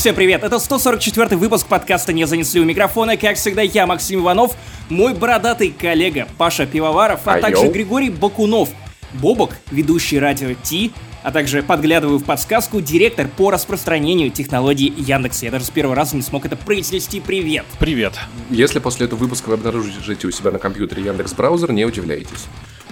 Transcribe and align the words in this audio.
Всем 0.00 0.14
привет, 0.14 0.42
это 0.44 0.58
144 0.58 1.36
выпуск 1.36 1.66
подкаста 1.66 2.14
«Не 2.14 2.26
занесли 2.26 2.58
у 2.58 2.64
микрофона». 2.64 3.18
Как 3.18 3.36
всегда, 3.36 3.60
я, 3.60 3.86
Максим 3.86 4.20
Иванов, 4.20 4.56
мой 4.88 5.12
бородатый 5.12 5.74
коллега 5.78 6.26
Паша 6.38 6.64
Пивоваров, 6.64 7.20
а 7.26 7.38
также 7.38 7.68
Григорий 7.68 8.08
Бакунов. 8.08 8.70
Бобок, 9.12 9.50
ведущий 9.70 10.18
радио 10.18 10.54
Ти, 10.54 10.92
а 11.22 11.30
также 11.30 11.62
подглядываю 11.62 12.18
в 12.18 12.24
подсказку, 12.24 12.80
директор 12.80 13.28
по 13.28 13.50
распространению 13.50 14.30
технологий 14.30 14.90
Яндекса. 14.96 15.44
Я 15.44 15.50
даже 15.50 15.66
с 15.66 15.70
первого 15.70 15.94
раза 15.94 16.16
не 16.16 16.22
смог 16.22 16.46
это 16.46 16.56
произнести. 16.56 17.20
Привет! 17.20 17.66
Привет. 17.78 18.14
Если 18.48 18.78
после 18.78 19.04
этого 19.04 19.18
выпуска 19.18 19.50
вы 19.50 19.56
обнаружите 19.56 20.26
у 20.26 20.30
себя 20.30 20.50
на 20.50 20.58
компьютере 20.58 21.02
Яндекс 21.02 21.34
браузер, 21.34 21.72
не 21.72 21.84
удивляйтесь. 21.84 22.46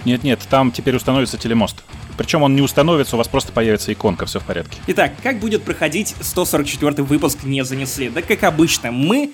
Нет-нет, 0.05 0.39
там 0.49 0.71
теперь 0.71 0.95
установится 0.95 1.37
телемост. 1.37 1.83
Причем 2.17 2.43
он 2.43 2.55
не 2.55 2.61
установится, 2.61 3.15
у 3.15 3.17
вас 3.17 3.27
просто 3.27 3.51
появится 3.51 3.93
иконка, 3.93 4.25
все 4.25 4.39
в 4.39 4.43
порядке. 4.43 4.77
Итак, 4.87 5.13
как 5.23 5.39
будет 5.39 5.63
проходить 5.63 6.15
144 6.19 7.03
выпуск 7.03 7.43
«Не 7.43 7.63
занесли»? 7.63 8.09
Да 8.09 8.21
как 8.21 8.43
обычно, 8.43 8.91
мы 8.91 9.31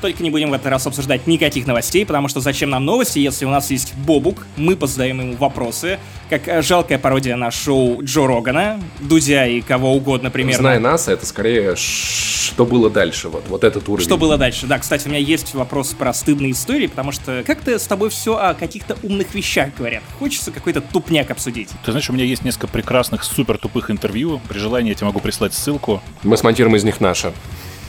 только 0.00 0.22
не 0.22 0.30
будем 0.30 0.50
в 0.50 0.52
этот 0.52 0.66
раз 0.66 0.86
обсуждать 0.86 1.26
никаких 1.26 1.66
новостей, 1.66 2.04
потому 2.06 2.28
что 2.28 2.40
зачем 2.40 2.70
нам 2.70 2.84
новости, 2.84 3.18
если 3.18 3.44
у 3.44 3.50
нас 3.50 3.70
есть 3.70 3.94
Бобук, 3.96 4.46
мы 4.56 4.76
позадаем 4.76 5.20
ему 5.20 5.36
вопросы, 5.36 5.98
как 6.30 6.46
э, 6.48 6.62
жалкая 6.62 6.98
пародия 6.98 7.36
на 7.36 7.50
шоу 7.50 8.02
Джо 8.02 8.26
Рогана, 8.26 8.80
Дудя 9.00 9.46
и 9.46 9.60
кого 9.60 9.92
угодно 9.94 10.30
примерно. 10.30 10.60
Зная 10.62 10.78
нас, 10.80 11.08
это 11.08 11.24
скорее 11.26 11.76
ш- 11.76 12.46
что 12.52 12.64
было 12.64 12.88
дальше, 12.90 13.28
вот, 13.28 13.44
вот 13.48 13.64
этот 13.64 13.88
уровень. 13.88 14.04
Что 14.06 14.16
было 14.16 14.36
дальше? 14.38 14.66
Да, 14.66 14.78
кстати, 14.78 15.06
у 15.06 15.10
меня 15.10 15.18
есть 15.20 15.54
вопрос 15.54 15.88
про 15.94 16.12
стыдные 16.14 16.52
истории, 16.52 16.86
потому 16.86 17.12
что 17.12 17.42
как-то 17.46 17.78
с 17.78 17.84
тобой 17.86 18.10
все 18.10 18.36
о 18.36 18.54
каких-то 18.54 18.96
умных 19.02 19.34
вещах 19.34 19.70
говорят. 19.76 20.02
Хочется 20.18 20.50
какой-то 20.52 20.80
тупняк 20.80 21.30
обсудить. 21.30 21.68
Ты 21.84 21.90
знаешь, 21.90 22.08
у 22.08 22.12
меня 22.12 22.24
есть 22.24 22.44
несколько 22.44 22.68
прекрасных, 22.68 23.24
супер 23.24 23.58
тупых 23.58 23.90
интервью. 23.90 24.40
При 24.48 24.58
желании 24.58 24.90
я 24.90 24.94
тебе 24.94 25.06
могу 25.06 25.20
прислать 25.20 25.54
ссылку. 25.54 26.02
Мы 26.22 26.36
смонтируем 26.36 26.76
из 26.76 26.84
них 26.84 27.00
наше. 27.00 27.32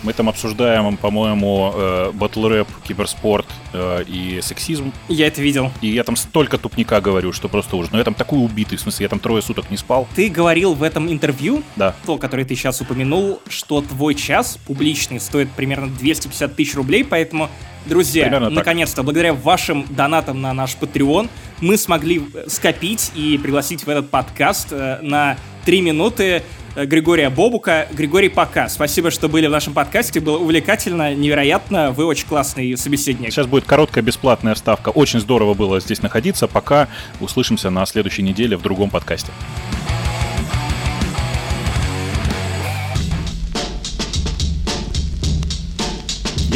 Мы 0.03 0.13
там 0.13 0.29
обсуждаем, 0.29 0.95
по-моему, 0.97 1.71
э, 1.73 2.11
батл-рэп, 2.13 2.67
киберспорт 2.87 3.47
э, 3.73 4.03
и 4.07 4.39
сексизм. 4.41 4.93
Я 5.09 5.27
это 5.27 5.41
видел. 5.41 5.71
И 5.81 5.87
я 5.87 6.03
там 6.03 6.15
столько 6.15 6.57
тупника 6.57 7.01
говорю, 7.01 7.33
что 7.33 7.49
просто 7.49 7.75
ужас. 7.75 7.91
Но 7.91 7.97
я 7.97 8.03
там 8.03 8.13
такой 8.13 8.39
убитый, 8.43 8.77
в 8.77 8.81
смысле, 8.81 9.05
я 9.05 9.09
там 9.09 9.19
трое 9.19 9.41
суток 9.41 9.71
не 9.71 9.77
спал. 9.77 10.07
Ты 10.15 10.29
говорил 10.29 10.73
в 10.75 10.83
этом 10.83 11.11
интервью, 11.11 11.63
Да. 11.75 11.95
то, 12.05 12.17
которое 12.17 12.45
ты 12.45 12.55
сейчас 12.55 12.79
упомянул, 12.81 13.41
что 13.49 13.81
твой 13.81 14.13
час 14.15 14.57
публичный 14.67 15.19
стоит 15.19 15.51
примерно 15.51 15.87
250 15.87 16.55
тысяч 16.55 16.75
рублей, 16.75 17.03
поэтому, 17.03 17.49
друзья, 17.85 18.39
наконец-то, 18.49 19.03
благодаря 19.03 19.33
вашим 19.33 19.85
донатам 19.89 20.41
на 20.41 20.53
наш 20.53 20.75
Patreon, 20.79 21.29
мы 21.59 21.77
смогли 21.77 22.23
э, 22.33 22.45
скопить 22.49 23.11
и 23.15 23.37
пригласить 23.37 23.83
в 23.83 23.89
этот 23.89 24.09
подкаст 24.09 24.67
э, 24.71 24.99
на 25.01 25.37
3 25.65 25.81
минуты 25.81 26.43
Григория 26.85 27.31
Бобука. 27.31 27.87
Григорий, 27.91 28.29
пока. 28.29 28.69
Спасибо, 28.69 29.09
что 29.09 29.27
были 29.27 29.47
в 29.47 29.51
нашем 29.51 29.73
подкасте. 29.73 30.19
Было 30.19 30.37
увлекательно, 30.37 31.15
невероятно. 31.15 31.91
Вы 31.91 32.05
очень 32.05 32.27
классный 32.27 32.77
собеседник. 32.77 33.31
Сейчас 33.31 33.47
будет 33.47 33.65
короткая 33.65 34.03
бесплатная 34.03 34.53
вставка. 34.53 34.89
Очень 34.89 35.19
здорово 35.19 35.55
было 35.55 35.79
здесь 35.79 36.03
находиться. 36.03 36.47
Пока 36.47 36.87
услышимся 37.19 37.71
на 37.71 37.85
следующей 37.87 38.21
неделе 38.21 38.57
в 38.57 38.61
другом 38.61 38.91
подкасте. 38.91 39.31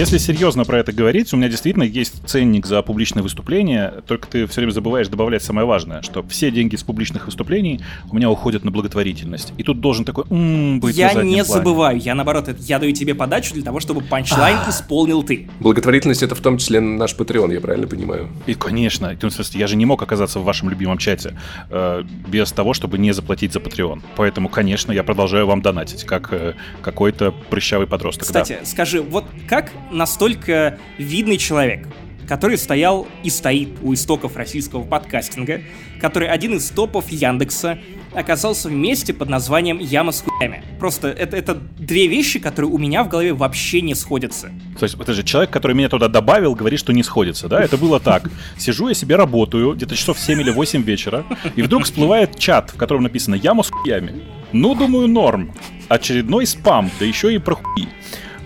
Если 0.02 0.18
серьезно 0.18 0.66
про 0.66 0.80
это 0.80 0.92
говорить, 0.92 1.32
у 1.32 1.38
меня 1.38 1.48
действительно 1.48 1.84
есть 1.84 2.28
ценник 2.28 2.66
за 2.66 2.82
публичное 2.82 3.22
выступление, 3.22 3.94
только 4.08 4.28
ты 4.28 4.48
все 4.48 4.62
время 4.62 4.72
забываешь 4.72 5.08
добавлять 5.08 5.44
самое 5.44 5.68
важное, 5.68 6.02
что 6.02 6.24
все 6.28 6.50
деньги 6.50 6.76
с 6.76 6.82
публичных 6.82 7.28
выступлений 7.28 7.82
у 8.10 8.16
меня 8.16 8.28
уходят 8.32 8.64
на 8.64 8.72
благотворительность. 8.72 9.54
И 9.60 9.64
тут 9.64 9.80
должен 9.80 10.04
такой 10.04 10.24
м 10.32 10.80
быть 10.80 10.96
Я 10.98 11.10
не 11.14 11.14
плане. 11.14 11.44
забываю, 11.44 12.00
я 12.00 12.16
наоборот, 12.16 12.48
это- 12.48 12.60
я 12.64 12.80
даю 12.80 12.94
тебе 12.94 13.14
подачу 13.14 13.54
для 13.54 13.62
того, 13.62 13.80
чтобы 13.80 14.02
панчлайн 14.02 14.58
исполнил 14.68 15.22
ты. 15.22 15.48
Благотворительность 15.60 16.24
это 16.24 16.34
в 16.34 16.42
том 16.42 16.58
числе 16.58 16.80
наш 16.80 17.14
Patreon, 17.14 17.54
я 17.54 17.62
правильно 17.62 17.86
понимаю? 17.86 18.28
И, 18.48 18.56
конечно, 18.56 19.16
ну, 19.22 19.30
я 19.54 19.68
же 19.68 19.76
не 19.76 19.86
мог 19.86 20.02
оказаться 20.02 20.40
в 20.40 20.44
вашем 20.44 20.72
любимом 20.72 20.98
чате 20.98 21.38
э, 21.70 22.04
без 22.28 22.52
того, 22.52 22.74
чтобы 22.74 22.98
не 22.98 23.12
заплатить 23.12 23.54
за 23.54 23.60
Patreon. 23.60 24.02
Поэтому, 24.16 24.50
конечно, 24.50 24.92
я 24.92 25.04
продолжаю 25.04 25.46
вам 25.46 25.62
донатить, 25.62 26.06
как 26.06 26.34
э, 26.34 26.56
какой-то 26.82 27.36
прыщавый 27.52 27.86
подросток. 27.86 28.28
да. 28.32 28.42
Кстати, 28.42 28.66
скажи, 28.66 29.00
вот 29.04 29.26
как 29.48 29.72
настолько 29.92 30.78
видный 30.98 31.38
человек, 31.38 31.88
который 32.28 32.58
стоял 32.58 33.08
и 33.24 33.30
стоит 33.30 33.70
у 33.82 33.94
истоков 33.94 34.38
российского 34.38 34.84
подкастинга, 34.84 35.62
который 36.00 36.30
один 36.30 36.56
из 36.56 36.70
топов 36.70 37.10
Яндекса, 37.10 37.78
оказался 38.14 38.70
в 38.70 38.74
месте 38.74 39.14
под 39.14 39.30
названием 39.30 39.80
«Яма 39.80 40.12
с 40.12 40.22
хуями». 40.22 40.64
Просто 40.80 41.10
это, 41.10 41.38
это 41.38 41.56
две 41.56 42.08
вещи, 42.08 42.40
которые 42.40 42.72
у 42.72 42.78
меня 42.78 43.04
в 43.04 43.10
голове 43.10 43.34
вообще 43.34 43.82
не 43.82 43.96
сходятся. 43.96 44.52
То 44.80 44.84
есть, 44.84 44.98
это 45.00 45.14
же 45.14 45.24
человек, 45.24 45.50
который 45.50 45.74
меня 45.74 45.90
туда 45.90 46.08
добавил, 46.08 46.56
говорит, 46.56 46.80
что 46.80 46.94
не 46.94 47.04
сходится, 47.04 47.48
да? 47.48 47.62
Это 47.62 47.78
было 47.78 48.00
так. 48.00 48.30
Сижу 48.58 48.88
я 48.88 48.94
себе 48.94 49.16
работаю, 49.16 49.74
где-то 49.74 49.96
часов 49.96 50.20
7 50.20 50.42
или 50.42 50.52
8 50.52 50.84
вечера, 50.84 51.26
и 51.56 51.62
вдруг 51.62 51.84
всплывает 51.84 52.38
чат, 52.38 52.72
в 52.72 52.78
котором 52.78 53.04
написано 53.04 53.36
«Яма 53.36 53.64
с 53.64 53.70
хуями». 53.70 54.24
Ну, 54.52 54.76
думаю, 54.76 55.08
норм. 55.08 55.54
Очередной 55.88 56.46
спам, 56.46 56.90
да 57.00 57.06
еще 57.06 57.34
и 57.34 57.38
про 57.38 57.56
хуи. 57.56 57.88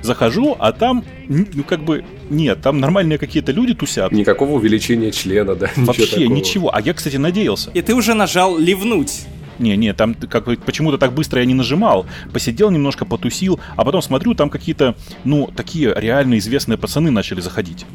Захожу, 0.06 0.56
а 0.60 0.72
там, 0.72 1.04
ну, 1.28 1.64
как 1.64 1.84
бы, 1.84 2.06
нет, 2.30 2.62
там 2.62 2.80
нормальные 2.80 3.18
какие-то 3.18 3.52
люди 3.52 3.74
тусят. 3.74 4.12
Никакого 4.12 4.54
увеличения 4.54 5.12
члена, 5.12 5.56
да? 5.56 5.68
ничего 5.76 5.86
Вообще 5.86 6.06
такого. 6.06 6.36
ничего. 6.36 6.76
А 6.76 6.82
я, 6.82 6.94
кстати, 6.94 7.18
надеялся. 7.18 7.72
И 7.72 7.82
ты 7.82 7.96
уже 7.96 8.14
нажал 8.14 8.58
«Ливнуть». 8.58 9.26
Не, 9.58 9.78
не, 9.78 9.94
там 9.94 10.14
как 10.14 10.46
бы 10.46 10.58
почему-то 10.58 10.98
так 10.98 11.14
быстро 11.14 11.40
я 11.40 11.46
не 11.46 11.54
нажимал. 11.54 12.06
Посидел 12.34 12.72
немножко, 12.72 13.06
потусил, 13.06 13.60
а 13.76 13.86
потом 13.86 14.02
смотрю, 14.02 14.34
там 14.34 14.50
какие-то, 14.50 14.96
ну, 15.24 15.50
такие 15.56 15.94
реально 15.96 16.38
известные 16.38 16.78
пацаны 16.78 17.10
начали 17.12 17.40
заходить. 17.42 17.86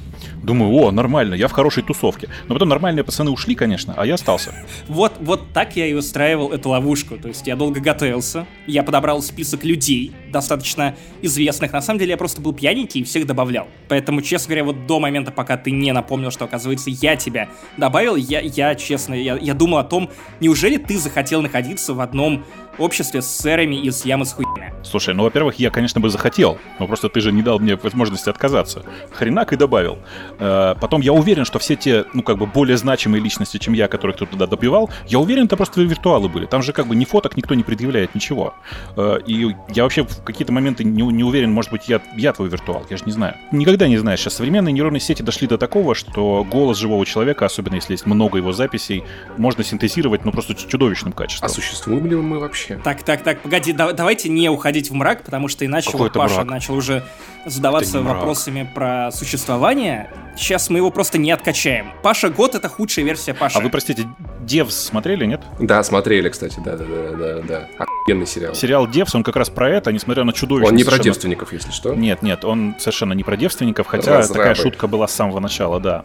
Думаю, 0.42 0.72
о, 0.72 0.90
нормально, 0.90 1.34
я 1.34 1.48
в 1.48 1.52
хорошей 1.52 1.82
тусовке. 1.82 2.28
Но 2.48 2.54
потом 2.54 2.70
нормальные 2.70 3.04
пацаны 3.04 3.30
ушли, 3.30 3.54
конечно, 3.54 3.94
а 3.96 4.06
я 4.06 4.14
остался. 4.14 4.54
Вот, 4.88 5.12
вот 5.20 5.52
так 5.52 5.76
я 5.76 5.86
и 5.86 5.92
устраивал 5.92 6.50
эту 6.50 6.70
ловушку. 6.70 7.18
То 7.18 7.28
есть 7.28 7.46
я 7.46 7.56
долго 7.56 7.80
готовился, 7.80 8.46
я 8.66 8.82
подобрал 8.82 9.22
список 9.22 9.64
людей, 9.64 10.12
достаточно 10.30 10.96
известных. 11.22 11.72
На 11.72 11.82
самом 11.82 11.98
деле 11.98 12.12
я 12.12 12.16
просто 12.16 12.40
был 12.40 12.52
пьяненький 12.52 13.00
и 13.00 13.04
всех 13.04 13.26
добавлял. 13.26 13.68
Поэтому, 13.88 14.22
честно 14.22 14.48
говоря, 14.48 14.64
вот 14.64 14.86
до 14.86 15.00
момента, 15.00 15.30
пока 15.32 15.56
ты 15.56 15.70
не 15.70 15.92
напомнил, 15.92 16.30
что, 16.30 16.44
оказывается, 16.44 16.90
я 16.90 17.16
тебя 17.16 17.48
добавил, 17.76 18.16
я, 18.16 18.40
я 18.40 18.74
честно, 18.74 19.14
я, 19.14 19.36
я 19.36 19.54
думал 19.54 19.78
о 19.78 19.84
том, 19.84 20.10
неужели 20.40 20.76
ты 20.76 20.98
захотел 20.98 21.42
находиться 21.42 21.94
в 21.94 22.00
одном 22.00 22.44
обществе 22.82 23.22
с 23.22 23.26
сэрами 23.26 23.76
из 23.76 24.04
ямы 24.04 24.24
с 24.24 24.32
хуями? 24.32 24.72
Слушай, 24.82 25.14
ну, 25.14 25.22
во-первых, 25.24 25.56
я, 25.58 25.70
конечно, 25.70 26.00
бы 26.00 26.08
захотел, 26.10 26.58
но 26.78 26.86
просто 26.86 27.08
ты 27.08 27.20
же 27.20 27.32
не 27.32 27.42
дал 27.42 27.58
мне 27.58 27.76
возможности 27.76 28.28
отказаться. 28.30 28.82
Хренак 29.12 29.52
и 29.52 29.56
добавил. 29.56 29.98
Э, 30.38 30.74
Потом 30.80 31.00
я 31.00 31.12
уверен, 31.12 31.44
что 31.44 31.58
все 31.58 31.76
те, 31.76 32.04
ну, 32.14 32.22
как 32.22 32.38
бы, 32.38 32.46
более 32.46 32.76
значимые 32.76 33.22
личности, 33.22 33.58
чем 33.58 33.74
я, 33.74 33.88
которых 33.88 34.16
ты 34.16 34.26
туда 34.26 34.46
добивал, 34.46 34.90
я 35.06 35.18
уверен, 35.18 35.44
это 35.46 35.56
просто 35.56 35.82
виртуалы 35.82 36.28
были. 36.28 36.46
Там 36.46 36.62
же, 36.62 36.72
как 36.72 36.86
бы, 36.86 36.96
ни 36.96 37.04
фоток 37.04 37.36
никто 37.36 37.54
не 37.54 37.62
предъявляет, 37.62 38.14
ничего. 38.14 38.54
Э, 38.96 39.18
И 39.26 39.54
я 39.74 39.82
вообще 39.82 40.02
в 40.04 40.22
какие-то 40.24 40.52
моменты 40.52 40.84
не, 40.84 41.02
не 41.02 41.24
уверен, 41.24 41.52
может 41.52 41.70
быть, 41.70 41.88
я, 41.88 42.00
я 42.16 42.32
твой 42.32 42.48
виртуал, 42.48 42.86
я 42.90 42.96
же 42.96 43.04
не 43.04 43.12
знаю. 43.12 43.34
Никогда 43.52 43.88
не 43.88 43.98
знаешь. 43.98 44.20
Сейчас 44.20 44.34
современные 44.34 44.72
нейронные 44.72 45.00
сети 45.00 45.22
дошли 45.22 45.46
до 45.46 45.58
такого, 45.58 45.94
что 45.94 46.44
голос 46.50 46.78
живого 46.78 47.04
человека, 47.06 47.46
особенно 47.46 47.74
если 47.74 47.92
есть 47.92 48.06
много 48.06 48.38
его 48.38 48.52
записей, 48.52 49.04
можно 49.36 49.62
синтезировать, 49.64 50.24
ну, 50.24 50.32
просто 50.32 50.54
чудовищным 50.54 51.12
А 51.14 51.18
качеством. 51.18 51.48
существуем 51.50 52.06
ли 52.06 52.16
мы 52.16 52.38
вообще? 52.38 52.69
Так, 52.78 53.02
так, 53.02 53.22
так, 53.22 53.40
погоди, 53.40 53.72
да- 53.72 53.92
давайте 53.92 54.28
не 54.28 54.48
уходить 54.48 54.90
в 54.90 54.94
мрак, 54.94 55.22
потому 55.24 55.48
что 55.48 55.64
иначе 55.66 55.90
Какой 55.90 56.06
вот 56.08 56.12
Паша 56.14 56.34
мрак? 56.36 56.46
начал 56.46 56.74
уже 56.74 57.04
задаваться 57.46 58.00
вопросами 58.02 58.70
про 58.74 59.10
существование. 59.12 60.10
Сейчас 60.36 60.70
мы 60.70 60.78
его 60.78 60.90
просто 60.90 61.18
не 61.18 61.30
откачаем. 61.32 61.92
Паша 62.02 62.30
Год 62.30 62.54
это 62.54 62.68
худшая 62.68 63.04
версия 63.04 63.34
Паши. 63.34 63.58
А 63.58 63.60
вы, 63.60 63.70
простите, 63.70 64.08
Девс 64.40 64.74
смотрели, 64.74 65.24
нет? 65.26 65.40
Да, 65.58 65.82
смотрели, 65.82 66.28
кстати, 66.28 66.60
да-да-да-да-да. 66.64 67.68
Охуенный 68.02 68.26
сериал. 68.26 68.54
Сериал 68.54 68.86
Девс, 68.86 69.14
он 69.14 69.22
как 69.22 69.36
раз 69.36 69.50
про 69.50 69.68
это, 69.68 69.92
несмотря 69.92 70.24
на 70.24 70.32
чудовищность. 70.32 70.72
Он 70.72 70.76
не 70.76 70.84
про 70.84 70.90
совершенно- 70.92 71.04
девственников, 71.14 71.52
если 71.52 71.70
что. 71.70 71.94
Нет, 71.94 72.22
нет, 72.22 72.44
он 72.44 72.74
совершенно 72.78 73.12
не 73.12 73.22
про 73.24 73.36
девственников, 73.36 73.86
хотя 73.86 74.18
Разрабы. 74.18 74.38
такая 74.38 74.54
шутка 74.54 74.86
была 74.86 75.06
с 75.06 75.12
самого 75.12 75.40
начала, 75.40 75.80
да. 75.80 76.04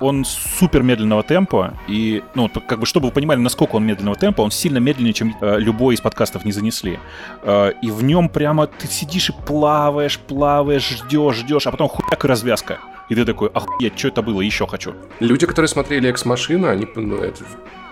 Он 0.00 0.24
супер 0.24 0.82
медленного 0.82 1.22
темпа, 1.22 1.74
и, 1.86 2.22
ну, 2.34 2.48
как 2.48 2.80
бы, 2.80 2.86
чтобы 2.86 3.06
вы 3.06 3.12
понимали, 3.12 3.38
насколько 3.38 3.76
он 3.76 3.86
медленного 3.86 4.16
темпа, 4.16 4.40
он 4.42 4.50
сильно 4.50 4.78
медленнее, 4.78 5.12
чем 5.12 5.36
э, 5.40 5.58
любой 5.60 5.94
из 5.94 6.00
подкастов 6.00 6.44
не 6.44 6.52
занесли. 6.52 6.98
Э, 7.42 7.72
и 7.80 7.90
в 7.90 8.02
нем 8.02 8.28
прямо 8.28 8.66
ты 8.66 8.88
сидишь 8.88 9.30
и 9.30 9.32
плаваешь, 9.46 10.18
плаваешь, 10.18 10.88
ждешь, 10.88 11.36
ждешь, 11.36 11.66
а 11.66 11.70
потом 11.70 11.88
хуяк 11.88 12.24
и 12.24 12.28
развязка. 12.28 12.78
И 13.08 13.14
ты 13.14 13.24
такой, 13.24 13.50
охуеть, 13.50 13.98
что 13.98 14.08
это 14.08 14.22
было, 14.22 14.40
еще 14.40 14.66
хочу. 14.66 14.94
Люди, 15.20 15.46
которые 15.46 15.68
смотрели 15.68 16.08
«Экс-машина», 16.08 16.70
они, 16.70 16.86
ну, 16.96 17.16
это 17.18 17.44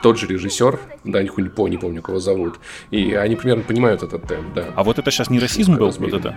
тот 0.03 0.19
же 0.19 0.27
режиссер, 0.27 0.79
да, 1.05 1.23
нихуя 1.23 1.45
не 1.45 1.51
помню, 1.51 1.73
не 1.73 1.79
помню, 1.79 2.03
кого 2.03 2.19
зовут, 2.19 2.59
и 2.91 3.15
они 3.15 3.37
примерно 3.37 3.63
понимают 3.63 4.03
этот 4.03 4.27
темп, 4.27 4.55
да. 4.55 4.67
А 4.75 4.85
вот 4.85 4.99
это 4.99 5.11
сейчас 5.11 5.31
не 5.31 5.39
расизм 5.39 5.77
был, 5.77 5.91
вот 5.91 6.13
это? 6.13 6.37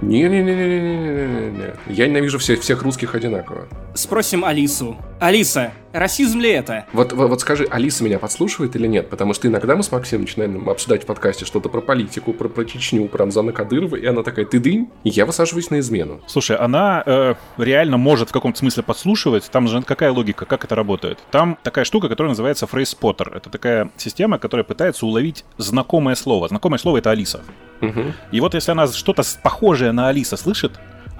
Не-не-не-не-не-не-не. 0.00 1.74
Я 1.88 2.08
ненавижу 2.08 2.38
всех, 2.38 2.60
всех 2.60 2.82
русских 2.82 3.14
одинаково. 3.14 3.68
Спросим 3.94 4.44
Алису. 4.44 4.96
Алиса, 5.20 5.72
Расизм 5.92 6.40
ли 6.40 6.50
это? 6.50 6.86
Вот, 6.92 7.12
вот, 7.12 7.28
вот 7.28 7.40
скажи, 7.40 7.66
Алиса 7.70 8.02
меня 8.04 8.18
подслушивает 8.18 8.74
или 8.76 8.86
нет? 8.86 9.10
Потому 9.10 9.34
что 9.34 9.48
иногда 9.48 9.76
мы 9.76 9.82
с 9.82 9.92
Максимом 9.92 10.22
начинаем 10.22 10.68
обсуждать 10.68 11.02
в 11.02 11.06
подкасте 11.06 11.44
что-то 11.44 11.68
про 11.68 11.80
политику, 11.80 12.32
про, 12.32 12.48
про 12.48 12.64
Чечню, 12.64 13.08
про 13.08 13.18
Рамзана 13.18 13.52
Кадырова, 13.52 13.96
и 13.96 14.06
она 14.06 14.22
такая, 14.22 14.46
ты 14.46 14.58
дынь, 14.58 14.88
и 15.04 15.10
я 15.10 15.26
высаживаюсь 15.26 15.70
на 15.70 15.80
измену. 15.80 16.20
Слушай, 16.26 16.56
она 16.56 17.02
э, 17.04 17.34
реально 17.58 17.98
может 17.98 18.30
в 18.30 18.32
каком-то 18.32 18.58
смысле 18.58 18.82
подслушивать. 18.82 19.50
Там 19.50 19.68
же 19.68 19.82
какая 19.82 20.10
логика, 20.12 20.46
как 20.46 20.64
это 20.64 20.74
работает? 20.74 21.18
Там 21.30 21.58
такая 21.62 21.84
штука, 21.84 22.08
которая 22.08 22.30
называется 22.30 22.66
фрейспоттер. 22.66 23.36
Это 23.36 23.50
такая 23.50 23.90
система, 23.96 24.38
которая 24.38 24.64
пытается 24.64 25.06
уловить 25.06 25.44
знакомое 25.58 26.14
слово. 26.14 26.48
Знакомое 26.48 26.78
слово— 26.78 26.96
это 26.98 27.10
Алиса. 27.10 27.42
Угу. 27.80 28.02
И 28.32 28.40
вот 28.40 28.54
если 28.54 28.70
она 28.70 28.86
что-то 28.86 29.22
похожее 29.42 29.92
на 29.92 30.08
Алиса 30.08 30.36
слышит, 30.36 30.72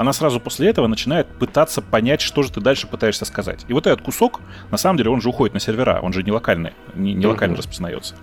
она 0.03 0.13
сразу 0.13 0.41
после 0.41 0.69
этого 0.69 0.89
начинает 0.89 1.29
пытаться 1.29 1.81
понять, 1.81 2.21
что 2.21 2.43
же 2.43 2.51
ты 2.51 2.61
дальше 2.61 2.89
пытаешься 2.89 3.25
сказать. 3.25 3.65
И 3.69 3.73
вот 3.73 3.87
этот 3.87 4.03
кусок, 4.03 4.41
на 4.71 4.77
самом 4.77 4.97
деле, 4.99 5.11
он 5.11 5.21
же 5.21 5.29
уходит 5.29 5.55
на 5.55 5.61
сервера, 5.61 6.01
он 6.03 6.13
же 6.13 6.23
не 6.25 6.33
локальный, 6.33 6.73
не, 6.95 7.15
не 7.15 7.27
локально 7.27 7.55
uh-huh. 7.55 7.59
распознается. 7.59 8.17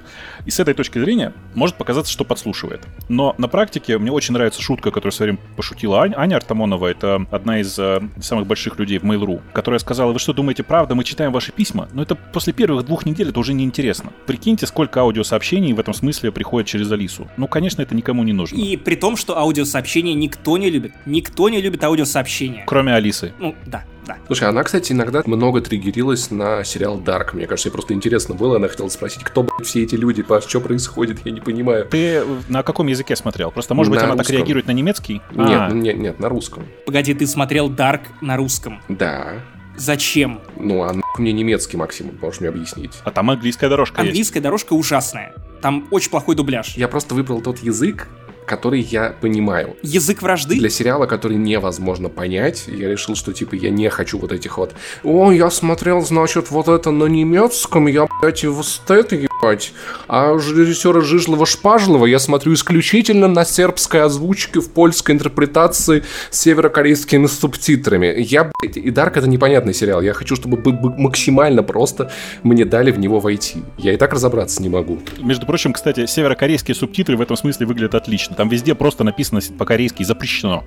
И 0.46 0.52
с 0.52 0.60
этой 0.60 0.74
точки 0.74 1.00
зрения 1.00 1.34
может 1.56 1.76
показаться, 1.76 2.12
что 2.12 2.24
подслушивает. 2.24 2.82
Но 3.08 3.36
на 3.38 3.48
практике 3.48 3.98
мне 3.98 4.12
очень 4.12 4.34
нравится 4.34 4.62
шутка, 4.62 4.92
которую 4.92 5.12
в 5.12 5.16
свое 5.16 5.32
время 5.32 5.44
пошутила 5.56 6.02
Ань, 6.02 6.14
Аня 6.16 6.36
Артамонова, 6.38 6.88
это 6.88 7.26
одна 7.32 7.60
из 7.60 7.78
э, 7.78 8.02
самых 8.22 8.48
больших 8.48 8.80
людей 8.80 9.00
в 9.00 9.04
Mail.ru, 9.04 9.42
которая 9.54 9.80
сказала, 9.80 10.12
вы 10.12 10.20
что 10.20 10.34
думаете, 10.34 10.64
правда, 10.64 10.96
мы 10.96 11.04
читаем 11.04 11.32
ваши 11.32 11.52
письма? 11.52 11.90
Но 11.94 12.02
это 12.02 12.16
после 12.16 12.54
первых 12.54 12.86
двух 12.86 13.06
недель 13.06 13.30
это 13.30 13.40
уже 13.40 13.54
неинтересно. 13.54 14.12
Прикиньте, 14.26 14.66
сколько 14.68 15.02
аудиосообщений 15.02 15.74
в 15.74 15.80
этом 15.80 15.94
смысле 15.94 16.32
приходит 16.32 16.68
через 16.68 16.92
Алису. 16.92 17.28
Ну, 17.38 17.48
конечно, 17.48 17.82
это 17.82 17.96
никому 17.96 18.24
не 18.24 18.34
нужно. 18.34 18.58
И 18.58 18.78
при 18.78 18.96
том, 18.96 19.18
что 19.18 19.38
аудиосообщения 19.38 20.14
никто 20.14 20.58
не 20.58 20.70
любит. 20.70 20.94
Никто 21.06 21.50
не 21.50 21.62
любит 21.62 21.84
аудиосообщения. 21.84 22.64
Кроме 22.66 22.94
Алисы. 22.94 23.34
Ну, 23.40 23.56
да, 23.66 23.84
да. 24.10 24.18
Слушай, 24.28 24.50
она, 24.50 24.64
кстати, 24.64 24.92
иногда 24.92 25.22
много 25.26 25.62
триггерилась 25.62 26.32
на 26.32 26.64
сериал 26.64 27.00
Dark. 27.00 27.30
Мне 27.34 27.46
кажется, 27.48 27.70
ей 27.70 27.74
просто 27.74 27.94
интересно 27.94 28.36
было. 28.36 28.58
Она 28.58 28.68
хотела 28.68 28.90
спросить, 28.90 29.24
кто, 29.24 29.44
блядь, 29.44 29.68
все 29.68 29.84
эти 29.84 29.96
люди, 29.96 30.24
Паш, 30.24 30.46
что 30.46 30.60
происходит, 30.62 31.20
я 31.26 31.32
не 31.32 31.40
понимаю. 31.42 31.86
Ты 31.86 32.24
на 32.48 32.64
каком 32.64 32.88
языке 32.88 33.16
смотрел? 33.16 33.52
Просто, 33.52 33.74
может 33.74 33.92
На 33.92 33.96
быть, 33.96 34.04
она 34.04 34.12
так 34.14 34.20
русском. 34.20 34.36
реагирует 34.38 34.68
на 34.68 34.72
немецкий? 34.72 35.22
Нет, 35.32 35.50
А, 35.62 35.70
нет, 35.72 35.98
нет, 35.98 36.20
на 36.20 36.28
русском. 36.30 36.66
Погоди, 36.86 37.14
ты 37.14 37.28
смотрел 37.28 37.70
Dark 37.70 38.02
на 38.22 38.36
русском. 38.38 38.82
Да. 38.90 39.34
Зачем? 39.78 40.42
Ну, 40.58 40.84
а 40.84 40.94
нахуй 40.94 41.22
мне 41.22 41.32
немецкий, 41.32 41.78
Максим, 41.78 42.18
можешь 42.22 42.42
мне 42.42 42.50
объяснить. 42.50 42.92
а 43.06 43.12
там 43.12 43.30
английская 43.30 43.70
дорожка 43.70 44.02
есть. 44.02 44.10
Английская 44.10 44.42
дорожка 44.42 44.74
ужасная. 44.74 45.34
Там 45.62 45.88
очень 45.92 46.10
плохой 46.10 46.36
дубляж. 46.36 46.76
Я 46.76 46.88
просто 46.90 47.16
выбрал 47.16 47.42
тот 47.42 47.60
язык, 47.60 48.08
который 48.50 48.82
я 48.82 49.14
понимаю. 49.22 49.78
Язык 49.84 50.22
вражды? 50.24 50.56
Для 50.56 50.70
сериала, 50.70 51.06
который 51.06 51.38
невозможно 51.38 52.10
понять, 52.10 52.64
я 52.68 52.90
решил, 52.90 53.16
что, 53.16 53.32
типа, 53.32 53.56
я 53.56 53.70
не 53.70 53.90
хочу 53.90 54.18
вот 54.18 54.32
этих 54.32 54.58
вот 54.58 54.74
«О, 55.04 55.32
я 55.32 55.52
смотрел, 55.52 56.02
значит, 56.02 56.50
вот 56.50 56.68
это 56.68 56.90
на 56.92 57.06
немецком, 57.06 57.88
я, 57.88 58.08
блядь, 58.22 58.44
и 58.44 58.48
вот 58.48 58.66
это, 58.88 59.16
ебать». 59.16 59.72
А 60.08 60.34
режиссера 60.34 61.02
Жижлова-Шпажлова 61.02 62.08
я 62.08 62.18
смотрю 62.20 62.54
исключительно 62.54 63.28
на 63.28 63.46
сербской 63.46 64.02
озвучке 64.02 64.60
в 64.60 64.72
польской 64.72 65.14
интерпретации 65.16 66.04
с 66.32 66.40
северокорейскими 66.40 67.28
субтитрами. 67.28 68.16
Я, 68.18 68.50
блядь, 68.60 68.78
и 68.78 68.90
Дарк 68.90 69.18
это 69.18 69.28
непонятный 69.28 69.74
сериал. 69.76 70.02
Я 70.02 70.14
хочу, 70.14 70.36
чтобы 70.36 70.58
бы- 70.58 70.72
бы 70.72 70.98
максимально 70.98 71.62
просто 71.62 72.12
мне 72.44 72.66
дали 72.66 72.92
в 72.92 73.00
него 73.00 73.20
войти. 73.20 73.60
Я 73.78 73.94
и 73.94 73.98
так 73.98 74.14
разобраться 74.14 74.62
не 74.64 74.70
могу. 74.70 75.00
Между 75.20 75.46
прочим, 75.46 75.74
кстати, 75.74 76.08
северокорейские 76.08 76.74
субтитры 76.74 77.16
в 77.16 77.22
этом 77.22 77.38
смысле 77.38 77.68
выглядят 77.68 77.94
отлично. 77.94 78.36
Там 78.40 78.48
везде 78.48 78.74
просто 78.74 79.04
написано 79.04 79.42
по-корейски 79.58 80.04
«запрещено». 80.04 80.64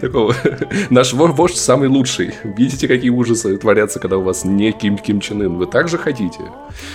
Такого. 0.00 0.34
Наш 0.90 1.12
во- 1.12 1.28
вождь 1.28 1.56
самый 1.56 1.88
лучший. 1.88 2.32
Видите, 2.42 2.88
какие 2.88 3.10
ужасы 3.10 3.56
творятся, 3.56 4.00
когда 4.00 4.16
у 4.16 4.22
вас 4.22 4.44
не 4.44 4.72
Ким 4.72 4.98
Ким 4.98 5.20
Чен 5.20 5.42
Ын. 5.42 5.54
Вы 5.56 5.66
так 5.66 5.86
же 5.86 5.98
хотите? 5.98 6.40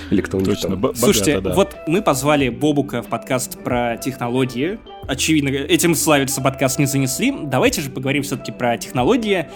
Или 0.10 0.20
кто-нибудь 0.20 0.56
Точно, 0.56 0.70
там? 0.72 0.82
б- 0.82 0.92
Слушайте, 0.96 1.36
богато, 1.38 1.50
да. 1.50 1.56
вот 1.56 1.78
мы 1.88 2.02
позвали 2.02 2.50
Бобука 2.50 3.02
в 3.02 3.08
подкаст 3.08 3.58
про 3.64 3.96
технологии. 3.96 4.80
Очевидно, 5.08 5.48
этим 5.48 5.96
славится 5.96 6.42
подкаст 6.42 6.78
не 6.78 6.88
занесли. 6.88 7.34
Давайте 7.44 7.80
же 7.80 7.90
поговорим 7.90 8.24
все-таки 8.24 8.52
про 8.52 8.78
технологии 8.78 9.48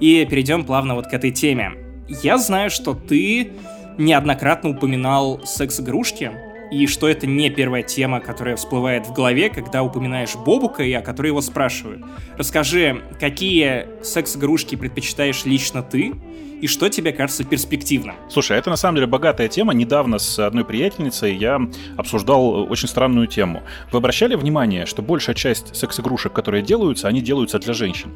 и 0.00 0.24
перейдем 0.24 0.64
плавно 0.64 0.94
вот 0.94 1.06
к 1.06 1.12
этой 1.12 1.32
теме. 1.32 1.72
Я 2.22 2.38
знаю, 2.38 2.70
что 2.70 2.94
ты 2.94 3.52
неоднократно 3.98 4.70
упоминал 4.70 5.42
секс-игрушки, 5.44 6.32
и 6.72 6.86
что 6.86 7.08
это 7.08 7.26
не 7.26 7.50
первая 7.50 7.82
тема, 7.82 8.20
которая 8.20 8.56
всплывает 8.56 9.06
в 9.06 9.12
голове, 9.12 9.50
когда 9.50 9.82
упоминаешь 9.82 10.34
Бобука 10.34 10.82
и 10.82 10.92
о 10.92 11.02
которой 11.02 11.28
его 11.28 11.42
спрашивают. 11.42 12.02
Расскажи, 12.38 13.02
какие 13.20 14.02
секс-игрушки 14.02 14.76
предпочитаешь 14.76 15.44
лично 15.44 15.82
ты, 15.82 16.14
и 16.62 16.66
что 16.68 16.88
тебе 16.88 17.12
кажется 17.12 17.44
перспективным? 17.44 18.14
Слушай, 18.30 18.56
это 18.56 18.70
на 18.70 18.76
самом 18.76 18.94
деле 18.94 19.08
богатая 19.08 19.48
тема. 19.48 19.74
Недавно 19.74 20.18
с 20.18 20.38
одной 20.38 20.64
приятельницей 20.64 21.34
я 21.34 21.60
обсуждал 21.96 22.70
очень 22.70 22.88
странную 22.88 23.26
тему. 23.26 23.64
Вы 23.90 23.98
обращали 23.98 24.36
внимание, 24.36 24.86
что 24.86 25.02
большая 25.02 25.34
часть 25.34 25.74
секс-игрушек, 25.74 26.32
которые 26.32 26.62
делаются, 26.62 27.08
они 27.08 27.20
делаются 27.20 27.58
для 27.58 27.74
женщин? 27.74 28.12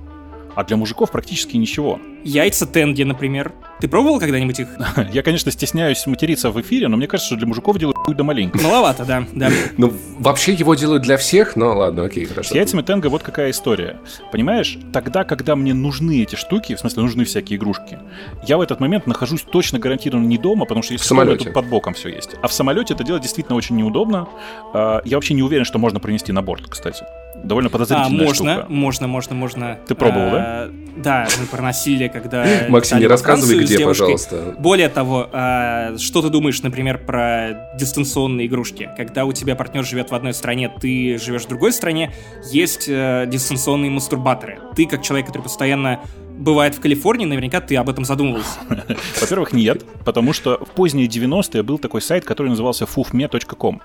А 0.57 0.65
для 0.65 0.77
мужиков 0.79 1.11
практически 1.11 1.57
ничего. 1.59 2.01
Яйца 2.25 2.67
Тенги, 2.67 3.03
например. 3.03 3.53
Ты 3.81 3.89
пробовал 3.89 4.19
когда-нибудь 4.19 4.59
их? 4.59 4.69
Я, 5.13 5.23
конечно, 5.23 5.53
стесняюсь 5.53 6.07
материться 6.07 6.51
в 6.51 6.59
эфире, 6.63 6.89
но 6.89 6.97
мне 6.97 7.07
кажется, 7.07 7.29
что 7.29 7.37
для 7.37 7.47
мужиков 7.47 7.79
делают 7.79 7.99
хуй 7.99 8.15
да 8.15 8.25
маленько. 8.25 8.59
Маловато, 8.63 9.05
да, 9.05 9.25
да. 9.35 9.51
Ну, 9.77 9.93
вообще 10.19 10.55
его 10.55 10.75
делают 10.75 11.03
для 11.03 11.19
всех, 11.19 11.57
но 11.57 11.77
ладно, 11.77 12.05
окей, 12.05 12.25
С 12.25 12.31
хорошо. 12.31 12.55
яйцами 12.55 12.81
Тенга 12.81 13.09
вот 13.09 13.23
какая 13.23 13.51
история. 13.51 13.99
Понимаешь, 14.33 14.79
тогда, 14.95 15.25
когда 15.25 15.57
мне 15.57 15.75
нужны 15.75 16.23
эти 16.23 16.37
штуки, 16.37 16.75
в 16.75 16.81
смысле 16.81 17.03
нужны 17.03 17.25
всякие 17.27 17.59
игрушки, 17.59 17.99
я 18.47 18.57
в 18.57 18.63
этот 18.63 18.81
момент 18.81 19.07
нахожусь 19.07 19.43
точно 19.43 19.79
гарантированно 19.79 20.27
не 20.27 20.39
дома, 20.39 20.65
потому 20.65 20.83
что 20.83 20.95
если 20.95 21.05
В 21.05 21.07
самолете. 21.07 21.45
тут 21.45 21.53
под 21.53 21.67
боком 21.69 21.93
все 21.93 22.09
есть. 22.09 22.31
А 22.41 22.49
в 22.49 22.53
самолете 22.55 22.95
это 22.95 23.05
делать 23.05 23.23
действительно 23.23 23.57
очень 23.57 23.77
неудобно. 23.77 24.27
А, 24.73 25.03
Я 25.05 25.19
вообще 25.19 25.35
не 25.35 25.43
уверен, 25.43 25.67
что 25.67 25.79
можно 25.79 26.01
принести 26.01 26.33
на 26.33 26.41
борт, 26.41 26.67
кстати. 26.67 27.05
Довольно 27.47 27.69
А, 27.69 27.71
подозрительная 27.71 28.25
можно, 28.27 28.53
штука. 28.55 28.67
можно, 28.69 29.07
можно, 29.07 29.35
можно. 29.35 29.79
Ты 29.87 29.95
пробовал, 29.95 30.31
А, 30.35 30.71
Да, 30.97 31.29
мы 31.39 31.47
проносили, 31.47 32.09
когда... 32.09 32.45
Максим, 32.69 32.99
не 32.99 33.07
рассказывай, 33.07 33.63
где, 33.63 33.85
пожалуйста. 33.85 34.57
Более 34.59 34.89
того, 34.89 35.29
а, 35.33 35.97
что 35.99 36.23
ты 36.23 36.29
думаешь, 36.29 36.61
например, 36.63 36.99
про 37.05 37.71
дистанционные 37.79 38.47
игрушки? 38.47 38.91
Когда 38.97 39.25
у 39.25 39.33
тебя 39.33 39.55
партнер 39.55 39.85
живет 39.85 40.11
в 40.11 40.15
одной 40.15 40.35
стране, 40.35 40.71
ты 40.81 41.19
живешь 41.19 41.43
в 41.45 41.49
другой 41.49 41.73
стране, 41.73 42.13
есть 42.51 42.87
э, 42.89 43.27
дистанционные 43.29 43.91
мастурбаторы. 43.91 44.59
Ты, 44.75 44.87
как 44.87 45.03
человек, 45.03 45.27
который 45.27 45.43
постоянно 45.43 46.01
бывает 46.37 46.75
в 46.75 46.81
Калифорнии, 46.81 47.25
наверняка 47.25 47.61
ты 47.61 47.77
об 47.77 47.89
этом 47.89 48.05
задумывался. 48.05 48.59
Во-первых, 49.21 49.53
нет, 49.53 49.85
потому 50.05 50.33
что 50.33 50.59
в 50.65 50.71
поздние 50.71 51.07
90-е 51.09 51.63
был 51.63 51.79
такой 51.79 52.03
сайт, 52.03 52.25
который 52.25 52.49
назывался 52.49 52.85
fufme.com. 52.85 53.83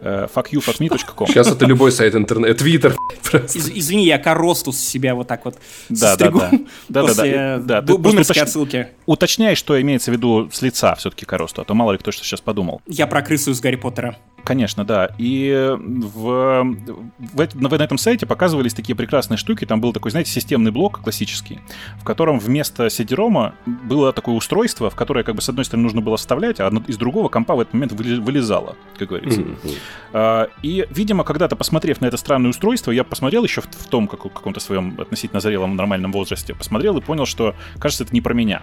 Э, 0.00 0.28
fuckyofuckme.com. 0.34 1.26
Сейчас 1.28 1.50
это 1.50 1.66
любой 1.66 1.92
сайт 1.92 2.14
интернета, 2.14 2.54
твиттер. 2.54 2.94
Из- 3.32 3.70
извини, 3.70 4.06
я 4.06 4.18
коростус 4.18 4.78
себя 4.78 5.14
вот 5.14 5.26
так 5.26 5.44
вот 5.44 5.56
Да, 5.88 6.16
да, 6.16 6.30
да. 6.30 6.50
Да, 6.88 7.02
да, 7.02 7.08
после 7.08 7.32
да. 7.32 7.58
Да, 7.58 7.82
просто 7.82 8.02
бумерской 8.02 8.42
отсылки. 8.42 8.88
Уточняй, 9.06 9.54
что 9.54 9.80
имеется 9.80 10.10
в 10.10 10.14
виду 10.14 10.48
с 10.52 10.62
лица 10.62 10.94
все-таки 10.94 11.24
коросту, 11.24 11.62
а 11.62 11.64
то 11.64 11.74
мало 11.74 11.92
ли 11.92 11.98
кто 11.98 12.12
что 12.12 12.24
сейчас 12.24 12.40
подумал. 12.40 12.80
Я 12.86 13.06
про 13.06 13.22
крысу 13.22 13.50
из 13.50 13.60
Гарри 13.60 13.76
Поттера. 13.76 14.16
Конечно, 14.44 14.84
да. 14.84 15.10
И 15.18 15.76
в, 15.78 16.64
в, 17.18 17.40
эт- 17.40 17.54
на 17.54 17.82
этом 17.82 17.98
сайте 17.98 18.24
показывались 18.24 18.72
такие 18.72 18.96
прекрасные 18.96 19.36
штуки. 19.36 19.64
Там 19.66 19.80
был 19.80 19.92
такой, 19.92 20.10
знаете, 20.10 20.30
системный 20.30 20.70
блок 20.70 21.00
классический, 21.02 21.60
в 22.00 22.04
котором 22.04 22.38
вместо 22.38 22.86
CD-ROM 22.86 23.52
было 23.84 24.12
такое 24.12 24.34
устройство, 24.34 24.88
в 24.90 24.94
которое, 24.94 25.22
как 25.24 25.34
бы, 25.34 25.42
с 25.42 25.48
одной 25.48 25.64
стороны, 25.64 25.82
нужно 25.84 26.00
было 26.00 26.16
вставлять, 26.16 26.60
а 26.60 26.68
из 26.86 26.96
другого 26.96 27.28
компа 27.28 27.56
в 27.56 27.60
этот 27.60 27.74
момент 27.74 27.92
вылезало, 27.92 28.76
как 28.98 29.08
говорится. 29.08 29.42
А, 30.12 30.48
И, 30.62 30.86
видимо, 30.90 31.24
когда-то 31.24 31.54
посмотрев 31.56 32.00
на 32.00 32.06
это 32.06 32.16
странное 32.16 32.50
устройство, 32.50 32.90
я 32.90 33.04
посмотрел 33.04 33.44
еще 33.44 33.60
в, 33.60 33.66
в 33.66 33.86
том 33.88 34.08
как- 34.08 34.22
каком-то 34.22 34.60
своем 34.60 34.98
относительно 34.98 35.40
зрелом 35.40 35.76
нормальном 35.76 36.12
возрасте, 36.12 36.54
посмотрел 36.54 36.96
и 36.96 37.00
понял, 37.02 37.26
что, 37.26 37.54
кажется, 37.78 38.04
это 38.04 38.14
не 38.14 38.20
про 38.20 38.32
меня. 38.34 38.62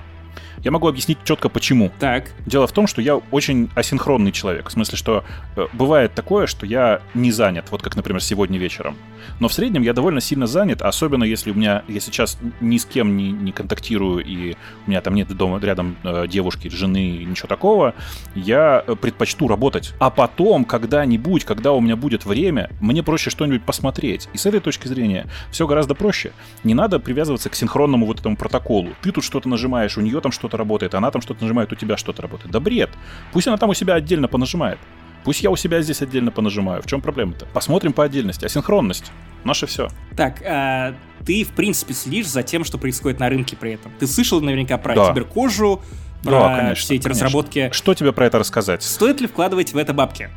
Я 0.63 0.71
могу 0.71 0.87
объяснить 0.87 1.19
четко 1.23 1.49
почему. 1.49 1.91
Так, 1.99 2.31
Дело 2.45 2.67
в 2.67 2.71
том, 2.71 2.85
что 2.85 3.01
я 3.01 3.15
очень 3.15 3.69
асинхронный 3.75 4.31
человек. 4.31 4.69
В 4.69 4.71
смысле, 4.71 4.97
что 4.97 5.23
э, 5.55 5.65
бывает 5.73 6.13
такое, 6.13 6.45
что 6.45 6.65
я 6.65 7.01
не 7.13 7.31
занят, 7.31 7.65
вот 7.71 7.81
как, 7.81 7.95
например, 7.95 8.21
сегодня 8.21 8.59
вечером. 8.59 8.95
Но 9.39 9.47
в 9.47 9.53
среднем 9.53 9.81
я 9.81 9.93
довольно 9.93 10.21
сильно 10.21 10.45
занят, 10.45 10.81
особенно 10.83 11.23
если 11.23 11.51
у 11.51 11.55
меня, 11.55 11.83
я 11.87 11.99
сейчас 11.99 12.37
ни 12.61 12.77
с 12.77 12.85
кем 12.85 13.17
не, 13.17 13.31
не 13.31 13.51
контактирую, 13.51 14.23
и 14.23 14.55
у 14.85 14.89
меня 14.89 15.01
там 15.01 15.15
нет 15.15 15.27
дома 15.35 15.59
рядом 15.59 15.97
э, 16.03 16.27
девушки, 16.27 16.67
жены, 16.67 17.23
ничего 17.25 17.47
такого, 17.47 17.95
я 18.35 18.83
э, 18.85 18.95
предпочту 18.95 19.47
работать. 19.47 19.93
А 19.99 20.11
потом, 20.11 20.63
когда-нибудь, 20.65 21.45
когда 21.45 21.71
у 21.73 21.81
меня 21.81 21.95
будет 21.95 22.25
время, 22.25 22.69
мне 22.79 23.01
проще 23.01 23.31
что-нибудь 23.31 23.63
посмотреть. 23.63 24.29
И 24.33 24.37
с 24.37 24.45
этой 24.45 24.59
точки 24.59 24.87
зрения 24.87 25.27
все 25.49 25.65
гораздо 25.65 25.95
проще. 25.95 26.31
Не 26.63 26.75
надо 26.75 26.99
привязываться 26.99 27.49
к 27.49 27.55
синхронному 27.55 28.05
вот 28.05 28.19
этому 28.19 28.37
протоколу. 28.37 28.89
Ты 29.01 29.11
тут 29.11 29.23
что-то 29.23 29.49
нажимаешь, 29.49 29.97
у 29.97 30.01
нее 30.01 30.21
там 30.25 30.31
что-то 30.31 30.57
работает, 30.57 30.95
она 30.95 31.11
там 31.11 31.21
что-то 31.21 31.43
нажимает, 31.43 31.71
у 31.71 31.75
тебя 31.75 31.97
что-то 31.97 32.23
работает. 32.23 32.51
Да 32.51 32.59
бред. 32.59 32.89
Пусть 33.31 33.47
она 33.47 33.57
там 33.57 33.69
у 33.69 33.75
себя 33.75 33.93
отдельно 33.93 34.27
понажимает. 34.27 34.79
Пусть 35.23 35.41
я 35.43 35.51
у 35.51 35.55
себя 35.55 35.81
здесь 35.81 36.01
отдельно 36.01 36.31
понажимаю. 36.31 36.81
В 36.81 36.87
чем 36.87 37.01
проблема-то? 37.01 37.45
Посмотрим 37.53 37.93
по 37.93 38.03
отдельности. 38.03 38.45
Асинхронность. 38.45 39.11
Наше 39.43 39.67
все. 39.67 39.87
Так, 40.17 40.41
а, 40.43 40.95
ты, 41.25 41.43
в 41.43 41.49
принципе, 41.49 41.93
следишь 41.93 42.27
за 42.27 42.41
тем, 42.41 42.63
что 42.63 42.77
происходит 42.79 43.19
на 43.19 43.29
рынке 43.29 43.55
при 43.55 43.73
этом. 43.73 43.91
Ты 43.99 44.07
слышал 44.07 44.41
наверняка 44.41 44.77
про 44.79 44.95
Да. 44.95 45.09
киберкожу, 45.11 45.81
про 46.25 46.39
Да, 46.39 46.57
конечно, 46.57 46.83
все 46.83 46.95
эти 46.95 47.03
конечно. 47.03 47.25
разработки. 47.25 47.69
Что 47.71 47.93
тебе 47.93 48.11
про 48.11 48.25
это 48.25 48.39
рассказать? 48.39 48.83
Стоит 48.83 49.21
ли 49.21 49.27
вкладывать 49.27 49.73
в 49.73 49.77
это 49.77 49.93
бабки? 49.93 50.29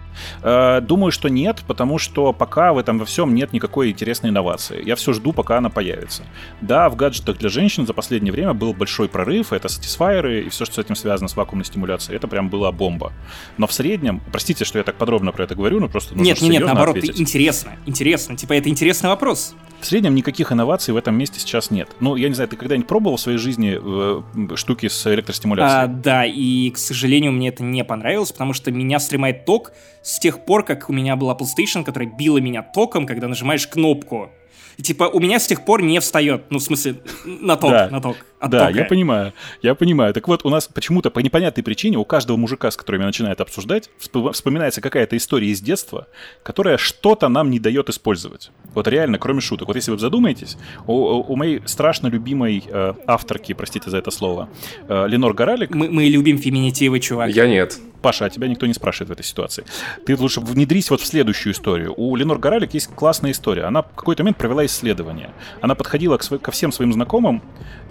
Э, 0.42 0.80
Думаю, 0.80 1.12
что 1.12 1.28
нет, 1.28 1.62
потому 1.66 1.98
что 1.98 2.32
пока 2.32 2.72
в 2.72 2.78
этом 2.78 2.98
во 2.98 3.04
всем 3.04 3.34
нет 3.34 3.52
никакой 3.52 3.90
интересной 3.90 4.30
инновации. 4.30 4.84
Я 4.84 4.96
все 4.96 5.12
жду, 5.12 5.32
пока 5.32 5.58
она 5.58 5.70
появится. 5.70 6.22
Да, 6.60 6.88
в 6.88 6.96
гаджетах 6.96 7.38
для 7.38 7.48
женщин 7.48 7.86
за 7.86 7.92
последнее 7.92 8.32
время 8.32 8.54
был 8.54 8.72
большой 8.72 9.08
прорыв, 9.08 9.52
это 9.52 9.68
сатисфайеры 9.68 10.42
и 10.42 10.48
все, 10.48 10.64
что 10.64 10.76
с 10.76 10.78
этим 10.78 10.96
связано 10.96 11.28
с 11.28 11.36
вакуумной 11.36 11.64
стимуляцией, 11.64 12.16
это 12.16 12.28
прям 12.28 12.48
была 12.48 12.72
бомба. 12.72 13.12
Но 13.56 13.66
в 13.66 13.72
среднем, 13.72 14.20
простите, 14.32 14.64
что 14.64 14.78
я 14.78 14.84
так 14.84 14.96
подробно 14.96 15.32
про 15.32 15.44
это 15.44 15.54
говорю, 15.54 15.80
но 15.80 15.88
просто 15.88 16.14
нужно 16.14 16.24
нет, 16.24 16.40
нет, 16.40 16.52
нет, 16.52 16.64
наоборот, 16.64 16.96
ответить. 16.96 17.20
интересно, 17.20 17.72
интересно. 17.86 18.36
Типа, 18.36 18.54
это 18.54 18.68
интересный 18.68 19.08
вопрос. 19.08 19.54
В 19.80 19.86
среднем 19.86 20.14
никаких 20.14 20.50
инноваций 20.50 20.92
в 20.92 20.96
этом 20.96 21.14
месте 21.14 21.38
сейчас 21.38 21.70
нет. 21.70 21.88
Ну, 22.00 22.16
я 22.16 22.28
не 22.28 22.34
знаю, 22.34 22.48
ты 22.48 22.56
когда-нибудь 22.56 22.88
пробовал 22.88 23.16
в 23.16 23.20
своей 23.20 23.38
жизни 23.38 23.78
э, 23.80 24.56
штуки 24.56 24.88
с 24.88 25.06
электростимуляцией? 25.06 25.77
А, 25.80 25.86
да, 25.86 26.26
и, 26.26 26.70
к 26.70 26.78
сожалению, 26.78 27.30
мне 27.30 27.48
это 27.48 27.62
не 27.62 27.84
понравилось, 27.84 28.32
потому 28.32 28.52
что 28.52 28.72
меня 28.72 28.98
стремает 28.98 29.44
ток 29.44 29.72
с 30.02 30.18
тех 30.18 30.44
пор, 30.44 30.64
как 30.64 30.90
у 30.90 30.92
меня 30.92 31.14
была 31.14 31.36
PlayStation, 31.36 31.84
которая 31.84 32.08
била 32.08 32.38
меня 32.38 32.62
током, 32.62 33.06
когда 33.06 33.28
нажимаешь 33.28 33.68
кнопку. 33.68 34.30
И, 34.78 34.82
типа, 34.82 35.04
у 35.04 35.18
меня 35.18 35.40
с 35.40 35.46
тех 35.46 35.64
пор 35.64 35.82
не 35.82 35.98
встает. 35.98 36.44
Ну, 36.50 36.58
в 36.58 36.62
смысле, 36.62 37.00
на 37.24 37.56
ток, 37.56 37.70
Да. 37.72 37.88
на 37.90 38.00
ток. 38.00 38.16
от 38.38 38.50
Да, 38.50 38.70
я 38.70 38.84
понимаю, 38.84 39.32
я 39.60 39.74
понимаю. 39.74 40.14
Так 40.14 40.28
вот, 40.28 40.44
у 40.44 40.50
нас 40.50 40.68
почему-то 40.68 41.10
по 41.10 41.18
непонятной 41.18 41.64
причине 41.64 41.98
у 41.98 42.04
каждого 42.04 42.36
мужика, 42.36 42.70
с 42.70 42.76
которым 42.76 43.00
я 43.00 43.06
начинаю 43.08 43.32
это 43.32 43.42
обсуждать, 43.42 43.90
всп- 44.00 44.32
вспоминается 44.32 44.80
какая-то 44.80 45.16
история 45.16 45.48
из 45.48 45.60
детства, 45.60 46.06
которая 46.44 46.76
что-то 46.78 47.28
нам 47.28 47.50
не 47.50 47.58
дает 47.58 47.88
использовать. 47.88 48.52
Вот 48.74 48.86
реально, 48.86 49.18
кроме 49.18 49.40
шуток. 49.40 49.66
Вот 49.66 49.74
если 49.76 49.90
вы 49.90 49.98
задумаетесь, 49.98 50.56
у, 50.86 50.92
у 50.94 51.34
моей 51.34 51.60
страшно 51.66 52.06
любимой 52.06 52.62
э, 52.64 52.94
авторки, 53.08 53.54
простите 53.54 53.90
за 53.90 53.98
это 53.98 54.12
слово, 54.12 54.48
э, 54.88 55.06
Ленор 55.08 55.34
Горалик, 55.34 55.74
Мы, 55.74 55.90
мы 55.90 56.04
любим 56.04 56.38
феминитивы, 56.38 57.00
чувак. 57.00 57.30
Я 57.30 57.48
нет. 57.48 57.78
Паша, 58.00 58.26
а 58.26 58.30
тебя 58.30 58.48
никто 58.48 58.66
не 58.66 58.74
спрашивает 58.74 59.08
в 59.08 59.12
этой 59.12 59.24
ситуации. 59.24 59.64
Ты 60.06 60.16
лучше 60.16 60.40
внедрись 60.40 60.90
вот 60.90 61.00
в 61.00 61.06
следующую 61.06 61.52
историю. 61.52 61.94
У 61.96 62.14
Ленор 62.16 62.38
Горалик 62.38 62.74
есть 62.74 62.88
классная 62.88 63.32
история. 63.32 63.64
Она 63.64 63.82
в 63.82 63.94
какой-то 63.94 64.22
момент 64.22 64.36
провела 64.36 64.64
исследование. 64.66 65.30
Она 65.60 65.74
подходила 65.74 66.16
к 66.16 66.22
сво- 66.22 66.38
ко 66.38 66.50
всем 66.50 66.72
своим 66.72 66.92
знакомым 66.92 67.42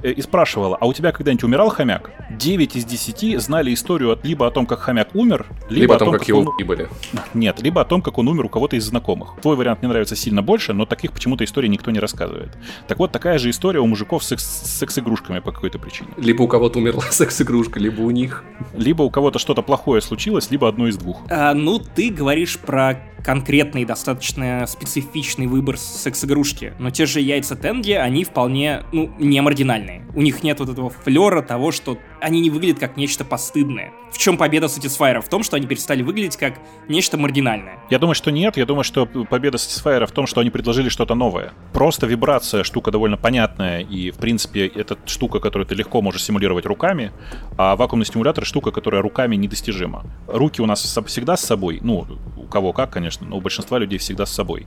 и 0.04 0.22
спрашивала, 0.22 0.78
а 0.80 0.86
у 0.88 0.94
тебя 0.94 1.12
когда-нибудь 1.12 1.44
умирал 1.44 1.70
хомяк? 1.70 2.12
9 2.32 2.76
из 2.76 2.86
10 2.86 3.42
знали 3.42 3.74
историю 3.74 4.12
от, 4.12 4.26
либо 4.26 4.48
о 4.48 4.52
том, 4.52 4.66
как 4.66 4.80
хомяк 4.80 5.16
умер, 5.16 5.46
либо, 5.70 5.82
Либо 5.82 5.96
о 5.96 6.00
том, 6.00 6.12
как 6.12 6.28
его 6.28 6.40
он... 6.42 6.50
ебали. 6.60 6.88
Нет, 7.34 7.62
либо 7.62 7.82
о 7.82 7.86
том, 7.86 8.02
как 8.02 8.18
он 8.18 8.28
умер 8.28 8.46
у 8.46 8.50
кого-то 8.50 8.76
из 8.76 8.86
знакомых. 8.86 9.36
Твой 9.42 9.56
вариант 9.56 9.82
мне 9.82 9.90
нравится 9.90 10.16
сильно 10.16 10.42
больше, 10.42 10.74
но 10.74 10.86
таких 10.86 11.12
почему-то 11.12 11.44
историй 11.44 11.70
никто 11.70 11.92
не 11.92 12.00
рассказывает. 12.00 12.58
Так 12.88 13.00
вот, 13.00 13.12
такая 13.12 13.38
же 13.40 13.50
история 13.50 13.80
у 13.80 13.88
мужиков 13.88 14.24
с, 14.24 14.28
секс- 14.28 14.44
с 14.44 14.78
секс-игрушками 14.78 15.40
по 15.40 15.52
какой-то 15.52 15.80
причине. 15.80 16.10
Либо 16.18 16.44
у 16.44 16.48
кого-то 16.48 16.80
умерла 16.80 17.04
секс-игрушка, 17.10 17.80
либо 17.80 18.02
у 18.02 18.12
них. 18.12 18.44
Либо 18.74 19.04
у 19.04 19.10
кого-то 19.10 19.40
что-то 19.40 19.62
плохое 19.62 20.02
случилось, 20.02 20.52
либо 20.52 20.68
одно 20.68 20.88
из 20.88 20.98
двух. 20.98 21.22
А, 21.30 21.54
ну, 21.54 21.80
ты 21.80 22.10
говоришь 22.10 22.58
про 22.60 23.02
конкретный, 23.24 23.84
достаточно 23.84 24.66
специфичный 24.68 25.48
выбор 25.48 25.78
секс-игрушки. 25.78 26.74
Но 26.80 26.92
те 26.92 27.06
же 27.06 27.20
яйца 27.20 27.56
Тенги, 27.56 27.92
они 27.92 28.24
вполне, 28.24 28.84
ну, 28.92 29.12
не 29.20 29.42
маргинальные. 29.88 30.06
У 30.16 30.22
них 30.22 30.44
нет 30.44 30.60
вот 30.60 30.70
этого 30.70 30.90
флера 30.90 31.42
того, 31.42 31.72
что 31.72 31.98
они 32.22 32.42
не 32.42 32.50
выглядят 32.50 32.80
как 32.80 32.98
нечто 32.98 33.24
постыдное. 33.26 33.92
В 34.12 34.18
чем 34.18 34.38
победа 34.38 34.68
Satisfyer? 34.68 35.22
В 35.22 35.30
том, 35.30 35.44
что 35.44 35.58
они 35.58 35.68
перестали 35.68 36.02
выглядеть 36.02 36.38
как 36.38 36.56
нечто 36.88 37.18
маргинальное. 37.18 37.80
Я 37.90 38.00
думаю, 38.00 38.16
что 38.16 38.32
нет. 38.32 38.58
Я 38.58 38.66
думаю, 38.66 38.84
что 38.84 39.06
победа 39.06 39.58
Satisfyer 39.58 40.06
в 40.06 40.12
том, 40.12 40.28
что 40.28 40.42
они 40.42 40.50
предложили 40.50 40.90
что-то 40.90 41.16
новое. 41.16 41.54
Просто 41.74 42.08
вибрация 42.08 42.64
штука 42.64 42.92
довольно 42.92 43.18
понятная, 43.18 43.82
и, 43.82 44.12
в 44.12 44.18
принципе, 44.18 44.68
это 44.68 44.98
штука, 45.06 45.40
которую 45.40 45.68
ты 45.68 45.76
легко 45.76 46.02
можешь 46.02 46.24
симулировать 46.24 46.66
руками, 46.66 47.12
а 47.58 47.76
вакуумный 47.76 48.06
стимулятор— 48.06 48.46
штука, 48.48 48.72
которая 48.72 49.02
руками 49.02 49.36
недостижима. 49.36 50.04
Руки 50.28 50.62
у 50.62 50.66
нас 50.66 50.82
всегда 51.06 51.38
с 51.38 51.42
собой, 51.42 51.80
ну, 51.82 52.06
у 52.38 52.44
кого 52.44 52.74
как, 52.74 52.92
конечно, 52.92 53.28
но 53.28 53.38
у 53.38 53.42
большинства 53.42 53.78
людей 53.78 54.00
всегда 54.00 54.26
с 54.26 54.34
собой. 54.34 54.66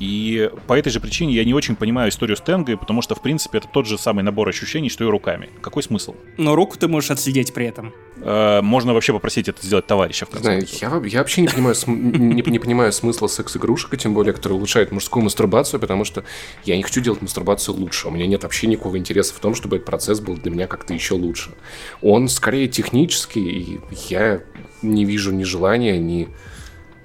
И 0.00 0.50
по 0.66 0.72
этой 0.72 0.90
же 0.90 0.98
причине 0.98 1.34
я 1.34 1.44
не 1.44 1.52
очень 1.52 1.76
понимаю 1.76 2.08
историю 2.10 2.36
с 2.36 2.40
Тенгой, 2.40 2.78
потому 2.78 3.02
что, 3.02 3.14
в 3.14 3.20
принципе, 3.22 3.58
это 3.58 3.68
тот 3.68 3.86
же 3.86 3.98
самый 3.98 4.24
набор 4.24 4.48
ощущений, 4.48 4.88
что 4.88 5.04
и 5.04 5.06
руками. 5.06 5.50
Какой 5.60 5.82
смысл? 5.82 6.14
Но 6.38 6.54
руку 6.54 6.78
ты 6.78 6.88
можешь 6.88 7.10
отсидеть 7.10 7.52
при 7.52 7.66
этом. 7.66 7.92
Э, 8.22 8.62
можно 8.62 8.94
вообще 8.94 9.12
попросить 9.12 9.48
это 9.48 9.64
сделать 9.64 9.86
товарища, 9.86 10.24
в 10.24 10.30
конце 10.30 10.42
Знаю, 10.44 10.66
я, 11.04 11.08
я 11.08 11.18
вообще 11.18 11.42
не 11.42 11.48
понимаю, 11.48 11.74
см- 11.74 12.18
не, 12.18 12.42
не 12.42 12.58
понимаю 12.58 12.92
смысла 12.92 13.26
секс-игрушек, 13.26 13.94
тем 13.98 14.14
более, 14.14 14.32
которые 14.32 14.56
улучшают 14.56 14.90
мужскую 14.90 15.22
мастурбацию, 15.22 15.78
потому 15.78 16.04
что 16.04 16.24
я 16.64 16.76
не 16.78 16.82
хочу 16.82 17.02
делать 17.02 17.20
мастурбацию 17.20 17.74
лучше. 17.76 18.08
У 18.08 18.10
меня 18.10 18.26
нет 18.26 18.42
вообще 18.42 18.66
никакого 18.68 18.96
интереса 18.96 19.34
в 19.34 19.38
том, 19.38 19.54
чтобы 19.54 19.76
этот 19.76 19.86
процесс 19.86 20.20
был 20.20 20.34
для 20.36 20.50
меня 20.50 20.66
как-то 20.66 20.94
еще 20.94 21.14
лучше. 21.14 21.50
Он 22.00 22.28
скорее 22.28 22.68
технический, 22.68 23.48
и 23.48 23.80
я 24.08 24.40
не 24.82 25.04
вижу 25.04 25.30
ни 25.32 25.44
желания, 25.44 25.98
ни, 25.98 26.00
ни 26.10 26.28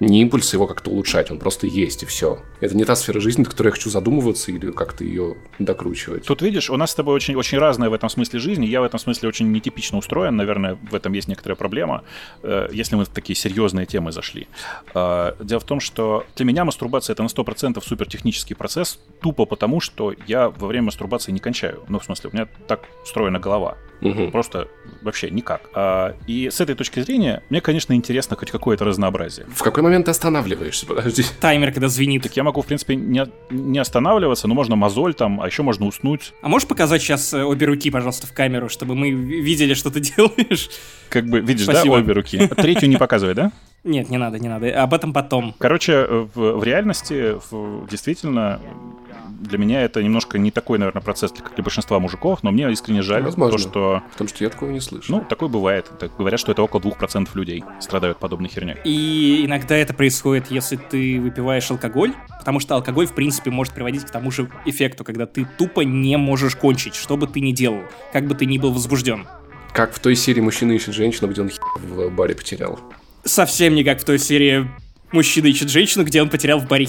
импульса 0.00 0.56
его 0.56 0.66
как-то 0.66 0.90
улучшать. 0.90 1.30
Он 1.30 1.38
просто 1.38 1.66
есть, 1.66 2.02
и 2.02 2.06
все. 2.06 2.40
Это 2.60 2.76
не 2.76 2.84
та 2.84 2.96
сфера 2.96 3.20
жизни, 3.20 3.44
до 3.44 3.50
которой 3.50 3.68
я 3.68 3.72
хочу 3.72 3.90
задумываться 3.90 4.50
или 4.50 4.70
как-то 4.70 5.04
ее 5.04 5.36
докручивать. 5.58 6.24
Тут 6.24 6.42
видишь, 6.42 6.70
у 6.70 6.76
нас 6.76 6.90
с 6.90 6.94
тобой 6.94 7.14
очень, 7.14 7.34
очень 7.34 7.58
разная 7.58 7.88
в 7.88 7.94
этом 7.94 8.08
смысле 8.08 8.38
жизнь. 8.38 8.64
Я 8.64 8.80
в 8.80 8.84
этом 8.84 9.00
смысле 9.00 9.28
очень 9.28 9.50
нетипично 9.52 9.98
устроен. 9.98 10.36
Наверное, 10.36 10.78
в 10.90 10.94
этом 10.94 11.12
есть 11.12 11.28
некоторая 11.28 11.56
проблема, 11.56 12.04
э, 12.42 12.68
если 12.72 12.96
мы 12.96 13.04
в 13.04 13.08
такие 13.08 13.36
серьезные 13.36 13.86
темы 13.86 14.12
зашли. 14.12 14.48
Э, 14.94 15.32
Дело 15.40 15.60
в 15.60 15.64
том, 15.64 15.80
что 15.80 16.24
для 16.36 16.44
меня 16.44 16.64
мастурбация 16.64 17.14
это 17.14 17.22
на 17.22 17.28
100% 17.28 17.82
супертехнический 17.82 18.56
процесс, 18.56 18.98
тупо 19.20 19.44
потому, 19.46 19.80
что 19.80 20.14
я 20.26 20.48
во 20.50 20.66
время 20.66 20.86
мастурбации 20.86 21.32
не 21.32 21.40
кончаю. 21.40 21.84
Ну, 21.88 21.98
в 21.98 22.04
смысле, 22.04 22.30
у 22.32 22.36
меня 22.36 22.48
так 22.66 22.80
устроена 23.02 23.38
голова. 23.38 23.76
Мгм. 24.00 24.30
Просто 24.30 24.68
вообще 25.02 25.30
никак. 25.30 25.62
А, 25.74 26.14
И 26.26 26.50
с 26.50 26.60
этой 26.60 26.74
точки 26.74 27.00
зрения, 27.00 27.42
мне, 27.50 27.60
конечно, 27.60 27.92
интересно 27.94 28.36
хоть 28.36 28.50
какое-то 28.50 28.84
разнообразие. 28.84 29.46
В 29.54 29.62
какой 29.62 29.82
момент 29.82 30.04
ты 30.06 30.10
останавливаешься? 30.10 30.86
Подожди. 30.86 31.24
Таймер, 31.40 31.72
когда 31.72 31.88
звенит. 31.88 32.22
Так 32.22 32.36
я 32.36 32.42
могу, 32.44 32.60
в 32.62 32.66
принципе, 32.66 32.94
не, 32.96 33.26
не 33.50 33.78
останавливаться, 33.78 34.48
но 34.48 34.54
можно 34.54 34.76
мозоль 34.76 35.14
там, 35.14 35.40
а 35.40 35.46
еще 35.46 35.62
можно 35.62 35.86
уснуть. 35.86 36.34
А 36.42 36.48
можешь 36.48 36.68
показать 36.68 37.00
сейчас 37.02 37.32
э, 37.32 37.42
обе 37.42 37.66
руки, 37.66 37.90
пожалуйста, 37.90 38.26
в 38.26 38.32
камеру, 38.32 38.68
чтобы 38.68 38.94
мы 38.94 39.10
ви- 39.10 39.40
видели, 39.40 39.74
что 39.74 39.90
ты 39.90 40.00
делаешь? 40.16 40.68
Как 41.08 41.24
бы, 41.26 41.40
видишь, 41.40 41.64
Спасибо. 41.64 41.96
да, 41.96 42.02
обе 42.02 42.12
руки. 42.12 42.46
Третью 42.56 42.88
не 42.88 42.96
показывай, 42.96 43.34
да? 43.34 43.52
Нет, 43.84 44.10
не 44.10 44.16
надо, 44.18 44.38
не 44.38 44.48
надо. 44.48 44.82
Об 44.82 44.92
этом 44.94 45.12
потом. 45.12 45.54
Короче, 45.58 45.92
э, 45.92 46.26
в, 46.34 46.58
в 46.58 46.64
реальности 46.64 47.36
в- 47.50 47.86
действительно 47.88 48.60
для 49.40 49.58
меня 49.58 49.82
это 49.82 50.02
немножко 50.02 50.38
не 50.38 50.50
такой, 50.50 50.78
наверное, 50.78 51.02
процесс, 51.02 51.32
как 51.32 51.54
для 51.54 51.62
большинства 51.62 51.98
мужиков, 51.98 52.42
но 52.42 52.50
мне 52.50 52.70
искренне 52.72 53.02
жаль 53.02 53.22
Возможно. 53.22 53.58
то, 53.58 53.58
что... 53.58 54.02
Потому 54.12 54.28
что 54.28 54.44
я 54.44 54.50
такого 54.50 54.70
не 54.70 54.80
слышу. 54.80 55.12
Ну, 55.12 55.24
такое 55.28 55.48
бывает. 55.48 55.90
Так 55.98 56.16
говорят, 56.16 56.40
что 56.40 56.52
это 56.52 56.62
около 56.62 56.80
2% 56.80 57.28
людей 57.34 57.64
страдают 57.80 58.18
подобной 58.18 58.48
херней. 58.48 58.76
И 58.84 59.44
иногда 59.44 59.76
это 59.76 59.94
происходит, 59.94 60.50
если 60.50 60.76
ты 60.76 61.20
выпиваешь 61.20 61.70
алкоголь, 61.70 62.14
потому 62.38 62.60
что 62.60 62.74
алкоголь, 62.74 63.06
в 63.06 63.12
принципе, 63.12 63.50
может 63.50 63.74
приводить 63.74 64.04
к 64.04 64.10
тому 64.10 64.30
же 64.30 64.48
эффекту, 64.64 65.04
когда 65.04 65.26
ты 65.26 65.46
тупо 65.58 65.82
не 65.82 66.16
можешь 66.16 66.56
кончить, 66.56 66.94
что 66.94 67.16
бы 67.16 67.26
ты 67.26 67.40
ни 67.40 67.52
делал, 67.52 67.82
как 68.12 68.26
бы 68.26 68.34
ты 68.34 68.46
ни 68.46 68.58
был 68.58 68.72
возбужден. 68.72 69.26
Как 69.72 69.92
в 69.92 69.98
той 69.98 70.16
серии 70.16 70.40
«Мужчина 70.40 70.72
ищет 70.72 70.94
женщину», 70.94 71.30
где 71.30 71.42
он 71.42 71.50
хер 71.50 71.60
в 71.76 72.10
баре 72.10 72.34
потерял. 72.34 72.80
Совсем 73.24 73.74
не 73.74 73.84
как 73.84 74.00
в 74.00 74.04
той 74.04 74.18
серии 74.18 74.70
«Мужчина 75.12 75.46
ищет 75.46 75.68
женщину», 75.68 76.04
где 76.04 76.22
он 76.22 76.30
потерял 76.30 76.58
в 76.60 76.66
баре 76.66 76.88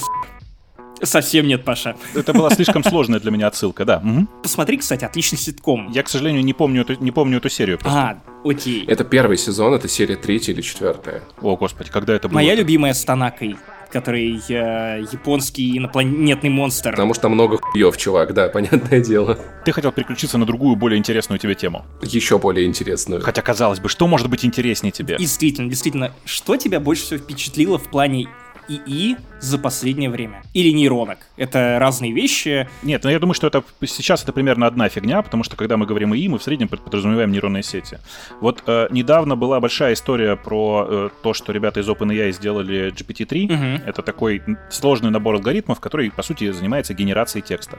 Совсем 1.01 1.47
нет, 1.47 1.63
Паша. 1.63 1.95
Это 2.15 2.33
была 2.33 2.49
слишком 2.51 2.83
сложная 2.83 3.19
для 3.19 3.31
меня 3.31 3.47
отсылка, 3.47 3.85
да. 3.85 3.99
мгм. 3.99 4.27
Посмотри, 4.41 4.77
кстати, 4.77 5.05
отличный 5.05 5.37
ситком. 5.37 5.91
Я, 5.91 6.03
к 6.03 6.09
сожалению, 6.09 6.43
не 6.43 6.53
помню 6.53 6.81
эту, 6.81 6.95
не 7.01 7.11
помню 7.11 7.37
эту 7.37 7.49
серию. 7.49 7.77
просто. 7.77 7.99
А, 7.99 8.21
окей. 8.47 8.85
Это 8.85 9.03
первый 9.03 9.37
сезон, 9.37 9.73
это 9.73 9.87
серия 9.87 10.15
третья 10.15 10.53
или 10.53 10.61
четвертая. 10.61 11.23
О, 11.41 11.55
господи, 11.55 11.89
когда 11.91 12.15
это 12.15 12.27
было? 12.27 12.35
Моя 12.35 12.55
любимая 12.55 12.93
с 12.93 13.03
Танакой, 13.03 13.55
который 13.91 14.41
э, 14.49 15.05
японский 15.11 15.77
инопланетный 15.77 16.49
монстр. 16.49 16.91
Потому 16.91 17.13
что 17.13 17.23
там 17.23 17.33
много 17.33 17.57
хуев, 17.57 17.95
чувак, 17.97 18.33
да, 18.33 18.49
понятное 18.53 18.99
дело. 19.01 19.37
Ты 19.65 19.71
хотел 19.71 19.91
переключиться 19.91 20.37
на 20.37 20.45
другую, 20.45 20.75
более 20.75 20.97
интересную 20.97 21.39
тебе 21.39 21.55
тему. 21.55 21.85
Еще 22.01 22.37
более 22.37 22.65
интересную. 22.65 23.21
Хотя, 23.21 23.41
казалось 23.41 23.79
бы, 23.79 23.87
что 23.89 24.07
может 24.07 24.29
быть 24.29 24.43
интереснее 24.45 24.91
тебе? 24.91 25.17
Действительно, 25.17 25.69
действительно, 25.69 26.11
что 26.25 26.57
тебя 26.57 26.79
больше 26.79 27.03
всего 27.03 27.19
впечатлило 27.19 27.77
в 27.77 27.89
плане 27.89 28.27
ИИ 28.67 29.15
за 29.39 29.57
последнее 29.57 30.09
время? 30.09 30.41
Или 30.53 30.71
нейронок? 30.71 31.19
Это 31.37 31.77
разные 31.79 32.11
вещи. 32.11 32.67
Нет, 32.83 33.03
ну 33.03 33.09
я 33.09 33.19
думаю, 33.19 33.33
что 33.33 33.47
это 33.47 33.63
сейчас 33.85 34.23
это 34.23 34.33
примерно 34.33 34.67
одна 34.67 34.89
фигня, 34.89 35.21
потому 35.21 35.43
что 35.43 35.55
когда 35.55 35.77
мы 35.77 35.85
говорим 35.85 36.13
ИИ, 36.13 36.27
мы 36.27 36.39
в 36.39 36.43
среднем 36.43 36.67
под- 36.67 36.83
подразумеваем 36.83 37.31
нейронные 37.31 37.63
сети. 37.63 37.99
Вот 38.41 38.63
э, 38.67 38.87
недавно 38.91 39.35
была 39.35 39.59
большая 39.59 39.93
история 39.93 40.35
про 40.35 40.87
э, 40.89 41.09
то, 41.21 41.33
что 41.33 41.51
ребята 41.51 41.79
из 41.79 41.89
OpenAI 41.89 42.31
сделали 42.31 42.91
GPT-3. 42.91 43.53
Мгм. 43.53 43.83
Это 43.85 44.01
такой 44.01 44.41
сложный 44.69 45.09
набор 45.11 45.35
алгоритмов, 45.35 45.79
который, 45.79 46.11
по 46.11 46.23
сути, 46.23 46.51
занимается 46.51 46.93
генерацией 46.93 47.43
текста. 47.43 47.77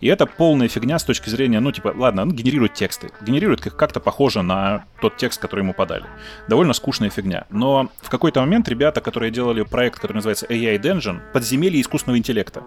И 0.00 0.08
это 0.08 0.26
полная 0.26 0.68
фигня 0.68 0.98
с 0.98 1.04
точки 1.04 1.30
зрения, 1.30 1.60
ну, 1.60 1.72
типа, 1.72 1.94
ладно, 1.96 2.22
он 2.22 2.32
генерирует 2.32 2.74
тексты. 2.74 3.10
Генерирует 3.20 3.66
их 3.66 3.76
как-то 3.76 4.00
похоже 4.00 4.42
на 4.42 4.84
тот 5.00 5.16
текст, 5.16 5.40
который 5.40 5.60
ему 5.60 5.72
подали. 5.72 6.04
Довольно 6.48 6.72
скучная 6.72 7.10
фигня. 7.10 7.46
Но 7.50 7.90
в 8.02 8.10
какой-то 8.10 8.40
момент 8.40 8.68
ребята, 8.68 9.00
которые 9.00 9.30
делали 9.30 9.62
проект, 9.62 9.96
который 9.96 10.14
называется 10.14 10.46
AI 10.46 10.78
Dungeon, 10.98 11.20
подземелье 11.32 11.80
искусственного 11.80 12.18
интеллекта 12.18 12.62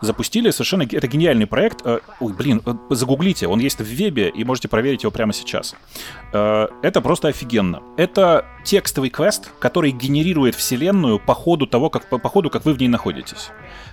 запустили 0.00 0.50
совершенно... 0.50 0.82
Это 0.82 1.06
гениальный 1.06 1.46
проект. 1.46 1.84
Э, 1.84 2.00
ой, 2.20 2.32
блин, 2.32 2.62
э, 2.64 2.74
загуглите, 2.90 3.46
он 3.48 3.58
есть 3.58 3.78
в 3.78 3.84
вебе, 3.84 4.28
и 4.28 4.44
можете 4.44 4.68
проверить 4.68 5.02
его 5.02 5.10
прямо 5.10 5.32
сейчас. 5.32 5.74
Э, 6.32 6.68
это 6.82 7.00
просто 7.00 7.28
офигенно. 7.28 7.82
Это 7.96 8.46
текстовый 8.64 9.10
квест, 9.10 9.50
который 9.58 9.90
генерирует 9.90 10.54
вселенную 10.54 11.18
по 11.18 11.34
ходу 11.34 11.66
того, 11.66 11.90
как, 11.90 12.08
по 12.08 12.28
ходу, 12.28 12.50
как 12.50 12.64
вы 12.64 12.74
в 12.74 12.78
ней 12.78 12.88
находитесь. 12.88 13.50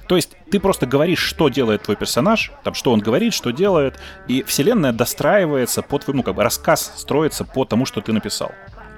То 0.07 0.15
есть 0.15 0.35
ты 0.49 0.59
просто 0.59 0.85
говоришь, 0.85 1.19
что 1.19 1.49
делает 1.49 1.83
твой 1.83 1.95
персонаж, 1.95 2.51
там, 2.63 2.73
что 2.73 2.91
он 2.91 2.99
говорит, 2.99 3.33
что 3.33 3.51
делает, 3.51 3.99
и 4.27 4.43
вселенная 4.43 4.91
достраивается 4.91 5.81
по 5.81 5.99
твоему, 5.99 6.23
как 6.23 6.35
бы, 6.35 6.43
рассказ 6.43 6.93
строится 6.97 7.45
по 7.45 7.65
тому, 7.65 7.85
что 7.85 8.01
ты 8.01 8.11
написал. 8.11 8.51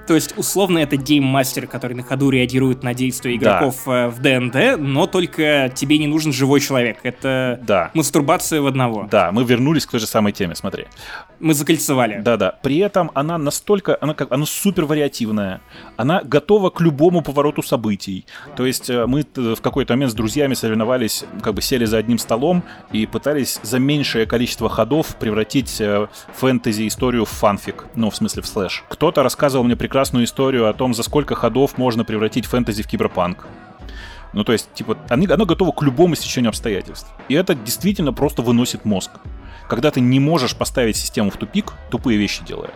То 0.06 0.14
есть, 0.14 0.34
условно, 0.36 0.78
это 0.78 0.96
гейммастер, 0.96 1.66
который 1.66 1.94
на 1.94 2.02
ходу 2.02 2.30
реагирует 2.30 2.82
на 2.82 2.94
действия 2.94 3.36
игроков 3.36 3.82
да. 3.86 4.06
Э, 4.06 4.08
в 4.08 4.20
ДНД, 4.20 4.78
но 4.78 5.06
только 5.06 5.72
тебе 5.74 5.98
не 5.98 6.06
нужен 6.06 6.32
живой 6.32 6.60
человек. 6.60 6.98
Это 7.02 7.58
да. 7.62 7.90
мастурбация 7.94 8.60
в 8.60 8.66
одного. 8.66 9.08
Да, 9.10 9.32
мы 9.32 9.44
вернулись 9.44 9.86
к 9.86 9.90
той 9.90 10.00
же 10.00 10.06
самой 10.06 10.32
теме, 10.32 10.54
смотри. 10.54 10.86
Мы 11.40 11.54
закольцевали. 11.54 12.20
Да-да. 12.20 12.58
При 12.62 12.78
этом 12.78 13.10
она 13.14 13.38
настолько, 13.38 13.96
она 14.00 14.14
как, 14.14 14.30
она 14.32 14.46
супер 14.46 14.84
вариативная. 14.84 15.60
Она 15.96 16.22
готова 16.22 16.70
к 16.70 16.80
любому 16.80 17.22
повороту 17.22 17.62
событий. 17.62 18.26
То 18.56 18.66
есть 18.66 18.90
э, 18.90 19.06
мы 19.06 19.24
в 19.34 19.60
какой-то 19.60 19.94
момент 19.94 20.12
с 20.12 20.14
друзьями 20.14 20.54
соревновались, 20.54 21.24
как 21.42 21.54
бы 21.54 21.62
сели 21.62 21.84
за 21.86 21.98
одним 21.98 22.18
столом 22.18 22.62
и 22.92 23.06
пытались 23.06 23.58
за 23.62 23.78
меньшее 23.78 24.26
количество 24.26 24.68
ходов 24.68 25.16
превратить 25.16 25.80
э, 25.80 26.08
фэнтези-историю 26.34 27.24
в 27.24 27.30
фанфик. 27.30 27.86
Ну, 27.94 28.10
в 28.10 28.16
смысле, 28.16 28.42
в 28.42 28.46
слэш. 28.46 28.84
Кто-то 28.88 29.22
рассказывал 29.22 29.64
мне 29.64 29.76
прекрасно 29.76 29.93
прекрасную 29.94 30.24
историю 30.24 30.68
о 30.68 30.72
том, 30.72 30.92
за 30.92 31.04
сколько 31.04 31.36
ходов 31.36 31.78
можно 31.78 32.04
превратить 32.04 32.46
фэнтези 32.46 32.82
в 32.82 32.88
киберпанк. 32.88 33.46
Ну, 34.32 34.42
то 34.42 34.52
есть, 34.52 34.68
типа, 34.74 34.98
они, 35.08 35.28
оно 35.28 35.46
готово 35.46 35.70
к 35.70 35.82
любому 35.82 36.16
стечению 36.16 36.48
обстоятельств. 36.48 37.06
И 37.28 37.34
это 37.34 37.54
действительно 37.54 38.12
просто 38.12 38.42
выносит 38.42 38.84
мозг. 38.84 39.12
Когда 39.68 39.92
ты 39.92 40.00
не 40.00 40.18
можешь 40.18 40.56
поставить 40.56 40.96
систему 40.96 41.30
в 41.30 41.36
тупик, 41.36 41.74
тупые 41.92 42.18
вещи 42.18 42.42
делая. 42.44 42.72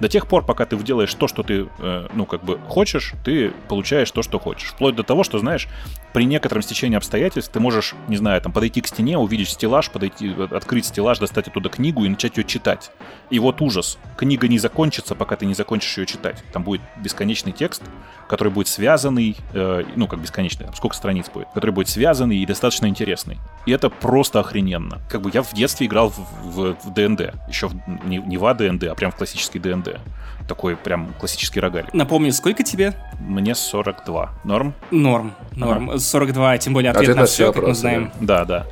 До 0.00 0.08
тех 0.08 0.26
пор, 0.26 0.44
пока 0.44 0.66
ты 0.66 0.76
делаешь 0.76 1.14
то, 1.14 1.28
что 1.28 1.44
ты, 1.44 1.68
э, 1.78 2.08
ну, 2.12 2.26
как 2.26 2.42
бы 2.42 2.58
хочешь, 2.68 3.12
ты 3.24 3.52
получаешь 3.68 4.10
то, 4.10 4.24
что 4.24 4.40
хочешь. 4.40 4.70
Вплоть 4.70 4.96
до 4.96 5.04
того, 5.04 5.22
что, 5.22 5.38
знаешь, 5.38 5.68
при 6.16 6.24
некотором 6.24 6.62
стечении 6.62 6.96
обстоятельств 6.96 7.52
ты 7.52 7.60
можешь, 7.60 7.94
не 8.08 8.16
знаю, 8.16 8.40
там, 8.40 8.50
подойти 8.50 8.80
к 8.80 8.86
стене, 8.86 9.18
увидеть 9.18 9.50
стеллаж, 9.50 9.90
подойти, 9.90 10.34
открыть 10.50 10.86
стеллаж, 10.86 11.18
достать 11.18 11.48
оттуда 11.48 11.68
книгу 11.68 12.06
и 12.06 12.08
начать 12.08 12.38
ее 12.38 12.44
читать. 12.44 12.90
И 13.28 13.38
вот 13.38 13.60
ужас. 13.60 13.98
Книга 14.16 14.48
не 14.48 14.58
закончится, 14.58 15.14
пока 15.14 15.36
ты 15.36 15.44
не 15.44 15.52
закончишь 15.52 15.98
ее 15.98 16.06
читать. 16.06 16.42
Там 16.54 16.62
будет 16.62 16.80
бесконечный 16.96 17.52
текст, 17.52 17.82
который 18.30 18.50
будет 18.50 18.68
связанный, 18.68 19.36
э, 19.52 19.84
ну, 19.94 20.08
как 20.08 20.22
бесконечный, 20.22 20.68
сколько 20.74 20.96
страниц 20.96 21.28
будет, 21.28 21.48
который 21.52 21.72
будет 21.72 21.90
связанный 21.90 22.38
и 22.38 22.46
достаточно 22.46 22.86
интересный. 22.86 23.36
И 23.66 23.72
это 23.72 23.90
просто 23.90 24.40
охрененно. 24.40 25.02
Как 25.10 25.20
бы 25.20 25.30
я 25.34 25.42
в 25.42 25.52
детстве 25.52 25.86
играл 25.86 26.14
в, 26.42 26.76
ДНД. 26.94 27.34
Еще 27.46 27.68
в, 27.68 27.74
не, 28.06 28.16
не 28.16 28.38
в 28.38 28.46
АДНД, 28.46 28.84
а 28.84 28.94
прям 28.94 29.10
в 29.10 29.16
классический 29.16 29.58
ДНД. 29.58 29.98
Такой 30.48 30.76
прям 30.76 31.12
классический 31.18 31.60
рогаль. 31.60 31.88
Напомню, 31.92 32.32
сколько 32.32 32.62
тебе? 32.62 32.94
Мне 33.18 33.54
42. 33.54 34.30
Норм? 34.44 34.74
Норм, 34.90 35.34
норм. 35.54 35.90
Ага. 35.90 35.98
42, 35.98 36.58
тем 36.58 36.72
более 36.72 36.90
ответ, 36.90 37.02
ответ 37.10 37.16
на 37.16 37.26
все, 37.26 37.52
как 37.52 37.66
мы 37.66 37.74
знаем. 37.74 38.12
Да, 38.20 38.44
да. 38.44 38.66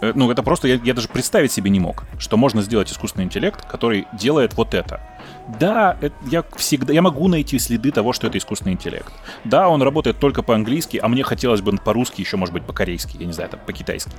Э, 0.00 0.12
ну, 0.14 0.30
это 0.30 0.42
просто, 0.42 0.68
я, 0.68 0.80
я 0.82 0.94
даже 0.94 1.08
представить 1.08 1.52
себе 1.52 1.70
не 1.70 1.80
мог, 1.80 2.04
что 2.18 2.36
можно 2.36 2.62
сделать 2.62 2.90
искусственный 2.90 3.24
интеллект, 3.24 3.66
который 3.66 4.06
делает 4.12 4.54
вот 4.54 4.72
это. 4.74 5.00
Да, 5.48 5.96
это, 6.00 6.14
я 6.26 6.44
всегда, 6.56 6.92
я 6.92 7.00
могу 7.00 7.26
найти 7.28 7.58
следы 7.58 7.90
того, 7.90 8.12
что 8.12 8.26
это 8.26 8.36
искусственный 8.38 8.72
интеллект. 8.74 9.12
Да, 9.44 9.68
он 9.68 9.82
работает 9.82 10.18
только 10.18 10.42
по-английски, 10.42 11.00
а 11.02 11.08
мне 11.08 11.22
хотелось 11.22 11.62
бы 11.62 11.72
по-русски, 11.78 12.20
еще, 12.20 12.36
может 12.36 12.52
быть, 12.52 12.64
по-корейски, 12.64 13.16
я 13.18 13.26
не 13.26 13.32
знаю, 13.32 13.50
там, 13.50 13.60
по-китайски, 13.64 14.10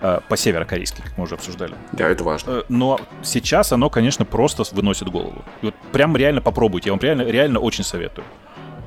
э, 0.00 0.20
по-северокорейски, 0.28 1.00
как 1.00 1.16
мы 1.16 1.24
уже 1.24 1.34
обсуждали. 1.34 1.74
Да, 1.92 2.08
это 2.08 2.24
важно. 2.24 2.50
Э, 2.50 2.62
но 2.68 3.00
сейчас 3.22 3.72
оно, 3.72 3.88
конечно, 3.88 4.24
просто 4.24 4.64
выносит 4.72 5.08
голову. 5.08 5.44
И 5.62 5.66
вот 5.66 5.74
прям 5.92 6.16
реально 6.16 6.42
попробуйте, 6.42 6.90
я 6.90 6.92
вам 6.92 7.00
реально, 7.00 7.22
реально 7.22 7.58
очень 7.60 7.84
советую. 7.84 8.24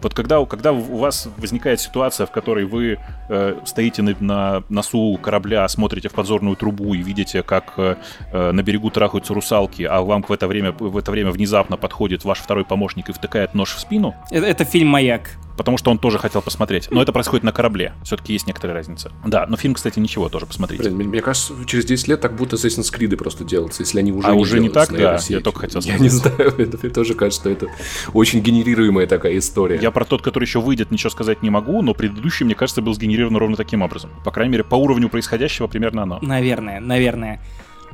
Вот 0.01 0.13
когда, 0.13 0.43
когда 0.45 0.71
у 0.71 0.97
вас 0.97 1.27
возникает 1.37 1.79
ситуация, 1.79 2.25
в 2.25 2.31
которой 2.31 2.65
вы 2.65 2.99
э, 3.29 3.55
стоите 3.65 4.01
на, 4.01 4.15
на 4.19 4.63
носу 4.69 5.17
корабля, 5.21 5.67
смотрите 5.67 6.09
в 6.09 6.13
подзорную 6.13 6.55
трубу 6.55 6.93
и 6.93 7.01
видите, 7.01 7.43
как 7.43 7.73
э, 7.77 7.95
э, 8.31 8.51
на 8.51 8.63
берегу 8.63 8.89
трахаются 8.89 9.33
русалки, 9.33 9.83
а 9.83 10.01
вам 10.01 10.23
в 10.23 10.31
это 10.31 10.47
время, 10.47 10.71
в 10.71 10.97
это 10.97 11.11
время 11.11 11.31
внезапно 11.31 11.77
подходит 11.77 12.23
ваш 12.23 12.39
второй 12.39 12.65
помощник 12.65 13.09
и 13.09 13.13
втыкает 13.13 13.53
нож 13.53 13.75
в 13.75 13.79
спину. 13.79 14.15
Это, 14.31 14.45
это 14.45 14.65
фильм 14.65 14.87
«Маяк» 14.89 15.31
потому 15.59 15.77
что 15.77 15.91
он 15.91 15.97
тоже 15.99 16.17
хотел 16.19 16.41
посмотреть. 16.41 16.87
Но 16.89 17.01
это 17.01 17.11
происходит 17.11 17.43
на 17.43 17.51
корабле. 17.51 17.93
Все-таки 18.05 18.31
есть 18.31 18.47
некоторая 18.47 18.77
разница. 18.77 19.11
Да, 19.25 19.45
но 19.45 19.57
фильм, 19.57 19.73
кстати, 19.73 19.99
ничего, 19.99 20.29
тоже 20.29 20.45
посмотрите. 20.45 20.89
Блин, 20.89 21.09
мне 21.09 21.21
кажется, 21.21 21.53
через 21.65 21.83
10 21.83 22.07
лет 22.07 22.21
так 22.21 22.37
будто 22.37 22.55
Assassin's 22.55 22.95
Creed 22.97 23.13
просто 23.17 23.43
делаются, 23.43 23.83
если 23.83 23.99
они 23.99 24.13
уже 24.13 24.29
а 24.29 24.35
не 24.35 24.39
уже 24.39 24.61
не 24.61 24.69
так, 24.69 24.89
да, 24.89 25.19
я 25.27 25.41
только 25.41 25.59
хотел 25.59 25.81
сказать. 25.81 25.99
Я 25.99 26.01
не 26.01 26.07
знаю, 26.07 26.55
это, 26.57 26.77
мне 26.81 26.93
тоже 26.93 27.13
кажется, 27.13 27.41
что 27.41 27.49
это 27.49 27.67
очень 28.13 28.39
генерируемая 28.39 29.05
такая 29.05 29.37
история. 29.37 29.77
Я 29.81 29.91
про 29.91 30.05
тот, 30.05 30.21
который 30.21 30.45
еще 30.45 30.61
выйдет, 30.61 30.91
ничего 30.91 31.09
сказать 31.09 31.43
не 31.43 31.49
могу, 31.49 31.81
но 31.81 31.93
предыдущий, 31.93 32.45
мне 32.45 32.55
кажется, 32.55 32.81
был 32.81 32.93
сгенерирован 32.93 33.35
ровно 33.35 33.57
таким 33.57 33.81
образом. 33.81 34.11
По 34.23 34.31
крайней 34.31 34.53
мере, 34.53 34.63
по 34.63 34.75
уровню 34.75 35.09
происходящего 35.09 35.67
примерно 35.67 36.03
оно. 36.03 36.19
Наверное, 36.21 36.79
наверное. 36.79 37.41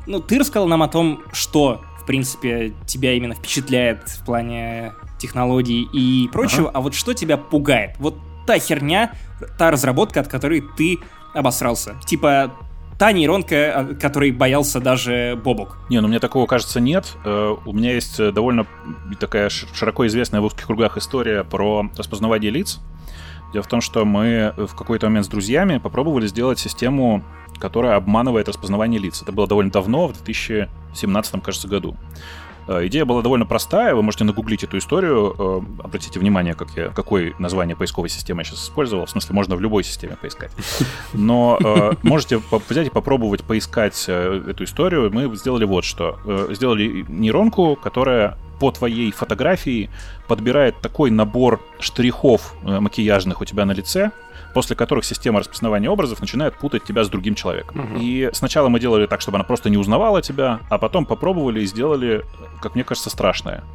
Ну, 0.06 0.20
ты 0.20 0.38
рассказал 0.38 0.68
нам 0.68 0.84
о 0.84 0.88
том, 0.88 1.24
что, 1.34 1.82
в 2.00 2.06
принципе, 2.06 2.74
тебя 2.86 3.14
именно 3.14 3.34
впечатляет 3.34 4.08
в 4.08 4.24
плане 4.24 4.94
технологий 5.26 5.88
и 5.92 6.30
прочего, 6.32 6.70
ага. 6.70 6.78
а 6.78 6.82
вот 6.82 6.94
что 6.94 7.14
тебя 7.14 7.38
пугает? 7.38 7.96
Вот 8.00 8.16
та 8.46 8.60
херня, 8.60 9.12
та 9.58 9.72
разработка, 9.72 10.20
от 10.20 10.28
которой 10.28 10.64
ты 10.78 11.00
обосрался. 11.34 11.96
Типа 12.06 12.52
та 12.98 13.12
нейронка, 13.12 13.98
которой 14.00 14.32
боялся 14.32 14.80
даже 14.80 15.40
Бобок. 15.44 15.78
Не, 15.90 16.00
ну 16.00 16.08
мне 16.08 16.20
такого, 16.20 16.46
кажется, 16.46 16.80
нет. 16.80 17.18
Э, 17.26 17.56
у 17.66 17.74
меня 17.74 17.94
есть 17.94 18.20
э, 18.20 18.32
довольно 18.32 18.66
такая 19.20 19.50
широко 19.50 20.08
известная 20.08 20.42
в 20.42 20.46
узких 20.46 20.66
кругах 20.66 20.98
история 20.98 21.44
про 21.44 21.90
распознавание 21.98 22.52
лиц. 22.52 22.80
Дело 23.52 23.64
в 23.64 23.68
том, 23.68 23.82
что 23.82 24.06
мы 24.06 24.54
в 24.58 24.76
какой-то 24.76 25.08
момент 25.08 25.26
с 25.26 25.30
друзьями 25.30 25.78
попробовали 25.78 26.28
сделать 26.28 26.60
систему, 26.60 27.24
которая 27.60 27.96
обманывает 27.96 28.48
распознавание 28.48 29.00
лиц. 29.00 29.22
Это 29.22 29.32
было 29.32 29.48
довольно 29.48 29.72
давно, 29.72 30.08
в 30.08 30.14
2017, 30.14 31.44
кажется, 31.44 31.68
году. 31.68 31.96
Э, 32.68 32.86
идея 32.88 33.06
была 33.06 33.22
довольно 33.22 33.46
простая, 33.46 33.96
вы 33.96 34.02
можете 34.02 34.24
нагуглить 34.24 34.64
эту 34.64 34.78
историю, 34.78 35.36
э, 35.38 35.84
обратите 35.84 36.20
внимание, 36.20 36.54
как 36.54 36.70
я, 36.76 36.90
какое 36.90 37.34
название 37.40 37.76
поисковой 37.76 38.10
системы 38.10 38.42
я 38.42 38.46
сейчас 38.46 38.64
использовал, 38.64 39.06
в 39.06 39.10
смысле 39.10 39.36
можно 39.36 39.56
в 39.56 39.62
любой 39.62 39.84
системе 39.84 40.18
поискать. 40.20 40.52
Но 41.14 41.58
э, 41.64 41.92
можете 42.04 42.42
взять 42.70 42.88
и 42.88 42.90
попробовать 42.90 43.44
поискать 43.44 44.08
эту 44.08 44.64
историю. 44.64 45.12
Мы 45.14 45.36
сделали 45.36 45.66
вот 45.66 45.84
что. 45.84 46.20
Сделали 46.52 47.06
нейронку, 47.08 47.76
которая 47.76 48.38
по 48.60 48.72
твоей 48.72 49.12
фотографии 49.12 49.90
подбирает 50.28 50.80
такой 50.82 51.12
набор 51.12 51.62
штрихов 51.80 52.54
макияжных 52.64 53.42
у 53.42 53.46
тебя 53.46 53.66
на 53.66 53.74
лице, 53.74 54.12
после 54.56 54.78
которых 54.78 55.04
система 55.04 55.40
распознавания 55.42 55.90
образов 55.90 56.22
начинает 56.22 56.58
путать 56.58 56.86
тебя 56.86 57.04
с 57.04 57.10
другим 57.10 57.36
человеком. 57.36 57.78
Угу. 57.78 58.00
И 58.00 58.30
сначала 58.32 58.70
мы 58.70 58.80
делали 58.80 59.06
так, 59.06 59.20
чтобы 59.20 59.36
она 59.36 59.44
просто 59.44 59.70
не 59.70 59.76
узнавала 59.76 60.22
тебя, 60.22 60.62
а 60.70 60.78
потом 60.78 61.06
попробовали 61.06 61.60
и 61.60 61.66
сделали, 61.66 62.24
как 62.62 62.76
мне 62.76 62.86
кажется, 62.86 63.10
страшное 63.10 63.66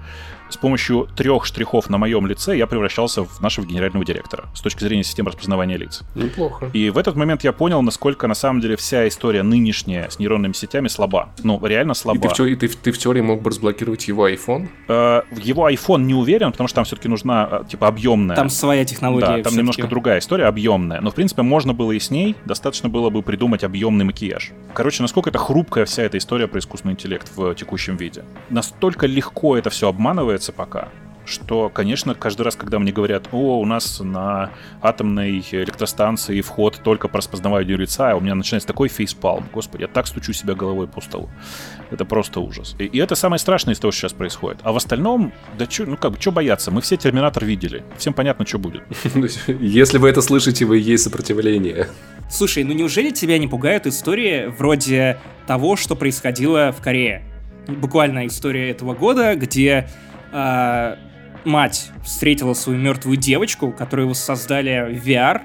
с 0.51 0.57
помощью 0.57 1.09
трех 1.17 1.45
штрихов 1.47 1.89
на 1.89 1.99
моем 1.99 2.27
лице 2.27 2.57
я 2.57 2.67
превращался 2.67 3.25
в 3.25 3.41
нашего 3.41 3.65
генерального 3.65 4.05
директора 4.05 4.49
с 4.55 4.61
точки 4.61 4.85
зрения 4.85 5.05
системы 5.05 5.31
распознавания 5.31 5.77
лиц. 5.77 6.03
Неплохо. 6.15 6.71
И 6.73 6.91
в 6.91 6.99
этот 6.99 7.17
момент 7.17 7.45
я 7.45 7.53
понял, 7.53 7.83
насколько 7.83 8.27
на 8.27 8.35
самом 8.35 8.61
деле 8.61 8.77
вся 8.77 9.07
история 9.09 9.43
нынешняя 9.43 10.09
с 10.09 10.19
нейронными 10.19 10.53
сетями 10.53 10.89
слаба. 10.89 11.31
Ну, 11.43 11.65
реально 11.65 11.95
слаба. 11.95 12.19
И 12.19 12.29
ты 12.29 12.43
в, 12.43 12.47
и 12.47 12.57
ты, 12.57 12.69
ты 12.69 12.93
в 12.93 12.99
теории 12.99 13.21
мог 13.21 13.43
бы 13.43 13.51
разблокировать 13.51 14.07
его 14.09 14.29
iPhone? 14.29 14.69
Э, 14.89 15.23
его 15.37 15.69
iPhone 15.69 16.03
не 16.03 16.15
уверен, 16.15 16.53
потому 16.53 16.69
что 16.69 16.77
там 16.77 16.85
все-таки 16.85 17.09
нужна, 17.09 17.49
э, 17.51 17.65
типа, 17.69 17.89
объемная. 17.89 18.37
Там 18.37 18.51
своя 18.51 18.85
технология. 18.85 19.39
Да, 19.39 19.43
там 19.43 19.57
немножко 19.57 19.87
другая 19.87 20.19
история, 20.19 20.47
объемная. 20.47 21.01
Но, 21.01 21.11
в 21.11 21.15
принципе, 21.15 21.43
можно 21.43 21.75
было 21.75 21.93
и 21.93 21.99
с 21.99 22.11
ней, 22.11 22.37
достаточно 22.45 22.89
было 22.89 23.11
бы 23.11 23.23
придумать 23.23 23.65
объемный 23.65 24.05
макияж. 24.05 24.53
Короче, 24.75 25.03
насколько 25.03 25.31
это 25.31 25.39
хрупкая 25.39 25.85
вся 25.85 26.03
эта 26.03 26.19
история 26.19 26.47
про 26.47 26.59
искусственный 26.59 26.93
интеллект 26.93 27.31
в 27.37 27.55
текущем 27.55 27.97
виде. 27.97 28.25
Настолько 28.51 29.07
легко 29.07 29.57
это 29.57 29.71
все 29.71 29.89
обманывается 30.41 30.53
пока, 30.53 30.89
что, 31.27 31.69
конечно, 31.69 32.15
каждый 32.15 32.43
раз, 32.43 32.57
когда 32.57 32.79
мне 32.79 32.93
говорят, 32.93 33.29
о, 33.33 33.61
у 33.61 33.67
нас 33.67 34.01
на 34.01 34.51
атомной 34.83 35.45
электростанции 35.53 36.41
вход 36.41 36.81
только 36.83 37.09
по 37.09 37.19
распознаванию 37.19 37.79
лица, 37.79 38.13
а 38.13 38.17
у 38.17 38.21
меня 38.21 38.35
начинается 38.35 38.67
такой 38.67 38.89
фейспалм, 38.89 39.45
господи, 39.53 39.83
я 39.83 39.89
так 39.89 40.07
стучу 40.07 40.33
себя 40.33 40.55
головой 40.55 40.89
по 40.89 41.01
столу. 41.01 41.29
Это 41.91 42.05
просто 42.05 42.41
ужас. 42.41 42.75
И, 42.79 42.85
и 42.85 42.99
это 42.99 43.15
самое 43.15 43.39
страшное 43.39 43.75
из 43.75 43.79
того, 43.79 43.93
что 43.93 44.01
сейчас 44.01 44.13
происходит. 44.13 44.61
А 44.65 44.73
в 44.73 44.77
остальном, 44.77 45.33
да 45.59 45.67
чё, 45.67 45.85
ну 45.87 45.97
как 45.97 46.13
бы, 46.13 46.21
что 46.21 46.33
бояться? 46.33 46.71
Мы 46.71 46.81
все 46.81 46.97
Терминатор 46.97 47.45
видели. 47.45 47.83
Всем 47.97 48.13
понятно, 48.13 48.47
что 48.47 48.59
будет. 48.59 48.83
Если 49.61 49.99
вы 49.99 50.09
это 50.09 50.23
слышите, 50.23 50.65
вы 50.65 50.79
есть 50.79 51.05
сопротивление. 51.05 51.87
Слушай, 52.31 52.65
ну 52.65 52.73
неужели 52.73 53.11
тебя 53.11 53.39
не 53.39 53.49
пугают 53.49 53.87
истории 53.87 54.47
вроде 54.47 55.19
того, 55.47 55.77
что 55.77 55.97
происходило 55.97 56.73
в 56.73 56.81
Корее? 56.83 57.23
Буквально 57.69 58.27
история 58.27 58.71
этого 58.71 58.95
года, 58.95 59.35
где 59.35 59.89
э, 60.33 60.97
мать 61.45 61.91
встретила 62.05 62.55
свою 62.55 62.79
мертвую 62.79 63.17
девочку, 63.17 63.73
которую 63.73 64.09
воссоздали 64.09 64.95
в 64.95 65.07
VR, 65.07 65.43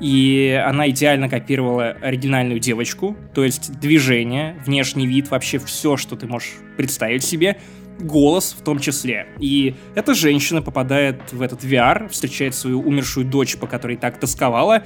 и 0.00 0.62
она 0.66 0.90
идеально 0.90 1.28
копировала 1.28 1.90
оригинальную 2.02 2.60
девочку, 2.60 3.16
то 3.34 3.44
есть 3.44 3.78
движение, 3.80 4.56
внешний 4.66 5.06
вид, 5.06 5.30
вообще 5.30 5.58
все, 5.58 5.96
что 5.96 6.16
ты 6.16 6.26
можешь 6.26 6.52
представить 6.76 7.24
себе, 7.24 7.58
голос 7.98 8.54
в 8.58 8.62
том 8.62 8.78
числе. 8.78 9.26
И 9.38 9.74
эта 9.94 10.14
женщина 10.14 10.60
попадает 10.60 11.32
в 11.32 11.40
этот 11.40 11.64
VR, 11.64 12.08
встречает 12.08 12.54
свою 12.54 12.82
умершую 12.82 13.26
дочь, 13.26 13.56
по 13.56 13.66
которой 13.66 13.96
так 13.96 14.20
тосковала, 14.20 14.82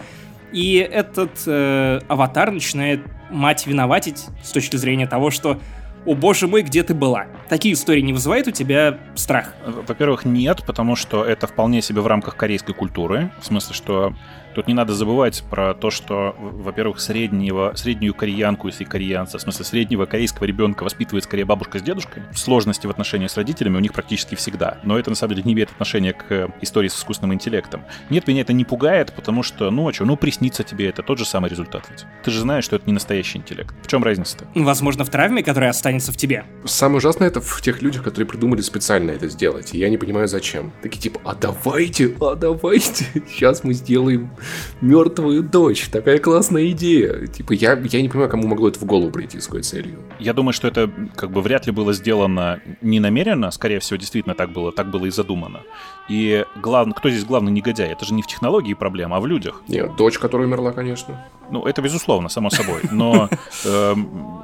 и 0.52 0.76
этот 0.76 1.30
э, 1.46 2.00
аватар 2.08 2.50
начинает 2.50 3.00
мать 3.30 3.66
виноватить 3.66 4.26
с 4.42 4.50
точки 4.50 4.76
зрения 4.76 5.06
того, 5.06 5.30
что 5.30 5.60
«О 6.06 6.14
боже 6.14 6.46
мой, 6.46 6.62
где 6.62 6.82
ты 6.82 6.94
была?» 6.94 7.26
Такие 7.48 7.74
истории 7.74 8.00
не 8.00 8.12
вызывают 8.12 8.46
у 8.46 8.52
тебя 8.52 8.98
страх? 9.16 9.54
Во-первых, 9.66 10.24
нет, 10.24 10.62
потому 10.64 10.96
что 10.96 11.24
это 11.24 11.46
вполне 11.46 11.82
себе 11.82 12.00
в 12.00 12.06
рамках 12.06 12.36
корейской 12.36 12.74
культуры. 12.74 13.32
В 13.40 13.46
смысле, 13.46 13.74
что 13.74 14.14
Тут 14.54 14.66
не 14.66 14.74
надо 14.74 14.94
забывать 14.94 15.42
про 15.48 15.74
то, 15.74 15.90
что, 15.90 16.34
во-первых, 16.38 17.00
среднего, 17.00 17.72
среднюю 17.74 18.14
кореянку, 18.14 18.68
если 18.68 18.84
кореянца, 18.84 19.38
в 19.38 19.40
смысле 19.40 19.64
среднего 19.64 20.06
корейского 20.06 20.44
ребенка 20.44 20.82
воспитывает 20.82 21.24
скорее 21.24 21.44
бабушка 21.44 21.78
с 21.78 21.82
дедушкой. 21.82 22.22
Сложности 22.34 22.86
в 22.86 22.90
отношении 22.90 23.26
с 23.26 23.36
родителями 23.36 23.76
у 23.76 23.80
них 23.80 23.92
практически 23.92 24.34
всегда. 24.34 24.78
Но 24.82 24.98
это, 24.98 25.10
на 25.10 25.16
самом 25.16 25.34
деле, 25.34 25.46
не 25.46 25.52
имеет 25.52 25.70
отношения 25.70 26.12
к 26.12 26.50
истории 26.60 26.88
с 26.88 26.96
искусственным 26.96 27.34
интеллектом. 27.34 27.84
Нет, 28.08 28.26
меня 28.26 28.42
это 28.42 28.52
не 28.52 28.64
пугает, 28.64 29.12
потому 29.14 29.42
что, 29.42 29.70
ну, 29.70 29.88
а 29.88 29.92
что, 29.92 30.04
ну, 30.04 30.16
приснится 30.16 30.64
тебе 30.64 30.88
это 30.88 31.02
тот 31.02 31.18
же 31.18 31.24
самый 31.24 31.50
результат 31.50 31.86
ведь. 31.90 32.04
Ты 32.24 32.30
же 32.30 32.40
знаешь, 32.40 32.64
что 32.64 32.76
это 32.76 32.86
не 32.86 32.92
настоящий 32.92 33.38
интеллект. 33.38 33.74
В 33.82 33.86
чем 33.86 34.02
разница-то? 34.02 34.46
Возможно, 34.54 35.04
в 35.04 35.10
травме, 35.10 35.42
которая 35.42 35.70
останется 35.70 36.12
в 36.12 36.16
тебе. 36.16 36.44
Самое 36.64 36.98
ужасное 36.98 37.28
это 37.28 37.40
в 37.40 37.62
тех 37.62 37.82
людях, 37.82 38.02
которые 38.02 38.26
придумали 38.26 38.60
специально 38.60 39.10
это 39.10 39.28
сделать. 39.28 39.74
И 39.74 39.78
я 39.78 39.88
не 39.88 39.96
понимаю, 39.96 40.28
зачем. 40.28 40.72
Такие 40.82 41.00
типа, 41.00 41.20
а 41.24 41.34
давайте, 41.34 42.14
а 42.20 42.34
давайте, 42.34 43.04
сейчас 43.28 43.64
мы 43.64 43.74
сделаем 43.74 44.30
мертвый 44.80 45.30
твою 45.30 45.42
дочь. 45.42 45.88
Такая 45.88 46.18
классная 46.18 46.70
идея. 46.70 47.26
Типа, 47.26 47.52
я, 47.52 47.72
я 47.72 48.02
не 48.02 48.08
понимаю, 48.08 48.30
кому 48.30 48.46
могло 48.46 48.68
это 48.68 48.78
в 48.78 48.84
голову 48.84 49.10
прийти 49.10 49.40
с 49.40 49.46
какой 49.46 49.62
целью. 49.62 49.98
Я 50.18 50.32
думаю, 50.32 50.52
что 50.52 50.68
это 50.68 50.90
как 51.14 51.30
бы 51.30 51.42
вряд 51.42 51.66
ли 51.66 51.72
было 51.72 51.92
сделано 51.92 52.60
не 52.80 53.00
намеренно, 53.00 53.50
скорее 53.50 53.80
всего, 53.80 53.96
действительно 53.96 54.34
так 54.34 54.52
было, 54.52 54.72
так 54.72 54.90
было 54.90 55.06
и 55.06 55.10
задумано. 55.10 55.60
И 56.08 56.44
главный, 56.56 56.94
кто 56.94 57.10
здесь 57.10 57.24
главный 57.24 57.52
негодяй? 57.52 57.88
Это 57.92 58.04
же 58.04 58.14
не 58.14 58.22
в 58.22 58.26
технологии 58.26 58.74
проблема, 58.74 59.16
а 59.16 59.20
в 59.20 59.26
людях. 59.26 59.62
Нет, 59.68 59.94
дочь, 59.96 60.18
которая 60.18 60.46
умерла, 60.46 60.72
конечно. 60.72 61.24
Ну, 61.50 61.64
это 61.64 61.82
безусловно, 61.82 62.28
само 62.28 62.50
собой. 62.50 62.82
Но 62.90 63.28
э, 63.64 63.94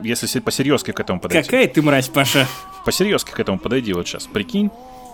если 0.03 0.41
посерьезки 0.41 0.93
к 0.93 1.01
этому 1.01 1.21
подойти... 1.21 1.49
Какая 1.49 1.69
ты 1.69 1.83
мразь, 1.83 2.09
Паша. 2.09 2.47
Посерьезки 2.85 3.31
к 3.31 3.41
этому 3.41 3.59
подойди 3.59 3.93
вот 3.93 4.07
сейчас. 4.07 4.27
Прикинь, 4.27 4.71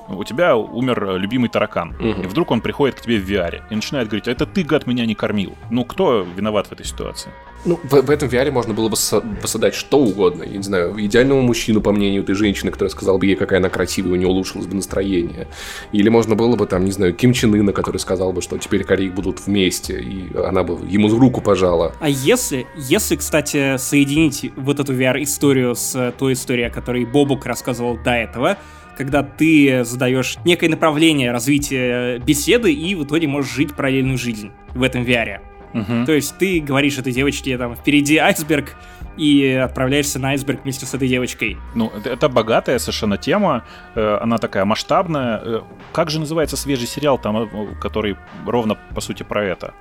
у 0.09 0.25
тебя 0.25 0.57
умер 0.57 1.05
э, 1.05 1.19
любимый 1.19 1.49
таракан, 1.49 1.95
угу. 1.99 2.23
и 2.23 2.27
вдруг 2.27 2.51
он 2.51 2.61
приходит 2.61 2.97
к 2.97 3.01
тебе 3.03 3.19
в 3.19 3.29
VR 3.29 3.63
и 3.71 3.75
начинает 3.75 4.09
говорить, 4.09 4.29
это 4.29 4.47
ты, 4.47 4.63
гад, 4.65 4.87
меня 4.87 5.07
не 5.07 5.15
кормил. 5.15 5.55
Ну, 5.71 5.85
кто 5.85 6.27
виноват 6.37 6.69
в 6.69 6.73
этой 6.73 6.87
ситуации? 6.87 7.31
Ну, 7.65 7.79
в, 7.85 8.03
в 8.03 8.11
этом 8.11 8.29
VR 8.29 8.51
можно 8.51 8.75
было 8.75 8.89
бы 8.89 8.97
посадать 9.41 9.75
что 9.75 9.99
угодно. 9.99 10.43
Я 10.43 10.57
не 10.57 10.63
знаю, 10.63 10.95
идеального 10.99 11.41
мужчину, 11.41 11.81
по 11.81 11.93
мнению 11.93 12.23
этой 12.23 12.35
женщины, 12.35 12.73
которая 12.73 12.91
сказала 12.91 13.19
бы 13.19 13.27
ей, 13.27 13.37
какая 13.37 13.61
она 13.61 13.69
красивая, 13.69 14.13
у 14.13 14.17
нее 14.17 14.27
улучшилось 14.27 14.67
бы 14.67 14.75
настроение. 14.75 15.47
Или 15.93 16.09
можно 16.09 16.35
было 16.35 16.57
бы, 16.57 16.67
там, 16.67 16.85
не 16.85 16.91
знаю, 16.91 17.15
Ким 17.15 17.33
Чен 17.33 17.55
Ына, 17.55 17.73
который 17.73 17.99
сказал 17.99 18.33
бы, 18.33 18.43
что 18.43 18.59
теперь 18.59 18.83
Кореи 18.83 19.09
будут 19.09 19.47
вместе, 19.47 20.01
и 20.01 20.37
она 20.37 20.65
бы 20.65 20.85
ему 20.89 21.09
руку 21.09 21.41
пожала. 21.41 21.95
А 22.01 22.09
если, 22.09 22.67
если, 22.77 23.17
кстати, 23.17 23.77
соединить 23.77 24.51
вот 24.57 24.81
эту 24.81 24.93
VR-историю 24.93 25.77
с 25.77 26.13
той 26.19 26.33
историей, 26.33 26.67
о 26.67 26.71
которой 26.71 27.05
Бобук 27.05 27.47
рассказывал 27.47 27.97
до 27.97 28.11
этого, 28.11 28.59
когда 28.97 29.23
ты 29.23 29.85
задаешь 29.85 30.37
некое 30.45 30.69
направление 30.69 31.33
развития 31.33 32.19
беседы 32.19 32.73
и 32.73 32.95
в 32.95 33.05
итоге 33.05 33.29
можешь 33.29 33.53
жить 33.53 33.75
параллельную 33.75 34.19
жизнь 34.19 34.51
в 34.75 34.83
этом 34.83 35.03
VR. 35.03 35.41
Угу. 35.75 36.07
То 36.07 36.13
есть 36.13 36.37
ты 36.39 36.61
говоришь 36.61 36.99
этой 36.99 37.13
девочке, 37.13 37.57
там, 37.57 37.75
впереди 37.75 38.19
айсберг, 38.19 38.77
и 39.17 39.53
отправляешься 39.53 40.19
на 40.19 40.31
айсберг 40.31 40.63
вместе 40.63 40.87
с 40.87 40.95
этой 40.95 41.09
девочкой. 41.09 41.59
Ну, 41.75 41.93
это 42.05 42.29
богатая 42.29 42.79
совершенно 42.79 43.19
тема, 43.19 43.65
э, 43.95 44.19
она 44.21 44.39
такая 44.39 44.65
масштабная. 44.65 45.41
Э, 45.43 45.61
как 45.93 46.11
же 46.11 46.19
называется 46.19 46.57
свежий 46.57 46.87
сериал, 46.87 47.19
там, 47.19 47.37
э, 47.37 47.75
который 47.81 48.17
ровно, 48.47 48.77
по 48.95 49.01
сути, 49.01 49.23
про 49.23 49.45
это? 49.45 49.75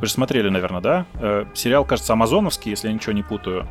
Вы 0.00 0.06
же 0.06 0.12
смотрели, 0.12 0.48
наверное, 0.48 0.80
да? 0.80 1.06
Сериал, 1.54 1.84
кажется, 1.84 2.12
амазоновский, 2.12 2.70
если 2.70 2.86
я 2.86 2.94
ничего 2.94 3.12
не 3.12 3.24
путаю 3.24 3.66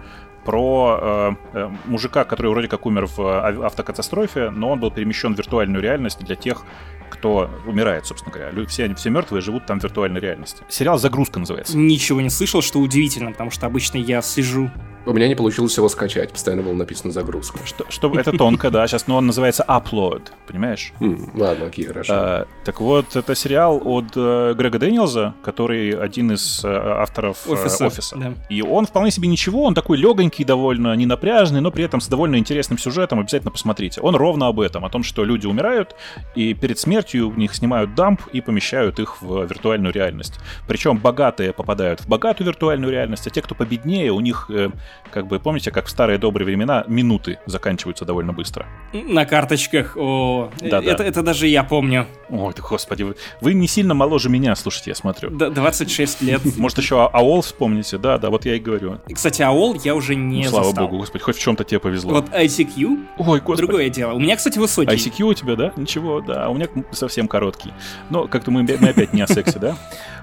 про 0.48 0.98
э, 1.02 1.36
э, 1.56 1.70
мужика, 1.84 2.24
который 2.24 2.48
вроде 2.48 2.70
как 2.70 2.86
умер 2.86 3.08
в 3.08 3.20
э, 3.20 3.66
автокатастрофе, 3.66 4.50
но 4.50 4.72
он 4.72 4.80
был 4.80 4.92
перемещен 4.92 5.36
в 5.36 5.38
виртуальную 5.38 5.84
реальность 5.84 6.20
для 6.20 6.38
тех, 6.38 6.64
кто 7.10 7.50
умирает, 7.66 8.06
собственно 8.06 8.34
говоря. 8.34 8.66
Все, 8.68 8.96
все 8.96 9.10
мертвые 9.10 9.42
живут 9.42 9.66
там 9.66 9.82
в 9.82 9.84
виртуальной 9.84 10.22
реальности. 10.22 10.64
Сериал 10.70 11.00
«Загрузка» 11.00 11.40
называется. 11.40 11.78
Ничего 11.78 12.22
не 12.22 12.30
слышал, 12.30 12.62
что 12.62 12.80
удивительно, 12.80 13.34
потому 13.34 13.52
что 13.52 13.66
обычно 13.66 13.98
я 13.98 14.22
слежу 14.22 14.72
у 15.08 15.14
меня 15.14 15.28
не 15.28 15.36
получилось 15.36 15.76
его 15.78 15.90
скачать, 15.90 16.32
постоянно 16.32 16.64
было 16.64 16.74
написано 16.74 17.12
загрузка. 17.12 17.60
Что, 17.66 17.86
что 17.90 18.14
это 18.20 18.32
тонко, 18.32 18.70
да, 18.70 18.88
сейчас, 18.88 19.08
но 19.08 19.18
он 19.18 19.28
называется 19.28 19.64
Upload, 19.68 20.24
понимаешь? 20.48 20.94
Mm, 21.00 21.30
ладно, 21.40 21.66
окей, 21.68 21.86
хорошо. 21.86 22.14
А, 22.14 22.48
так 22.66 22.82
вот, 22.82 23.16
это 23.16 23.36
сериал 23.36 23.82
от 23.84 24.06
э, 24.16 24.54
Грега 24.58 24.80
Дэниелза, 24.80 25.34
который 25.44 25.92
один 25.92 26.34
из 26.34 26.64
э, 26.64 26.68
авторов 26.68 27.48
э, 27.48 27.54
Офиса. 27.54 27.88
Офиса. 27.88 28.18
Да. 28.18 28.34
И 28.50 28.62
он 28.62 28.86
вполне 28.86 29.12
себе 29.12 29.28
ничего, 29.28 29.64
он 29.64 29.74
такой 29.74 29.98
легонький 29.98 30.44
довольно, 30.44 30.94
не 30.96 31.06
напряжный, 31.06 31.62
но 31.62 31.72
при 31.72 31.84
этом 31.86 32.02
с 32.02 32.08
довольно 32.08 32.38
интересным 32.38 32.78
сюжетом, 32.78 33.20
обязательно 33.20 33.52
посмотрите. 33.52 34.02
Он 34.02 34.16
ровно 34.16 34.48
об 34.48 34.60
этом, 34.60 34.84
о 34.86 34.90
том, 34.90 35.04
что 35.04 35.24
люди 35.24 35.48
умирают, 35.48 35.96
и 36.36 36.54
перед 36.54 36.78
смертью 36.80 37.30
в 37.30 37.38
них 37.38 37.56
снимают 37.56 37.96
дамп 37.96 38.22
и 38.34 38.42
помещают 38.42 39.00
их 39.00 39.22
в 39.22 39.46
виртуальную 39.46 39.94
реальность. 39.94 40.40
Причем 40.68 40.98
богатые 40.98 41.54
попадают 41.54 42.02
в 42.02 42.08
богатую 42.08 42.48
виртуальную 42.48 42.92
реальность, 42.92 43.26
а 43.28 43.30
те, 43.30 43.42
кто 43.42 43.56
победнее, 43.56 44.12
у 44.12 44.20
них 44.20 44.48
э, 44.50 44.70
как 45.12 45.28
бы, 45.28 45.40
помните, 45.40 45.72
как 45.72 45.86
в 45.86 45.90
старые 45.90 46.18
добрые 46.18 46.46
времена 46.46 46.84
минуты 46.88 47.40
заканчиваются 47.46 48.06
довольно 48.06 48.34
быстро. 48.34 48.66
На 48.94 49.26
карточках, 49.26 49.96
о, 49.96 50.52
да, 50.60 50.80
это, 50.80 50.98
да. 50.98 51.04
это 51.06 51.24
даже 51.24 51.48
я 51.48 51.64
помню. 51.64 52.08
Ой, 52.30 52.54
ты, 52.54 52.62
господи, 52.62 53.04
вы, 53.04 53.16
вы 53.42 53.54
не 53.54 53.68
сильно 53.68 53.94
моложе 53.94 54.30
меня, 54.30 54.56
слушайте, 54.56 54.92
я 54.92 54.96
смотрю. 54.96 55.30
Д 55.30 55.50
26 55.50 56.22
лет. 56.22 56.42
Может, 56.58 56.78
еще 56.80 57.02
а-, 57.02 57.08
АОЛ 57.08 57.42
вспомните, 57.42 57.98
да, 57.98 58.18
да, 58.18 58.30
вот 58.30 58.46
я 58.46 58.56
и 58.56 58.60
говорю. 58.60 59.00
Кстати, 59.14 59.42
АОЛ 59.42 59.80
я 59.84 59.96
уже 59.96 60.16
не 60.16 60.44
ну, 60.44 60.50
Слава 60.50 60.66
застал. 60.66 60.86
богу, 60.86 60.98
господи, 61.00 61.24
хоть 61.24 61.38
в 61.38 61.42
чем-то 61.42 61.64
тебе 61.64 61.80
повезло. 61.80 62.14
Вот 62.14 62.30
ICQ, 62.30 63.06
Ой, 63.18 63.40
господи. 63.40 63.58
другое 63.58 63.90
дело. 63.90 64.14
У 64.14 64.20
меня, 64.20 64.36
кстати, 64.36 64.60
высокий. 64.60 64.96
ICQ 64.96 65.24
у 65.24 65.34
тебя, 65.34 65.56
да? 65.56 65.74
Ничего, 65.76 66.22
да, 66.22 66.50
у 66.50 66.54
меня 66.54 66.68
совсем 66.92 67.28
короткий. 67.28 67.74
Но 68.10 68.28
как-то 68.28 68.52
мы, 68.52 68.64
мы 68.64 68.90
опять 68.90 69.14
не 69.14 69.22
о 69.22 69.28
сексе, 69.28 69.60
да? 69.60 69.78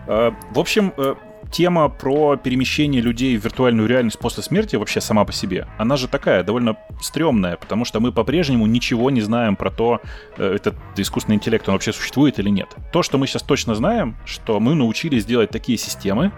А, 0.07 0.35
в 0.51 0.59
общем, 0.59 0.93
э, 0.97 1.15
тема 1.50 1.88
про 1.88 2.37
перемещение 2.37 3.00
людей 3.00 3.37
в 3.37 3.44
виртуальную 3.44 3.88
реальность 3.88 4.18
после 4.18 4.42
смерти 4.42 4.76
вообще 4.76 5.00
сама 5.00 5.24
по 5.24 5.33
себе, 5.33 5.66
она 5.78 5.96
же 5.96 6.09
такая 6.09 6.42
довольно 6.42 6.76
стрёмная, 7.00 7.57
потому 7.57 7.85
что 7.85 8.00
мы 8.00 8.12
по-прежнему 8.12 8.66
ничего 8.66 9.11
не 9.11 9.20
знаем 9.20 9.57
про 9.57 9.70
то, 9.70 10.00
э, 10.37 10.54
этот 10.54 10.74
искусственный 10.96 11.37
интеллект, 11.37 11.68
он 11.68 11.74
вообще 11.74 11.92
существует 11.92 12.38
или 12.38 12.48
нет. 12.48 12.68
То, 12.92 13.02
что 13.02 13.18
мы 13.18 13.26
сейчас 13.26 13.42
точно 13.42 13.74
знаем, 13.74 14.16
что 14.24 14.61
мы 14.61 14.74
научились 14.74 15.24
делать 15.24 15.50
такие 15.50 15.78
системы, 15.78 16.33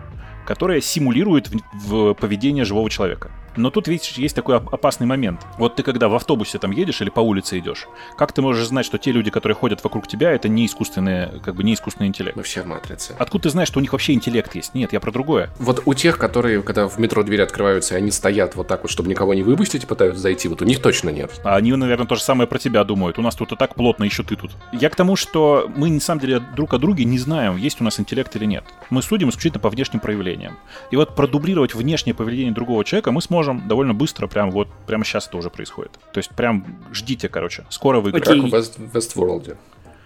которые 0.46 0.80
симулируют 0.80 1.48
в, 1.48 2.12
в 2.12 2.14
поведение 2.14 2.64
живого 2.64 2.88
человека. 2.88 3.30
Но 3.56 3.70
тут, 3.70 3.88
видишь, 3.88 4.12
есть 4.12 4.34
такой 4.34 4.56
опасный 4.56 5.06
момент. 5.06 5.40
Вот 5.58 5.76
ты 5.76 5.82
когда 5.82 6.08
в 6.08 6.14
автобусе 6.14 6.58
там 6.58 6.70
едешь 6.70 7.00
или 7.00 7.10
по 7.10 7.20
улице 7.20 7.58
идешь, 7.58 7.86
как 8.16 8.32
ты 8.32 8.42
можешь 8.42 8.66
знать, 8.66 8.86
что 8.86 8.98
те 8.98 9.12
люди, 9.12 9.30
которые 9.30 9.56
ходят 9.56 9.82
вокруг 9.82 10.06
тебя, 10.06 10.32
это 10.32 10.48
не 10.48 10.66
искусственные, 10.66 11.40
как 11.42 11.54
бы 11.54 11.64
не 11.64 11.74
искусственный 11.74 12.08
интеллект? 12.08 12.36
Мы 12.36 12.42
все 12.42 12.62
в 12.62 12.66
матрице. 12.66 13.14
Откуда 13.18 13.44
ты 13.44 13.50
знаешь, 13.50 13.68
что 13.68 13.78
у 13.78 13.82
них 13.82 13.92
вообще 13.92 14.12
интеллект 14.12 14.54
есть? 14.54 14.74
Нет, 14.74 14.92
я 14.92 15.00
про 15.00 15.10
другое. 15.10 15.50
Вот 15.58 15.82
у 15.84 15.94
тех, 15.94 16.18
которые, 16.18 16.62
когда 16.62 16.88
в 16.88 16.98
метро 16.98 17.22
двери 17.22 17.42
открываются, 17.42 17.94
и 17.94 17.98
они 17.98 18.10
стоят 18.10 18.56
вот 18.56 18.66
так 18.66 18.82
вот, 18.82 18.90
чтобы 18.90 19.08
никого 19.08 19.34
не 19.34 19.42
выпустить, 19.42 19.84
и 19.84 19.86
пытаются 19.86 20.20
зайти, 20.20 20.48
вот 20.48 20.62
у 20.62 20.64
них 20.64 20.82
точно 20.82 21.10
нет. 21.10 21.40
А 21.44 21.56
они, 21.56 21.72
наверное, 21.74 22.06
то 22.06 22.14
же 22.14 22.22
самое 22.22 22.48
про 22.48 22.58
тебя 22.58 22.84
думают. 22.84 23.18
У 23.18 23.22
нас 23.22 23.34
тут 23.34 23.52
и 23.52 23.56
так 23.56 23.74
плотно, 23.74 24.04
еще 24.04 24.22
ты 24.22 24.36
тут. 24.36 24.52
Я 24.72 24.90
к 24.90 24.96
тому, 24.96 25.16
что 25.16 25.70
мы, 25.76 25.90
на 25.90 26.00
самом 26.00 26.20
деле, 26.20 26.40
друг 26.40 26.74
о 26.74 26.78
друге 26.78 27.04
не 27.04 27.18
знаем, 27.18 27.56
есть 27.56 27.80
у 27.80 27.84
нас 27.84 28.00
интеллект 28.00 28.34
или 28.36 28.44
нет. 28.44 28.64
Мы 28.90 29.02
судим 29.02 29.28
исключительно 29.30 29.60
по 29.60 29.70
внешним 29.70 30.00
проявлениям. 30.00 30.58
И 30.90 30.96
вот 30.96 31.14
продублировать 31.14 31.74
внешнее 31.74 32.14
поведение 32.14 32.52
другого 32.52 32.84
человека 32.84 33.12
мы 33.12 33.22
сможем 33.22 33.45
довольно 33.54 33.94
быстро 33.94 34.26
прям 34.26 34.50
вот, 34.50 34.68
прямо 34.86 35.04
сейчас 35.04 35.28
это 35.28 35.36
уже 35.36 35.50
происходит. 35.50 35.92
То 36.12 36.18
есть 36.18 36.30
прям 36.30 36.64
ждите, 36.92 37.28
короче, 37.28 37.64
скоро 37.70 38.00
выиграем. 38.00 38.50
Как 38.50 38.52
в 38.52 38.54
West, 38.54 38.92
Westworld. 38.92 39.56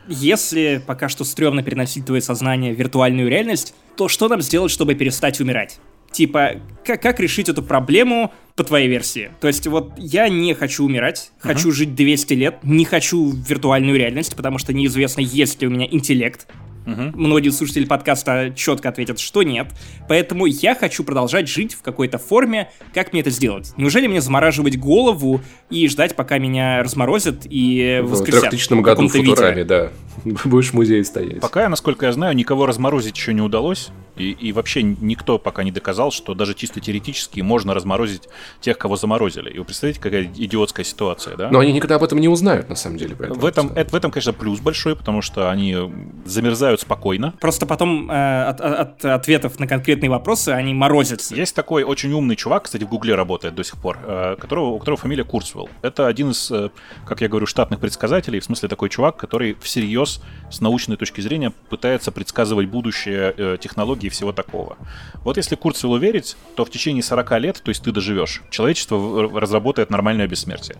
Если 0.08 0.82
пока 0.86 1.08
что 1.08 1.24
стрёмно 1.24 1.62
переносить 1.62 2.06
твое 2.06 2.22
сознание 2.22 2.74
в 2.74 2.78
виртуальную 2.78 3.28
реальность, 3.28 3.74
то 3.96 4.08
что 4.08 4.28
нам 4.28 4.40
сделать, 4.40 4.72
чтобы 4.72 4.94
перестать 4.94 5.40
умирать? 5.40 5.78
Типа, 6.10 6.54
как, 6.84 7.00
как 7.00 7.20
решить 7.20 7.48
эту 7.48 7.62
проблему 7.62 8.32
по 8.56 8.64
твоей 8.64 8.88
версии? 8.88 9.30
То 9.40 9.46
есть 9.46 9.66
вот 9.68 9.92
я 9.96 10.28
не 10.28 10.54
хочу 10.54 10.84
умирать, 10.84 11.30
uh-huh. 11.38 11.48
хочу 11.48 11.70
жить 11.70 11.94
200 11.94 12.34
лет, 12.34 12.58
не 12.64 12.84
хочу 12.84 13.30
в 13.30 13.36
виртуальную 13.36 13.96
реальность, 13.96 14.34
потому 14.34 14.58
что 14.58 14.72
неизвестно, 14.72 15.20
есть 15.20 15.62
ли 15.62 15.68
у 15.68 15.70
меня 15.70 15.86
интеллект, 15.88 16.48
Угу. 16.92 17.18
Многие 17.18 17.50
слушатели 17.50 17.84
подкаста 17.84 18.52
четко 18.54 18.88
ответят, 18.88 19.18
что 19.18 19.42
нет. 19.42 19.68
Поэтому 20.08 20.46
я 20.46 20.74
хочу 20.74 21.04
продолжать 21.04 21.48
жить 21.48 21.74
в 21.74 21.82
какой-то 21.82 22.18
форме. 22.18 22.70
Как 22.94 23.12
мне 23.12 23.20
это 23.20 23.30
сделать? 23.30 23.72
Неужели 23.76 24.06
мне 24.06 24.20
замораживать 24.20 24.78
голову 24.78 25.40
и 25.70 25.88
ждать, 25.88 26.16
пока 26.16 26.38
меня 26.38 26.82
разморозят 26.82 27.46
и 27.48 28.00
воскресят? 28.02 28.44
В 28.44 28.50
3000 28.50 28.80
году 28.82 29.08
в 29.08 29.12
Футураме, 29.12 29.64
да. 29.64 29.90
Будешь 30.44 30.70
в 30.70 30.74
музее 30.74 31.04
стоять. 31.04 31.40
Пока, 31.40 31.68
насколько 31.68 32.06
я 32.06 32.12
знаю, 32.12 32.34
никого 32.34 32.66
разморозить 32.66 33.16
еще 33.16 33.32
не 33.32 33.40
удалось. 33.40 33.90
И, 34.16 34.30
и 34.30 34.52
вообще 34.52 34.82
никто 34.82 35.38
пока 35.38 35.62
не 35.62 35.70
доказал, 35.70 36.10
что 36.10 36.34
даже 36.34 36.54
чисто 36.54 36.80
теоретически 36.80 37.40
можно 37.40 37.74
разморозить 37.74 38.28
тех, 38.60 38.78
кого 38.78 38.96
заморозили. 38.96 39.50
И 39.50 39.58
вы 39.58 39.64
представляете, 39.64 40.00
какая 40.00 40.24
идиотская 40.24 40.84
ситуация, 40.84 41.36
да? 41.36 41.50
Но 41.50 41.60
они 41.60 41.72
никогда 41.72 41.96
об 41.96 42.04
этом 42.04 42.18
не 42.18 42.28
узнают, 42.28 42.68
на 42.68 42.76
самом 42.76 42.98
деле. 42.98 43.14
В 43.14 43.44
этом, 43.44 43.72
это, 43.74 43.90
в 43.90 43.94
этом, 43.94 44.10
конечно, 44.10 44.32
плюс 44.32 44.60
большой, 44.60 44.96
потому 44.96 45.22
что 45.22 45.50
они 45.50 45.76
замерзают 46.24 46.80
спокойно. 46.80 47.34
Просто 47.40 47.66
потом 47.66 48.10
э, 48.10 48.44
от, 48.44 48.60
от 48.60 49.04
ответов 49.04 49.58
на 49.58 49.66
конкретные 49.66 50.10
вопросы 50.10 50.50
они 50.50 50.74
морозятся. 50.74 51.34
Есть 51.34 51.54
такой 51.54 51.82
очень 51.82 52.12
умный 52.12 52.36
чувак, 52.36 52.64
кстати, 52.64 52.84
в 52.84 52.88
Гугле 52.88 53.14
работает 53.14 53.54
до 53.54 53.64
сих 53.64 53.76
пор, 53.76 53.98
э, 54.04 54.36
которого, 54.38 54.70
у 54.70 54.78
которого 54.78 54.98
фамилия 54.98 55.24
Курцвелл. 55.24 55.68
Это 55.82 56.06
один 56.06 56.30
из, 56.30 56.50
э, 56.50 56.70
как 57.06 57.20
я 57.20 57.28
говорю, 57.28 57.46
штатных 57.46 57.80
предсказателей, 57.80 58.40
в 58.40 58.44
смысле 58.44 58.68
такой 58.68 58.88
чувак, 58.88 59.16
который 59.16 59.56
всерьез 59.60 60.22
с 60.50 60.60
научной 60.60 60.96
точки 60.96 61.20
зрения 61.20 61.52
пытается 61.68 62.12
предсказывать 62.12 62.68
будущее 62.68 63.34
э, 63.36 63.56
технологий 63.60 63.99
и 64.06 64.10
всего 64.10 64.32
такого. 64.32 64.76
Вот 65.24 65.36
если 65.36 65.56
Курцвеллу 65.56 65.98
верить, 65.98 66.36
то 66.56 66.64
в 66.64 66.70
течение 66.70 67.02
40 67.02 67.40
лет, 67.40 67.60
то 67.62 67.68
есть 67.70 67.82
ты 67.82 67.92
доживешь, 67.92 68.42
человечество 68.50 69.40
разработает 69.40 69.90
нормальное 69.90 70.26
бессмертие 70.26 70.78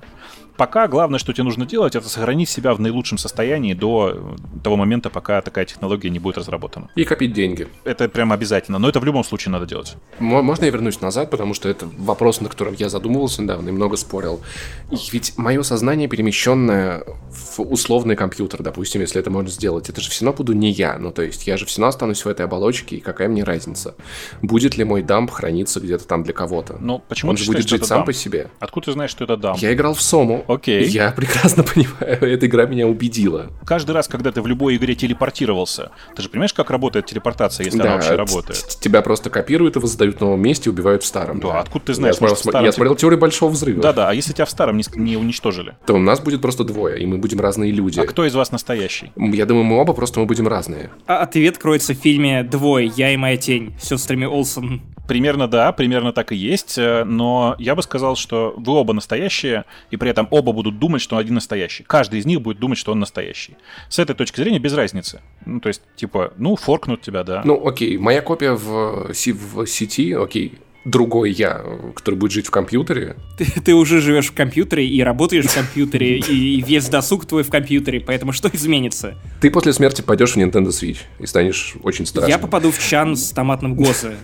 пока 0.61 0.88
главное, 0.88 1.18
что 1.18 1.33
тебе 1.33 1.44
нужно 1.44 1.64
делать, 1.64 1.96
это 1.96 2.07
сохранить 2.07 2.51
себя 2.51 2.75
в 2.75 2.81
наилучшем 2.81 3.16
состоянии 3.16 3.73
до 3.73 4.37
того 4.62 4.77
момента, 4.77 5.09
пока 5.09 5.40
такая 5.40 5.64
технология 5.64 6.11
не 6.11 6.18
будет 6.18 6.37
разработана. 6.37 6.90
И 6.96 7.05
копить 7.05 7.33
деньги. 7.33 7.66
Это 7.85 8.11
прям 8.11 8.31
обязательно, 8.31 8.79
но 8.79 8.87
это 8.87 9.01
в 9.01 9.05
любом 9.07 9.25
случае 9.25 9.53
надо 9.53 9.64
делать. 9.64 9.96
Можно 10.18 10.66
я 10.66 10.70
вернусь 10.70 11.01
назад, 11.01 11.31
потому 11.31 11.55
что 11.55 11.70
это 11.70 11.88
вопрос, 11.96 12.42
на 12.42 12.51
котором 12.51 12.75
я 12.75 12.90
задумывался 12.90 13.40
недавно 13.40 13.70
и 13.70 13.73
много 13.73 13.96
спорил. 13.96 14.42
И 14.90 14.96
ведь 15.12 15.38
мое 15.38 15.62
сознание 15.62 16.09
перемещенное 16.09 17.05
в 17.31 17.61
условный 17.61 18.14
компьютер, 18.14 18.62
допустим, 18.62 19.01
если 19.01 19.18
это 19.18 19.31
можно 19.31 19.49
сделать, 19.49 19.88
это 19.88 20.03
же 20.03 20.11
все 20.11 20.27
равно 20.27 20.37
буду 20.37 20.53
не 20.53 20.70
я. 20.70 20.99
Ну, 20.99 21.11
то 21.11 21.23
есть 21.23 21.46
я 21.46 21.57
же 21.57 21.64
все 21.64 21.81
равно 21.81 21.88
останусь 21.88 22.23
в 22.23 22.29
этой 22.29 22.44
оболочке, 22.44 22.96
и 22.96 23.01
какая 23.01 23.29
мне 23.29 23.44
разница? 23.44 23.94
Будет 24.42 24.77
ли 24.77 24.85
мой 24.85 25.01
дамп 25.01 25.31
храниться 25.31 25.81
где-то 25.81 26.07
там 26.07 26.23
для 26.23 26.35
кого-то? 26.35 26.77
Ну, 26.79 27.03
почему 27.09 27.31
Он 27.31 27.38
же 27.38 27.46
будет 27.46 27.66
жить 27.66 27.87
сам 27.87 28.01
дамп? 28.01 28.09
по 28.09 28.12
себе. 28.12 28.51
Откуда 28.59 28.85
ты 28.85 28.92
знаешь, 28.92 29.11
что 29.11 29.25
это 29.25 29.38
дамп? 29.38 29.59
Я 29.59 29.73
играл 29.73 29.94
в 29.94 30.03
Сому. 30.03 30.44
Окей. 30.53 30.85
Я 30.89 31.13
прекрасно 31.13 31.63
понимаю, 31.75 32.19
эта 32.21 32.47
игра 32.47 32.67
меня 32.67 32.87
убедила. 32.87 33.51
Каждый 33.65 33.93
раз, 33.93 34.09
когда 34.09 34.33
ты 34.33 34.43
в 34.43 34.47
любой 34.47 34.77
игре 34.77 34.95
телепортировался, 34.95 35.93
ты 36.17 36.23
же 36.23 36.29
понимаешь, 36.29 36.53
как 36.53 36.71
работает 36.71 37.07
телепортация, 37.07 37.65
если 37.65 37.81
она 37.81 37.95
вообще 37.95 38.17
работает? 38.17 38.67
Тебя 38.81 39.03
просто 39.03 39.31
копируют 39.31 39.77
и 39.77 39.79
воздают 39.79 40.17
в 40.17 40.21
новом 40.21 40.41
месте 40.43 40.71
и 40.71 40.73
убивают 40.73 41.03
в 41.03 41.07
старом. 41.07 41.41
Да, 41.41 41.61
откуда 41.61 41.87
ты 41.87 41.95
знаешь? 41.95 42.15
Я 42.15 42.19
смотрел, 42.19 42.35
может, 42.35 42.45
старом 42.45 42.65
я 42.65 42.73
смотрел 42.73 42.97
теорию 42.97 43.21
большого 43.21 43.51
взрыва. 43.51 43.81
Да-да, 43.81 44.09
а 44.09 44.15
если 44.15 44.33
тебя 44.33 44.45
в 44.45 44.51
старом 44.51 44.77
не, 44.77 44.85
не 44.97 45.17
уничтожили? 45.17 45.77
То 45.87 45.95
у 45.95 45.99
нас 45.99 46.21
будет 46.21 46.41
просто 46.41 46.65
двое, 46.65 47.01
и 47.01 47.07
мы 47.07 47.19
будем 47.19 47.41
разные 47.41 47.71
люди. 47.71 48.01
А 48.01 48.07
кто 48.07 48.27
из 48.27 48.35
вас 48.35 48.51
настоящий? 48.51 49.13
Я 49.17 49.47
думаю, 49.47 49.65
мы 49.65 49.79
оба 49.79 49.93
просто 49.93 50.21
мы 50.21 50.27
будем 50.27 50.49
разные. 50.49 50.91
А 51.07 51.19
ответ 51.19 51.59
кроется 51.59 51.95
в 51.95 51.99
фильме 51.99 52.43
«Двое. 52.43 52.87
Я 52.97 53.13
и 53.13 53.17
моя 53.17 53.37
тень» 53.37 53.75
с 53.81 53.89
сестрами 53.89 54.25
Олсен. 54.25 54.83
Примерно 55.11 55.49
да, 55.49 55.73
примерно 55.73 56.13
так 56.13 56.31
и 56.31 56.37
есть, 56.37 56.79
э, 56.79 57.03
но 57.03 57.57
я 57.59 57.75
бы 57.75 57.83
сказал, 57.83 58.15
что 58.15 58.55
вы 58.57 58.75
оба 58.75 58.93
настоящие, 58.93 59.65
и 59.91 59.97
при 59.97 60.09
этом 60.09 60.29
оба 60.31 60.53
будут 60.53 60.79
думать, 60.79 61.03
что 61.03 61.16
один 61.16 61.35
настоящий. 61.35 61.85
Каждый 61.85 62.21
из 62.21 62.27
них 62.27 62.40
будет 62.40 62.59
думать, 62.59 62.79
что 62.79 62.93
он 62.93 63.01
настоящий. 63.01 63.57
С 63.88 63.99
этой 63.99 64.14
точки 64.14 64.40
зрения 64.40 64.59
без 64.59 64.75
разницы. 64.75 65.21
Ну, 65.47 65.61
то 65.61 65.69
есть, 65.69 65.83
типа, 65.97 66.33
ну, 66.37 66.57
форкнут 66.57 67.03
тебя, 67.03 67.25
да. 67.25 67.43
Ну, 67.45 67.66
окей, 67.66 67.99
моя 67.99 68.23
копия 68.23 68.53
в, 68.53 69.12
в 69.12 69.66
сети, 69.66 70.12
окей, 70.12 70.59
другой 70.85 71.33
я, 71.33 71.62
который 71.95 72.14
будет 72.14 72.33
жить 72.33 72.47
в 72.47 72.51
компьютере. 72.51 73.16
Ты, 73.37 73.45
ты 73.45 73.75
уже 73.75 74.01
живешь 74.01 74.29
в 74.29 74.35
компьютере 74.35 74.87
и 74.87 75.03
работаешь 75.03 75.47
в 75.47 75.55
компьютере, 75.55 76.19
и 76.29 76.62
весь 76.62 76.88
досуг 76.88 77.27
твой 77.27 77.43
в 77.43 77.51
компьютере, 77.51 78.01
поэтому 78.01 78.33
что 78.33 78.49
изменится? 78.53 79.16
Ты 79.40 79.51
после 79.51 79.73
смерти 79.73 80.03
пойдешь 80.03 80.33
в 80.33 80.37
Nintendo 80.37 80.69
Switch 80.69 80.99
и 81.19 81.27
станешь 81.27 81.75
очень 81.83 82.07
страшным. 82.07 82.31
Я 82.31 82.38
попаду 82.38 82.71
в 82.71 82.79
чан 82.79 83.16
с 83.16 83.31
томатным 83.31 83.75
гозе. 83.75 84.16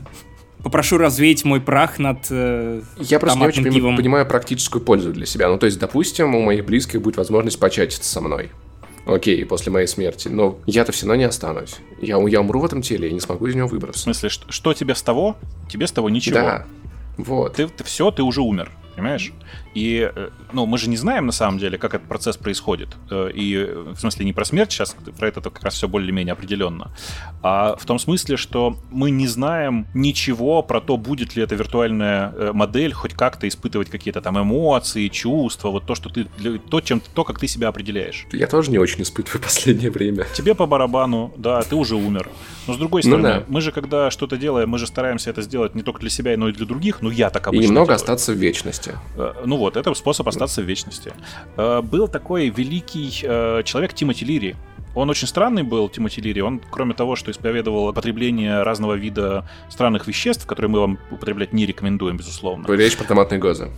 Попрошу 0.66 0.98
развеять 0.98 1.44
мой 1.44 1.60
прах 1.60 2.00
над 2.00 2.26
э, 2.28 2.82
Я 2.98 3.20
просто 3.20 3.38
не 3.38 3.46
очень 3.46 3.62
пивом. 3.62 3.96
понимаю 3.96 4.26
практическую 4.26 4.82
пользу 4.82 5.12
для 5.12 5.24
себя. 5.24 5.48
Ну, 5.48 5.58
то 5.58 5.66
есть, 5.66 5.78
допустим, 5.78 6.34
у 6.34 6.42
моих 6.42 6.64
близких 6.64 7.00
будет 7.00 7.16
возможность 7.16 7.60
початиться 7.60 8.10
со 8.10 8.20
мной. 8.20 8.50
Окей, 9.06 9.44
после 9.44 9.70
моей 9.70 9.86
смерти. 9.86 10.26
Но 10.26 10.58
я-то 10.66 10.90
все 10.90 11.06
равно 11.06 11.14
не 11.20 11.22
останусь. 11.22 11.76
Я, 12.02 12.18
я 12.26 12.40
умру 12.40 12.58
в 12.58 12.64
этом 12.64 12.82
теле, 12.82 13.06
я 13.06 13.14
не 13.14 13.20
смогу 13.20 13.46
из 13.46 13.54
него 13.54 13.68
В 13.68 13.70
выбраться. 13.70 14.02
смысле, 14.02 14.28
что, 14.28 14.50
что 14.50 14.74
тебе 14.74 14.96
с 14.96 15.02
того? 15.02 15.36
Тебе 15.70 15.86
с 15.86 15.92
того 15.92 16.10
ничего. 16.10 16.34
Да. 16.34 16.66
Вот. 17.16 17.54
Ты, 17.54 17.68
все, 17.84 18.10
ты 18.10 18.24
уже 18.24 18.40
умер, 18.40 18.72
понимаешь? 18.96 19.32
И, 19.76 20.10
э, 20.16 20.30
ну, 20.54 20.64
мы 20.64 20.78
же 20.78 20.88
не 20.88 20.96
знаем 20.96 21.26
на 21.26 21.32
самом 21.32 21.58
деле, 21.58 21.76
как 21.76 21.92
этот 21.94 22.08
процесс 22.08 22.36
происходит. 22.38 22.88
Э, 23.10 23.30
И, 23.34 23.54
э, 23.56 23.92
в 23.94 23.98
смысле, 24.00 24.24
не 24.24 24.32
про 24.32 24.44
смерть 24.46 24.72
сейчас, 24.72 24.96
про 25.18 25.28
это 25.28 25.40
как 25.42 25.62
раз 25.62 25.74
все 25.74 25.86
более-менее 25.86 26.32
определенно. 26.32 26.90
А 27.42 27.76
в 27.76 27.84
том 27.84 27.98
смысле, 27.98 28.36
что 28.38 28.76
мы 28.90 29.10
не 29.10 29.26
знаем 29.28 29.86
ничего 29.94 30.62
про 30.62 30.80
то, 30.80 30.96
будет 30.96 31.36
ли 31.36 31.42
эта 31.42 31.54
виртуальная 31.56 32.52
модель 32.54 32.92
хоть 32.94 33.12
как-то 33.12 33.46
испытывать 33.46 33.90
какие-то 33.90 34.20
там 34.22 34.40
эмоции, 34.40 35.08
чувства, 35.08 35.70
вот 35.70 35.84
то, 35.84 35.94
что 35.94 36.08
ты, 36.08 36.24
то, 36.70 36.80
чем, 36.80 37.00
то, 37.14 37.24
как 37.24 37.38
ты 37.38 37.46
себя 37.46 37.68
определяешь. 37.68 38.26
Я 38.32 38.46
тоже 38.46 38.70
не 38.70 38.78
очень 38.78 39.02
испытываю 39.02 39.42
последнее 39.42 39.90
время. 39.90 40.24
Тебе 40.34 40.54
по 40.54 40.66
барабану, 40.66 41.34
да, 41.36 41.60
ты 41.62 41.76
уже 41.76 41.96
умер. 41.96 42.30
Но 42.66 42.72
с 42.74 42.78
другой 42.78 43.02
Ну 43.04 43.10
стороны, 43.10 43.28
да. 43.40 43.44
мы 43.48 43.60
же 43.60 43.72
когда 43.72 44.10
что-то 44.10 44.36
делаем, 44.38 44.70
мы 44.70 44.78
же 44.78 44.86
стараемся 44.86 45.28
это 45.30 45.42
сделать 45.42 45.74
не 45.74 45.82
только 45.82 46.00
для 46.00 46.10
себя, 46.10 46.34
но 46.38 46.48
и 46.48 46.52
для 46.52 46.64
других. 46.66 47.02
Ну, 47.02 47.10
я 47.10 47.28
так 47.28 47.46
И 47.46 47.48
обычно 47.50 47.66
немного 47.66 47.86
делаю. 47.88 47.96
остаться 47.96 48.32
в 48.32 48.36
вечности. 48.36 48.92
Ну 49.44 49.56
вот, 49.56 49.65
это 49.74 49.94
способ 49.94 50.28
остаться 50.28 50.60
в 50.60 50.64
вечности. 50.64 51.12
Э, 51.56 51.80
Был 51.82 52.06
такой 52.08 52.50
великий 52.50 53.10
э, 53.22 53.62
человек 53.64 53.94
Тимоти 53.94 54.26
Лири. 54.26 54.54
Он 54.94 55.10
очень 55.10 55.26
странный 55.26 55.62
был, 55.62 55.88
Тимоти 55.88 56.20
Лири. 56.20 56.42
Он, 56.42 56.60
кроме 56.70 56.92
того, 56.94 57.16
что 57.16 57.30
исповедовал 57.30 57.92
потребление 57.92 58.62
разного 58.62 58.94
вида 58.94 59.48
странных 59.70 60.06
веществ, 60.06 60.46
которые 60.46 60.70
мы 60.70 60.80
вам 60.80 60.98
употреблять 61.10 61.52
не 61.54 61.64
рекомендуем, 61.66 62.16
безусловно. 62.18 62.66
Речь 62.72 62.96
про 62.96 63.04
томатные 63.04 63.38
гозы. 63.38 63.70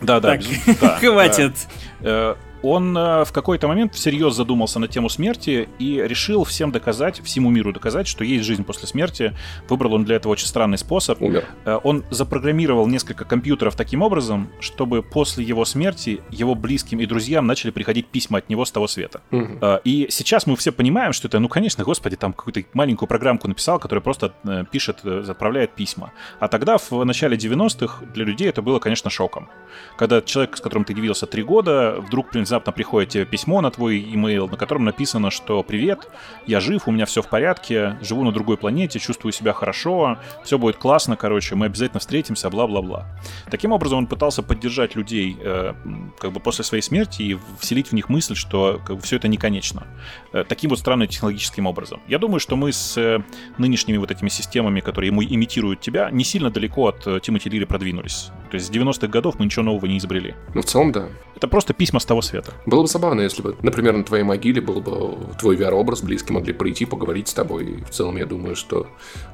Да, 0.00 0.18
да, 0.18 0.30
Так, 0.32 0.40
безу- 0.40 0.76
да. 0.80 0.98
хватит. 0.98 1.52
Э, 2.00 2.34
Он 2.62 2.96
э, 2.96 3.24
в 3.24 3.32
какой-то 3.32 3.68
момент 3.68 3.94
всерьез 3.94 4.34
задумался 4.34 4.78
на 4.78 4.88
тему 4.88 5.08
смерти 5.08 5.68
и 5.78 6.00
решил 6.02 6.44
всем 6.44 6.70
доказать, 6.70 7.20
всему 7.22 7.50
миру 7.50 7.72
доказать, 7.72 8.06
что 8.06 8.24
есть 8.24 8.44
жизнь 8.44 8.64
после 8.64 8.86
смерти. 8.88 9.34
Выбрал 9.68 9.94
он 9.94 10.04
для 10.04 10.16
этого 10.16 10.32
очень 10.32 10.46
странный 10.46 10.78
способ. 10.78 11.20
Умер. 11.20 11.44
Э, 11.64 11.78
Он 11.82 12.04
запрограммировал 12.10 12.86
несколько 12.86 13.24
компьютеров 13.24 13.76
таким 13.76 14.02
образом, 14.02 14.50
чтобы 14.60 15.02
после 15.02 15.44
его 15.44 15.64
смерти 15.64 16.22
его 16.30 16.54
близким 16.54 17.00
и 17.00 17.06
друзьям 17.06 17.46
начали 17.46 17.70
приходить 17.70 18.06
письма 18.06 18.38
от 18.38 18.48
него 18.48 18.64
с 18.64 18.70
того 18.70 18.86
света. 18.86 19.20
Э, 19.30 19.78
И 19.84 20.06
сейчас 20.10 20.46
мы 20.46 20.56
все 20.56 20.72
понимаем, 20.72 21.12
что 21.12 21.28
это, 21.28 21.38
ну, 21.38 21.48
конечно, 21.48 21.84
господи, 21.84 22.16
там 22.16 22.32
какую-то 22.32 22.62
маленькую 22.72 23.08
программку 23.08 23.48
написал, 23.48 23.78
которая 23.78 24.02
просто 24.02 24.32
пишет, 24.70 25.04
отправляет 25.04 25.72
письма. 25.74 26.12
А 26.38 26.48
тогда, 26.48 26.78
в 26.78 27.04
начале 27.04 27.36
90-х, 27.36 28.04
для 28.14 28.24
людей 28.24 28.48
это 28.48 28.62
было, 28.62 28.78
конечно, 28.78 29.10
шоком. 29.10 29.48
Когда 29.96 30.20
человек, 30.20 30.56
с 30.56 30.60
которым 30.60 30.84
ты 30.84 30.92
явился 30.92 31.26
три 31.26 31.42
года, 31.42 31.96
вдруг 31.98 32.30
внезапно 32.52 32.72
приходит 32.72 33.08
тебе 33.08 33.24
письмо 33.24 33.62
на 33.62 33.70
твой 33.70 34.00
имейл, 34.00 34.46
на 34.46 34.58
котором 34.58 34.84
написано, 34.84 35.30
что 35.30 35.62
«Привет, 35.62 36.10
я 36.46 36.60
жив, 36.60 36.86
у 36.86 36.90
меня 36.90 37.06
все 37.06 37.22
в 37.22 37.28
порядке, 37.28 37.96
живу 38.02 38.24
на 38.24 38.32
другой 38.32 38.58
планете, 38.58 38.98
чувствую 38.98 39.32
себя 39.32 39.54
хорошо, 39.54 40.18
все 40.44 40.58
будет 40.58 40.76
классно, 40.76 41.16
короче, 41.16 41.54
мы 41.54 41.64
обязательно 41.64 42.00
встретимся, 42.00 42.50
бла-бла-бла». 42.50 43.06
Таким 43.50 43.72
образом, 43.72 44.00
он 44.00 44.06
пытался 44.06 44.42
поддержать 44.42 44.96
людей 44.96 45.34
э, 45.40 45.72
как 46.18 46.32
бы 46.32 46.40
после 46.40 46.62
своей 46.62 46.82
смерти 46.82 47.22
и 47.22 47.38
вселить 47.58 47.88
в 47.88 47.94
них 47.94 48.10
мысль, 48.10 48.34
что 48.34 48.82
как 48.84 48.96
бы, 48.96 49.02
все 49.02 49.16
это 49.16 49.28
не 49.28 49.38
конечно. 49.38 49.86
Э, 50.34 50.44
Таким 50.46 50.68
вот 50.68 50.78
странным 50.78 51.08
технологическим 51.08 51.66
образом. 51.66 52.02
Я 52.06 52.18
думаю, 52.18 52.38
что 52.38 52.56
мы 52.56 52.70
с 52.70 52.98
э, 52.98 53.22
нынешними 53.56 53.96
вот 53.96 54.10
этими 54.10 54.28
системами, 54.28 54.80
которые 54.80 55.08
ему 55.08 55.24
имитируют 55.24 55.80
тебя, 55.80 56.10
не 56.10 56.24
сильно 56.24 56.50
далеко 56.50 56.88
от 56.88 57.06
э, 57.06 57.18
Тимоти 57.22 57.48
Лири 57.48 57.64
продвинулись. 57.64 58.30
То 58.52 58.56
есть 58.56 58.66
с 58.66 58.70
90-х 58.70 59.06
годов 59.08 59.36
мы 59.38 59.46
ничего 59.46 59.62
нового 59.64 59.86
не 59.86 59.96
изобрели. 59.96 60.34
Ну, 60.52 60.60
в 60.60 60.66
целом, 60.66 60.92
да. 60.92 61.06
Это 61.34 61.48
просто 61.48 61.72
письма 61.72 62.00
с 62.00 62.04
того 62.04 62.20
света. 62.20 62.52
Было 62.66 62.82
бы 62.82 62.86
забавно, 62.86 63.22
если 63.22 63.40
бы, 63.40 63.56
например, 63.62 63.96
на 63.96 64.04
твоей 64.04 64.24
могиле 64.24 64.60
был 64.60 64.82
бы 64.82 65.16
твой 65.38 65.56
VR-образ, 65.56 66.02
близкие 66.02 66.34
могли 66.34 66.52
прийти, 66.52 66.84
поговорить 66.84 67.28
с 67.28 67.32
тобой. 67.32 67.64
И 67.64 67.82
в 67.82 67.88
целом, 67.88 68.18
я 68.18 68.26
думаю, 68.26 68.54
что 68.54 68.86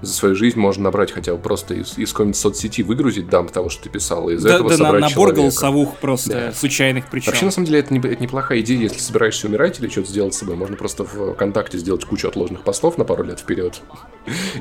за 0.02 0.12
свою 0.12 0.36
жизнь 0.36 0.56
можно 0.60 0.84
набрать 0.84 1.10
хотя 1.10 1.32
бы 1.34 1.38
просто 1.42 1.74
из, 1.74 1.98
из 1.98 2.12
какой-нибудь 2.12 2.36
соцсети 2.36 2.82
выгрузить 2.82 3.28
дамп 3.28 3.50
того, 3.50 3.70
что 3.70 3.82
ты 3.82 3.90
писал, 3.90 4.28
и 4.30 4.34
из 4.34 4.42
Да, 4.44 4.54
этого 4.54 4.68
да 4.70 4.76
на- 4.76 4.84
собрать 4.84 5.00
набор 5.02 5.14
человека. 5.30 5.40
голосовух 5.40 5.96
просто 5.96 6.30
Да. 6.30 6.52
случайных 6.52 7.06
причем. 7.10 7.32
Вообще, 7.32 7.44
на 7.46 7.50
самом 7.50 7.66
деле, 7.66 7.80
это, 7.80 7.92
не- 7.92 7.98
это 7.98 8.22
неплохая 8.22 8.60
идея, 8.60 8.78
если 8.82 9.00
собираешься 9.00 9.48
умирать 9.48 9.80
или 9.80 9.88
что-то 9.88 10.08
сделать 10.10 10.32
с 10.34 10.38
собой. 10.38 10.54
Можно 10.54 10.76
просто 10.76 11.02
в 11.02 11.32
ВКонтакте 11.34 11.76
сделать 11.78 12.04
кучу 12.04 12.28
отложенных 12.28 12.62
постов 12.62 12.98
на 12.98 13.04
пару 13.04 13.24
лет 13.24 13.40
вперед. 13.40 13.82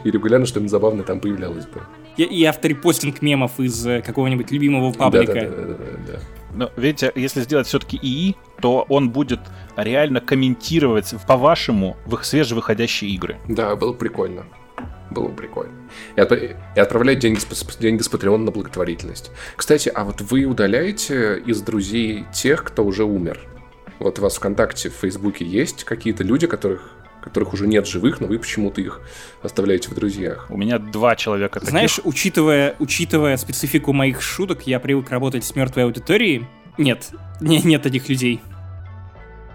И 0.04 0.12
регулярно 0.12 0.46
что-нибудь 0.46 0.72
забавное 0.72 1.04
там 1.04 1.20
появлялось 1.20 1.66
бы. 1.66 1.82
И, 2.18 2.24
и 2.24 2.44
авторепостинг 2.46 3.22
мемов 3.22 3.60
из 3.60 3.86
э, 3.86 4.02
какого-нибудь 4.02 4.52
любимого 4.52 4.92
паблика. 4.92 5.34
Да-да-да-да-да. 5.34 6.20
Но 6.56 6.72
видите, 6.78 7.12
если 7.16 7.42
сделать 7.42 7.68
все-таки 7.68 7.98
ИИ, 8.02 8.36
то 8.62 8.86
он 8.90 9.10
будет 9.12 9.40
реально 9.76 10.22
комментировать 10.22 11.14
по-вашему 11.28 11.98
в 12.06 12.16
их 12.16 12.26
свежевыходящие 12.26 13.12
игры. 13.12 13.38
Да, 13.48 13.76
было 13.76 13.92
бы 13.92 13.98
прикольно. 14.00 14.46
Было 15.12 15.28
бы 15.30 15.36
прикольно. 15.36 15.74
И, 16.16 16.20
отп- 16.20 16.56
и 16.76 16.80
отправлять 16.80 17.20
деньги 17.20 17.40
с, 17.40 17.46
с- 17.46 17.78
деньги 17.78 18.02
с 18.02 18.10
Patreon 18.12 18.38
на 18.38 18.52
благотворительность. 18.52 19.32
Кстати, 19.56 19.90
а 19.94 20.04
вот 20.04 20.22
вы 20.22 20.46
удаляете 20.46 21.40
из 21.46 21.62
друзей 21.62 22.26
тех, 22.34 22.64
кто 22.64 22.84
уже 22.84 23.04
умер? 23.04 23.40
Вот 24.00 24.20
у 24.20 24.22
вас 24.22 24.36
ВКонтакте, 24.36 24.90
в 24.90 24.94
Фейсбуке 24.94 25.46
есть 25.46 25.84
какие-то 25.84 26.24
люди, 26.24 26.46
которых 26.48 26.92
которых 27.22 27.54
уже 27.54 27.68
нет 27.68 27.88
живых, 27.88 28.20
но 28.20 28.28
вы 28.28 28.40
почему-то 28.40 28.82
их 28.82 29.02
оставляете 29.42 29.90
в 29.90 29.96
друзьях. 29.96 30.48
У 30.50 30.58
меня 30.58 30.80
два 30.80 31.16
человека 31.16 31.60
таких. 31.60 31.70
Знаешь, 31.70 32.00
учитывая, 32.04 32.76
учитывая 32.80 33.38
специфику 33.38 33.94
моих 33.94 34.22
шуток, 34.22 34.68
я 34.68 34.80
привык 34.80 35.10
работать 35.10 35.44
с 35.44 35.56
мертвой 35.56 35.86
аудиторией. 35.86 36.46
Нет, 36.78 37.10
не, 37.42 37.62
нет 37.62 37.82
таких 37.82 38.08
людей. 38.10 38.42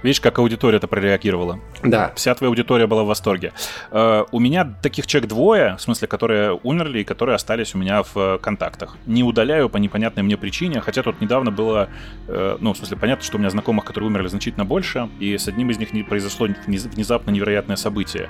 Видишь, 0.03 0.21
как 0.21 0.39
аудитория 0.39 0.79
это 0.79 0.89
прореагировала? 0.89 1.61
Да. 1.83 2.13
Вся 2.17 2.35
твоя 2.35 2.49
аудитория 2.49 2.87
была 2.87 3.05
в 3.05 3.07
восторге. 3.07 3.53
Э, 3.91 4.25
у 4.31 4.39
меня 4.41 4.75
таких 4.83 5.07
человек 5.07 5.29
двое, 5.29 5.77
в 5.77 5.83
смысле, 5.83 6.09
которые 6.09 6.59
умерли 6.63 7.01
и 7.01 7.05
которые 7.05 7.37
остались 7.37 7.75
у 7.75 7.79
меня 7.79 8.03
в 8.03 8.17
э, 8.17 8.39
контактах. 8.39 8.97
Не 9.07 9.23
удаляю 9.23 9.69
по 9.69 9.77
непонятной 9.77 10.23
мне 10.23 10.37
причине, 10.37 10.81
хотя 10.81 11.03
тут 11.03 11.21
недавно 11.21 11.51
было, 11.51 11.89
э, 12.29 12.57
ну, 12.61 12.73
в 12.73 12.77
смысле, 12.77 12.97
понятно, 12.97 13.25
что 13.25 13.37
у 13.37 13.41
меня 13.41 13.51
знакомых, 13.51 13.85
которые 13.85 14.09
умерли 14.09 14.29
значительно 14.29 14.65
больше, 14.65 15.09
и 15.21 15.39
с 15.39 15.49
одним 15.49 15.71
из 15.71 15.79
них 15.79 15.93
не 15.93 16.03
произошло 16.03 16.49
внезапно 16.67 17.31
невероятное 17.31 17.77
событие. 17.77 18.29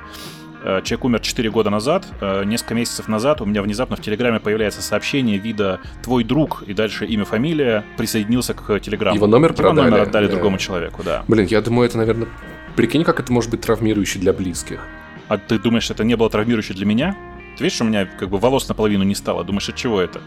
Э, 0.64 0.80
человек 0.82 1.04
умер 1.04 1.20
4 1.20 1.50
года 1.50 1.70
назад. 1.70 2.06
Э, 2.20 2.44
несколько 2.44 2.74
месяцев 2.74 3.08
назад 3.08 3.40
у 3.40 3.44
меня 3.44 3.62
внезапно 3.62 3.96
в 3.96 4.00
Телеграме 4.00 4.40
появляется 4.40 4.82
сообщение 4.82 5.38
вида 5.38 5.80
«Твой 6.02 6.24
друг» 6.24 6.62
и 6.66 6.74
дальше 6.74 7.06
имя, 7.06 7.24
фамилия 7.24 7.84
присоединился 7.96 8.54
к 8.54 8.78
Телеграму. 8.80 9.16
Его 9.16 9.26
номер 9.26 9.52
продали. 9.52 9.86
Его 9.86 9.90
номер 9.90 10.08
отдали 10.08 10.26
да. 10.26 10.32
другому 10.32 10.58
человеку, 10.58 11.02
да. 11.02 11.24
Блин, 11.28 11.46
я 11.46 11.60
думаю, 11.60 11.88
это, 11.88 11.98
наверное... 11.98 12.28
Прикинь, 12.76 13.04
как 13.04 13.20
это 13.20 13.32
может 13.32 13.50
быть 13.50 13.60
травмирующе 13.60 14.18
для 14.18 14.32
близких. 14.32 14.86
А 15.28 15.36
ты 15.36 15.58
думаешь, 15.58 15.90
это 15.90 16.04
не 16.04 16.16
было 16.16 16.30
травмирующе 16.30 16.74
для 16.74 16.86
меня? 16.86 17.16
Ты 17.56 17.64
видишь, 17.64 17.80
у 17.80 17.84
меня 17.84 18.06
как 18.06 18.30
бы 18.30 18.38
волос 18.38 18.68
наполовину 18.68 19.04
не 19.04 19.14
стало. 19.14 19.44
Думаешь, 19.44 19.68
от 19.68 19.76
чего 19.76 20.00
это? 20.00 20.20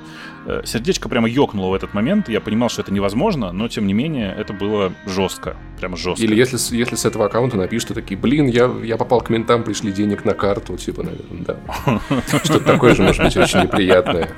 Э, 0.48 0.62
сердечко 0.64 1.10
прямо 1.10 1.28
ёкнуло 1.28 1.72
в 1.72 1.74
этот 1.74 1.94
момент. 1.94 2.30
Я 2.30 2.40
понимал, 2.40 2.70
что 2.70 2.82
это 2.82 2.94
невозможно, 2.94 3.52
но 3.52 3.68
тем 3.68 3.88
не 3.88 3.94
менее 3.94 4.34
это 4.38 4.54
было 4.54 4.94
жестко. 5.08 5.58
Прямо 5.80 5.98
жестко. 5.98 6.24
Или 6.24 6.36
если, 6.36 6.58
если 6.76 6.96
с 6.96 7.06
этого 7.06 7.26
аккаунта 7.26 7.58
напишут, 7.58 7.96
такие, 7.96 8.18
блин, 8.18 8.46
я, 8.46 8.72
я 8.84 8.98
попал 8.98 9.22
к 9.22 9.30
ментам, 9.30 9.64
пришли 9.64 9.92
денег 9.92 10.24
на 10.24 10.34
карту, 10.34 10.78
типа, 10.78 11.04
наверное, 11.04 11.46
да. 11.46 12.02
Что-то 12.44 12.64
такое 12.64 12.94
же 12.94 13.02
может 13.02 13.24
быть 13.24 13.36
очень 13.36 13.62
неприятное. 13.62 14.30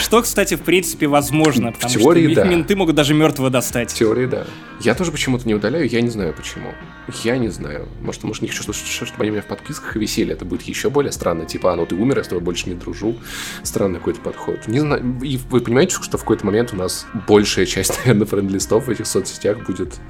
Что, 0.00 0.22
кстати, 0.22 0.54
в 0.54 0.62
принципе, 0.62 1.06
возможно, 1.06 1.72
потому 1.72 1.92
в 1.92 1.96
теории, 1.96 2.32
что 2.32 2.42
да. 2.42 2.44
менты 2.44 2.74
могут 2.74 2.94
даже 2.94 3.14
мертвого 3.14 3.50
достать. 3.50 3.92
В 3.92 3.94
теории, 3.94 4.26
да. 4.26 4.46
Я 4.80 4.94
тоже 4.94 5.12
почему-то 5.12 5.46
не 5.46 5.54
удаляю, 5.54 5.88
я 5.88 6.00
не 6.00 6.08
знаю 6.08 6.34
почему. 6.34 6.72
Я 7.22 7.38
не 7.38 7.48
знаю. 7.48 7.88
Может, 8.00 8.24
может, 8.24 8.42
не 8.42 8.48
хочу, 8.48 8.72
чтобы 8.72 9.22
они 9.22 9.30
меня 9.30 9.42
в 9.42 9.46
подписках 9.46 9.96
висели, 9.96 10.32
это 10.32 10.44
будет 10.44 10.62
еще 10.62 10.90
более 10.90 11.12
странно. 11.12 11.44
Типа, 11.44 11.72
а, 11.72 11.76
ну 11.76 11.86
ты 11.86 11.94
умер, 11.94 12.18
я 12.18 12.24
с 12.24 12.28
тобой 12.28 12.42
больше 12.42 12.68
не 12.68 12.74
дружу. 12.74 13.16
Странный 13.62 13.98
какой-то 13.98 14.20
подход. 14.20 14.66
Не 14.66 14.80
знаю. 14.80 14.93
И 14.96 15.38
вы 15.50 15.60
понимаете, 15.60 15.96
что 16.00 16.18
в 16.18 16.20
какой-то 16.20 16.46
момент 16.46 16.72
у 16.72 16.76
нас 16.76 17.06
большая 17.26 17.66
часть, 17.66 17.98
наверное, 18.04 18.26
френд-листов 18.26 18.86
в 18.86 18.90
этих 18.90 19.06
соцсетях 19.06 19.66
будет 19.66 20.00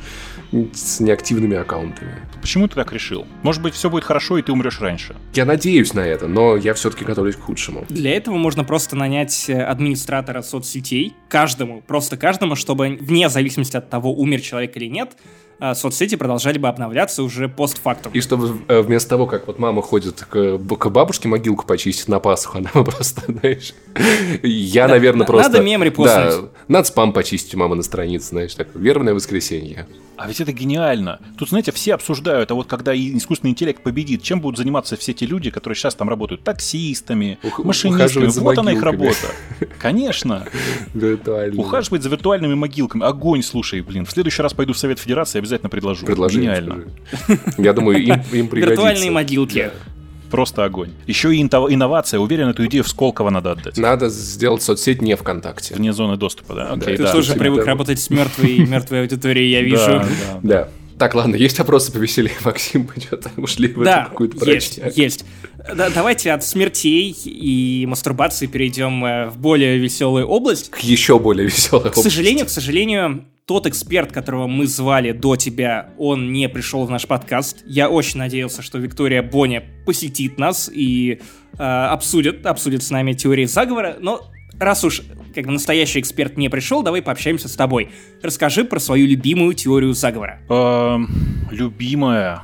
с 0.72 1.00
неактивными 1.00 1.56
аккаунтами. 1.56 2.14
Почему 2.40 2.68
ты 2.68 2.76
так 2.76 2.92
решил? 2.92 3.26
Может 3.42 3.62
быть, 3.62 3.74
все 3.74 3.90
будет 3.90 4.04
хорошо, 4.04 4.38
и 4.38 4.42
ты 4.42 4.52
умрешь 4.52 4.80
раньше. 4.80 5.16
Я 5.34 5.44
надеюсь 5.44 5.94
на 5.94 6.00
это, 6.00 6.28
но 6.28 6.56
я 6.56 6.74
все-таки 6.74 7.04
готовлюсь 7.04 7.36
к 7.36 7.40
худшему. 7.40 7.84
Для 7.88 8.16
этого 8.16 8.36
можно 8.36 8.64
просто 8.64 8.96
нанять 8.96 9.48
э, 9.48 9.62
администратора 9.62 10.42
соцсетей, 10.42 11.14
каждому, 11.28 11.82
просто 11.82 12.16
каждому, 12.16 12.54
чтобы 12.54 12.98
вне 13.00 13.28
зависимости 13.28 13.76
от 13.76 13.90
того, 13.90 14.14
умер 14.14 14.40
человек 14.40 14.76
или 14.76 14.86
нет, 14.86 15.16
соцсети 15.74 16.16
продолжали 16.16 16.58
бы 16.58 16.68
обновляться 16.68 17.22
уже 17.22 17.48
постфактум. 17.48 18.12
И 18.12 18.20
чтобы 18.20 18.58
э, 18.68 18.80
вместо 18.80 19.10
того, 19.10 19.26
как 19.26 19.46
вот 19.46 19.58
мама 19.58 19.82
ходит 19.82 20.24
к, 20.28 20.58
к 20.58 20.90
бабушке 20.90 21.28
могилку 21.28 21.66
почистить 21.66 22.08
на 22.08 22.20
Пасху, 22.20 22.58
она 22.58 22.70
просто, 22.70 23.22
знаешь, 23.26 23.74
я, 24.42 24.86
да, 24.86 24.94
наверное, 24.94 25.26
просто... 25.26 25.50
Надо 25.50 25.62
мем 25.62 25.82
репостнуть. 25.82 26.42
Да, 26.42 26.48
надо 26.68 26.88
спам 26.88 27.12
почистить 27.12 27.54
у 27.54 27.58
мамы 27.58 27.76
на 27.76 27.82
странице, 27.82 28.28
знаешь, 28.28 28.54
так, 28.54 28.68
верное 28.74 29.14
воскресенье. 29.14 29.86
А 30.16 30.28
ведь 30.28 30.40
это 30.40 30.52
гениально. 30.52 31.20
Тут, 31.36 31.48
знаете, 31.48 31.72
все 31.72 31.94
обсуждают, 31.94 32.50
а 32.50 32.54
вот 32.54 32.68
когда 32.68 32.94
искусственный 32.94 33.50
интеллект 33.50 33.82
победит, 33.82 34.22
чем 34.22 34.40
будут 34.40 34.58
заниматься 34.58 34.96
все 34.96 35.12
те 35.12 35.26
люди, 35.26 35.50
которые 35.50 35.76
сейчас 35.76 35.94
там 35.94 36.08
работают? 36.08 36.44
Таксистами, 36.44 37.38
Ух, 37.42 37.64
машинистами. 37.64 38.26
Вот 38.26 38.56
она 38.56 38.72
их 38.72 38.82
работа. 38.82 39.28
Конечно. 39.80 40.46
Виртуально. 40.94 41.60
Ухаживать 41.60 42.02
за 42.02 42.08
виртуальными 42.10 42.54
могилками. 42.54 43.04
Огонь, 43.04 43.42
слушай, 43.42 43.80
блин. 43.80 44.06
В 44.06 44.10
следующий 44.10 44.42
раз 44.42 44.54
пойду 44.54 44.72
в 44.72 44.78
Совет 44.78 44.98
Федерации, 45.00 45.40
обязательно 45.44 45.70
предложу. 45.70 46.06
Предложи. 46.06 46.40
Гениально. 46.40 46.84
Я 47.58 47.72
думаю, 47.72 48.02
им, 48.02 48.14
им 48.32 48.48
пригодится. 48.48 48.70
Виртуальные 48.70 49.10
могилки. 49.10 49.70
Просто 50.30 50.64
огонь. 50.64 50.90
Еще 51.06 51.34
и 51.34 51.40
инновация. 51.40 52.18
Уверен, 52.18 52.48
эту 52.48 52.66
идею 52.66 52.82
в 52.82 52.88
Сколково 52.88 53.30
надо 53.30 53.52
отдать. 53.52 53.78
Надо 53.78 54.08
сделать 54.08 54.62
соцсеть 54.62 55.00
не 55.00 55.14
ВКонтакте. 55.14 55.74
Вне 55.74 55.92
зоны 55.92 56.16
доступа, 56.16 56.54
да? 56.54 56.72
Окей, 56.72 56.96
Ты 56.96 57.04
да, 57.04 57.12
тоже 57.12 57.34
привык 57.34 57.60
да. 57.60 57.66
работать 57.66 58.00
с 58.00 58.10
мертвой, 58.10 58.58
мертвой 58.66 59.02
аудиторией, 59.02 59.50
я 59.50 59.62
вижу. 59.62 59.76
Да, 59.86 60.02
да. 60.02 60.40
да. 60.42 60.68
Так, 60.98 61.14
ладно, 61.14 61.34
есть 61.34 61.58
вопросы 61.58 61.92
повеселее, 61.92 62.34
Максим, 62.44 62.88
мы 62.94 63.02
что-то 63.02 63.30
ушли 63.36 63.68
в 63.68 63.82
да, 63.82 64.02
эту 64.02 64.10
какую-то 64.10 64.50
есть, 64.50 64.80
есть. 64.94 65.24
Да, 65.56 65.90
давайте 65.90 66.32
от 66.32 66.44
смертей 66.44 67.10
и 67.24 67.84
мастурбации 67.86 68.46
перейдем 68.46 69.04
э, 69.04 69.26
в 69.28 69.38
более 69.38 69.78
веселую 69.78 70.26
область. 70.26 70.70
К 70.70 70.78
еще 70.80 71.18
более 71.18 71.46
веселой 71.46 71.82
области. 71.90 72.00
К 72.00 72.02
сожалению, 72.02 72.46
к 72.46 72.50
сожалению, 72.50 73.24
тот 73.46 73.66
эксперт, 73.66 74.10
которого 74.10 74.46
мы 74.46 74.66
звали 74.66 75.12
до 75.12 75.36
тебя, 75.36 75.90
он 75.98 76.32
не 76.32 76.48
пришел 76.48 76.86
в 76.86 76.90
наш 76.90 77.06
подкаст. 77.06 77.62
Я 77.66 77.90
очень 77.90 78.18
надеялся, 78.18 78.62
что 78.62 78.78
Виктория 78.78 79.22
Боня 79.22 79.62
посетит 79.84 80.38
нас 80.38 80.70
и 80.72 81.20
э, 81.58 81.62
обсудит, 81.62 82.46
обсудит 82.46 82.82
с 82.82 82.90
нами 82.90 83.12
теории 83.12 83.44
заговора, 83.44 83.96
но 84.00 84.22
раз 84.58 84.84
уж 84.84 85.02
как 85.34 85.44
бы 85.46 85.52
настоящий 85.52 86.00
эксперт 86.00 86.38
не 86.38 86.48
пришел, 86.48 86.82
давай 86.82 87.02
пообщаемся 87.02 87.48
с 87.48 87.54
тобой. 87.54 87.90
Расскажи 88.22 88.64
про 88.64 88.78
свою 88.78 89.06
любимую 89.06 89.52
теорию 89.54 89.92
заговора. 89.92 90.40
Эм, 90.48 91.08
любимая. 91.50 92.40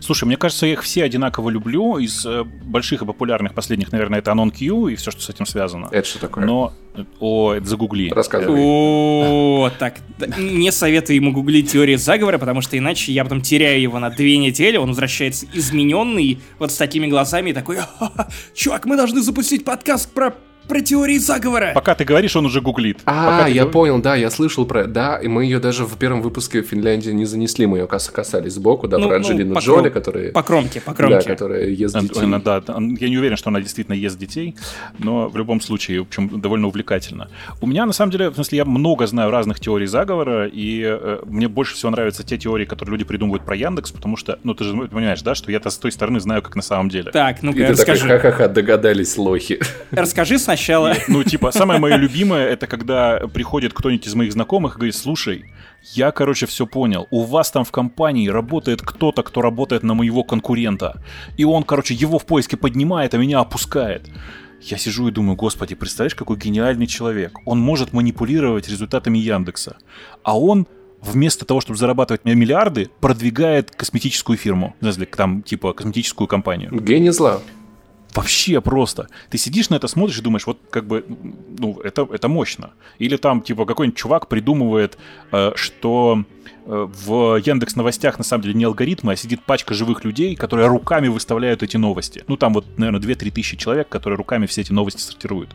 Слушай, 0.00 0.24
мне 0.24 0.36
кажется, 0.36 0.66
я 0.66 0.72
их 0.72 0.82
все 0.82 1.04
одинаково 1.04 1.50
люблю. 1.50 1.98
Из 1.98 2.24
э, 2.26 2.44
больших 2.44 3.02
и 3.02 3.04
популярных 3.04 3.54
последних, 3.54 3.92
наверное, 3.92 4.18
это 4.18 4.30
Anon 4.30 4.50
Q 4.50 4.88
и 4.88 4.96
все, 4.96 5.10
что 5.10 5.22
с 5.22 5.28
этим 5.28 5.46
связано. 5.46 5.88
Это 5.90 6.06
что 6.06 6.20
такое? 6.20 6.44
Но 6.44 6.72
о, 7.20 7.54
это 7.54 7.66
загугли. 7.66 8.10
Рассказывай. 8.10 8.60
О, 8.60 9.70
так, 9.78 10.00
не 10.38 10.70
советую 10.70 11.16
ему 11.16 11.32
гуглить 11.32 11.70
теории 11.72 11.96
заговора, 11.96 12.38
потому 12.38 12.60
что 12.60 12.76
иначе 12.76 13.12
я 13.12 13.24
потом 13.24 13.40
теряю 13.40 13.80
его 13.80 13.98
на 13.98 14.10
две 14.10 14.36
недели, 14.36 14.76
он 14.76 14.88
возвращается 14.88 15.46
измененный, 15.52 16.40
вот 16.58 16.70
с 16.70 16.76
такими 16.76 17.06
глазами, 17.06 17.50
и 17.50 17.52
такой, 17.52 17.78
чувак, 18.54 18.84
мы 18.84 18.96
должны 18.96 19.22
запустить 19.22 19.64
подкаст 19.64 20.12
про 20.12 20.34
про 20.68 20.80
теории 20.80 21.18
заговора. 21.18 21.72
Пока 21.74 21.94
ты 21.94 22.04
говоришь, 22.04 22.36
он 22.36 22.46
уже 22.46 22.60
гуглит. 22.60 23.00
А, 23.04 23.46
я 23.48 23.62
говор... 23.62 23.72
понял, 23.72 24.00
да, 24.00 24.16
я 24.16 24.30
слышал 24.30 24.64
про... 24.64 24.84
Да, 24.84 25.16
и 25.16 25.28
мы 25.28 25.44
ее 25.44 25.58
даже 25.58 25.84
в 25.84 25.96
первом 25.98 26.22
выпуске 26.22 26.62
в 26.62 26.66
Финляндии 26.66 27.10
не 27.10 27.24
занесли, 27.24 27.66
мы 27.66 27.78
ее 27.78 27.86
касались 27.86 28.54
сбоку, 28.54 28.88
да, 28.88 28.98
ну, 28.98 29.08
про 29.08 29.18
ну, 29.18 29.24
Анджелину 29.24 29.58
Джоли, 29.60 29.90
которая... 29.90 30.32
По 30.32 30.42
кромке, 30.42 30.80
по 30.80 30.94
кромке. 30.94 31.16
Да, 31.16 31.22
которая 31.22 31.68
ест 31.68 31.98
детей. 31.98 32.22
Она, 32.22 32.38
да, 32.38 32.62
я 32.66 33.08
не 33.08 33.18
уверен, 33.18 33.36
что 33.36 33.50
она 33.50 33.60
действительно 33.60 33.94
ест 33.94 34.18
детей, 34.18 34.56
но 34.98 35.28
в 35.28 35.36
любом 35.36 35.60
случае, 35.60 36.00
в 36.00 36.06
общем, 36.06 36.40
довольно 36.40 36.68
увлекательно. 36.68 37.28
У 37.60 37.66
меня, 37.66 37.84
на 37.86 37.92
самом 37.92 38.12
деле, 38.12 38.30
в 38.30 38.34
смысле, 38.34 38.58
я 38.58 38.64
много 38.64 39.06
знаю 39.06 39.30
разных 39.30 39.60
теорий 39.60 39.86
заговора, 39.86 40.46
и 40.46 40.82
э, 40.84 41.18
мне 41.26 41.48
больше 41.48 41.74
всего 41.74 41.90
нравятся 41.90 42.22
те 42.22 42.38
теории, 42.38 42.64
которые 42.64 42.92
люди 42.92 43.04
придумывают 43.04 43.44
про 43.44 43.56
Яндекс, 43.56 43.92
потому 43.92 44.16
что, 44.16 44.38
ну, 44.44 44.54
ты 44.54 44.64
же 44.64 44.74
понимаешь, 44.74 45.22
да, 45.22 45.34
что 45.34 45.52
я-то 45.52 45.70
с 45.70 45.76
той 45.76 45.92
стороны 45.92 46.20
знаю, 46.20 46.42
как 46.42 46.56
на 46.56 46.62
самом 46.62 46.88
деле. 46.88 47.10
Так, 47.10 47.42
ну-ка, 47.42 47.68
расскажи. 47.68 48.06
ха-ха-ха, 48.06 48.48
догадались 48.48 49.18
лохи. 49.18 49.60
Расскажи 49.90 50.38
сначала. 50.38 50.61
Ну, 51.08 51.24
типа, 51.24 51.52
самое 51.52 51.80
мое 51.80 51.96
любимое, 51.96 52.46
это 52.46 52.66
когда 52.66 53.20
приходит 53.32 53.72
кто-нибудь 53.72 54.06
из 54.06 54.14
моих 54.14 54.32
знакомых 54.32 54.74
и 54.74 54.76
говорит, 54.76 54.96
слушай, 54.96 55.44
я, 55.94 56.10
короче, 56.12 56.46
все 56.46 56.66
понял. 56.66 57.06
У 57.10 57.22
вас 57.24 57.50
там 57.50 57.64
в 57.64 57.70
компании 57.70 58.28
работает 58.28 58.82
кто-то, 58.82 59.22
кто 59.22 59.42
работает 59.42 59.82
на 59.82 59.94
моего 59.94 60.24
конкурента. 60.24 61.02
И 61.36 61.44
он, 61.44 61.64
короче, 61.64 61.94
его 61.94 62.18
в 62.18 62.26
поиске 62.26 62.56
поднимает, 62.56 63.14
а 63.14 63.18
меня 63.18 63.40
опускает. 63.40 64.08
Я 64.60 64.78
сижу 64.78 65.08
и 65.08 65.10
думаю, 65.10 65.36
господи, 65.36 65.74
представляешь, 65.74 66.14
какой 66.14 66.36
гениальный 66.36 66.86
человек. 66.86 67.32
Он 67.46 67.58
может 67.58 67.92
манипулировать 67.92 68.68
результатами 68.68 69.18
Яндекса. 69.18 69.76
А 70.22 70.38
он 70.38 70.66
вместо 71.00 71.44
того, 71.44 71.60
чтобы 71.60 71.78
зарабатывать 71.78 72.24
миллиарды, 72.24 72.88
продвигает 73.00 73.72
косметическую 73.72 74.38
фирму. 74.38 74.76
Там, 75.16 75.42
типа, 75.42 75.72
косметическую 75.72 76.28
компанию. 76.28 76.70
Гений 76.80 77.10
зла. 77.10 77.40
Вообще 78.14 78.60
просто. 78.60 79.08
Ты 79.30 79.38
сидишь 79.38 79.70
на 79.70 79.76
это, 79.76 79.88
смотришь 79.88 80.18
и 80.18 80.22
думаешь, 80.22 80.46
вот 80.46 80.58
как 80.70 80.86
бы, 80.86 81.04
ну, 81.58 81.80
это, 81.80 82.06
это 82.12 82.28
мощно. 82.28 82.70
Или 82.98 83.16
там, 83.16 83.40
типа, 83.40 83.64
какой-нибудь 83.64 83.98
чувак 83.98 84.28
придумывает, 84.28 84.98
э, 85.30 85.52
что 85.54 86.24
в 86.64 87.36
Яндекс 87.36 87.76
Новостях 87.76 88.18
на 88.18 88.24
самом 88.24 88.42
деле 88.42 88.54
не 88.54 88.64
алгоритмы, 88.64 89.12
а 89.12 89.16
сидит 89.16 89.42
пачка 89.42 89.74
живых 89.74 90.04
людей, 90.04 90.36
которые 90.36 90.68
руками 90.68 91.08
выставляют 91.08 91.62
эти 91.62 91.76
новости. 91.76 92.24
Ну, 92.28 92.36
там 92.36 92.54
вот, 92.54 92.66
наверное, 92.78 93.00
2-3 93.00 93.30
тысячи 93.30 93.56
человек, 93.56 93.88
которые 93.88 94.16
руками 94.16 94.46
все 94.46 94.60
эти 94.60 94.72
новости 94.72 95.00
сортируют. 95.00 95.50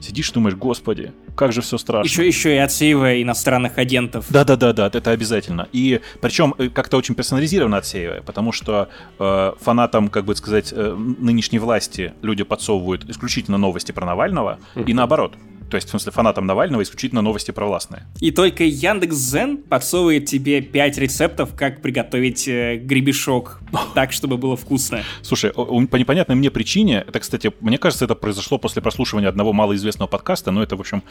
Сидишь 0.00 0.30
и 0.30 0.34
думаешь, 0.34 0.56
господи, 0.56 1.12
как 1.34 1.52
же 1.52 1.62
все 1.62 1.78
страшно. 1.78 2.08
Еще, 2.08 2.26
еще 2.26 2.54
и 2.54 2.58
отсеивая 2.58 3.22
иностранных 3.22 3.78
агентов. 3.78 4.26
Да-да-да, 4.30 4.86
это 4.92 5.10
обязательно. 5.10 5.68
И 5.72 6.00
причем 6.20 6.54
э, 6.58 6.68
как-то 6.68 6.96
очень 6.96 7.14
персонализированно 7.14 7.78
отсеивая, 7.78 8.22
потому 8.22 8.52
что 8.52 8.88
э, 9.18 9.52
фанатам, 9.60 10.08
как 10.08 10.24
бы 10.24 10.36
сказать, 10.36 10.72
э, 10.72 10.94
нынешней 10.94 11.58
власти 11.58 12.14
люди 12.22 12.44
подсовывают 12.44 13.08
исключительно 13.08 13.58
новости 13.58 13.92
про 13.92 14.06
Навального, 14.06 14.58
и 14.74 14.94
наоборот. 14.94 15.34
То 15.72 15.76
есть, 15.76 15.88
в 15.88 15.90
смысле, 15.90 16.12
фанатам 16.12 16.44
Навального 16.44 16.82
исключительно 16.82 17.22
новости 17.22 17.50
провластные. 17.50 18.02
И 18.20 18.30
только 18.30 18.62
Яндекс.Зен 18.62 19.56
подсовывает 19.56 20.26
тебе 20.26 20.60
5 20.60 20.98
рецептов, 20.98 21.54
как 21.56 21.80
приготовить 21.80 22.46
э, 22.46 22.76
гребешок 22.76 23.62
так, 23.94 24.12
чтобы 24.12 24.36
было 24.36 24.54
вкусно. 24.54 25.02
Слушай, 25.22 25.50
по 25.54 25.96
непонятной 25.96 26.36
мне 26.36 26.50
причине, 26.50 27.06
это, 27.08 27.20
кстати, 27.20 27.52
мне 27.60 27.78
кажется, 27.78 28.04
это 28.04 28.14
произошло 28.14 28.58
после 28.58 28.82
прослушивания 28.82 29.30
одного 29.30 29.54
малоизвестного 29.54 30.08
подкаста, 30.10 30.50
но 30.50 30.62
это, 30.62 30.76
в 30.76 30.80
общем, 30.80 31.02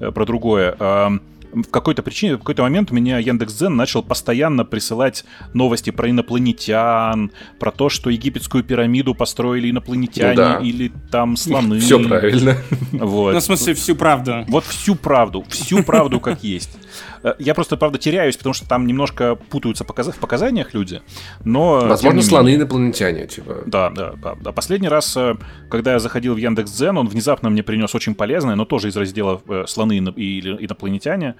э, 0.00 0.10
про 0.10 0.26
другое 0.26 0.74
в 1.52 1.70
какой-то 1.70 2.02
причине, 2.02 2.36
в 2.36 2.38
какой-то 2.38 2.62
момент 2.62 2.90
меня 2.90 3.18
Яндекс.Дзен 3.18 3.74
начал 3.76 4.02
постоянно 4.02 4.64
присылать 4.64 5.24
новости 5.54 5.90
про 5.90 6.10
инопланетян, 6.10 7.30
про 7.58 7.70
то, 7.70 7.88
что 7.88 8.10
египетскую 8.10 8.64
пирамиду 8.64 9.14
построили 9.14 9.70
инопланетяне 9.70 10.30
ну, 10.30 10.36
да. 10.36 10.58
или 10.58 10.92
там 11.10 11.36
слоны. 11.36 11.78
Все 11.80 12.02
правильно. 12.02 12.56
Вот. 12.92 13.32
Ну, 13.32 13.40
в 13.40 13.42
смысле, 13.42 13.74
всю 13.74 13.94
правду. 13.96 14.44
Вот 14.48 14.64
всю 14.64 14.94
правду, 14.94 15.44
всю 15.48 15.82
правду 15.82 16.20
как 16.20 16.42
есть. 16.42 16.70
Э, 17.22 17.34
я 17.38 17.54
просто, 17.54 17.76
правда, 17.76 17.98
теряюсь, 17.98 18.36
потому 18.36 18.54
что 18.54 18.68
там 18.68 18.86
немножко 18.86 19.34
путаются 19.34 19.84
показ... 19.84 20.08
в 20.08 20.18
показаниях 20.18 20.74
люди, 20.74 21.02
но... 21.44 21.86
Возможно, 21.86 22.22
слоны 22.22 22.54
инопланетяне, 22.54 23.26
типа. 23.26 23.62
Да, 23.66 23.90
да, 23.90 24.12
да. 24.22 24.36
А 24.44 24.52
последний 24.52 24.88
раз, 24.88 25.16
э, 25.16 25.36
когда 25.70 25.92
я 25.92 25.98
заходил 25.98 26.34
в 26.34 26.38
Яндекс.Дзен, 26.38 26.96
он 26.98 27.08
внезапно 27.08 27.50
мне 27.50 27.62
принес 27.62 27.94
очень 27.94 28.14
полезное, 28.14 28.54
но 28.54 28.64
тоже 28.64 28.88
из 28.88 28.96
раздела 28.96 29.40
э, 29.48 29.64
слоны 29.66 29.98
и 29.98 30.40
инопланетяне. 30.40 31.34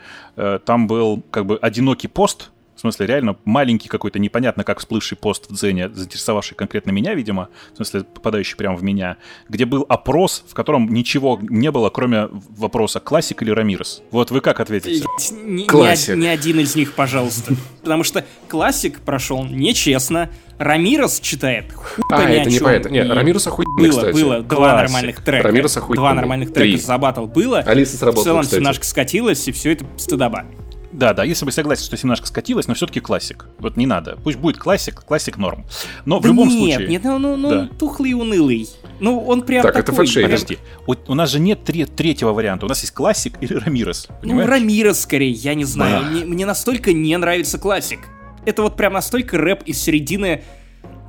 Там 0.64 0.87
был 0.87 1.22
как 1.31 1.47
бы 1.47 1.57
одинокий 1.57 2.09
пост, 2.09 2.51
в 2.79 2.81
смысле, 2.81 3.07
реально 3.07 3.37
маленький 3.45 3.89
какой-то 3.89 4.20
непонятно 4.20 4.62
как 4.62 4.79
всплывший 4.79 5.18
пост 5.18 5.51
в 5.51 5.55
Дзене, 5.55 5.89
заинтересовавший 5.89 6.57
конкретно 6.57 6.93
меня, 6.93 7.12
видимо, 7.12 7.49
в 7.72 7.76
смысле, 7.76 8.05
попадающий 8.05 8.57
прямо 8.57 8.76
в 8.76 8.85
меня, 8.85 9.16
где 9.49 9.64
был 9.64 9.85
опрос, 9.89 10.45
в 10.49 10.55
котором 10.55 10.89
ничего 10.95 11.41
не 11.43 11.72
было, 11.72 11.91
кроме 11.91 12.29
вопроса, 12.31 13.01
классик 13.01 13.43
или 13.43 13.51
Рамирес. 13.51 14.03
Вот 14.12 14.31
вы 14.31 14.41
как 14.41 14.61
ответите? 14.61 15.05
Ни, 15.43 15.66
классик. 15.66 16.14
Ни, 16.14 16.20
ни 16.20 16.26
один 16.29 16.61
из 16.61 16.76
них, 16.76 16.95
пожалуйста. 16.95 17.55
Потому 17.83 18.05
что 18.05 18.24
классик 18.47 19.01
прошел 19.01 19.45
нечестно, 19.45 20.31
Рамирос 20.59 21.18
читает 21.18 21.72
хуй 21.72 22.05
А, 22.12 22.22
это 22.22 22.49
не 22.49 22.61
поэт. 22.61 22.89
Нет, 22.91 23.11
Рамирос 23.11 23.49
охуенный, 23.49 23.91
Было, 23.91 23.99
кстати. 23.99 24.14
было. 24.14 24.43
Два 24.43 24.76
нормальных 24.76 25.24
трека. 25.24 25.49
Рамирос 25.49 25.76
охуенный. 25.76 25.97
Два 25.97 26.14
нормальных 26.14 26.53
трека 26.53 26.81
за 26.81 26.97
батл 26.97 27.26
было. 27.26 27.59
Алиса 27.59 27.97
сработала, 27.97 28.43
В 28.43 28.47
целом 28.47 28.72
кстати. 28.72 28.87
скатилась, 28.87 29.49
и 29.49 29.53
все 29.53 29.72
это 29.72 29.85
стыдоба. 29.97 30.45
Да, 30.91 31.12
да, 31.12 31.24
если 31.24 31.45
бы 31.45 31.53
согласен, 31.53 31.84
что 31.84 31.97
семнашка 31.97 32.26
скатилась, 32.26 32.66
но 32.66 32.74
все-таки 32.74 33.01
классик. 33.01 33.47
Вот 33.59 33.76
не 33.76 33.86
надо. 33.86 34.18
Пусть 34.24 34.39
будет 34.39 34.57
классик, 34.57 35.05
классик 35.05 35.36
норм. 35.36 35.66
Но 36.05 36.18
да 36.18 36.22
в 36.22 36.30
любом 36.30 36.49
нет, 36.49 36.59
случае... 36.59 36.89
Нет, 36.89 37.05
ну, 37.05 37.18
ну, 37.18 37.36
ну 37.36 37.51
да. 37.51 37.68
тухлый 37.78 38.11
и 38.11 38.14
унылый. 38.14 38.68
Ну, 39.01 39.20
он 39.20 39.43
прям 39.43 39.62
так, 39.62 39.74
такой. 39.74 39.82
это 39.82 39.93
фэншейдер. 39.93 40.30
Подожди, 40.30 40.59
у, 40.86 40.95
у 41.09 41.14
нас 41.14 41.30
же 41.30 41.41
нет 41.41 41.62
тре- 41.64 41.86
третьего 41.86 42.32
варианта. 42.32 42.66
У 42.66 42.68
нас 42.68 42.80
есть 42.80 42.95
классик 42.95 43.34
или 43.41 43.55
Рамирес. 43.55 44.09
Ну, 44.22 44.47
Рамирес 44.47 45.01
скорее, 45.01 45.30
я 45.30 45.55
не 45.55 45.64
знаю. 45.64 46.05
Да. 46.05 46.11
Мне, 46.11 46.24
мне 46.24 46.47
настолько 46.47 46.93
не 46.93 47.16
нравится 47.16 47.59
классик. 47.59 48.01
Это 48.47 48.62
вот 48.62 48.76
прям 48.76 48.95
настолько 48.95 49.36
рэп 49.36 49.64
из 49.64 49.80
середины 49.80 50.43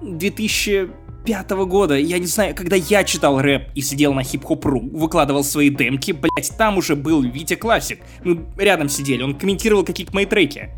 2000 0.01 0.89
пятого 1.25 1.65
года, 1.65 1.95
я 1.95 2.19
не 2.19 2.25
знаю, 2.25 2.55
когда 2.55 2.75
я 2.75 3.03
читал 3.03 3.39
рэп 3.41 3.69
и 3.75 3.81
сидел 3.81 4.13
на 4.13 4.23
хип-хоп.ру, 4.23 4.89
выкладывал 4.91 5.43
свои 5.43 5.69
демки, 5.69 6.11
блять, 6.11 6.51
там 6.57 6.77
уже 6.77 6.95
был 6.95 7.21
Витя 7.21 7.55
Классик. 7.55 7.99
Мы 8.23 8.45
рядом 8.57 8.89
сидели, 8.89 9.21
он 9.21 9.35
комментировал 9.35 9.83
какие-то 9.83 10.13
мои 10.13 10.25
треки. 10.25 10.69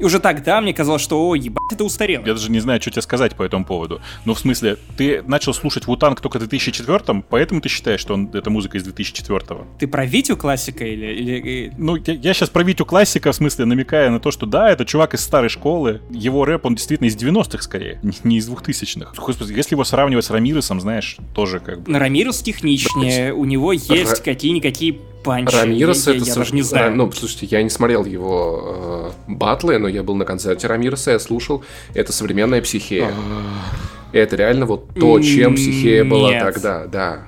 И 0.00 0.04
уже 0.04 0.18
тогда 0.18 0.60
мне 0.62 0.72
казалось, 0.72 1.02
что, 1.02 1.28
о, 1.28 1.34
ебать, 1.34 1.62
это 1.70 1.84
устарело. 1.84 2.24
Я 2.24 2.32
даже 2.32 2.50
не 2.50 2.60
знаю, 2.60 2.80
что 2.80 2.90
тебе 2.90 3.02
сказать 3.02 3.36
по 3.36 3.42
этому 3.42 3.66
поводу. 3.66 4.00
Ну, 4.24 4.32
в 4.32 4.38
смысле, 4.38 4.78
ты 4.96 5.22
начал 5.22 5.52
слушать 5.52 5.86
Вутанг 5.86 6.22
только 6.22 6.38
в 6.38 6.40
2004 6.40 7.22
поэтому 7.28 7.60
ты 7.60 7.68
считаешь, 7.68 8.00
что 8.00 8.14
он, 8.14 8.30
это 8.32 8.48
музыка 8.48 8.78
из 8.78 8.84
2004 8.84 9.40
Ты 9.78 9.86
про 9.86 10.06
Витю 10.06 10.38
классика 10.38 10.86
или... 10.86 11.06
или... 11.06 11.72
Ну, 11.76 11.96
я, 11.96 12.14
я 12.14 12.32
сейчас 12.32 12.48
про 12.48 12.62
Витю 12.62 12.86
классика, 12.86 13.30
в 13.32 13.34
смысле, 13.34 13.66
намекая 13.66 14.08
на 14.10 14.20
то, 14.20 14.30
что 14.30 14.46
да, 14.46 14.70
это 14.70 14.86
чувак 14.86 15.12
из 15.12 15.20
старой 15.20 15.50
школы, 15.50 16.00
его 16.10 16.46
рэп, 16.46 16.64
он 16.64 16.76
действительно 16.76 17.08
из 17.08 17.16
90-х 17.16 17.62
скорее, 17.62 18.00
не, 18.24 18.38
из 18.38 18.48
2000-х. 18.48 19.12
Господи, 19.16 19.52
если 19.52 19.74
его 19.74 19.84
сравнивать 19.84 20.24
с 20.24 20.30
Рамиресом, 20.30 20.80
знаешь, 20.80 21.18
тоже 21.34 21.60
как 21.60 21.82
бы... 21.82 21.98
Рамирес 21.98 22.40
техничнее, 22.40 23.34
у 23.34 23.44
него 23.44 23.72
есть 23.72 24.22
какие-никакие 24.22 24.98
панчи. 25.22 25.54
Рамирес 25.54 26.06
я, 26.06 26.16
это... 26.16 26.24
Я, 26.24 26.34
даже 26.34 26.54
не 26.54 26.62
знаю. 26.62 26.94
Ну, 26.96 27.10
слушайте, 27.12 27.46
я 27.46 27.62
не 27.62 27.70
смотрел 27.70 28.04
его 28.04 29.12
э, 29.28 29.32
батлы, 29.32 29.78
но 29.78 29.88
я 29.88 30.02
был 30.02 30.14
на 30.14 30.24
концерте 30.24 30.66
Рамиреса, 30.66 31.12
я 31.12 31.18
слушал. 31.18 31.64
Это 31.94 32.12
современная 32.12 32.62
психея. 32.62 33.12
Это 34.12 34.36
реально 34.36 34.66
вот 34.66 34.88
то, 34.94 35.20
чем 35.20 35.54
психея 35.54 36.04
была 36.04 36.32
тогда, 36.40 36.86
да. 36.86 37.20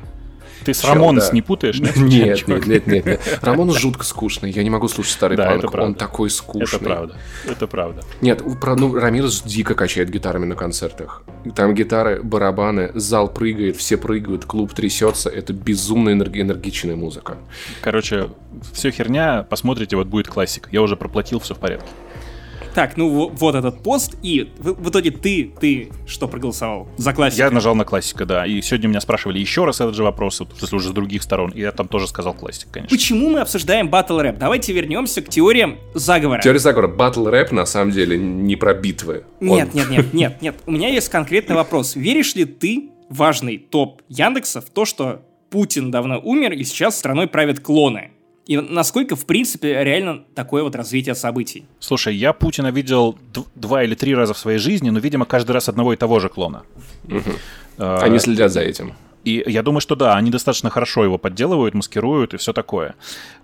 Ты 0.64 0.74
с 0.74 0.80
Чел, 0.80 0.94
Рамонес 0.94 1.28
да. 1.28 1.32
не 1.34 1.42
путаешь, 1.42 1.80
нет? 1.80 1.96
Нет, 1.96 2.48
нет, 2.48 2.66
нет, 2.66 2.86
нет, 2.86 3.06
нет. 3.06 3.38
Рамонес 3.42 3.76
жутко 3.76 4.04
скучный. 4.04 4.50
Я 4.50 4.62
не 4.62 4.70
могу 4.70 4.88
слушать 4.88 5.12
старый 5.12 5.36
Да, 5.36 5.46
панк. 5.46 5.74
Он 5.74 5.94
такой 5.94 6.30
скучный. 6.30 6.76
Это 6.76 6.84
правда, 6.84 7.16
это 7.48 7.66
правда. 7.66 8.02
Нет, 8.20 8.42
ну, 8.44 8.94
Рамирес 8.94 9.42
дико 9.42 9.74
качает 9.74 10.10
гитарами 10.10 10.44
на 10.46 10.54
концертах. 10.54 11.22
Там 11.54 11.74
гитары, 11.74 12.22
барабаны, 12.22 12.90
зал 12.94 13.28
прыгает, 13.28 13.76
все 13.76 13.96
прыгают, 13.96 14.44
клуб 14.44 14.72
трясется. 14.72 15.28
Это 15.30 15.52
безумно 15.52 16.10
энерги- 16.10 16.40
энергичная 16.40 16.96
музыка. 16.96 17.36
Короче, 17.80 18.30
все 18.72 18.90
херня, 18.90 19.44
посмотрите, 19.48 19.96
вот 19.96 20.06
будет 20.06 20.28
классик. 20.28 20.68
Я 20.72 20.82
уже 20.82 20.96
проплатил, 20.96 21.40
все 21.40 21.54
в 21.54 21.58
порядке. 21.58 21.88
Так, 22.74 22.96
ну 22.96 23.08
во- 23.08 23.28
вот 23.28 23.54
этот 23.54 23.82
пост, 23.82 24.16
и 24.22 24.50
в, 24.58 24.72
в 24.84 24.88
итоге 24.90 25.10
ты, 25.10 25.52
ты 25.60 25.90
что 26.06 26.26
проголосовал? 26.28 26.88
За 26.96 27.12
классика? 27.12 27.44
Я 27.44 27.50
нажал 27.50 27.74
на 27.74 27.84
классика, 27.84 28.24
да. 28.24 28.46
И 28.46 28.60
сегодня 28.62 28.88
меня 28.88 29.00
спрашивали 29.00 29.38
еще 29.38 29.64
раз 29.64 29.80
этот 29.80 29.94
же 29.94 30.02
вопрос, 30.02 30.40
вот, 30.40 30.52
в 30.54 30.58
смысле, 30.58 30.78
уже 30.78 30.88
с 30.88 30.92
других 30.92 31.22
сторон. 31.22 31.50
И 31.50 31.60
я 31.60 31.72
там 31.72 31.88
тоже 31.88 32.06
сказал 32.08 32.32
классик, 32.34 32.68
конечно. 32.70 32.96
Почему 32.96 33.30
мы 33.30 33.40
обсуждаем 33.40 33.88
батл 33.88 34.18
рэп? 34.18 34.38
Давайте 34.38 34.72
вернемся 34.72 35.20
к 35.22 35.28
теориям 35.28 35.78
заговора. 35.94 36.40
Теория 36.40 36.58
заговора. 36.60 36.88
Батл 36.88 37.26
рэп 37.26 37.52
на 37.52 37.66
самом 37.66 37.90
деле 37.92 38.16
не 38.18 38.56
про 38.56 38.74
битвы. 38.74 39.24
Нет, 39.40 39.68
Он- 39.72 39.78
нет, 39.78 39.90
нет, 39.90 40.14
нет, 40.14 40.42
нет. 40.42 40.54
У 40.66 40.70
меня 40.72 40.88
есть 40.88 41.08
конкретный 41.10 41.56
вопрос. 41.56 41.94
Веришь 41.96 42.34
ли 42.34 42.44
ты, 42.44 42.90
важный 43.10 43.58
топ 43.58 44.00
Яндекса, 44.08 44.60
в 44.62 44.70
то, 44.70 44.84
что 44.86 45.22
Путин 45.50 45.90
давно 45.90 46.18
умер 46.18 46.52
и 46.52 46.64
сейчас 46.64 46.98
страной 46.98 47.26
правят 47.26 47.60
клоны? 47.60 48.12
И 48.46 48.56
насколько, 48.58 49.14
в 49.14 49.24
принципе, 49.24 49.84
реально 49.84 50.24
такое 50.34 50.62
вот 50.62 50.74
развитие 50.74 51.14
событий? 51.14 51.64
Слушай, 51.78 52.16
я 52.16 52.32
Путина 52.32 52.72
видел 52.72 53.16
два 53.54 53.84
или 53.84 53.94
три 53.94 54.14
раза 54.14 54.34
в 54.34 54.38
своей 54.38 54.58
жизни, 54.58 54.90
но, 54.90 54.98
видимо, 54.98 55.24
каждый 55.26 55.52
раз 55.52 55.68
одного 55.68 55.92
и 55.92 55.96
того 55.96 56.18
же 56.18 56.28
клона. 56.28 56.62
Э, 57.78 57.98
Они 58.00 58.18
следят 58.18 58.52
за 58.52 58.60
этим. 58.60 58.94
И 59.24 59.44
я 59.46 59.62
думаю, 59.62 59.80
что 59.80 59.94
да, 59.94 60.16
они 60.16 60.30
достаточно 60.30 60.70
хорошо 60.70 61.04
его 61.04 61.18
подделывают, 61.18 61.74
маскируют 61.74 62.34
и 62.34 62.36
все 62.36 62.52
такое. 62.52 62.96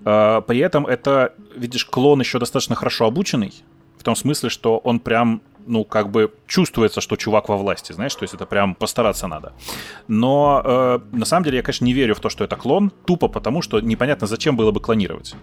Э, 0.04 0.42
При 0.46 0.58
этом 0.58 0.84
это, 0.86 1.32
видишь, 1.54 1.84
клон 1.84 2.20
еще 2.20 2.38
достаточно 2.40 2.74
хорошо 2.74 3.06
обученный, 3.06 3.52
в 3.98 4.02
том 4.02 4.16
смысле, 4.16 4.48
что 4.48 4.78
он 4.78 4.98
прям, 4.98 5.40
ну, 5.68 5.84
как 5.84 6.10
бы 6.10 6.32
чувствуется, 6.46 7.00
что 7.00 7.16
чувак 7.16 7.48
во 7.48 7.56
власти, 7.56 7.92
знаешь, 7.92 8.14
то 8.14 8.24
есть 8.24 8.34
это 8.34 8.46
прям 8.46 8.74
постараться 8.74 9.26
надо. 9.28 9.52
Но 10.08 10.62
э, 10.64 10.98
на 11.12 11.24
самом 11.26 11.44
деле 11.44 11.58
я, 11.58 11.62
конечно, 11.62 11.84
не 11.84 11.92
верю 11.92 12.14
в 12.14 12.20
то, 12.20 12.28
что 12.28 12.44
это 12.44 12.56
клон, 12.56 12.90
тупо 13.06 13.28
потому, 13.28 13.62
что 13.62 13.80
непонятно, 13.80 14.26
зачем 14.26 14.56
было 14.56 14.70
бы 14.72 14.80
клонировать. 14.80 15.34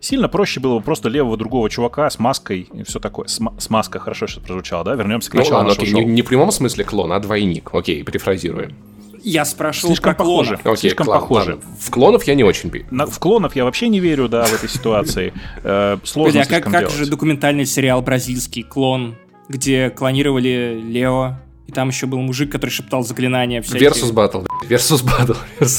Сильно 0.00 0.28
проще 0.28 0.60
было 0.60 0.78
бы 0.78 0.84
просто 0.84 1.08
левого 1.08 1.36
другого 1.36 1.70
чувака 1.70 2.08
с 2.10 2.18
маской 2.18 2.68
и 2.72 2.82
все 2.84 2.98
такое. 3.00 3.26
С, 3.28 3.40
с 3.58 3.70
маской 3.70 3.98
хорошо 3.98 4.26
сейчас 4.26 4.42
прозвучало, 4.44 4.84
да? 4.84 4.94
Вернемся 4.94 5.30
к 5.30 5.34
Ну 5.34 5.40
началу 5.40 5.56
ладно, 5.56 5.68
нашего 5.70 5.84
окей, 5.84 5.92
шоу. 5.94 6.00
не, 6.02 6.12
не 6.14 6.22
в 6.22 6.26
прямом 6.26 6.50
смысле 6.52 6.84
клон, 6.84 7.12
а 7.12 7.18
двойник. 7.18 7.70
Окей, 7.72 8.02
перефразируем. 8.02 8.76
Я 9.22 9.44
спрашивал 9.46 9.88
Слишком 9.88 10.14
про 10.14 10.22
клонов. 10.24 10.46
похоже. 10.58 10.60
Окей, 10.74 10.76
Слишком 10.90 11.06
клон, 11.06 11.20
похоже. 11.20 11.54
ладно. 11.54 11.70
В 11.80 11.90
клонов 11.90 12.24
я 12.24 12.34
не 12.34 12.44
очень 12.44 12.70
пи- 12.70 12.84
На- 12.90 13.06
в 13.06 13.18
клонов 13.18 13.56
я 13.56 13.64
вообще 13.64 13.88
не 13.88 13.98
верю, 13.98 14.28
да, 14.28 14.44
в 14.44 14.52
этой 14.52 14.68
ситуации. 14.68 15.32
Э, 15.64 15.96
Сложно 16.04 16.42
а 16.42 16.44
как, 16.44 16.64
как 16.70 16.90
же 16.90 17.06
документальный 17.06 17.64
сериал 17.66 18.02
бразильский 18.02 18.62
«Клон», 18.62 19.16
где 19.48 19.90
клонировали 19.90 20.80
Лео, 20.82 21.36
и 21.66 21.72
там 21.72 21.88
еще 21.88 22.06
был 22.06 22.18
мужик, 22.20 22.50
который 22.52 22.70
шептал 22.70 23.02
заклинания 23.02 23.60
всякие. 23.60 23.80
Versus 23.80 24.12
Battle. 24.12 24.42
Versus 24.68 25.02
Battle. 25.02 25.34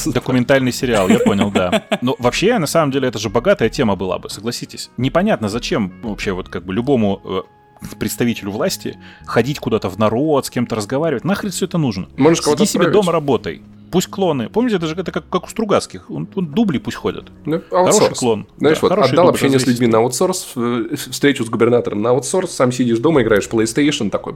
Документальный 0.08 0.74
сериал, 0.74 1.08
я 1.08 1.20
понял, 1.20 1.50
да. 1.50 1.86
Но 2.02 2.16
вообще, 2.20 2.58
на 2.58 2.68
самом 2.68 2.92
деле, 2.92 3.08
это 3.08 3.20
же 3.20 3.30
богатая 3.30 3.70
тема 3.70 3.96
была 3.96 4.20
бы, 4.20 4.30
согласитесь. 4.30 4.90
Непонятно, 4.98 5.48
зачем 5.48 5.94
вообще 6.04 6.34
вот 6.34 6.50
как 6.50 6.66
бы 6.66 6.74
любому 6.74 7.22
э, 7.24 7.96
представителю 8.00 8.52
власти 8.52 8.98
ходить 9.26 9.60
куда-то 9.60 9.90
в 9.90 9.98
народ, 9.98 10.46
с 10.46 10.50
кем-то 10.50 10.76
разговаривать. 10.76 11.24
Нахрен 11.24 11.52
все 11.52 11.66
это 11.66 11.78
нужно? 11.78 12.10
Можешь 12.18 12.42
кого-то 12.42 12.66
Сиди 12.66 12.84
себе 12.84 12.92
дома, 12.92 13.12
работай. 13.12 13.62
Пусть 13.92 14.08
клоны. 14.08 14.50
Помните, 14.50 14.78
это 14.78 14.88
же 14.88 14.96
это 14.96 15.12
как, 15.12 15.30
как 15.30 15.46
у 15.46 15.48
Стругацких. 15.48 16.10
Он, 16.10 16.28
он 16.36 16.48
дубли 16.48 16.78
пусть 16.78 16.98
ходят. 16.98 17.26
Ну, 17.46 17.62
Хороший 17.70 17.92
аутсорс. 17.94 18.20
клон. 18.20 18.48
Знаешь, 18.58 18.78
Да, 18.78 18.82
вот 18.82 18.90
хороший 18.90 19.12
отдал 19.14 19.30
общение 19.30 19.60
с 19.60 19.68
людьми 19.68 19.88
на 19.88 20.00
аутсорс, 20.00 20.54
э, 20.56 20.96
встречу 20.96 21.44
с 21.46 21.50
губернатором 21.50 22.02
на 22.02 22.10
аутсорс, 22.10 22.52
сам 22.52 22.72
сидишь 22.72 23.00
дома, 23.00 23.22
играешь 23.22 23.48
PlayStation, 23.48 24.10
такой, 24.10 24.36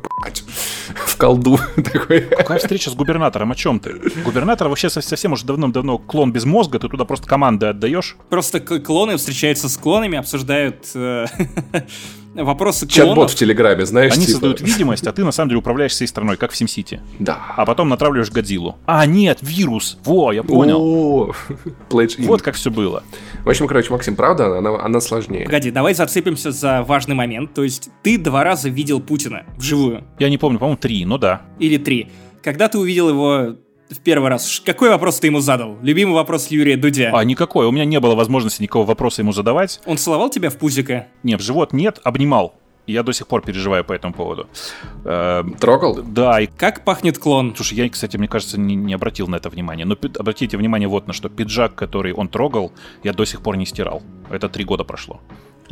в 0.96 1.18
колду. 1.18 1.60
Такой, 1.76 2.22
Какая 2.22 2.60
встреча 2.60 2.90
с 2.90 2.94
губернатором? 2.96 3.52
О 3.52 3.56
чем 3.56 3.80
ты? 3.80 3.94
Губернатор 4.24 4.68
вообще 4.68 4.90
со- 4.90 5.02
совсем 5.02 5.34
уже 5.34 5.46
давным-давно 5.46 5.98
клон 5.98 6.32
без 6.32 6.46
мозга, 6.46 6.80
ты 6.80 6.88
туда 6.90 7.06
просто 7.06 7.28
команды 7.28 7.68
отдаешь. 7.68 8.16
Просто 8.30 8.60
клоны 8.60 9.18
встречаются 9.18 9.70
с 9.70 9.78
клонами, 9.78 10.18
обсуждают 10.18 10.86
э, 10.96 11.26
вопросы 12.36 12.88
клонов... 12.88 13.08
Чат-бот 13.10 13.32
в 13.32 13.36
Телеграме, 13.36 13.86
знаешь, 13.86 14.14
Они 14.14 14.22
типа. 14.26 14.32
создают 14.34 14.62
видимость, 14.62 15.08
а 15.08 15.12
ты 15.12 15.24
на 15.24 15.32
самом 15.32 15.50
деле 15.50 15.60
управляешь 15.60 15.92
всей 15.92 16.08
страной, 16.08 16.38
как 16.38 16.52
в 16.52 16.60
SimCity. 16.62 17.00
Да. 17.20 17.40
А 17.56 17.66
потом 17.66 17.90
натравливаешь 17.90 18.32
Годзиллу. 18.32 18.78
А, 18.86 19.06
нет, 19.06 19.40
вирус! 19.42 19.98
Во, 20.06 20.32
я 20.32 20.44
понял. 20.44 20.80
О. 20.82 21.34
Вот 22.20 22.42
как 22.42 22.56
все 22.56 22.72
было. 22.72 23.04
В 23.44 23.50
общем, 23.50 23.68
короче, 23.68 23.92
Максим, 23.92 24.16
правда, 24.16 24.58
она, 24.58 24.80
она 24.84 25.02
сложнее. 25.02 25.46
Погоди, 25.46 25.72
давай 25.72 25.94
зацепимся 25.96 26.52
за 26.52 26.84
важный 26.84 27.16
момент. 27.16 27.54
То 27.54 27.64
есть 27.64 27.90
ты 28.04 28.18
два 28.18 28.44
раза 28.44 28.70
видел 28.70 29.02
Путина 29.02 29.46
вживую. 29.58 30.04
Я 30.20 30.30
не 30.30 30.38
помню, 30.38 30.60
по-моему, 30.60 30.78
три, 30.78 31.06
ну 31.06 31.18
да. 31.18 31.42
Или 31.58 31.78
три. 31.78 32.10
Когда 32.44 32.68
ты 32.68 32.78
увидел 32.78 33.10
его 33.10 33.56
в 33.90 34.00
первый 34.04 34.30
раз, 34.30 34.62
какой 34.64 34.90
вопрос 34.90 35.20
ты 35.20 35.28
ему 35.28 35.40
задал? 35.40 35.78
Любимый 35.82 36.14
вопрос 36.14 36.48
Юрия 36.48 36.78
Дудя. 36.78 37.12
А, 37.14 37.24
никакой. 37.24 37.66
У 37.66 37.72
меня 37.72 37.86
не 37.86 38.00
было 38.00 38.16
возможности 38.16 38.62
никакого 38.62 38.86
вопроса 38.86 39.22
ему 39.22 39.34
задавать. 39.34 39.82
Он 39.86 39.98
целовал 39.98 40.30
тебя 40.30 40.50
в 40.50 40.58
пузико? 40.58 41.08
Не, 41.24 41.36
в 41.36 41.42
живот 41.42 41.74
нет, 41.74 42.00
обнимал. 42.04 42.56
Я 42.92 43.04
до 43.04 43.14
сих 43.14 43.28
пор 43.28 43.42
переживаю 43.42 43.84
по 43.84 43.94
этому 43.94 44.14
поводу. 44.14 44.48
Э, 45.06 45.44
Трогал? 45.60 46.02
да, 46.04 46.40
и 46.42 46.48
Как 46.48 46.84
пахнет 46.84 47.18
клон? 47.18 47.54
Слушай, 47.56 47.78
я, 47.78 47.90
кстати, 47.90 48.18
мне 48.18 48.28
кажется, 48.28 48.60
не, 48.60 48.76
не 48.76 48.94
обратил 48.94 49.28
на 49.28 49.38
это 49.38 49.50
внимания. 49.50 49.86
Но 49.86 49.96
обратите 50.20 50.58
внимание 50.58 50.88
вот 50.88 51.08
на 51.08 51.14
что. 51.14 51.30
Пиджак, 51.30 51.76
который 51.76 52.14
он 52.14 52.28
трогал, 52.28 52.72
я 53.04 53.14
до 53.14 53.26
сих 53.26 53.42
пор 53.42 53.58
не 53.58 53.66
стирал. 53.66 54.02
Это 54.30 54.50
три 54.50 54.64
года 54.66 54.84
прошло. 54.84 55.20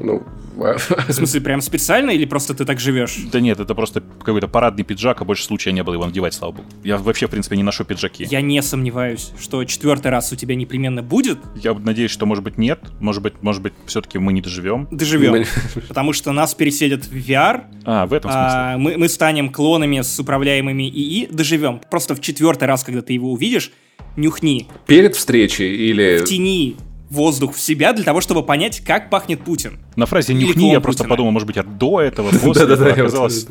Ну, 0.02 0.24
В 0.56 1.12
смысле, 1.12 1.42
прям 1.42 1.62
специально 1.62 2.10
или 2.12 2.26
просто 2.26 2.54
ты 2.54 2.66
так 2.66 2.80
живешь? 2.80 3.18
Да 3.32 3.40
нет, 3.40 3.60
это 3.60 3.76
просто 3.76 4.02
какой-то 4.02 4.48
парадный 4.48 4.84
пиджак, 4.84 5.22
а 5.22 5.26
больше 5.26 5.44
случая 5.44 5.72
не 5.72 5.84
было 5.84 5.94
его 5.96 6.06
надевать, 6.06 6.34
слава 6.34 6.54
богу. 6.54 6.68
Я 6.84 6.98
вообще, 6.98 7.28
в 7.28 7.30
принципе, 7.32 7.56
не 7.58 7.64
ношу 7.64 7.84
пиджаки. 7.86 8.26
Я 8.30 8.42
не 8.42 8.62
сомневаюсь, 8.62 9.32
что 9.40 9.64
четвертый 9.64 10.12
раз 10.12 10.32
у 10.32 10.36
тебя 10.36 10.56
непременно 10.56 11.02
будет. 11.04 11.38
Я 11.56 11.74
надеюсь, 11.74 12.12
что, 12.12 12.26
может 12.26 12.44
быть, 12.44 12.58
нет. 12.58 12.80
Может 13.00 13.22
быть, 13.24 13.34
может 13.42 13.62
быть, 13.62 13.74
все-таки 13.86 14.20
мы 14.20 14.34
не 14.34 14.42
доживем. 14.42 14.88
Доживем. 14.92 15.32
Мы- 15.32 15.46
Потому 15.88 16.14
что 16.14 16.32
нас 16.32 16.54
переселят 16.54 17.06
в 17.06 17.14
VR, 17.14 17.64
А, 17.86 18.06
в 18.06 18.14
этом 18.14 18.32
смысле. 18.32 18.50
а, 18.50 18.78
мы, 18.78 18.98
мы 18.98 19.08
станем 19.10 19.50
клонами 19.52 20.02
с 20.02 20.20
управляемыми 20.20 20.90
ИИ, 20.90 21.28
доживем. 21.32 21.82
Просто 21.90 22.16
в 22.16 22.22
четвертый 22.22 22.66
раз, 22.66 22.84
когда 22.84 23.02
ты 23.02 23.14
его 23.14 23.32
увидишь, 23.32 23.72
нюхни, 24.18 24.68
Перед 24.88 25.16
встречей 25.16 25.76
или... 25.76 26.18
втяни 26.20 26.76
воздух 27.10 27.56
в 27.56 27.60
себя 27.60 27.94
для 27.94 28.04
того, 28.04 28.22
чтобы 28.22 28.44
понять, 28.44 28.82
как 28.82 29.10
пахнет 29.10 29.42
Путин. 29.42 29.80
На 29.96 30.06
фразе 30.06 30.34
«нюхни» 30.34 30.72
я 30.72 30.80
просто 30.80 31.04
Путина. 31.04 31.10
подумал, 31.10 31.32
может 31.32 31.48
быть, 31.48 31.56
я 31.56 31.64
до 31.64 32.02
этого, 32.02 32.30
после 32.44 32.64
этого 32.64 32.90
оказалось... 32.92 33.46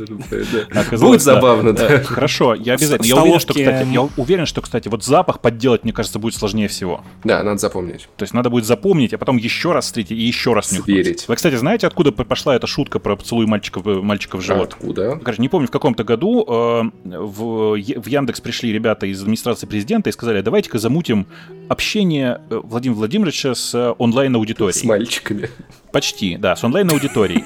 Будет 0.99 1.23
забавно, 1.23 1.69
Э, 1.69 1.73
да. 1.73 2.05
Хорошо, 2.05 2.55
я 2.55 2.75
обязательно. 2.75 3.07
Я 3.07 3.17
уверен, 3.17 3.41
что, 3.41 3.55
кстати, 3.55 3.87
я 3.93 4.09
уверен, 4.17 4.47
что, 4.47 4.61
кстати, 4.63 4.89
вот 4.89 5.05
запах 5.05 5.41
подделать, 5.41 5.85
мне 5.85 5.93
кажется, 5.93 6.19
будет 6.19 6.35
сложнее 6.35 6.69
всего. 6.69 7.03
Да, 7.25 7.43
надо 7.43 7.59
запомнить. 7.59 8.09
То 8.17 8.23
есть 8.23 8.35
надо 8.35 8.51
будет 8.51 8.65
запомнить, 8.65 9.13
а 9.13 9.19
потом 9.19 9.37
еще 9.37 9.73
раз 9.73 9.87
встретить 9.87 10.13
и 10.13 10.23
еще 10.23 10.53
раз 10.53 10.73
нюхнуть. 10.73 10.87
Сверить. 10.87 11.29
Вы, 11.29 11.37
кстати, 11.37 11.57
знаете, 11.57 11.87
откуда 11.87 12.13
пошла 12.13 12.57
эта 12.57 12.67
шутка 12.67 12.99
про 12.99 13.17
поцелуй 13.17 13.47
мальчика 13.47 13.81
в, 13.81 14.03
мальчика 14.03 14.37
в 14.37 14.41
живот? 14.41 14.75
Откуда? 14.75 15.19
Короче, 15.23 15.43
не 15.43 15.49
помню, 15.49 15.69
в 15.69 15.71
каком-то 15.71 16.05
году 16.05 16.45
э, 16.49 16.83
в, 17.05 17.75
Яндекс 17.75 18.41
пришли 18.41 18.73
ребята 18.73 19.07
из 19.07 19.21
администрации 19.21 19.67
президента 19.67 20.11
и 20.11 20.13
сказали, 20.13 20.41
давайте-ка 20.41 20.79
замутим 20.79 21.27
общение 21.69 22.41
э, 22.51 22.61
Владимира 22.63 22.99
Владимировича 22.99 23.48
с 23.55 23.75
э, 23.75 23.95
онлайн-аудиторией. 23.99 24.79
С 24.79 24.85
мальчиками. 24.85 25.51
Почти, 25.93 26.37
да, 26.37 26.57
с 26.57 26.65
онлайн-аудиторией. 26.65 27.45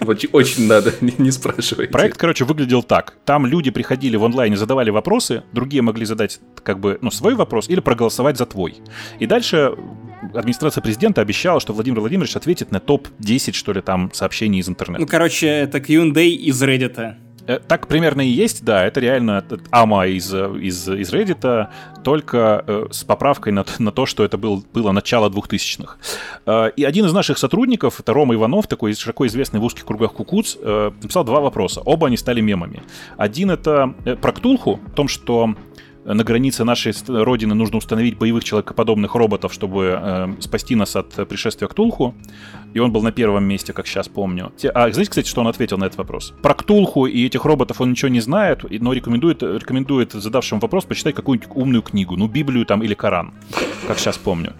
Очень 0.32 0.66
надо, 0.66 0.92
не, 1.00 1.14
не 1.18 1.30
спрашивайте. 1.30 1.92
Проект, 1.92 2.16
короче, 2.16 2.44
выглядел 2.44 2.82
так. 2.82 3.16
Там 3.24 3.46
люди 3.46 3.70
приходили 3.70 4.16
в 4.16 4.24
онлайне, 4.24 4.56
задавали 4.56 4.90
вопросы, 4.90 5.44
другие 5.52 5.82
могли 5.82 6.04
задать 6.04 6.40
как 6.62 6.80
бы, 6.80 6.98
ну, 7.00 7.10
свой 7.10 7.34
вопрос 7.34 7.68
или 7.68 7.80
проголосовать 7.80 8.36
за 8.36 8.46
твой. 8.46 8.76
И 9.18 9.26
дальше 9.26 9.74
администрация 10.34 10.82
президента 10.82 11.20
обещала, 11.20 11.60
что 11.60 11.72
Владимир 11.72 12.00
Владимирович 12.00 12.36
ответит 12.36 12.70
на 12.70 12.80
топ-10, 12.80 13.52
что 13.52 13.72
ли, 13.72 13.80
там 13.80 14.10
сообщений 14.12 14.60
из 14.60 14.68
интернета. 14.68 15.02
Ну, 15.02 15.08
короче, 15.08 15.46
это 15.46 15.80
Q&A 15.80 16.22
из 16.22 16.62
Reddit. 16.62 17.14
Э, 17.50 17.58
Так 17.58 17.88
примерно 17.88 18.20
и 18.20 18.30
есть, 18.30 18.64
да, 18.64 18.84
это 18.84 19.00
реально 19.00 19.44
ама 19.70 20.06
из, 20.06 20.32
из, 20.32 20.88
из 20.88 21.12
Reddit, 21.12 21.68
только 22.04 22.64
э, 22.66 22.86
с 22.90 23.02
поправкой 23.02 23.52
на, 23.52 23.64
на 23.78 23.90
то, 23.90 24.06
что 24.06 24.24
это 24.24 24.38
был, 24.38 24.64
было 24.72 24.92
начало 24.92 25.28
2000-х. 25.28 25.96
Э, 26.46 26.70
и 26.76 26.84
один 26.84 27.06
из 27.06 27.12
наших 27.12 27.38
сотрудников, 27.38 27.98
это 27.98 28.12
Рома 28.12 28.34
Иванов, 28.34 28.68
такой 28.68 28.94
широко 28.94 29.26
известный 29.26 29.58
в 29.58 29.64
узких 29.64 29.84
кругах 29.84 30.12
кукуц, 30.12 30.56
написал 30.62 31.24
два 31.24 31.40
вопроса. 31.40 31.80
Оба 31.80 32.06
они 32.06 32.16
стали 32.16 32.40
мемами. 32.40 32.82
Один 33.16 33.50
это 33.50 33.94
про 34.20 34.32
Ктулху, 34.32 34.80
о 34.86 34.90
том, 34.90 35.08
что 35.08 35.54
на 36.14 36.24
границе 36.24 36.64
нашей 36.64 36.92
родины 37.08 37.54
нужно 37.54 37.78
установить 37.78 38.18
боевых 38.18 38.44
человекоподобных 38.44 39.14
роботов, 39.14 39.52
чтобы 39.52 39.98
э, 40.00 40.34
спасти 40.40 40.74
нас 40.74 40.96
от 40.96 41.18
э, 41.18 41.24
пришествия 41.24 41.68
Ктулху. 41.68 42.14
И 42.72 42.78
он 42.78 42.92
был 42.92 43.02
на 43.02 43.10
первом 43.10 43.44
месте, 43.44 43.72
как 43.72 43.86
сейчас 43.86 44.08
помню. 44.08 44.52
А 44.74 44.90
знаете, 44.90 45.10
кстати, 45.10 45.28
что 45.28 45.40
он 45.40 45.48
ответил 45.48 45.76
на 45.78 45.84
этот 45.84 45.98
вопрос? 45.98 46.32
Про 46.42 46.54
Ктулху 46.54 47.06
и 47.06 47.26
этих 47.26 47.44
роботов 47.44 47.80
он 47.80 47.90
ничего 47.90 48.08
не 48.08 48.20
знает, 48.20 48.64
но 48.70 48.92
рекомендует, 48.92 49.42
рекомендует 49.42 50.12
задавшему 50.12 50.60
вопрос 50.60 50.84
почитать 50.84 51.14
какую-нибудь 51.14 51.50
умную 51.54 51.82
книгу, 51.82 52.16
ну, 52.16 52.28
Библию 52.28 52.64
там 52.64 52.82
или 52.82 52.94
Коран, 52.94 53.32
как 53.88 53.98
сейчас 53.98 54.18
помню. 54.18 54.54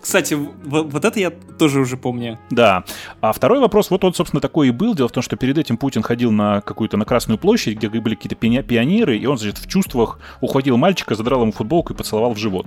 Кстати, 0.00 0.36
вот 0.64 1.04
это 1.04 1.18
я 1.18 1.30
тоже 1.30 1.80
уже 1.80 1.96
помню. 1.96 2.38
Да. 2.50 2.84
А 3.20 3.32
второй 3.32 3.60
вопрос, 3.60 3.90
вот 3.90 4.04
он, 4.04 4.12
собственно, 4.12 4.40
такой 4.40 4.68
и 4.68 4.70
был. 4.70 4.94
Дело 4.94 5.08
в 5.08 5.12
том, 5.12 5.22
что 5.22 5.36
перед 5.36 5.56
этим 5.56 5.76
Путин 5.76 6.02
ходил 6.02 6.30
на 6.30 6.60
какую-то 6.60 6.96
на 6.96 7.04
Красную 7.04 7.38
площадь, 7.38 7.78
где 7.78 7.88
были 7.88 8.14
какие-то 8.14 8.36
пионеры, 8.36 9.16
и 9.16 9.26
он, 9.26 9.38
значит, 9.38 9.58
в 9.58 9.66
чувствах 9.68 10.18
ухватил 10.40 10.76
мальчика, 10.76 11.14
задрал 11.14 11.42
ему 11.42 11.52
футболку 11.52 11.92
и 11.92 11.96
поцеловал 11.96 12.34
в 12.34 12.38
живот. 12.38 12.66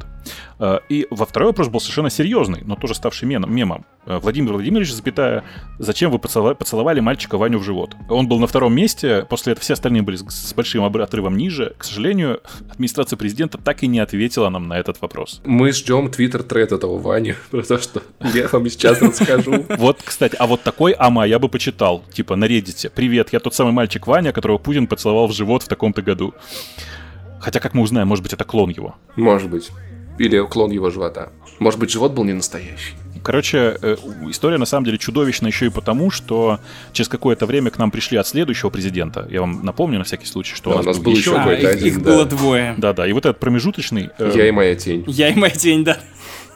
Э, 0.60 0.80
И 0.90 1.08
во 1.10 1.26
второй 1.26 1.50
вопрос 1.50 1.68
был 1.70 1.80
совершенно 1.80 2.10
серьезный, 2.10 2.62
но 2.66 2.76
тоже 2.76 2.96
ставший 2.96 3.28
мемом. 3.28 3.86
Э, 4.06 4.18
Владимир 4.20 4.54
Владимирович, 4.54 4.92
запятая, 4.94 5.44
зачем 5.80 6.12
вы 6.12 6.18
поцелова- 6.18 6.56
поцеловали 6.56 7.00
мальчика 7.00 7.38
Ваню 7.38 7.60
в 7.60 7.64
живот? 7.64 7.96
Он 8.10 8.28
был 8.28 8.40
на 8.40 8.48
втором 8.48 8.74
месте, 8.76 9.26
после 9.30 9.54
этого 9.54 9.64
все 9.64 9.74
остальные 9.74 10.02
были 10.02 10.18
с- 10.18 10.54
большим 10.54 10.84
отрывом 10.84 11.38
ниже. 11.38 11.74
К 11.78 11.84
сожалению, 11.84 12.42
администрация 12.72 13.18
президента 13.18 13.58
так 13.58 13.84
и 13.84 13.88
не 13.88 14.00
ответила 14.00 14.50
нам 14.50 14.68
на 14.68 14.78
этот 14.78 15.02
вопрос. 15.02 15.42
Мы 15.46 15.72
ждем 15.72 16.10
твиттер-тред 16.10 16.72
этого 16.72 16.98
Вани, 17.00 17.36
про 17.52 17.62
то, 17.64 17.78
что 17.80 18.02
я 18.34 18.48
вам 18.52 18.70
сейчас 18.70 19.02
расскажу. 19.02 19.66
Вот, 19.78 20.00
кстати, 20.04 20.36
а 20.40 20.48
вот 20.48 20.62
такой 20.64 20.92
ама 20.94 21.26
я 21.28 21.40
бы 21.40 21.50
почитал. 21.50 22.04
Типа 22.14 22.36
на 22.36 22.46
Reddit. 22.46 22.90
Привет, 22.94 23.30
я 23.34 23.40
тот 23.40 23.54
самый 23.56 23.74
мальчик 23.74 24.08
Ваня, 24.08 24.32
которого 24.32 24.58
Путин 24.58 24.88
поцеловал 24.88 25.28
в 25.28 25.34
живот 25.34 25.64
в 25.64 25.68
таком-то 25.68 26.02
году. 26.02 26.34
Хотя, 27.44 27.60
как 27.60 27.74
мы 27.74 27.82
узнаем, 27.84 28.08
может 28.08 28.24
быть, 28.24 28.32
это 28.32 28.46
клон 28.46 28.70
его. 28.70 28.96
Может 29.18 29.50
быть. 29.50 29.70
Или 30.18 30.40
клон 30.48 30.72
его 30.72 30.90
живота. 30.90 31.34
Может 31.60 31.78
быть, 31.78 31.92
живот 31.92 32.14
был 32.14 32.24
не 32.24 32.32
настоящий. 32.34 32.94
Короче, 33.22 33.78
э, 33.82 33.96
история 34.30 34.58
на 34.58 34.66
самом 34.66 34.86
деле 34.86 34.98
чудовищна 34.98 35.48
еще 35.48 35.66
и 35.66 35.70
потому, 35.70 36.10
что 36.10 36.60
через 36.94 37.10
какое-то 37.10 37.46
время 37.46 37.70
к 37.70 37.78
нам 37.78 37.92
пришли 37.92 38.18
от 38.18 38.28
следующего 38.28 38.70
президента. 38.70 39.28
Я 39.30 39.42
вам 39.42 39.66
напомню 39.66 39.98
на 39.98 40.06
всякий 40.06 40.26
случай, 40.26 40.56
что 40.56 40.72
Да, 40.74 40.80
у 40.80 40.84
нас, 40.84 41.00
был, 41.00 41.12
еще... 41.12 41.32
Ещё 41.32 41.36
А, 41.36 41.40
какой-то 41.40 41.62
их, 41.70 41.76
один, 41.76 41.88
их 41.88 42.02
да. 42.04 42.12
было 42.12 42.26
двое. 42.26 42.76
Да-да, 42.78 43.06
и 43.08 43.12
вот 43.12 43.26
этот 43.26 43.40
промежуточный... 43.42 44.10
э, 44.18 44.32
Я 44.36 44.48
и 44.48 44.52
моя 44.52 44.76
тень. 44.76 45.04
Я 45.08 45.28
и 45.30 45.36
моя 45.36 45.54
тень, 45.54 45.84
да. 45.84 45.98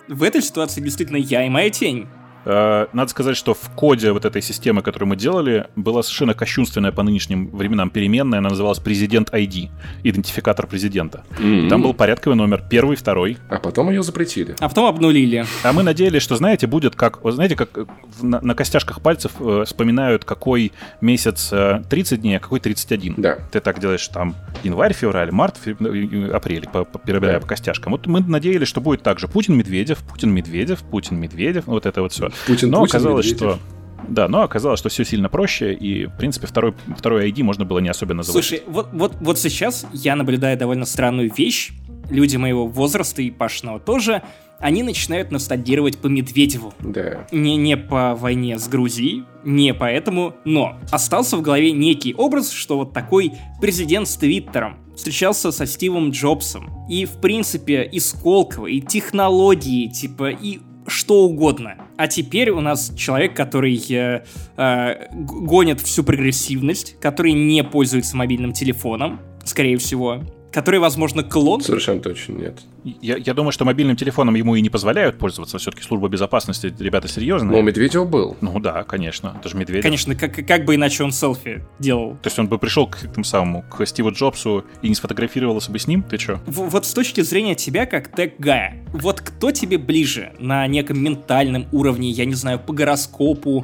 В 0.08 0.24
этой 0.24 0.42
ситуации 0.42 0.80
действительно 0.80 1.18
я 1.18 1.46
и 1.46 1.50
моя 1.50 1.70
тень. 1.70 2.08
Э, 2.50 2.88
Надо 2.94 3.10
сказать, 3.12 3.36
что 3.36 3.54
в 3.54 3.70
коде 3.76 4.12
вот 4.14 4.24
этой 4.24 4.42
системы, 4.42 4.82
которую 4.82 5.10
мы 5.10 5.16
делали, 5.18 5.68
была 5.76 6.02
совершенно 6.02 6.34
кощунственная 6.34 6.92
по 6.94 7.04
нынешним 7.04 7.50
временам 7.50 7.90
переменная. 7.90 8.40
Она 8.40 8.50
называлась 8.50 8.80
президент 8.80 9.34
ID, 9.34 9.70
идентификатор 10.04 10.66
президента. 10.66 11.24
М. 11.40 11.68
Там 11.70 11.82
был 11.82 11.94
порядковый 11.94 12.38
номер 12.38 12.64
первый, 12.70 12.96
второй. 12.96 13.38
А 13.50 13.58
потом 13.60 13.90
ее 13.90 14.02
запретили. 14.04 14.56
А 14.60 14.70
потом 14.70 14.86
обнулили. 14.86 15.46
А 15.64 15.74
мы 15.74 15.84
надеялись, 15.84 16.22
что, 16.22 16.36
знаете, 16.38 16.68
будет 16.68 16.96
как... 16.96 17.22
вот 17.24 17.34
Знаете, 17.34 17.56
как 17.58 17.78
э, 17.78 17.86
на, 18.22 18.40
на 18.42 18.56
костяшках 18.56 19.02
пальцев 19.02 19.34
э, 19.40 19.64
вспоминают, 19.66 20.24
какой 20.24 20.72
месяц 21.02 21.50
э, 21.52 21.84
30 21.90 22.22
дней, 22.22 22.38
а 22.38 22.40
какой 22.40 22.60
31. 22.62 23.16
Да. 23.18 23.38
Ты 23.52 23.60
так 23.60 23.80
делаешь 23.80 24.08
там 24.08 24.36
январь, 24.64 24.94
февраль, 24.94 25.32
март, 25.32 25.58
фе- 25.64 25.76
ну, 25.80 26.34
апрель, 26.34 26.68
по- 26.72 26.86
по- 26.86 27.00
перебирая 27.00 27.36
Да. 27.36 27.42
по 27.42 27.48
костяшкам. 27.48 27.92
Вот 27.92 28.08
мы 28.08 28.22
надеялись, 28.22 28.68
что 28.70 28.80
будет 28.80 29.04
так 29.04 29.20
же. 29.20 29.28
Путин-Медведев, 29.28 30.00
Путин-Медведев, 30.00 30.80
Путин-Медведев, 30.84 31.68
вот 31.68 31.86
это 31.86 32.02
вот 32.02 32.12
все. 32.14 32.30
Путин, 32.46 32.70
Но 32.70 32.82
Путин, 32.82 32.96
оказалось, 32.96 33.26
Медведев. 33.32 33.56
что... 33.56 33.60
Да, 34.08 34.28
но 34.28 34.42
оказалось, 34.42 34.80
что 34.80 34.90
все 34.90 35.04
сильно 35.04 35.28
проще, 35.28 35.74
и, 35.74 36.06
в 36.06 36.18
принципе, 36.18 36.48
второй, 36.48 36.74
второй 36.98 37.30
ID 37.30 37.44
можно 37.44 37.66
было 37.66 37.80
не 37.80 37.90
особенно 37.90 38.18
называть. 38.18 38.46
Слушай, 38.46 38.64
вот, 38.68 38.90
вот, 38.94 39.16
вот 39.20 39.40
сейчас 39.40 39.86
я 39.92 40.16
наблюдаю 40.16 40.58
довольно 40.58 40.86
странную 40.86 41.32
вещь. 41.36 41.72
Люди 42.10 42.38
моего 42.38 42.68
возраста 42.68 43.22
и 43.22 43.32
Пашного 43.32 43.80
тоже, 43.80 44.22
они 44.60 44.82
начинают 44.82 45.32
ностальгировать 45.32 45.98
по 45.98 46.08
Медведеву. 46.08 46.74
Да. 46.80 47.28
Не, 47.32 47.58
не 47.58 47.78
по 47.78 48.16
войне 48.16 48.58
с 48.58 48.68
Грузией, 48.68 49.24
не 49.44 49.74
поэтому, 49.74 50.36
но 50.46 50.78
остался 50.92 51.38
в 51.38 51.42
голове 51.42 51.72
некий 51.72 52.14
образ, 52.14 52.52
что 52.52 52.78
вот 52.78 52.94
такой 52.94 53.34
президент 53.62 54.08
с 54.08 54.16
Твиттером 54.16 54.78
встречался 54.96 55.52
со 55.52 55.66
Стивом 55.66 56.10
Джобсом. 56.10 56.72
И, 56.90 57.06
в 57.06 57.20
принципе, 57.22 57.84
и 57.84 58.00
Сколково, 58.00 58.68
и 58.68 58.82
технологии, 58.82 59.88
типа, 59.88 60.30
и 60.32 60.60
что 60.88 61.26
угодно. 61.26 61.76
А 61.98 62.08
теперь 62.08 62.50
у 62.50 62.62
нас 62.62 62.94
человек, 62.96 63.36
который 63.36 63.76
э, 63.90 64.24
э, 64.56 65.08
гонит 65.14 65.82
всю 65.82 66.04
прогрессивность, 66.04 66.98
который 67.00 67.34
не 67.34 67.64
пользуется 67.64 68.16
мобильным 68.16 68.54
телефоном, 68.54 69.20
скорее 69.44 69.78
всего, 69.78 70.24
который, 70.58 70.80
возможно, 70.80 71.22
клон? 71.22 71.62
Совершенно 71.62 72.02
точно 72.02 72.34
нет. 72.34 72.62
Я, 72.84 73.18
я 73.18 73.36
думаю, 73.36 73.52
что 73.52 73.64
мобильным 73.64 73.96
телефоном 73.96 74.34
ему 74.34 74.56
и 74.56 74.62
не 74.62 74.72
позволяют 74.72 75.20
пользоваться. 75.20 75.60
Все-таки 75.60 75.84
служба 75.84 76.10
безопасности, 76.10 76.74
ребята, 76.80 77.08
серьезные. 77.08 77.52
Но 77.52 77.60
у 77.60 77.62
Медведева 77.62 78.06
был. 78.06 78.36
Ну 78.42 78.60
да, 78.60 78.84
конечно. 78.84 79.36
Это 79.40 79.50
же 79.50 79.56
Медведев. 79.56 79.84
Конечно, 79.84 80.16
как, 80.16 80.34
как 80.48 80.66
бы 80.66 80.74
иначе 80.74 81.04
он 81.04 81.12
селфи 81.12 81.64
делал. 81.78 82.18
То 82.24 82.28
есть 82.30 82.40
он 82.40 82.48
бы 82.48 82.58
пришел 82.58 82.88
к 82.88 83.04
этому 83.04 83.24
самому, 83.24 83.66
к 83.70 83.86
Стиву 83.86 84.12
Джобсу 84.12 84.66
и 84.82 84.90
не 84.90 84.96
сфотографировался 84.96 85.72
бы 85.72 85.78
с 85.78 85.86
ним? 85.86 86.02
Ты? 86.02 86.18
В, 86.48 86.70
вот 86.70 86.88
с 86.88 86.94
точки 86.96 87.22
зрения 87.22 87.54
тебя, 87.54 87.86
как 87.86 88.08
тег-гая, 88.08 88.84
вот 88.94 89.22
кто 89.22 89.52
тебе 89.52 89.78
ближе 89.78 90.34
на 90.40 90.66
неком 90.66 91.00
ментальном 91.00 91.68
уровне, 91.72 92.10
я 92.10 92.26
не 92.26 92.34
знаю, 92.34 92.58
по 92.58 92.74
гороскопу, 92.74 93.64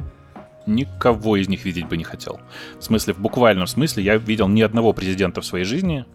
никого 0.66 1.36
из 1.36 1.48
них 1.48 1.64
видеть 1.64 1.88
бы 1.88 1.96
не 1.96 2.04
хотел. 2.04 2.40
В 2.78 2.84
смысле, 2.84 3.14
в 3.14 3.18
буквальном 3.18 3.66
смысле, 3.66 4.04
я 4.04 4.16
видел 4.16 4.48
ни 4.48 4.62
одного 4.62 4.92
президента 4.92 5.40
в 5.40 5.44
своей 5.44 5.64
жизни, 5.64 6.06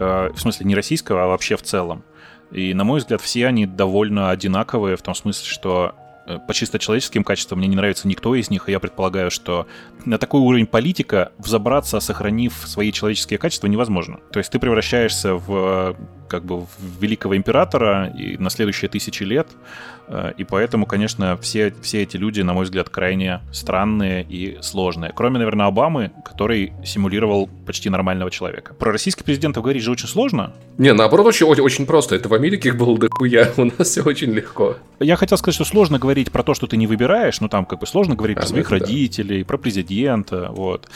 э, 0.00 0.30
в 0.32 0.40
смысле 0.40 0.66
не 0.66 0.74
российского, 0.74 1.24
а 1.24 1.26
вообще 1.26 1.56
в 1.56 1.62
целом. 1.62 2.04
И, 2.52 2.74
на 2.74 2.84
мой 2.84 3.00
взгляд, 3.00 3.20
все 3.20 3.46
они 3.46 3.66
довольно 3.66 4.30
одинаковые 4.30 4.96
в 4.96 5.02
том 5.02 5.14
смысле, 5.14 5.46
что 5.46 5.94
э, 6.26 6.38
по 6.46 6.54
чисто 6.54 6.78
человеческим 6.78 7.24
качествам 7.24 7.58
мне 7.58 7.68
не 7.68 7.76
нравится 7.76 8.06
никто 8.06 8.34
из 8.34 8.50
них, 8.50 8.68
и 8.68 8.72
я 8.72 8.80
предполагаю, 8.80 9.30
что 9.30 9.66
на 10.04 10.18
такой 10.18 10.40
уровень 10.40 10.66
политика 10.66 11.32
взобраться, 11.38 12.00
сохранив 12.00 12.54
свои 12.66 12.92
человеческие 12.92 13.38
качества, 13.38 13.66
невозможно. 13.66 14.20
То 14.32 14.38
есть 14.38 14.50
ты 14.52 14.58
превращаешься 14.58 15.34
в 15.34 15.96
как 16.28 16.44
бы 16.44 16.62
в 16.62 16.68
великого 17.00 17.36
императора 17.36 18.08
и 18.08 18.36
на 18.36 18.50
следующие 18.50 18.88
тысячи 18.88 19.22
лет, 19.22 19.48
Э, 19.50 19.95
и 20.36 20.44
поэтому, 20.44 20.86
конечно, 20.86 21.36
все, 21.38 21.74
все 21.82 22.02
эти 22.02 22.16
люди, 22.16 22.40
на 22.40 22.52
мой 22.52 22.64
взгляд, 22.64 22.88
крайне 22.88 23.40
странные 23.52 24.24
и 24.28 24.58
сложные. 24.62 25.12
Кроме, 25.14 25.38
наверное, 25.38 25.66
Обамы, 25.66 26.12
который 26.24 26.72
симулировал 26.84 27.48
почти 27.66 27.90
нормального 27.90 28.30
человека. 28.30 28.74
Про 28.74 28.92
российских 28.92 29.24
президентов 29.24 29.62
говорить 29.62 29.82
же 29.82 29.90
очень 29.90 30.08
сложно. 30.08 30.52
Не, 30.78 30.92
наоборот, 30.92 31.26
очень, 31.26 31.46
очень 31.46 31.86
просто. 31.86 32.14
Это 32.14 32.28
в 32.28 32.34
Америке 32.34 32.68
их 32.68 32.76
было 32.76 32.96
дохуя, 32.98 33.52
у 33.56 33.64
нас 33.64 33.88
все 33.88 34.02
очень 34.02 34.32
легко. 34.32 34.76
Я 35.00 35.16
хотел 35.16 35.36
сказать, 35.38 35.54
что 35.54 35.64
сложно 35.64 35.98
говорить 35.98 36.30
про 36.32 36.42
то, 36.42 36.54
что 36.54 36.66
ты 36.66 36.76
не 36.76 36.86
выбираешь, 36.86 37.40
ну 37.40 37.48
там 37.48 37.66
как 37.66 37.80
бы 37.80 37.86
сложно 37.86 38.14
говорить 38.14 38.38
а, 38.38 38.40
про 38.40 38.46
своих 38.46 38.70
родителей, 38.70 39.40
да. 39.40 39.46
про 39.46 39.58
президента, 39.58 40.48
вот. 40.50 40.88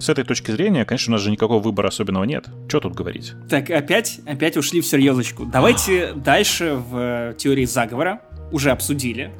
С 0.00 0.08
этой 0.08 0.24
точки 0.24 0.50
зрения, 0.50 0.84
конечно, 0.84 1.12
у 1.12 1.14
нас 1.14 1.22
же 1.22 1.30
никакого 1.30 1.62
выбора 1.62 1.88
особенного 1.88 2.24
нет. 2.24 2.46
Что 2.68 2.80
тут 2.80 2.94
говорить? 2.94 3.32
Так, 3.50 3.70
опять, 3.70 4.20
опять 4.26 4.56
ушли 4.56 4.80
в 4.80 4.86
серьезочку. 4.86 5.44
Давайте 5.44 6.12
дальше 6.14 6.74
в 6.74 6.96
э, 6.96 7.34
теории 7.36 7.64
заговора 7.64 8.20
уже 8.52 8.70
обсудили, 8.70 9.32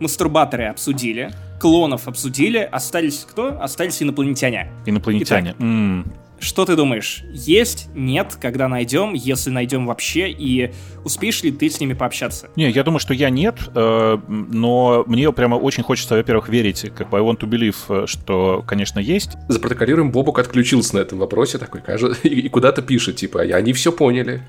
мастурбаторы 0.00 0.66
обсудили, 0.66 1.30
клонов 1.60 2.08
обсудили, 2.08 2.58
остались 2.58 3.26
кто? 3.28 3.60
Остались 3.60 4.02
инопланетяне. 4.02 4.70
Инопланетяне. 4.86 5.50
Итак, 5.50 5.60
mm. 5.60 6.04
Что 6.40 6.64
ты 6.64 6.76
думаешь? 6.76 7.24
Есть? 7.32 7.88
Нет? 7.94 8.36
Когда 8.40 8.68
найдем? 8.68 9.12
Если 9.12 9.50
найдем 9.50 9.86
вообще? 9.86 10.30
И 10.30 10.70
успеешь 11.04 11.42
ли 11.42 11.50
ты 11.50 11.68
с 11.68 11.80
ними 11.80 11.94
пообщаться? 11.94 12.48
Не, 12.54 12.70
я 12.70 12.84
думаю, 12.84 13.00
что 13.00 13.12
я 13.12 13.28
нет, 13.28 13.58
э, 13.74 14.18
но 14.28 15.04
мне 15.06 15.32
прямо 15.32 15.56
очень 15.56 15.82
хочется, 15.82 16.14
во-первых, 16.14 16.48
верить, 16.48 16.92
как 16.96 17.10
бы 17.10 17.18
I 17.18 17.22
want 17.22 17.40
to 17.40 17.48
believe, 17.48 17.76
э, 17.88 18.06
что, 18.06 18.62
конечно, 18.66 19.00
есть. 19.00 19.36
Запротоколируем, 19.48 20.12
Бобок 20.12 20.38
отключился 20.38 20.94
на 20.96 21.00
этом 21.00 21.18
вопросе 21.18 21.58
такой, 21.58 21.80
кажется, 21.80 22.20
и 22.28 22.48
куда-то 22.48 22.82
пишет, 22.82 23.16
типа, 23.16 23.40
они 23.40 23.72
все 23.72 23.90
поняли. 23.90 24.42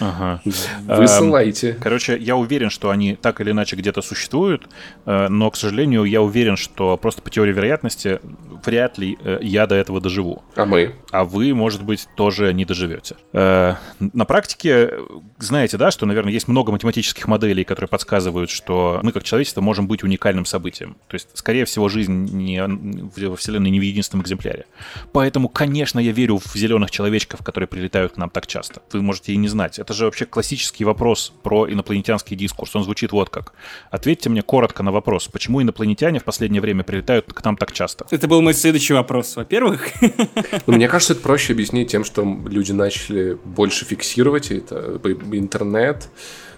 Ага. 0.00 0.40
Высылайте. 0.86 1.70
Эм, 1.70 1.80
короче, 1.80 2.16
я 2.16 2.36
уверен, 2.36 2.70
что 2.70 2.90
они 2.90 3.16
так 3.16 3.40
или 3.40 3.50
иначе 3.50 3.76
где-то 3.76 4.02
существуют, 4.02 4.68
э, 5.06 5.28
но, 5.28 5.50
к 5.50 5.56
сожалению, 5.56 6.04
я 6.04 6.22
уверен, 6.22 6.56
что 6.56 6.96
просто 6.96 7.22
по 7.22 7.30
теории 7.30 7.52
вероятности 7.52 8.20
вряд 8.64 8.98
ли 8.98 9.18
э, 9.22 9.38
я 9.42 9.66
до 9.66 9.74
этого 9.74 10.00
доживу. 10.00 10.42
А 10.54 10.64
мы? 10.64 10.94
А 11.10 11.24
вы, 11.24 11.54
может 11.54 11.82
быть, 11.82 12.08
тоже 12.16 12.52
не 12.52 12.64
доживете. 12.64 13.16
Э, 13.32 13.74
на 13.98 14.24
практике 14.24 14.90
знаете, 15.38 15.76
да, 15.76 15.90
что, 15.90 16.06
наверное, 16.06 16.32
есть 16.32 16.48
много 16.48 16.72
математических 16.72 17.26
моделей, 17.28 17.64
которые 17.64 17.88
подсказывают, 17.88 18.50
что 18.50 19.00
мы, 19.02 19.12
как 19.12 19.24
человечество, 19.24 19.60
можем 19.60 19.86
быть 19.86 20.02
уникальным 20.02 20.44
событием. 20.44 20.96
То 21.08 21.14
есть, 21.14 21.28
скорее 21.34 21.64
всего, 21.64 21.88
жизнь 21.88 22.12
не, 22.12 22.62
во 22.62 23.36
Вселенной 23.36 23.70
не 23.70 23.80
в 23.80 23.82
единственном 23.82 24.22
экземпляре. 24.22 24.66
Поэтому, 25.12 25.48
конечно, 25.48 25.98
я 26.00 26.12
верю 26.12 26.38
в 26.38 26.54
зеленых 26.54 26.90
человечков, 26.90 27.42
которые 27.44 27.68
прилетают 27.68 28.12
к 28.12 28.16
нам 28.16 28.30
так 28.30 28.46
часто. 28.46 28.82
Вы 28.92 29.02
можете 29.02 29.32
и 29.32 29.36
не 29.36 29.48
знать. 29.48 29.78
Это 29.88 29.94
же 29.94 30.04
вообще 30.04 30.26
классический 30.26 30.84
вопрос 30.84 31.32
про 31.42 31.66
инопланетянский 31.66 32.36
дискурс. 32.36 32.76
Он 32.76 32.84
звучит 32.84 33.10
вот 33.10 33.30
как. 33.30 33.54
Ответьте 33.90 34.28
мне 34.28 34.42
коротко 34.42 34.82
на 34.82 34.92
вопрос, 34.92 35.28
почему 35.28 35.62
инопланетяне 35.62 36.20
в 36.20 36.24
последнее 36.24 36.60
время 36.60 36.84
прилетают 36.84 37.32
к 37.32 37.42
нам 37.42 37.56
так 37.56 37.72
часто? 37.72 38.06
Это 38.10 38.28
был 38.28 38.42
мой 38.42 38.52
следующий 38.52 38.92
вопрос. 38.92 39.36
Во-первых... 39.36 39.88
Ну, 40.66 40.74
мне 40.74 40.88
кажется, 40.88 41.14
это 41.14 41.22
проще 41.22 41.54
объяснить 41.54 41.90
тем, 41.90 42.04
что 42.04 42.22
люди 42.46 42.72
начали 42.72 43.38
больше 43.44 43.86
фиксировать 43.86 44.50
это, 44.50 45.00
интернет, 45.32 46.10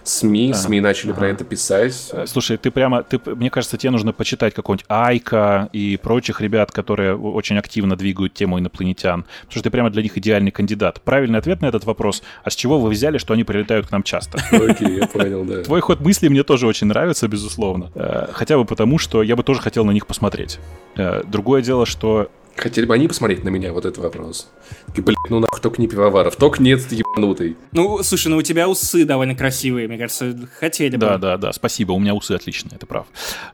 СМИ, 0.03 0.53
СМИ 0.53 0.81
начали 0.81 1.11
ага. 1.11 1.19
про 1.19 1.27
это 1.29 1.43
писать. 1.43 2.11
Слушай, 2.25 2.57
ты 2.57 2.71
прямо, 2.71 3.03
ты, 3.03 3.19
мне 3.25 3.49
кажется, 3.49 3.77
тебе 3.77 3.91
нужно 3.91 4.13
почитать 4.13 4.53
какого-нибудь 4.53 4.85
Айка 4.89 5.69
и 5.73 5.97
прочих 6.01 6.41
ребят, 6.41 6.71
которые 6.71 7.15
очень 7.15 7.57
активно 7.57 7.95
двигают 7.95 8.33
тему 8.33 8.59
инопланетян, 8.59 9.23
потому 9.23 9.51
что 9.51 9.63
ты 9.63 9.69
прямо 9.69 9.89
для 9.89 10.01
них 10.01 10.17
идеальный 10.17 10.51
кандидат. 10.51 11.01
Правильный 11.01 11.39
ответ 11.39 11.61
на 11.61 11.67
этот 11.67 11.85
вопрос, 11.85 12.23
а 12.43 12.49
с 12.49 12.55
чего 12.55 12.79
вы 12.79 12.89
взяли, 12.89 13.17
что 13.17 13.33
они 13.33 13.43
прилетают 13.43 13.87
к 13.87 13.91
нам 13.91 14.03
часто? 14.03 14.39
Окей, 14.51 14.97
я 14.97 15.07
понял, 15.07 15.43
да. 15.45 15.63
Твой 15.63 15.81
ход 15.81 15.99
мысли 16.01 16.27
мне 16.27 16.43
тоже 16.43 16.67
очень 16.67 16.87
нравится, 16.87 17.27
безусловно. 17.27 17.91
Э, 17.95 18.27
хотя 18.31 18.57
бы 18.57 18.65
потому, 18.65 18.97
что 18.97 19.23
я 19.23 19.35
бы 19.35 19.43
тоже 19.43 19.61
хотел 19.61 19.85
на 19.85 19.91
них 19.91 20.07
посмотреть. 20.07 20.59
Э, 20.95 21.23
другое 21.25 21.61
дело, 21.61 21.85
что 21.85 22.29
Хотели 22.55 22.85
бы 22.85 22.93
они 22.93 23.07
посмотреть 23.07 23.43
на 23.43 23.49
меня, 23.49 23.73
вот 23.73 23.85
этот 23.85 24.03
вопрос. 24.03 24.49
Такие, 24.87 25.03
блядь, 25.03 25.17
ну 25.29 25.39
нахуй, 25.39 25.59
только 25.61 25.81
не 25.81 25.87
пивоваров, 25.87 26.35
только 26.35 26.61
нет 26.61 26.91
ебанутый. 26.91 27.57
Ну, 27.71 28.03
слушай, 28.03 28.27
ну 28.27 28.37
у 28.37 28.41
тебя 28.41 28.67
усы 28.67 29.05
довольно 29.05 29.35
красивые, 29.35 29.87
мне 29.87 29.97
кажется, 29.97 30.37
хотели 30.59 30.95
бы. 30.95 30.99
Да, 30.99 31.17
да, 31.17 31.37
да, 31.37 31.53
спасибо, 31.53 31.93
у 31.93 31.99
меня 31.99 32.13
усы 32.13 32.33
отличные, 32.33 32.77
ты 32.77 32.85
прав. 32.85 33.07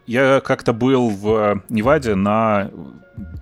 Я 0.08 0.42
как-то 0.42 0.74
был 0.74 1.10
в 1.10 1.64
Неваде 1.70 2.16
на 2.16 2.72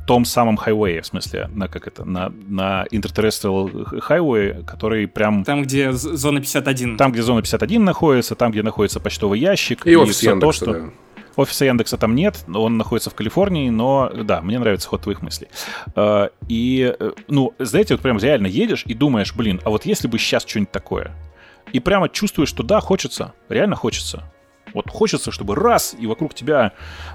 том 0.05 0.25
самом 0.25 0.57
хайвее, 0.57 1.01
в 1.01 1.07
смысле, 1.07 1.49
на 1.53 1.67
как 1.67 1.87
это, 1.87 2.05
на, 2.05 2.31
на 2.47 2.85
Interterrestrial 2.91 4.07
Highway, 4.07 4.63
который 4.63 5.07
прям... 5.07 5.43
Там, 5.43 5.63
где 5.63 5.91
зона 5.91 6.41
51. 6.41 6.97
Там, 6.97 7.11
где 7.11 7.21
зона 7.23 7.41
51 7.41 7.83
находится, 7.83 8.35
там, 8.35 8.51
где 8.51 8.61
находится 8.61 8.99
почтовый 8.99 9.39
ящик. 9.39 9.87
И, 9.87 9.91
и 9.91 9.95
офис 9.95 10.21
Яндекса, 10.21 10.39
то, 10.39 10.51
что... 10.51 10.73
да. 10.73 10.89
Офиса 11.39 11.65
Яндекса 11.65 11.97
там 11.97 12.15
нет, 12.15 12.45
он 12.53 12.77
находится 12.77 13.09
в 13.09 13.15
Калифорнии, 13.15 13.69
но 13.69 14.09
да, 14.09 14.41
мне 14.41 14.59
нравится 14.59 14.87
ход 14.87 15.01
твоих 15.01 15.21
мыслей. 15.21 15.47
А, 15.95 16.29
и, 16.47 16.95
э, 16.97 17.11
ну, 17.27 17.53
знаете, 17.59 17.95
вот 17.95 18.01
прям 18.01 18.17
реально 18.17 18.47
едешь 18.47 18.83
и 18.85 18.93
думаешь, 18.93 19.35
блин, 19.35 19.61
а 19.63 19.69
вот 19.69 19.85
если 19.85 20.07
бы 20.07 20.17
сейчас 20.17 20.45
что-нибудь 20.45 20.71
такое, 20.71 21.11
и 21.73 21.79
прямо 21.79 22.09
чувствуешь, 22.09 22.49
что 22.49 22.63
да, 22.63 22.79
хочется, 22.79 23.33
реально 23.49 23.75
хочется. 23.75 24.23
Вот 24.75 24.89
хочется, 24.89 25.31
чтобы 25.31 25.55
раз, 25.55 25.95
и 25.97 26.05
вокруг 26.05 26.33
тебя 26.33 26.73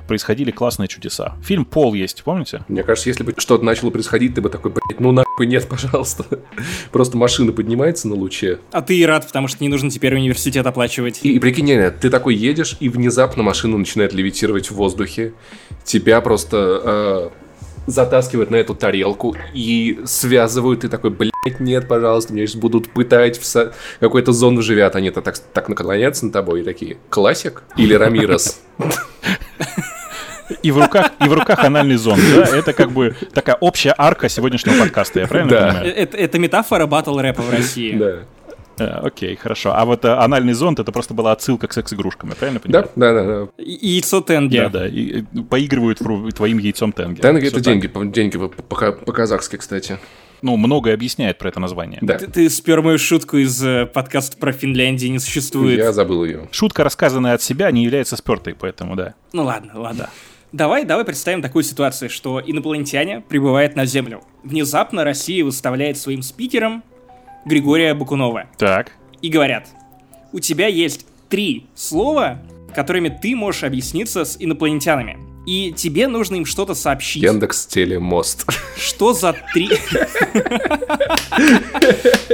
происходили 0.08 0.50
классные 0.50 0.88
чудеса. 0.88 1.36
Фильм 1.44 1.66
«Пол» 1.66 1.92
есть, 1.92 2.22
помните? 2.24 2.64
Мне 2.68 2.82
кажется, 2.82 3.10
если 3.10 3.22
бы 3.22 3.34
что-то 3.36 3.62
начало 3.66 3.90
происходить, 3.90 4.34
ты 4.34 4.40
бы 4.40 4.48
такой, 4.48 4.70
блядь, 4.70 4.98
ну 4.98 5.12
нахуй 5.12 5.46
нет, 5.46 5.68
пожалуйста. 5.68 6.24
Просто 6.90 7.18
машина 7.18 7.52
поднимается 7.52 8.08
на 8.08 8.14
луче. 8.14 8.60
А 8.72 8.80
ты 8.80 8.96
и 8.96 9.04
рад, 9.04 9.26
потому 9.26 9.46
что 9.46 9.62
не 9.62 9.68
нужно 9.68 9.90
теперь 9.90 10.14
университет 10.14 10.66
оплачивать. 10.66 11.20
И, 11.22 11.34
и 11.34 11.38
прикинь, 11.38 11.66
нет, 11.66 12.00
ты 12.00 12.08
такой 12.08 12.34
едешь, 12.34 12.78
и 12.80 12.88
внезапно 12.88 13.42
машина 13.42 13.76
начинает 13.76 14.14
левитировать 14.14 14.70
в 14.70 14.74
воздухе. 14.74 15.34
Тебя 15.84 16.22
просто... 16.22 17.30
Э, 17.36 17.49
затаскивают 17.90 18.50
на 18.50 18.56
эту 18.56 18.74
тарелку 18.74 19.36
и 19.52 20.00
связывают, 20.04 20.84
и 20.84 20.88
такой, 20.88 21.10
блядь, 21.10 21.60
нет, 21.60 21.88
пожалуйста, 21.88 22.32
меня 22.32 22.46
сейчас 22.46 22.60
будут 22.60 22.90
пытать 22.90 23.38
в 23.38 23.44
со... 23.44 23.72
какой-то 24.00 24.32
зону 24.32 24.62
живят, 24.62 24.96
они-то 24.96 25.22
так, 25.22 25.38
так 25.38 25.68
наклоняются 25.68 26.26
на 26.26 26.32
тобой 26.32 26.60
и 26.60 26.64
такие, 26.64 26.98
классик 27.08 27.62
или 27.76 27.94
Рамирос? 27.94 28.60
И 30.62 30.72
в 30.72 30.80
руках, 30.80 31.12
и 31.24 31.28
в 31.28 31.32
руках 31.32 31.60
анальный 31.60 31.96
зонд, 31.96 32.20
да? 32.34 32.56
Это 32.56 32.72
как 32.72 32.90
бы 32.90 33.14
такая 33.32 33.56
общая 33.60 33.94
арка 33.96 34.28
сегодняшнего 34.28 34.80
подкаста, 34.80 35.20
я 35.20 35.26
правильно 35.28 35.50
да. 35.50 35.66
понимаю? 35.68 35.96
Это, 35.96 36.16
это 36.16 36.38
метафора 36.38 36.86
батл 36.86 37.18
рэпа 37.18 37.40
в 37.40 37.50
России. 37.50 37.96
Да. 37.96 38.18
Э, 38.80 39.00
окей, 39.02 39.36
хорошо. 39.36 39.72
А 39.74 39.84
вот 39.84 40.04
а, 40.04 40.22
анальный 40.24 40.54
зонд 40.54 40.80
это 40.80 40.90
просто 40.90 41.12
была 41.12 41.32
отсылка 41.32 41.66
к 41.68 41.72
секс-игрушкам, 41.72 42.30
я 42.30 42.34
правильно 42.34 42.60
понимаю? 42.60 42.88
Да, 42.96 43.12
да, 43.12 43.24
да. 43.24 43.62
И, 43.62 43.88
яйцо 43.88 44.20
Тенги. 44.22 44.56
Да, 44.56 44.68
да. 44.70 44.88
И, 44.88 45.20
и, 45.20 45.42
поигрывают 45.42 46.00
твоим 46.34 46.58
яйцом 46.58 46.92
Тенги. 46.92 47.20
Тенги 47.20 47.46
это 47.46 47.60
деньги, 47.60 47.90
деньги 48.10 48.38
по-казахски, 48.38 49.56
кстати. 49.56 49.98
Ну, 50.42 50.56
многое 50.56 50.94
объясняет 50.94 51.36
про 51.36 51.48
это 51.48 51.60
название. 51.60 51.98
Да. 52.00 52.16
Ты, 52.16 52.26
ты 52.26 52.48
спер 52.48 52.80
мою 52.80 52.98
шутку 52.98 53.36
из 53.36 53.62
э, 53.62 53.84
подкаста 53.84 54.38
про 54.38 54.52
Финляндию 54.52 55.12
не 55.12 55.18
существует. 55.18 55.78
Я 55.78 55.92
забыл 55.92 56.24
ее. 56.24 56.48
Шутка, 56.50 56.82
рассказанная 56.82 57.34
от 57.34 57.42
себя, 57.42 57.70
не 57.70 57.84
является 57.84 58.16
спертой, 58.16 58.56
поэтому 58.58 58.96
да. 58.96 59.14
Ну 59.34 59.44
ладно, 59.44 59.72
ладно. 59.78 60.08
Давай, 60.52 60.84
давай 60.84 61.04
представим 61.04 61.42
такую 61.42 61.62
ситуацию, 61.62 62.08
что 62.08 62.42
инопланетяне 62.44 63.20
прибывают 63.20 63.76
на 63.76 63.84
Землю. 63.84 64.22
Внезапно 64.42 65.04
Россия 65.04 65.44
выставляет 65.44 65.98
своим 65.98 66.22
спикером 66.22 66.82
Григория 67.44 67.94
Бакунова. 67.94 68.44
Так 68.58 68.92
и 69.22 69.28
говорят, 69.28 69.68
у 70.32 70.40
тебя 70.40 70.66
есть 70.66 71.06
три 71.28 71.66
слова, 71.74 72.42
которыми 72.74 73.08
ты 73.08 73.34
можешь 73.36 73.64
объясниться 73.64 74.24
с 74.24 74.36
инопланетянами. 74.38 75.18
и 75.46 75.72
тебе 75.72 76.06
нужно 76.06 76.36
им 76.36 76.44
что-то 76.46 76.74
сообщить. 76.74 77.22
Яндекс 77.22 77.66
Телемост. 77.66 78.46
Что 78.76 79.12
за 79.14 79.34
три... 79.52 79.68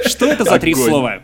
Что 0.06 0.26
это 0.26 0.44
за 0.44 0.58
три 0.58 0.74
слова? 0.74 1.22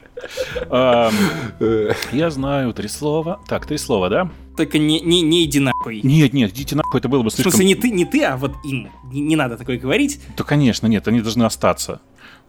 Эм, 0.70 1.14
Э, 1.60 1.92
Я 2.12 2.30
знаю 2.30 2.72
три 2.72 2.88
слова. 2.88 3.40
Так, 3.48 3.66
три 3.66 3.76
слова, 3.78 4.08
да? 4.08 4.30
Только 4.56 4.78
не, 4.78 5.00
не, 5.00 5.20
не 5.22 5.44
иди 5.44 5.58
нахуй. 5.60 6.00
Нет, 6.02 6.32
нет, 6.32 6.52
идите 6.52 6.76
нахуй, 6.76 7.00
это 7.00 7.08
было 7.08 7.22
бы 7.22 7.30
В 7.30 7.32
слишком... 7.32 7.52
смысле, 7.52 7.66
не 7.66 7.74
ты, 7.74 7.90
не 7.90 8.04
ты, 8.04 8.22
а 8.24 8.36
вот 8.36 8.52
им. 8.64 8.88
Не, 9.10 9.20
не 9.20 9.34
надо 9.36 9.56
такое 9.56 9.78
говорить. 9.78 10.20
Да, 10.36 10.44
конечно, 10.44 10.86
нет, 10.86 11.08
они 11.08 11.20
должны 11.20 11.42
остаться. 11.44 12.00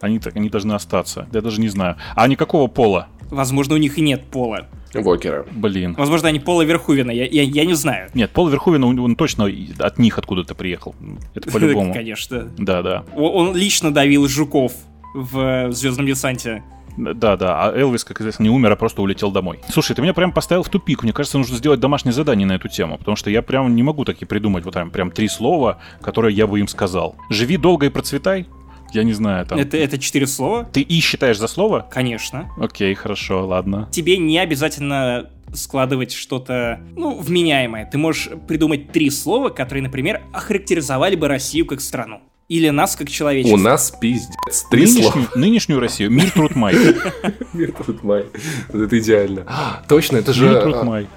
Они, 0.04 0.20
так, 0.20 0.36
они 0.36 0.50
должны 0.50 0.74
остаться. 0.74 1.30
Я 1.32 1.40
даже 1.40 1.62
не 1.62 1.70
знаю. 1.70 1.96
А 2.14 2.24
они 2.24 2.36
какого 2.36 2.68
пола? 2.68 3.08
Возможно, 3.32 3.76
у 3.76 3.78
них 3.78 3.98
и 3.98 4.02
нет 4.02 4.26
пола. 4.26 4.68
Вокера. 4.94 5.46
Блин. 5.50 5.96
Возможно, 5.98 6.28
они 6.28 6.42
пола 6.42 6.64
Верхувина, 6.64 7.10
я, 7.10 7.26
я, 7.26 7.44
я 7.44 7.66
не 7.66 7.74
знаю. 7.74 8.10
Нет, 8.14 8.30
Пол 8.32 8.50
Верховен, 8.50 8.84
он, 8.84 9.00
он 9.00 9.16
точно 9.16 9.50
от 9.80 10.00
них 10.00 10.18
откуда-то 10.18 10.56
приехал. 10.56 10.94
Это 11.34 11.50
по-любому. 11.50 11.94
Конечно. 11.94 12.52
Да, 12.58 12.82
да. 12.82 13.06
Он 13.16 13.56
лично 13.56 13.94
давил 13.94 14.28
жуков 14.28 14.74
в 15.14 15.72
Звездном 15.72 16.06
десанте. 16.06 16.64
Да, 16.98 17.38
да. 17.38 17.64
А 17.64 17.74
Элвис, 17.74 18.04
как 18.04 18.20
известно, 18.20 18.44
не 18.44 18.50
умер, 18.50 18.74
а 18.74 18.76
просто 18.76 19.02
улетел 19.02 19.32
домой. 19.32 19.60
Слушай, 19.70 19.96
ты 19.96 20.02
меня 20.02 20.14
прям 20.14 20.34
поставил 20.34 20.64
в 20.64 20.70
тупик. 20.70 21.04
Мне 21.04 21.14
кажется, 21.14 21.38
нужно 21.38 21.56
сделать 21.58 21.80
домашнее 21.80 22.12
задание 22.12 22.46
на 22.46 22.54
эту 22.54 22.68
тему, 22.68 22.98
потому 22.98 23.16
что 23.16 23.30
я 23.30 23.42
прям 23.42 23.74
не 23.74 23.84
могу 23.84 24.04
такие 24.04 24.28
придумать 24.28 24.66
вот 24.66 24.74
там 24.74 24.92
прям 24.92 25.12
три 25.12 25.30
слова, 25.30 25.80
которые 26.02 26.36
я 26.36 26.46
бы 26.46 26.60
им 26.60 26.68
сказал. 26.68 27.16
Живи 27.30 27.56
долго 27.56 27.86
и 27.86 27.90
процветай. 27.90 28.48
Я 28.94 29.04
не 29.04 29.14
знаю, 29.14 29.46
там. 29.46 29.58
Это, 29.60 29.78
это 29.78 29.98
четыре 29.98 30.28
слова? 30.28 30.66
Ты 30.72 30.82
и 30.82 31.00
считаешь 31.00 31.40
за 31.40 31.48
слово? 31.48 31.88
Конечно. 31.90 32.50
Окей, 32.58 32.94
хорошо, 32.94 33.46
ладно. 33.48 33.88
Тебе 33.92 34.18
не 34.18 34.38
обязательно 34.38 35.30
складывать 35.54 36.14
что-то, 36.14 36.80
ну, 36.96 37.16
вменяемое. 37.20 37.86
Ты 37.92 37.98
можешь 37.98 38.30
придумать 38.48 38.92
три 38.92 39.10
слова, 39.10 39.50
которые, 39.50 39.84
например, 39.84 40.22
охарактеризовали 40.32 41.16
бы 41.16 41.28
Россию 41.28 41.66
как 41.66 41.82
страну. 41.82 42.22
Или 42.50 42.70
нас 42.70 42.96
как 42.96 43.10
человечество. 43.10 43.56
У 43.56 43.60
нас 43.60 43.90
пиздец. 44.00 44.66
Три 44.70 44.82
нынешнюю, 44.82 45.12
слова. 45.12 45.28
нынешнюю 45.36 45.80
Россию. 45.80 46.12
Мир, 46.12 46.30
труд, 46.32 46.56
май. 46.56 46.76
Мир 47.54 47.72
труд 47.72 48.04
май. 48.04 48.26
Вот 48.72 48.82
Это 48.82 49.00
идеально. 49.00 49.44
А, 49.48 49.82
Точно, 49.88 50.18
это 50.18 50.34
же 50.34 50.50
Мир, 50.50 50.62
труд, 50.62 50.76
а, 50.76 50.84
май. 50.84 51.08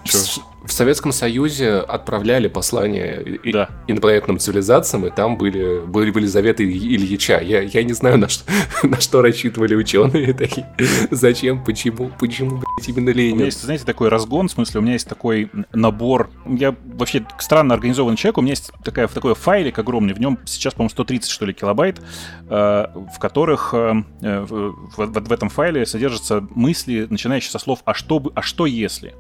В 0.67 0.73
Советском 0.73 1.13
Союзе 1.13 1.77
отправляли 1.79 2.49
послания 2.49 3.39
Да. 3.53 3.71
инопланетным 3.87 4.39
цивилизациям, 4.39 5.07
и 5.07 5.11
там 5.11 5.37
были, 5.39 5.81
были, 5.81 6.11
были 6.11 6.27
заветы 6.27 6.65
Ильича. 6.65 7.41
Я, 7.41 7.63
я 7.63 7.83
не 7.83 7.93
знаю, 7.93 8.19
на 8.19 8.29
что, 8.29 8.45
на 8.83 9.01
что 9.01 9.23
рассчитывали 9.23 9.75
ученые 9.75 10.33
такие. 10.35 10.67
Зачем, 11.11 11.65
почему, 11.65 12.11
почему, 12.19 12.57
блядь, 12.59 12.89
именно 12.89 13.11
У 13.11 13.15
меня 13.15 13.23
Ленин? 13.29 13.45
есть, 13.47 13.63
знаете, 13.63 13.85
такой 13.85 14.09
разгон, 14.09 14.49
в 14.49 14.51
смысле, 14.53 14.81
у 14.81 14.83
меня 14.83 14.95
есть 14.95 15.09
такой 15.09 15.51
набор. 15.73 16.31
Я 16.47 16.75
вообще 16.85 17.25
странно 17.39 17.75
организованный 17.75 18.17
человек, 18.17 18.39
у 18.39 18.43
меня 18.43 18.53
есть 18.53 18.71
такая, 18.85 19.07
такой 19.09 19.35
файлик 19.35 19.79
огромный, 19.79 20.15
в 20.15 20.21
нем 20.21 20.39
сейчас, 20.47 20.75
по-моему, 20.75 20.91
130, 20.91 21.31
что 21.31 21.47
ли, 21.47 21.53
килобайт, 21.55 22.01
э, 22.49 22.87
в 23.15 23.19
которых 23.21 23.73
э, 23.73 23.93
в, 24.21 24.47
в- 24.97 25.27
в 25.27 25.33
этом 25.33 25.49
файле 25.49 25.87
содержатся 25.87 26.47
мысли, 26.55 27.07
начинающие 27.09 27.51
со 27.51 27.59
слов 27.59 27.81
«а 27.85 27.95
что, 27.95 28.19
бы, 28.19 28.33
а 28.35 28.43
что 28.43 28.67
если?». 28.67 29.15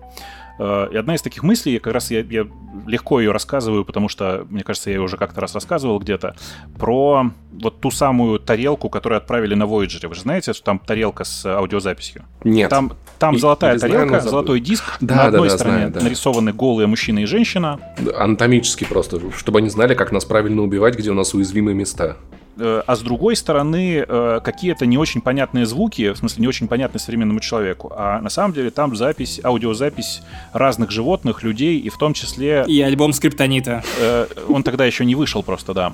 Э, 0.58 0.88
И 0.92 0.96
одна 0.96 1.14
из 1.14 1.22
таких 1.22 1.42
мыслей, 1.42 1.78
как 1.78 1.92
раз 1.94 2.10
я, 2.10 2.20
я 2.20 2.46
легко 2.86 3.20
ее 3.20 3.32
рассказываю, 3.32 3.84
потому 3.84 4.08
что, 4.08 4.46
мне 4.50 4.62
кажется, 4.62 4.90
я 4.90 4.96
ее 4.96 5.02
уже 5.02 5.16
как-то 5.16 5.40
раз 5.40 5.54
рассказывал 5.54 5.98
где-то, 5.98 6.34
про 6.78 7.30
вот 7.62 7.80
ту 7.80 7.90
самую 7.90 8.38
тарелку, 8.38 8.88
которую 8.90 9.16
отправили 9.18 9.54
на 9.54 9.64
Voyager. 9.64 10.08
Вы 10.08 10.14
же 10.14 10.20
знаете, 10.22 10.52
что 10.52 10.62
там 10.64 10.78
тарелка 10.78 11.24
с 11.24 11.44
аудиозаписью? 11.46 12.24
Нет. 12.44 12.70
Там, 12.70 12.92
там 13.18 13.34
И- 13.34 13.38
золотая 13.38 13.78
знаю, 13.78 13.92
тарелка, 13.92 14.16
забыл. 14.20 14.30
золотой 14.30 14.60
диск. 14.60 14.96
Да, 15.00 15.14
На 15.14 15.22
да, 15.22 15.28
одной 15.28 15.48
да, 15.48 15.54
стороне 15.54 15.76
знаю, 15.78 15.92
да. 15.92 16.00
нарисованы 16.00 16.52
голые 16.52 16.86
мужчина 16.86 17.20
и 17.20 17.24
женщина. 17.24 17.78
Анатомически 18.16 18.84
просто, 18.84 19.20
чтобы 19.36 19.58
они 19.60 19.68
знали, 19.70 19.94
как 19.94 20.12
нас 20.12 20.24
правильно 20.24 20.62
убивать, 20.62 20.96
где 20.98 21.10
у 21.10 21.14
нас 21.14 21.32
уязвимые 21.34 21.74
места. 21.74 22.16
Э, 22.58 22.82
А 22.86 22.96
с 22.96 23.00
другой 23.00 23.36
стороны, 23.36 24.04
э, 24.06 24.40
какие-то 24.42 24.86
не 24.86 24.98
очень 24.98 25.20
понятные 25.20 25.66
звуки, 25.66 26.12
в 26.12 26.16
смысле, 26.16 26.42
не 26.42 26.48
очень 26.48 26.68
понятные 26.68 27.00
современному 27.00 27.40
человеку. 27.40 27.92
А 27.96 28.20
на 28.20 28.30
самом 28.30 28.52
деле 28.54 28.70
там 28.70 28.96
запись, 28.96 29.40
аудиозапись 29.42 30.22
разных 30.52 30.90
животных, 30.90 31.42
людей, 31.42 31.78
и 31.78 31.88
в 31.88 31.98
том 31.98 32.14
числе 32.14 32.64
И 32.66 32.80
альбом 32.80 33.12
Скриптонита. 33.12 33.82
Э, 33.98 34.26
он 34.48 34.62
тогда 34.62 34.84
еще 34.84 35.04
не 35.04 35.14
вышел 35.14 35.42
просто, 35.42 35.74
да. 35.74 35.92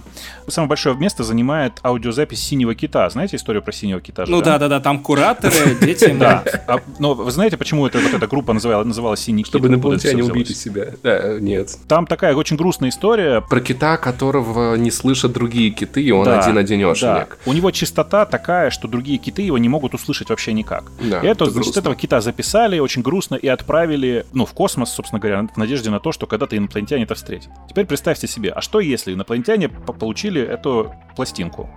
Самое 0.49 0.69
большое 0.69 0.97
место 0.97 1.25
занимает 1.25 1.75
аудиозапись 1.83 2.43
«Синего 2.43 2.75
кита». 2.75 3.09
Знаете 3.11 3.37
историю 3.37 3.63
про 3.63 3.73
«Синего 3.73 4.01
кита»? 4.01 4.25
Ну 4.29 4.43
да-да-да, 4.43 4.81
там 4.81 5.01
кураторы, 5.01 5.75
дети. 5.81 6.15
Да. 6.19 6.45
А, 6.67 6.81
но 6.99 7.15
вы 7.15 7.31
знаете, 7.31 7.57
почему 7.57 7.87
это, 7.87 7.99
вот 7.99 8.15
эта 8.15 8.27
группа 8.27 8.53
называла, 8.53 8.85
называлась 8.85 9.21
«Синий 9.21 9.45
Чтобы 9.45 9.69
кит»? 9.69 9.75
Инопланетяне 9.75 10.23
всё 10.23 10.31
убили 10.33 10.53
себя. 10.53 10.87
Да, 11.03 11.39
нет. 11.41 11.77
Там 11.89 12.07
такая 12.07 12.35
очень 12.35 12.57
грустная 12.57 12.91
история. 12.91 13.41
Про 13.41 13.61
кита, 13.61 13.97
которого 13.97 14.77
не 14.77 14.91
слышат 14.91 15.33
другие 15.33 15.71
киты, 15.71 16.03
и 16.03 16.11
он 16.11 16.25
Один-одинешенек. 16.53 17.39
да. 17.45 17.51
У 17.51 17.53
него 17.53 17.71
частота 17.71 18.25
такая, 18.27 18.71
что 18.71 18.89
другие 18.89 19.19
киты 19.19 19.43
его 19.43 19.59
не 19.59 19.69
могут 19.69 19.95
услышать 19.95 20.31
вообще 20.31 20.53
никак. 20.53 20.85
Да, 21.01 21.21
и 21.21 21.27
это, 21.27 21.45
это 21.45 21.45
значит, 21.47 21.55
грустно. 21.65 21.81
этого 21.81 21.95
кита 21.97 22.21
записали 22.21 22.79
очень 22.79 23.03
грустно 23.03 23.35
и 23.37 23.49
отправили, 23.49 24.27
ну, 24.33 24.47
в 24.47 24.53
космос, 24.53 24.93
собственно 24.93 25.21
говоря, 25.21 25.47
в 25.53 25.57
надежде 25.57 25.91
на 25.91 26.01
то, 26.01 26.13
что 26.13 26.27
когда-то 26.27 26.57
инопланетяне 26.57 27.05
это 27.05 27.15
встретят. 27.15 27.51
Теперь 27.69 27.87
представьте 27.87 28.27
себе, 28.27 28.51
а 28.51 28.61
что 28.61 28.81
если 28.81 29.13
инопланетяне 29.15 29.69
по- 29.69 29.93
получили 29.93 30.41
эту 30.43 30.95
пластинку? 31.17 31.69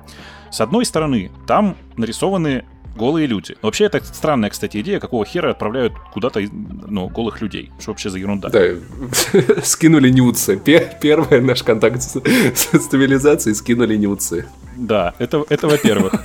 С 0.51 0.61
одной 0.61 0.85
стороны, 0.85 1.31
там 1.47 1.75
нарисованы 1.97 2.65
голые 2.95 3.27
люди. 3.27 3.55
Вообще, 3.61 3.85
это 3.85 4.03
странная, 4.03 4.49
кстати, 4.49 4.77
идея, 4.81 4.99
какого 4.99 5.25
хера 5.25 5.51
отправляют 5.51 5.93
куда-то 6.13 6.41
ну, 6.87 7.07
голых 7.09 7.41
людей. 7.41 7.71
Что 7.79 7.91
вообще 7.91 8.09
за 8.09 8.17
ерунда? 8.17 8.49
Да, 8.49 8.61
скинули 9.63 10.09
нюцы. 10.09 10.57
Пе- 10.57 10.97
Первый 11.01 11.41
наш 11.41 11.63
контакт 11.63 12.01
с 12.01 12.15
с 12.55 12.79
стабилизацией 12.81 13.55
скинули 13.55 13.95
нюцы. 13.95 14.45
Да, 14.77 15.13
это, 15.19 15.45
это 15.49 15.67
во-первых. 15.67 16.13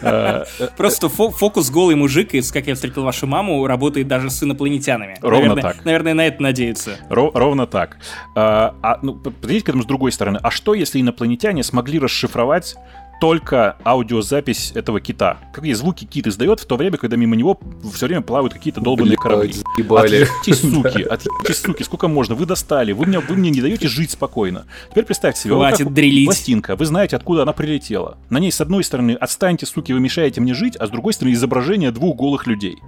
Э, 0.00 0.44
Просто 0.76 1.06
фо- 1.08 1.30
фокус 1.30 1.70
голый 1.70 1.96
мужик 1.96 2.34
из 2.34 2.52
«Как 2.52 2.66
я 2.66 2.74
встретил 2.74 3.02
вашу 3.02 3.26
маму» 3.26 3.66
работает 3.66 4.06
даже 4.06 4.30
с 4.30 4.42
инопланетянами. 4.42 5.16
Ровно 5.22 5.56
так. 5.56 5.84
Наверное, 5.84 6.14
на 6.14 6.26
это 6.26 6.42
надеются. 6.42 6.98
Ро- 7.10 7.30
ровно 7.34 7.66
так. 7.66 7.98
А, 8.34 8.74
а, 8.82 8.98
ну, 9.02 9.14
подойдите 9.14 9.66
к 9.66 9.68
этому 9.70 9.82
с 9.82 9.86
другой 9.86 10.12
стороны. 10.12 10.38
А 10.42 10.50
что, 10.50 10.74
если 10.74 11.00
инопланетяне 11.00 11.62
смогли 11.64 11.98
расшифровать 11.98 12.76
только 13.20 13.76
аудиозапись 13.84 14.72
этого 14.74 15.00
кита? 15.00 15.38
Какие 15.52 15.72
звуки 15.74 16.04
кит 16.04 16.26
издает 16.26 16.60
в 16.60 16.66
то 16.66 16.76
время, 16.76 16.96
когда 16.96 17.16
мимо 17.16 17.36
него 17.36 17.58
все 17.92 18.06
время 18.06 18.22
плавают 18.22 18.52
какие-то 18.52 18.80
долбанные 18.80 19.16
корабли? 19.16 19.54
Отъебитесь, 19.76 20.60
суки, 20.60 21.02
отъебитесь, 21.02 21.60
суки, 21.60 21.82
сколько 21.82 22.08
можно? 22.08 22.34
Вы 22.34 22.46
достали, 22.46 22.92
вы 22.92 23.06
мне, 23.06 23.18
вы 23.20 23.36
мне 23.36 23.50
не 23.50 23.60
даете 23.60 23.88
жить 23.88 24.10
спокойно. 24.12 24.66
Теперь 24.90 25.04
представьте 25.04 25.42
себе, 25.42 25.54
вот 25.54 25.60
Хватит 25.60 25.86
как 25.86 25.94
дрелить. 25.94 26.26
пластинка, 26.26 26.76
вы 26.76 26.86
знаете, 26.86 27.16
откуда 27.16 27.42
она 27.42 27.52
прилетела. 27.52 28.18
На 28.30 28.38
ней, 28.38 28.52
с 28.52 28.60
одной 28.60 28.84
стороны, 28.84 29.12
отстаньте, 29.12 29.66
суки, 29.66 29.92
вы 29.92 30.00
мешаете 30.00 30.40
мне 30.40 30.54
жить, 30.54 30.76
а 30.76 30.86
с 30.86 30.90
другой 30.90 31.12
стороны, 31.12 31.34
изображение 31.34 31.90
двух 31.90 32.16
голых 32.16 32.46
людей. 32.46 32.78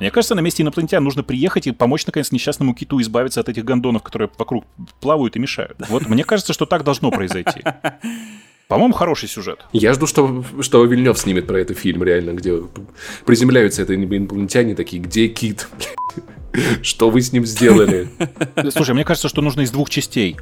Мне 0.00 0.10
кажется, 0.10 0.34
на 0.34 0.40
месте 0.40 0.62
инопланетян 0.62 1.04
нужно 1.04 1.22
приехать 1.22 1.66
и 1.66 1.72
помочь, 1.72 2.06
наконец, 2.06 2.32
несчастному 2.32 2.74
киту 2.74 3.00
избавиться 3.00 3.40
от 3.40 3.48
этих 3.48 3.64
гондонов, 3.64 4.02
которые 4.02 4.30
вокруг 4.38 4.64
плавают 5.00 5.36
и 5.36 5.38
мешают. 5.38 5.76
Вот 5.88 6.06
мне 6.08 6.24
кажется, 6.24 6.52
что 6.52 6.66
так 6.66 6.82
должно 6.84 7.10
произойти. 7.10 7.62
По-моему, 8.68 8.94
хороший 8.94 9.28
сюжет. 9.28 9.60
Я 9.72 9.92
жду, 9.92 10.06
что, 10.06 10.44
что 10.60 10.84
Вильнев 10.84 11.16
снимет 11.18 11.46
про 11.46 11.60
этот 11.60 11.78
фильм, 11.78 12.02
реально, 12.02 12.32
где 12.32 12.60
приземляются 13.24 13.82
это 13.82 13.94
инопланетяне 13.94 14.74
такие, 14.74 15.00
где 15.00 15.28
кит? 15.28 15.68
Что 16.82 17.10
вы 17.10 17.20
с 17.20 17.32
ним 17.32 17.44
сделали? 17.44 18.08
Слушай, 18.70 18.94
мне 18.94 19.04
кажется, 19.04 19.28
что 19.28 19.42
нужно 19.42 19.60
из 19.60 19.70
двух 19.70 19.90
частей. 19.90 20.36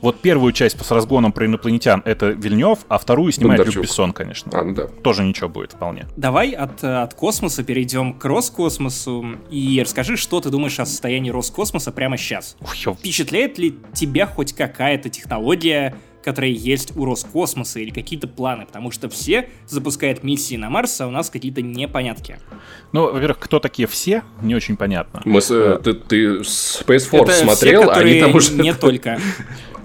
Вот 0.00 0.20
первую 0.20 0.52
часть 0.52 0.80
с 0.82 0.90
разгоном 0.92 1.32
про 1.32 1.46
инопланетян 1.46 2.02
это 2.04 2.28
Вильнев, 2.30 2.78
а 2.88 2.98
вторую 2.98 3.32
снимает 3.32 3.58
Люк 3.58 3.66
Бондарчук. 3.66 3.82
Бессон, 3.82 4.12
конечно. 4.12 4.52
А, 4.58 4.62
ну 4.62 4.74
да. 4.74 4.86
Тоже 4.86 5.24
ничего 5.24 5.48
будет 5.48 5.72
вполне. 5.72 6.06
Давай 6.16 6.52
от, 6.52 6.84
от 6.84 7.14
космоса 7.14 7.64
перейдем 7.64 8.14
к 8.14 8.24
Роскосмосу 8.24 9.36
и 9.50 9.80
расскажи, 9.82 10.16
что 10.16 10.40
ты 10.40 10.50
думаешь 10.50 10.78
о 10.78 10.86
состоянии 10.86 11.30
Роскосмоса 11.30 11.90
прямо 11.90 12.16
сейчас. 12.16 12.56
Ё- 12.84 12.94
Впечатляет 12.94 13.58
ли 13.58 13.76
тебя 13.92 14.26
хоть 14.26 14.52
какая-то 14.54 15.08
технология, 15.10 15.96
которая 16.26 16.50
есть 16.50 16.94
у 16.96 17.06
Роскосмоса 17.06 17.80
или 17.80 17.88
какие-то 17.90 18.28
планы? 18.28 18.66
Потому 18.66 18.90
что 18.90 19.08
все 19.08 19.48
запускают 19.66 20.22
миссии 20.22 20.56
на 20.56 20.68
Марс, 20.68 21.00
а 21.00 21.06
у 21.06 21.10
нас 21.10 21.30
какие-то 21.30 21.62
непонятки. 21.62 22.38
Ну, 22.92 23.10
во-первых, 23.10 23.38
кто 23.38 23.58
такие 23.60 23.88
все, 23.88 24.22
не 24.42 24.54
очень 24.54 24.76
понятно. 24.76 25.22
Мы 25.24 25.40
с- 25.40 25.50
э, 25.50 25.78
ты, 25.82 25.94
ты 25.94 26.26
Space 26.40 27.10
Force 27.10 27.22
Это 27.22 27.32
смотрел, 27.32 27.82
все, 27.82 27.90
они 27.92 28.20
которые 28.20 28.20
там 28.22 28.34
уже... 28.34 28.52
не 28.52 28.74
только. 28.86 29.18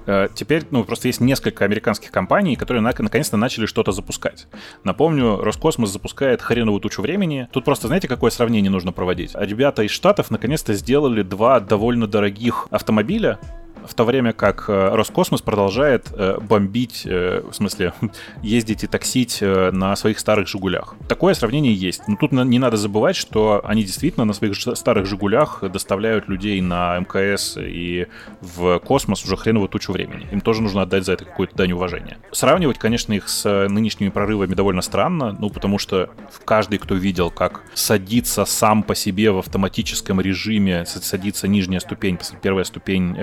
Э, 0.07 0.27
Теперь, 0.33 0.63
ну, 0.71 0.83
просто 0.83 1.07
есть 1.07 1.21
несколько 1.21 1.63
американских 1.63 2.11
компаний, 2.11 2.55
которые 2.55 2.81
на- 2.81 2.93
наконец-то 2.97 3.37
начали 3.37 3.67
что-то 3.67 3.91
запускать. 3.91 4.47
Напомню, 4.83 5.37
Роскосмос 5.37 5.91
запускает 5.91 6.41
хреновую 6.41 6.81
тучу 6.81 7.01
времени. 7.03 7.47
Тут 7.53 7.65
просто, 7.65 7.87
знаете, 7.87 8.07
какое 8.07 8.31
сравнение 8.31 8.71
нужно 8.71 8.91
проводить? 8.91 9.31
Ребята 9.35 9.83
из 9.83 9.91
Штатов 9.91 10.31
наконец-то 10.31 10.73
сделали 10.73 11.21
два 11.21 11.59
довольно 11.59 12.07
дорогих 12.07 12.67
автомобиля, 12.71 13.37
в 13.85 13.93
то 13.93 14.03
время 14.05 14.33
как 14.33 14.65
э, 14.67 14.95
Роскосмос 14.95 15.41
продолжает 15.41 16.07
э, 16.11 16.37
бомбить, 16.39 17.03
э, 17.05 17.41
в 17.49 17.53
смысле, 17.53 17.93
ездить 18.41 18.83
и 18.83 18.87
таксить 18.87 19.39
на 19.41 19.95
своих 19.95 20.19
старых 20.19 20.47
«Жигулях». 20.47 20.95
Такое 21.07 21.33
сравнение 21.33 21.73
есть. 21.73 22.07
Но 22.07 22.15
тут 22.15 22.31
не 22.31 22.59
надо 22.59 22.77
забывать, 22.77 23.15
что 23.15 23.61
они 23.63 23.83
действительно 23.83 24.25
на 24.25 24.33
своих 24.33 24.55
старых 24.55 25.05
«Жигулях» 25.05 25.63
доставляют 25.71 26.27
людей 26.27 26.61
на 26.61 26.99
МКС 26.99 27.57
и 27.57 28.07
в 28.41 28.79
космос 28.79 29.23
уже 29.23 29.37
хреново 29.37 29.67
тучу 29.67 29.91
времени. 29.91 30.27
Им 30.31 30.41
тоже 30.41 30.61
нужно 30.61 30.83
отдать 30.83 31.05
за 31.05 31.13
это 31.13 31.25
какую-то 31.25 31.55
дань 31.55 31.71
уважения. 31.71 32.17
Сравнивать, 32.31 32.77
конечно, 32.77 33.13
их 33.13 33.29
с 33.29 33.67
нынешними 33.67 34.09
прорывами 34.09 34.53
довольно 34.53 34.81
странно, 34.81 35.35
ну, 35.37 35.49
потому 35.49 35.77
что 35.77 36.09
каждый, 36.45 36.79
кто 36.79 36.95
видел, 36.95 37.31
как 37.31 37.61
садится 37.73 38.45
сам 38.45 38.83
по 38.83 38.95
себе 38.95 39.31
в 39.31 39.39
автоматическом 39.39 40.21
режиме, 40.21 40.85
садится 40.85 41.47
нижняя 41.47 41.79
ступень, 41.79 42.17
первая 42.41 42.63
ступень 42.63 43.15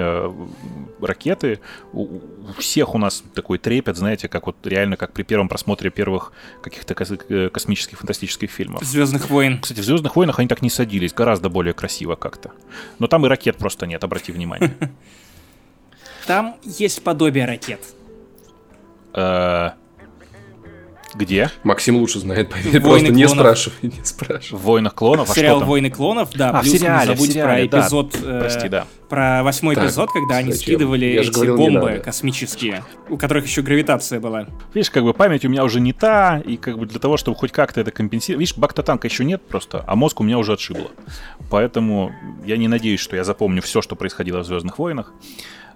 ракеты, 1.01 1.61
у, 1.93 2.03
у 2.03 2.53
всех 2.59 2.95
у 2.95 2.99
нас 2.99 3.23
такой 3.35 3.59
трепет, 3.59 3.97
знаете, 3.97 4.29
как 4.29 4.47
вот 4.47 4.57
реально, 4.65 4.97
как 4.97 5.13
при 5.13 5.23
первом 5.23 5.49
просмотре 5.49 5.91
первых 5.91 6.33
каких-то 6.63 6.95
э, 7.29 7.49
космических 7.49 7.99
фантастических 7.99 8.51
фильмов. 8.51 8.83
Звездных 8.83 9.31
войн. 9.31 9.61
Кстати, 9.61 9.81
в 9.81 9.85
Звездных 9.85 10.17
войнах 10.17 10.39
они 10.39 10.49
так 10.49 10.63
не 10.63 10.71
садились, 10.71 11.13
гораздо 11.13 11.49
более 11.49 11.75
красиво 11.75 12.15
как-то. 12.15 12.53
Но 12.99 13.07
там 13.07 13.25
и 13.27 13.29
ракет 13.29 13.57
просто 13.57 13.87
нет, 13.87 14.03
обрати 14.05 14.33
внимание. 14.33 14.77
Там 16.27 16.57
есть 16.63 17.03
подобие 17.03 17.47
ракет. 17.47 17.81
Где? 21.15 21.51
Максим 21.65 21.97
лучше 21.97 22.21
знает, 22.21 22.51
поверь, 22.51 22.81
просто 22.81 23.13
не 23.13 23.29
спрашивай, 23.29 23.77
не 23.83 24.05
спрашивай. 24.05 24.59
В 24.59 24.63
«Войнах 24.63 24.95
клонов», 24.95 25.31
а 25.31 25.35
Сериал 25.35 25.61
«Войны 25.65 25.91
клонов», 25.91 26.31
да, 26.35 26.51
а, 26.51 26.61
плюс 26.61 26.75
в 26.75 26.79
сериале, 26.79 27.11
не 27.11 27.15
забудь 27.15 27.31
в 27.31 27.33
сериале, 27.33 27.69
про 27.69 27.81
эпизод, 27.81 28.13
да. 28.13 28.19
э, 28.37 28.41
Прости, 28.41 28.69
да. 28.69 28.87
про 29.09 29.43
восьмой 29.43 29.75
Так, 29.75 29.85
эпизод, 29.85 30.11
когда 30.13 30.37
они 30.37 30.53
зачем? 30.53 30.75
скидывали 30.75 31.07
Я 31.07 31.23
же 31.23 31.31
эти 31.31 31.35
говорил, 31.35 31.57
бомбы 31.57 32.03
космические, 32.05 32.85
у 33.09 33.17
которых 33.17 33.47
еще 33.47 33.63
гравитация 33.63 34.21
была. 34.21 34.47
Видишь, 34.75 34.91
как 34.91 35.05
бы 35.05 35.15
память 35.15 35.45
у 35.45 35.49
меня 35.49 35.65
уже 35.65 35.81
не 35.81 35.93
та, 35.93 36.41
и 36.45 36.57
как 36.57 36.79
бы 36.79 36.87
для 36.87 37.01
того, 37.01 37.17
чтобы 37.17 37.37
хоть 37.37 37.53
как-то 37.53 37.81
это 37.81 37.91
компенсировать... 37.91 38.41
Видишь, 38.41 38.57
бактотанка 38.57 39.09
еще 39.09 39.25
нет 39.25 39.43
просто, 39.43 39.85
а 39.87 39.97
мозг 39.97 40.21
у 40.21 40.25
меня 40.25 40.39
уже 40.39 40.53
отшибло. 40.53 40.91
Поэтому 41.51 42.13
я 42.45 42.57
не 42.57 42.69
надеюсь, 42.69 43.01
что 43.01 43.17
я 43.17 43.25
запомню 43.25 43.63
все, 43.63 43.83
что 43.83 43.97
происходило 43.97 44.41
в 44.41 44.47
«Звездных 44.47 44.79
войнах». 44.79 45.13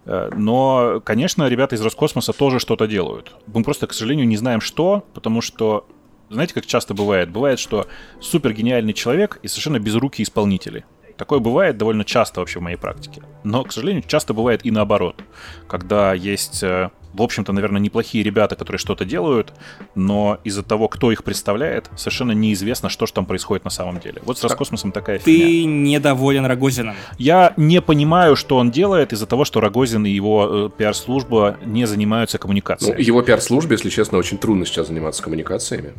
Э, 0.05 0.31
Но, 0.35 1.01
конечно, 1.05 1.49
ребята 1.49 1.77
из 1.77 1.81
Роскосмоса 1.81 2.33
тоже 2.33 2.59
что-то 2.59 2.87
делают. 2.87 3.33
Мы 3.47 3.63
просто, 3.63 3.87
к 3.87 3.93
сожалению, 3.93 4.27
не 4.27 4.37
знаем 4.37 4.61
что, 4.61 5.05
потому 5.15 5.41
что, 5.41 5.87
знаете, 6.31 6.55
как 6.55 6.67
часто 6.67 6.95
бывает? 6.95 7.31
Бывает, 7.31 7.59
что 7.59 7.87
супер 8.21 8.53
гениальный 8.53 8.93
человек 8.93 9.39
и 9.43 9.49
совершенно 9.49 9.79
безрукие 9.79 10.25
исполнители. 10.25 10.85
Такое 11.17 11.39
бывает 11.39 11.77
довольно 11.77 12.05
часто 12.05 12.41
вообще 12.41 12.59
в 12.59 12.63
моей 12.63 12.77
практике. 12.77 13.23
Но, 13.45 13.63
к 13.65 13.73
сожалению, 13.73 14.03
часто 14.07 14.35
бывает 14.35 14.65
и 14.67 14.71
наоборот. 14.71 15.23
Когда 15.69 16.15
есть, 16.15 16.63
э, 16.63 16.91
в 17.13 17.23
общем-то, 17.23 17.53
наверное, 17.53 17.81
неплохие 17.81 18.25
ребята, 18.25 18.57
которые 18.57 18.79
что-то 18.79 19.05
делают, 19.05 19.53
но 19.95 20.39
из-за 20.45 20.63
того, 20.63 20.89
кто 20.89 21.13
их 21.13 21.25
представляет, 21.25 21.91
совершенно 21.97 22.33
неизвестно, 22.33 22.89
что 22.89 23.07
же 23.07 23.13
там 23.13 23.27
происходит 23.27 23.65
на 23.65 23.71
самом 23.71 24.01
деле. 24.01 24.21
Вот 24.25 24.39
с 24.39 24.45
Роскосмосом 24.45 24.93
такая 24.93 25.19
фигня. 25.19 25.45
Ты 25.47 25.65
недоволен 25.65 26.47
Рогозином. 26.47 26.95
Я 27.19 27.53
не 27.57 27.81
понимаю, 27.81 28.37
что 28.37 28.57
он 28.57 28.71
делает 28.71 29.13
из-за 29.13 29.27
того, 29.27 29.45
что 29.45 29.61
Рогозин 29.61 30.07
и 30.07 30.11
его 30.11 30.67
э, 30.67 30.71
пиар-служба 30.77 31.59
не 31.65 31.87
занимаются 31.87 32.37
Ну, 32.37 32.43
коммуникацией. 32.43 33.03
его 33.03 33.23
пиар-службе, 33.23 33.75
если 33.77 33.91
честно, 33.91 34.19
очень 34.19 34.39
трудно 34.39 34.65
сейчас 34.67 34.89
заниматься 34.89 35.23
коммуникациями. 35.23 35.93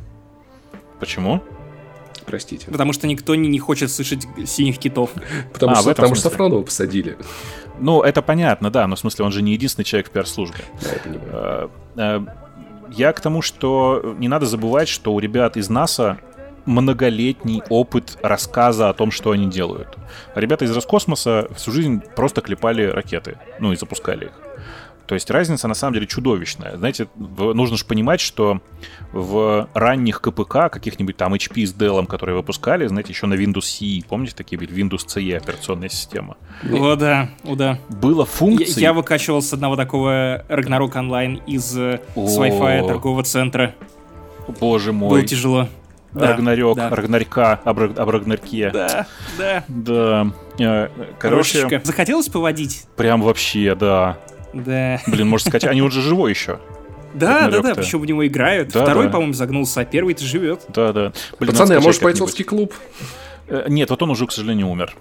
Почему? 0.99 1.41
Простите. 2.25 2.65
Потому 2.71 2.93
что 2.93 3.07
никто 3.07 3.35
не, 3.35 3.47
не 3.49 3.59
хочет 3.59 3.91
слышать 3.91 4.25
синих 4.45 4.77
китов. 4.79 5.11
Потому, 5.53 5.73
А, 5.73 5.75
что, 5.77 5.89
потому 5.89 6.15
что. 6.15 6.29
Сафронова 6.29 6.63
посадили. 6.63 7.17
Ну, 7.79 8.01
это 8.01 8.21
понятно, 8.21 8.69
да, 8.69 8.87
но 8.87 8.95
в 8.95 8.99
смысле 8.99 9.25
он 9.25 9.31
же 9.31 9.41
не 9.41 9.53
единственный 9.53 9.85
человек 9.85 10.07
в 10.07 10.11
пиар-службе. 10.11 10.63
Да, 10.81 10.89
я 10.91 10.99
понимаю. 10.99 11.71
Э, 11.95 12.25
э, 12.25 12.25
Я 12.95 13.13
к 13.13 13.19
тому, 13.21 13.41
что 13.41 14.15
не 14.19 14.27
надо 14.27 14.45
забывать, 14.45 14.87
что 14.87 15.13
у 15.13 15.19
ребят 15.19 15.57
из 15.57 15.69
НАСА 15.69 16.19
многолетний 16.65 17.61
опыт 17.69 18.17
рассказа 18.21 18.89
о 18.89 18.93
том, 18.93 19.11
что 19.11 19.31
они 19.31 19.47
делают. 19.49 19.97
Ребята 20.35 20.65
из 20.65 20.71
Роскосмоса 20.75 21.49
всю 21.55 21.71
жизнь 21.71 22.01
просто 22.15 22.41
клепали 22.41 22.83
ракеты, 22.83 23.37
ну 23.59 23.73
и 23.73 23.75
запускали 23.75 24.25
их. 24.25 24.31
То 25.05 25.15
есть 25.15 25.29
разница 25.29 25.67
на 25.67 25.73
самом 25.73 25.95
деле 25.95 26.07
чудовищная. 26.07 26.77
Знаете, 26.77 27.07
нужно 27.15 27.77
же 27.77 27.85
понимать, 27.85 28.21
что 28.21 28.61
в 29.11 29.67
ранних 29.73 30.21
КПК, 30.21 30.69
каких-нибудь 30.69 31.17
там 31.17 31.33
HP 31.33 31.65
с 31.65 31.73
Dell, 31.73 32.05
которые 32.07 32.35
выпускали, 32.37 32.87
знаете, 32.87 33.11
еще 33.11 33.27
на 33.27 33.33
Windows 33.33 33.59
CE, 33.59 34.05
помните, 34.07 34.33
такие 34.35 34.57
были 34.57 34.73
Windows 34.73 35.05
CE 35.05 35.35
операционная 35.35 35.89
система, 35.89 36.37
О, 36.71 36.95
да, 36.95 37.29
о, 37.43 37.55
да. 37.55 37.79
было 37.89 38.21
Я, 38.21 38.25
функций... 38.25 38.81
я 38.81 38.93
выкачивал 38.93 39.41
с 39.41 39.51
одного 39.53 39.75
такого 39.75 40.43
Ragnarok 40.47 40.97
онлайн 40.97 41.41
из 41.47 41.77
э, 41.77 41.99
с 42.15 42.37
О. 42.37 42.45
Wi-Fi 42.45 42.87
торгового 42.87 43.23
центра. 43.23 43.75
Боже 44.59 44.91
Было 44.93 45.09
мой. 45.09 45.25
тяжело. 45.25 45.67
Да, 46.13 46.33
Рагнарёк, 46.33 46.77
да. 46.77 46.89
Рагнарька 46.89 47.59
об, 47.63 47.79
об 47.79 48.09
Рагнарьке. 48.09 48.69
Да, 48.71 49.07
да. 49.37 49.63
Да. 49.67 50.27
Э, 50.59 50.89
Короче, 51.19 51.61
Крошечка. 51.63 51.81
Захотелось 51.83 52.29
поводить? 52.29 52.85
прям 52.95 53.21
вообще, 53.21 53.73
да. 53.75 54.17
Да. 54.53 55.01
Блин, 55.07 55.27
можно 55.27 55.49
сказать, 55.49 55.65
они 55.65 55.81
уже 55.81 56.01
живой 56.01 56.31
еще. 56.31 56.59
Да, 57.13 57.47
да, 57.47 57.61
да, 57.61 57.75
причем 57.75 57.99
в 57.99 58.05
него 58.05 58.25
играют. 58.25 58.69
Да, 58.69 58.83
Второй, 58.83 59.05
да. 59.05 59.11
по-моему, 59.11 59.33
загнулся, 59.33 59.81
а 59.81 59.85
первый-то 59.85 60.23
живет. 60.23 60.61
Да, 60.69 60.91
да. 60.93 61.13
Блин, 61.39 61.51
Пацаны, 61.51 61.73
а 61.73 61.79
может 61.79 62.01
бойцовский 62.01 62.43
клуб? 62.43 62.73
Э, 63.47 63.65
Нет, 63.67 63.89
вот 63.89 64.01
он 64.01 64.09
уже, 64.09 64.25
к 64.25 64.31
сожалению, 64.31 64.67
умер. 64.69 64.95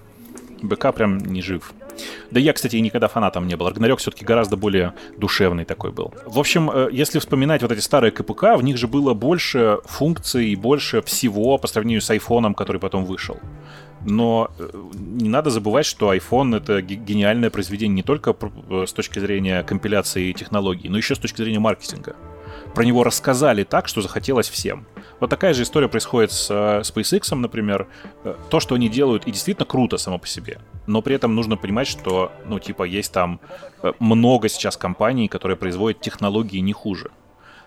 БК 0.61 0.91
прям 0.91 1.17
не 1.17 1.41
жив. 1.41 1.73
Да 2.31 2.39
я, 2.39 2.53
кстати, 2.53 2.75
и 2.75 2.81
никогда 2.81 3.07
фанатом 3.07 3.47
не 3.47 3.55
был. 3.55 3.67
Рагнарёк 3.67 3.99
все-таки 3.99 4.25
гораздо 4.25 4.57
более 4.57 4.93
душевный 5.17 5.65
такой 5.65 5.91
был. 5.91 6.13
В 6.25 6.39
общем, 6.39 6.69
э, 6.71 6.89
если 6.91 7.19
вспоминать 7.19 7.61
вот 7.61 7.71
эти 7.71 7.79
старые 7.79 8.11
КПК, 8.11 8.55
в 8.57 8.63
них 8.63 8.77
же 8.77 8.87
было 8.87 9.13
больше 9.13 9.79
функций 9.85 10.49
и 10.49 10.55
больше 10.55 11.01
всего 11.01 11.57
по 11.57 11.67
сравнению 11.67 12.01
с 12.01 12.09
айфоном, 12.09 12.53
который 12.53 12.79
потом 12.79 13.05
вышел. 13.05 13.39
Но 14.05 14.51
э, 14.59 14.69
не 14.93 15.29
надо 15.29 15.49
забывать, 15.49 15.85
что 15.85 16.13
iPhone 16.13 16.57
это 16.57 16.81
ге- 16.81 16.95
гениальное 16.95 17.49
произведение 17.49 17.95
не 17.95 18.03
только 18.03 18.35
э, 18.69 18.85
с 18.87 18.93
точки 18.93 19.19
зрения 19.19 19.63
компиляции 19.63 20.31
технологий, 20.33 20.89
но 20.89 20.97
еще 20.97 21.15
с 21.15 21.19
точки 21.19 21.37
зрения 21.37 21.59
маркетинга. 21.59 22.15
Про 22.75 22.83
него 22.83 23.03
рассказали 23.03 23.63
так, 23.63 23.87
что 23.87 24.01
захотелось 24.01 24.49
всем. 24.49 24.85
Вот 25.19 25.29
такая 25.29 25.53
же 25.53 25.63
история 25.63 25.87
происходит 25.87 26.31
с 26.31 26.49
э, 26.49 26.81
SpaceX, 26.81 27.33
например. 27.35 27.87
То, 28.49 28.59
что 28.59 28.75
они 28.75 28.89
делают, 28.89 29.25
и 29.25 29.31
действительно 29.31 29.65
круто 29.65 29.97
само 29.97 30.17
по 30.17 30.27
себе. 30.27 30.59
Но 30.87 31.01
при 31.01 31.15
этом 31.15 31.35
нужно 31.35 31.55
понимать, 31.55 31.87
что, 31.87 32.31
ну, 32.45 32.59
типа, 32.59 32.83
есть 32.83 33.13
там 33.13 33.39
много 33.99 34.49
сейчас 34.49 34.75
компаний, 34.75 35.27
которые 35.27 35.55
производят 35.55 36.01
технологии 36.01 36.59
не 36.59 36.73
хуже. 36.73 37.11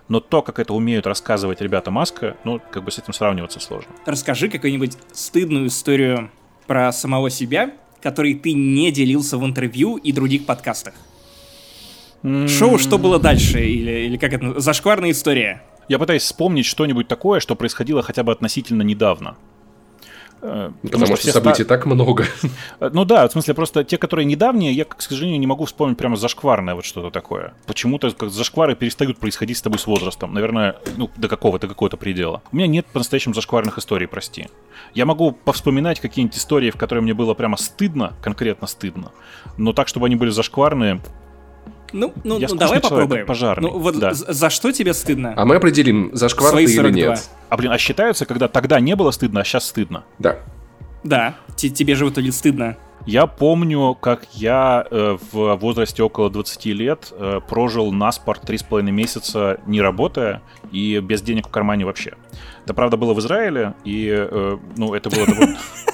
Но 0.09 0.21
то, 0.21 0.43
как 0.43 0.59
это 0.59 0.73
умеют 0.73 1.07
рассказывать 1.07 1.61
ребята 1.61 1.91
Маска, 1.91 2.37
ну, 2.45 2.61
как 2.71 2.85
бы 2.85 2.91
с 2.91 2.99
этим 2.99 3.13
сравниваться 3.13 3.59
сложно. 3.59 3.91
Расскажи 4.05 4.49
какую-нибудь 4.49 4.97
стыдную 5.13 5.67
историю 5.67 6.31
про 6.67 6.93
самого 6.93 7.29
себя, 7.31 7.73
который 8.01 8.35
ты 8.35 8.53
не 8.53 8.93
делился 8.93 9.37
в 9.37 9.45
интервью 9.45 9.97
и 9.97 10.13
других 10.13 10.47
подкастах. 10.47 10.95
Шоу 12.23 12.79
«Что 12.79 12.99
было 12.99 13.19
дальше?» 13.19 13.65
или, 13.65 14.07
или 14.07 14.17
как 14.17 14.33
это, 14.33 14.59
зашкварная 14.61 15.11
история. 15.11 15.63
Я 15.89 15.99
пытаюсь 15.99 16.23
вспомнить 16.23 16.67
что-нибудь 16.67 17.07
такое, 17.07 17.41
что 17.41 17.55
происходило 17.55 18.03
хотя 18.03 18.23
бы 18.23 18.33
относительно 18.33 18.83
недавно. 18.83 19.37
Э, 20.43 20.71
Потому, 20.83 21.07
что, 21.07 21.17
все 21.17 21.33
событий 21.33 21.65
ста- 21.65 21.77
так 21.77 21.87
много. 21.87 22.25
Э, 22.81 22.91
Ну 22.93 23.05
да, 23.05 23.27
в 23.27 23.33
смысле, 23.33 23.55
просто 23.55 23.85
те, 23.85 23.99
которые 23.99 24.27
недавние, 24.27 24.73
я, 24.73 24.85
к 24.85 25.01
сожалению, 25.01 25.41
не 25.41 25.47
могу 25.47 25.65
вспомнить 25.65 25.97
прямо 25.99 26.17
зашкварное 26.17 26.75
вот 26.75 26.85
что-то 26.85 27.11
такое. 27.11 27.55
Почему-то 27.67 28.11
как 28.11 28.31
зашквары 28.31 28.75
перестают 28.77 29.19
происходить 29.19 29.57
с 29.57 29.63
тобой 29.63 29.79
с 29.79 29.87
возрастом. 29.87 30.35
Наверное, 30.35 30.77
ну, 30.97 31.11
до 31.17 31.29
какого-то, 31.29 31.69
какого-то 31.69 31.97
предела. 31.97 32.43
У 32.53 32.57
меня 32.57 32.67
нет 32.67 32.87
по-настоящему 32.87 33.35
зашкварных 33.35 33.79
историй, 33.79 34.07
прости. 34.07 34.49
Я 34.95 35.07
могу 35.07 35.33
повспоминать 35.33 36.01
какие-нибудь 36.01 36.37
истории, 36.37 36.71
в 36.71 36.77
которые 36.77 37.03
мне 37.03 37.15
было 37.15 37.35
прямо 37.35 37.57
стыдно, 37.57 38.13
конкретно 38.23 38.67
стыдно, 38.67 39.13
но 39.57 39.73
так, 39.73 39.89
чтобы 39.89 40.07
они 40.07 40.17
были 40.17 40.31
зашкварные, 40.31 41.01
Ну, 41.97 42.13
ну, 42.25 42.39
Я 42.39 42.49
ну 42.49 42.57
давай 42.57 42.81
попробуем. 42.81 43.27
пожарный, 43.27 43.71
Ну, 43.71 43.79
вот 43.79 43.99
да. 43.99 44.13
за, 44.15 44.33
за 44.33 44.51
что 44.51 44.71
тебе 44.73 44.93
стыдно? 44.95 45.33
А 45.37 45.45
мы 45.45 45.57
определим, 45.57 46.11
зашквар 46.13 46.51
ты 46.51 46.53
Свои 46.53 46.65
или 46.67 46.77
42. 46.77 46.93
нет. 47.15 47.29
а 47.49 47.57
блин, 47.57 47.73
а 47.73 47.79
считаются, 47.79 48.27
когда 48.27 48.49
тогда 48.49 48.79
не 48.81 48.95
было 48.97 49.11
стыдно, 49.13 49.41
а 49.41 49.45
сейчас 49.45 49.67
стыдно. 49.67 50.05
Да. 50.19 50.37
Да, 51.05 51.35
те- 51.57 51.71
тебе 51.71 51.95
же 51.95 52.05
в 52.07 52.11
итоге 52.11 52.33
стыдно. 52.33 52.77
Я 53.07 53.27
помню, 53.27 53.95
как 53.95 54.27
я 54.33 54.85
э, 54.91 55.17
в 55.33 55.55
возрасте 55.57 56.03
около 56.03 56.29
20 56.29 56.67
лет 56.67 57.13
э, 57.13 57.41
прожил 57.49 57.93
на 57.93 58.11
спорт 58.11 58.43
3,5 58.49 58.83
месяца 58.91 59.61
не 59.67 59.81
работая 59.81 60.43
и 60.73 60.99
без 60.99 61.23
денег 61.23 61.47
в 61.47 61.51
кармане 61.51 61.85
вообще. 61.87 62.15
Это, 62.65 62.75
правда, 62.75 62.97
было 62.97 63.15
в 63.15 63.21
Израиле, 63.21 63.75
и, 63.85 64.09
э, 64.13 64.59
ну, 64.77 64.93
это 64.95 65.09
было 65.09 65.25
довольно... 65.25 65.57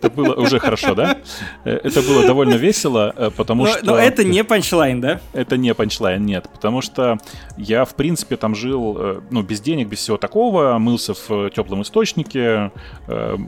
Это 0.00 0.10
было 0.10 0.34
уже 0.34 0.58
хорошо, 0.58 0.94
да? 0.94 1.18
Э, 1.64 1.78
это 1.84 2.00
было 2.00 2.26
довольно 2.26 2.54
весело, 2.54 3.12
э, 3.16 3.30
потому 3.36 3.64
но, 3.64 3.68
что... 3.68 3.84
Но 3.84 3.96
это 3.96 4.24
не 4.24 4.42
панчлайн, 4.44 5.00
да? 5.00 5.20
Это 5.34 5.58
не 5.58 5.74
панчлайн, 5.74 6.24
нет. 6.24 6.48
Потому 6.50 6.80
что 6.80 7.18
я, 7.58 7.84
в 7.84 7.94
принципе, 7.94 8.36
там 8.36 8.54
жил, 8.54 8.96
э, 8.98 9.20
ну, 9.30 9.42
без 9.42 9.60
денег, 9.60 9.88
без 9.88 9.98
всего 9.98 10.16
такого, 10.16 10.78
мылся 10.78 11.12
в 11.14 11.50
теплом 11.50 11.82
источнике, 11.82 12.72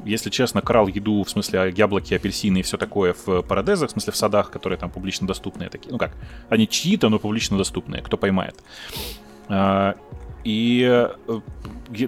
если 0.04 0.30
честно, 0.30 0.60
крал 0.60 0.88
еду, 0.88 1.22
в 1.24 1.30
смысле 1.30 1.72
яблоки, 1.74 2.14
апельсины 2.14 2.58
и 2.58 2.62
все 2.62 2.76
такое 2.76 3.14
в 3.24 3.42
парадезах, 3.42 3.88
в 3.88 3.92
смысле 3.92 4.12
в 4.12 4.16
садах, 4.16 4.50
которые 4.50 4.78
там 4.78 4.90
публично 4.90 5.26
доступные 5.26 5.70
такие. 5.70 5.90
Ну 5.90 5.98
как, 5.98 6.12
они 6.48 6.68
чьи-то, 6.68 7.08
но 7.08 7.18
публично 7.18 7.56
доступные, 7.56 8.02
кто 8.02 8.16
поймает. 8.16 8.56
И, 10.44 10.82
э, 10.88 11.40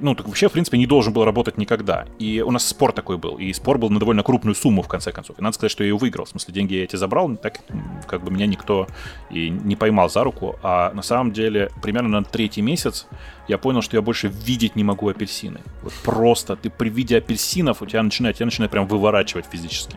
ну, 0.00 0.14
так 0.14 0.26
вообще, 0.26 0.48
в 0.48 0.52
принципе, 0.52 0.78
не 0.78 0.86
должен 0.86 1.12
был 1.12 1.24
работать 1.24 1.58
никогда. 1.58 2.06
И 2.18 2.40
у 2.40 2.50
нас 2.50 2.66
спор 2.66 2.92
такой 2.92 3.18
был. 3.18 3.36
И 3.36 3.52
спор 3.52 3.78
был 3.78 3.90
на 3.90 3.98
довольно 3.98 4.22
крупную 4.22 4.54
сумму, 4.54 4.82
в 4.82 4.88
конце 4.88 5.12
концов. 5.12 5.38
И 5.38 5.42
надо 5.42 5.54
сказать, 5.54 5.70
что 5.70 5.84
я 5.84 5.90
ее 5.90 5.96
выиграл. 5.96 6.24
В 6.24 6.30
смысле, 6.30 6.54
деньги 6.54 6.74
я 6.74 6.84
эти 6.84 6.96
забрал, 6.96 7.36
так 7.36 7.60
как 8.06 8.22
бы 8.24 8.30
меня 8.30 8.46
никто 8.46 8.86
и 9.30 9.50
не 9.50 9.76
поймал 9.76 10.10
за 10.10 10.24
руку. 10.24 10.56
А 10.62 10.92
на 10.94 11.02
самом 11.02 11.32
деле, 11.32 11.70
примерно 11.82 12.08
на 12.20 12.24
третий 12.24 12.62
месяц 12.62 13.06
я 13.48 13.58
понял, 13.58 13.82
что 13.82 13.96
я 13.96 14.02
больше 14.02 14.28
видеть 14.28 14.76
не 14.76 14.84
могу 14.84 15.08
апельсины. 15.08 15.60
Вот 15.82 15.92
просто 16.02 16.56
ты 16.56 16.70
при 16.70 16.88
виде 16.88 17.18
апельсинов 17.18 17.82
у 17.82 17.86
тебя 17.86 18.02
начинает, 18.02 18.36
тебя 18.36 18.46
начинает 18.46 18.70
прям 18.70 18.86
выворачивать 18.86 19.46
физически. 19.50 19.96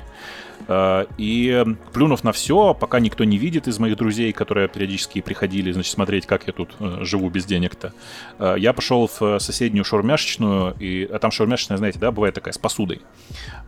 Э, 0.68 1.05
и 1.18 1.65
плюнув 1.93 2.24
на 2.24 2.32
все, 2.32 2.74
пока 2.74 2.99
никто 2.99 3.24
не 3.24 3.38
видит 3.38 3.68
из 3.68 3.80
моих 3.80 3.95
друзей, 3.95 4.34
которые 4.34 4.68
периодически 4.68 5.22
приходили, 5.22 5.72
значит, 5.72 5.91
смотреть, 5.91 6.26
как 6.26 6.47
я 6.47 6.53
тут 6.53 6.76
э, 6.80 6.99
живу 7.01 7.30
без 7.30 7.45
денег-то, 7.45 7.93
э, 8.39 8.55
я 8.57 8.74
пошел 8.74 9.09
в 9.20 9.39
соседнюю 9.39 9.86
шаурмяшечную, 9.86 10.76
и 10.80 11.05
а 11.05 11.20
там 11.20 11.32
шаурмяшечная, 11.32 11.78
знаете, 11.78 11.99
да, 11.99 12.11
бывает 12.11 12.36
такая, 12.36 12.53
с 12.53 12.57
посудой, 12.57 13.01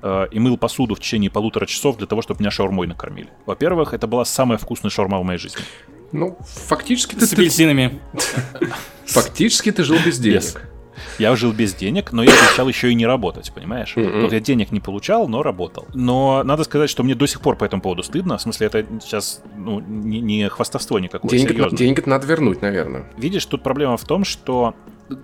и 0.04 0.40
мыл 0.40 0.58
посуду 0.58 0.96
в 0.96 1.00
течение 1.00 1.30
полутора 1.30 1.66
часов 1.66 1.98
для 1.98 2.08
того, 2.08 2.22
чтобы 2.22 2.42
меня 2.42 2.52
шаурмой 2.52 2.88
накормили. 2.88 3.30
Во-первых, 3.46 3.94
это 3.94 4.08
была 4.08 4.26
самая 4.26 4.58
вкусная 4.58 4.90
шаурма 4.90 5.20
в 5.20 5.24
моей 5.24 5.40
жизни. 5.40 5.62
Ну, 6.12 6.38
фактически 6.68 7.16
ты... 7.16 7.26
С 7.26 7.34
апельсинами. 7.34 8.00
Фактически 9.06 9.72
ты 9.72 9.84
жил 9.84 9.98
без 10.06 10.20
денег. 10.20 10.69
Я 11.18 11.36
жил 11.36 11.52
без 11.52 11.74
денег, 11.74 12.12
но 12.12 12.24
я 12.24 12.32
обещал 12.32 12.68
еще 12.68 12.92
и 12.92 12.96
не 12.96 13.06
работать, 13.06 13.52
понимаешь? 13.54 13.94
Mm-hmm. 13.96 14.22
Вот 14.22 14.34
я 14.34 14.40
денег 14.40 14.72
не 14.72 14.80
получал, 14.80 15.28
но 15.28 15.44
работал. 15.44 15.88
Но 15.94 16.44
надо 16.44 16.64
сказать, 16.64 16.90
что 16.90 17.04
мне 17.04 17.16
до 17.16 17.26
сих 17.28 17.42
пор 17.42 17.56
по 17.56 17.66
этому 17.66 17.82
поводу 17.82 18.04
стыдно. 18.04 18.38
В 18.38 18.42
смысле, 18.42 18.68
это 18.68 18.86
сейчас 19.02 19.42
ну, 19.56 19.80
не, 19.80 20.22
не 20.22 20.50
хвастовство 20.50 21.00
никакое. 21.00 21.32
Денег, 21.32 21.76
денег 21.76 22.06
надо 22.06 22.28
вернуть, 22.28 22.62
наверное. 22.62 23.06
Видишь, 23.18 23.46
тут 23.46 23.64
проблема 23.64 23.98
в 23.98 24.04
том, 24.04 24.24
что 24.24 24.76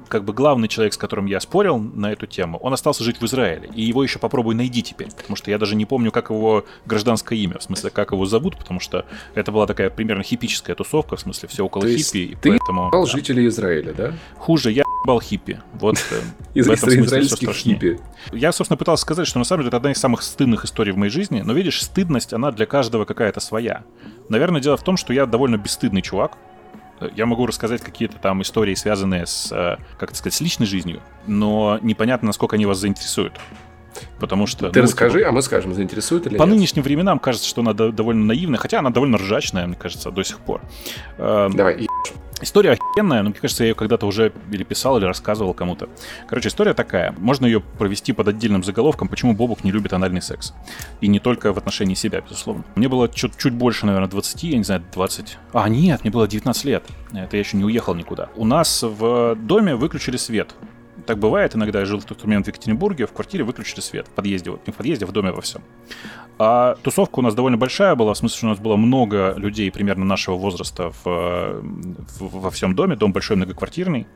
как 0.08 0.24
бы 0.24 0.34
главный 0.34 0.68
человек, 0.68 0.94
с 0.94 0.98
которым 0.98 1.26
я 1.26 1.40
спорил 1.40 1.78
на 1.78 2.12
эту 2.12 2.28
тему, 2.28 2.58
он 2.60 2.74
остался 2.74 3.04
жить 3.04 3.20
в 3.22 3.26
Израиле. 3.26 3.70
И 3.76 3.84
его 3.84 4.04
еще 4.04 4.20
попробуй 4.20 4.56
найди 4.56 4.82
теперь. 4.82 5.10
Потому 5.12 5.36
что 5.36 5.52
я 5.52 5.58
даже 5.58 5.76
не 5.76 5.86
помню, 5.86 6.12
как 6.12 6.30
его 6.30 6.66
гражданское 6.86 7.38
имя. 7.38 7.60
В 7.60 7.64
смысле, 7.64 7.90
как 7.90 8.12
его 8.12 8.26
зовут, 8.26 8.58
потому 8.58 8.80
что 8.80 9.06
это 9.34 9.52
была 9.52 9.68
такая 9.68 9.90
примерно 9.90 10.24
хипическая 10.24 10.76
тусовка, 10.76 11.16
в 11.16 11.20
смысле, 11.20 11.50
все 11.50 11.66
около 11.66 11.84
То 11.84 11.96
хиппи. 11.96 12.18
И 12.18 12.36
ты 12.36 12.50
поэтому, 12.50 13.06
жителей 13.06 13.48
Израиля, 13.48 13.94
да? 13.94 14.14
Хуже, 14.38 14.72
я 14.72 14.84
ебал 15.06 15.22
хиппи. 15.22 15.62
Вот 15.74 15.98
э, 16.12 16.22
Из 16.56 16.68
израильских 16.68 17.52
хиппи. 17.52 18.00
Я, 18.32 18.52
собственно, 18.52 18.78
пытался 18.78 19.04
сказать, 19.04 19.28
что 19.28 19.40
на 19.40 19.46
самом 19.46 19.62
деле 19.62 19.68
это 19.70 19.78
одна 19.78 19.92
из 19.92 19.98
самых 19.98 20.24
стыдных 20.24 20.66
историй 20.66 20.92
в 20.92 20.98
моей 20.98 21.12
жизни. 21.12 21.42
Но 21.46 21.54
видишь, 21.54 21.82
стыдность, 21.82 22.34
она 22.34 22.52
для 22.52 22.66
каждого 22.66 23.06
какая-то 23.06 23.40
своя. 23.40 23.84
Наверное, 24.30 24.62
дело 24.62 24.78
в 24.78 24.84
том, 24.84 24.98
что 24.98 25.14
я 25.14 25.26
довольно 25.26 25.58
бесстыдный 25.58 26.02
чувак. 26.02 26.38
Я 27.16 27.26
могу 27.26 27.46
рассказать 27.46 27.82
какие-то 27.82 28.18
там 28.18 28.42
истории, 28.42 28.74
связанные 28.74 29.26
с, 29.26 29.52
э, 29.52 29.78
как 29.98 30.10
это 30.10 30.18
сказать, 30.18 30.34
с 30.34 30.42
личной 30.42 30.66
жизнью, 30.66 31.02
но 31.28 31.78
непонятно, 31.82 32.28
насколько 32.28 32.56
они 32.56 32.66
вас 32.66 32.80
заинтересуют. 32.80 33.34
Потому 34.20 34.48
что... 34.48 34.70
Ты 34.72 34.80
ну, 34.80 34.86
расскажи, 34.86 35.20
типа, 35.20 35.30
а 35.30 35.32
мы 35.34 35.42
скажем, 35.42 35.74
заинтересует 35.74 36.26
или 36.28 36.38
По 36.38 36.44
нет. 36.44 36.56
нынешним 36.56 36.84
временам 36.84 37.20
кажется, 37.20 37.48
что 37.48 37.62
она 37.62 37.74
довольно 37.74 38.26
наивная, 38.26 38.60
хотя 38.60 38.80
она 38.80 38.92
довольно 38.92 39.18
ржачная, 39.18 39.68
мне 39.68 39.76
кажется, 39.76 40.10
до 40.10 40.24
сих 40.24 40.40
пор. 40.40 40.62
Давай, 41.18 41.88
История 42.42 42.72
охеренная, 42.72 43.24
но 43.24 43.30
мне 43.30 43.40
кажется, 43.40 43.64
я 43.64 43.70
ее 43.70 43.76
когда-то 43.76 44.06
уже 44.06 44.34
или 44.52 44.64
писал, 44.64 44.98
или 44.98 45.06
рассказывал 45.06 45.54
кому-то. 45.54 45.88
Короче, 46.28 46.50
история 46.50 46.74
такая. 46.74 47.14
Можно 47.18 47.46
ее 47.46 47.62
провести 47.62 48.12
под 48.12 48.28
отдельным 48.28 48.64
заголовком, 48.64 49.08
почему 49.08 49.34
Бобук 49.34 49.64
не 49.64 49.72
любит 49.72 49.94
анальный 49.94 50.22
секс. 50.22 50.54
И 51.00 51.08
не 51.08 51.20
только 51.20 51.54
в 51.54 51.58
отношении 51.58 51.94
себя, 51.96 52.20
безусловно. 52.20 52.66
Мне 52.76 52.90
было 52.90 53.08
чуть, 53.08 53.38
чуть 53.38 53.54
больше, 53.54 53.86
наверное, 53.86 54.10
20, 54.10 54.44
я 54.44 54.58
не 54.58 54.64
знаю, 54.64 54.84
20... 54.94 55.38
А, 55.54 55.70
нет, 55.70 56.02
мне 56.04 56.12
было 56.12 56.28
19 56.28 56.66
лет. 56.66 56.84
Это 57.14 57.38
я 57.38 57.40
еще 57.40 57.56
не 57.56 57.64
уехал 57.64 57.96
никуда. 57.96 58.30
У 58.36 58.46
нас 58.46 58.84
в 58.84 59.36
доме 59.36 59.76
выключили 59.76 60.18
свет. 60.18 60.54
Так 61.06 61.20
бывает, 61.20 61.56
иногда 61.56 61.80
я 61.80 61.86
жил 61.86 62.00
в 62.00 62.06
тот 62.06 62.24
момент 62.24 62.46
в 62.46 62.50
Екатеринбурге, 62.50 63.06
в 63.06 63.14
квартире 63.14 63.44
выключили 63.44 63.80
свет. 63.80 64.08
В 64.08 64.12
подъезде, 64.12 64.52
вот 64.52 64.66
не 64.66 64.74
в 64.74 64.76
подъезде, 64.76 65.06
а 65.06 65.08
в 65.08 65.12
доме 65.12 65.32
во 65.32 65.42
всем. 65.42 65.62
А 66.38 66.76
тусовка 66.82 67.20
у 67.20 67.22
нас 67.22 67.34
довольно 67.34 67.58
большая 67.58 67.96
была, 67.96 68.14
в 68.14 68.18
смысле, 68.18 68.38
что 68.38 68.48
у 68.48 68.50
нас 68.50 68.60
было 68.60 68.76
много 68.76 69.34
людей 69.38 69.72
примерно 69.72 70.04
нашего 70.04 70.36
возраста 70.36 70.92
в, 71.04 71.06
в, 71.06 72.20
во 72.20 72.50
всем 72.52 72.76
доме, 72.76 72.96
дом 72.96 73.14
большой 73.14 73.38
многоквартирный. 73.38 74.08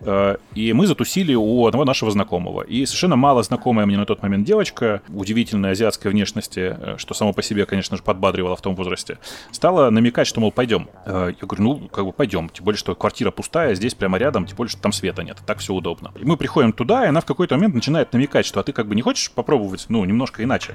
Э, 0.00 0.36
и 0.54 0.72
мы 0.72 0.86
затусили 0.86 1.34
у 1.34 1.66
одного 1.66 1.84
нашего 1.84 2.10
знакомого. 2.10 2.62
И 2.62 2.84
совершенно 2.86 3.16
мало 3.16 3.42
знакомая 3.42 3.86
мне 3.86 3.96
на 3.96 4.06
тот 4.06 4.22
момент 4.22 4.46
девочка, 4.46 5.02
удивительной 5.08 5.72
азиатской 5.72 6.10
внешности, 6.10 6.76
э, 6.78 6.94
что 6.98 7.14
само 7.14 7.32
по 7.32 7.42
себе, 7.42 7.66
конечно 7.66 7.96
же, 7.96 8.02
подбадривало 8.02 8.56
в 8.56 8.62
том 8.62 8.74
возрасте, 8.74 9.18
стала 9.52 9.90
намекать, 9.90 10.26
что, 10.26 10.40
мол, 10.40 10.52
пойдем. 10.52 10.88
Э, 11.04 11.32
я 11.40 11.46
говорю, 11.46 11.62
ну, 11.64 11.88
как 11.88 12.04
бы 12.04 12.12
пойдем. 12.12 12.48
Тем 12.48 12.64
более, 12.64 12.78
что 12.78 12.94
квартира 12.94 13.30
пустая, 13.30 13.74
здесь 13.74 13.94
прямо 13.94 14.18
рядом, 14.18 14.46
тем 14.46 14.56
более, 14.56 14.70
что 14.70 14.80
там 14.80 14.92
света 14.92 15.22
нет. 15.22 15.38
Так 15.46 15.58
все 15.58 15.74
удобно. 15.74 16.12
И 16.18 16.24
мы 16.24 16.36
приходим 16.36 16.72
туда, 16.72 17.04
и 17.04 17.08
она 17.08 17.20
в 17.20 17.24
какой-то 17.24 17.56
момент 17.56 17.74
начинает 17.74 18.12
намекать, 18.12 18.46
что 18.46 18.60
а 18.60 18.62
ты 18.62 18.72
как 18.72 18.88
бы 18.88 18.94
не 18.94 19.02
хочешь 19.02 19.30
попробовать, 19.30 19.86
ну, 19.88 20.04
немножко 20.04 20.42
иначе. 20.42 20.74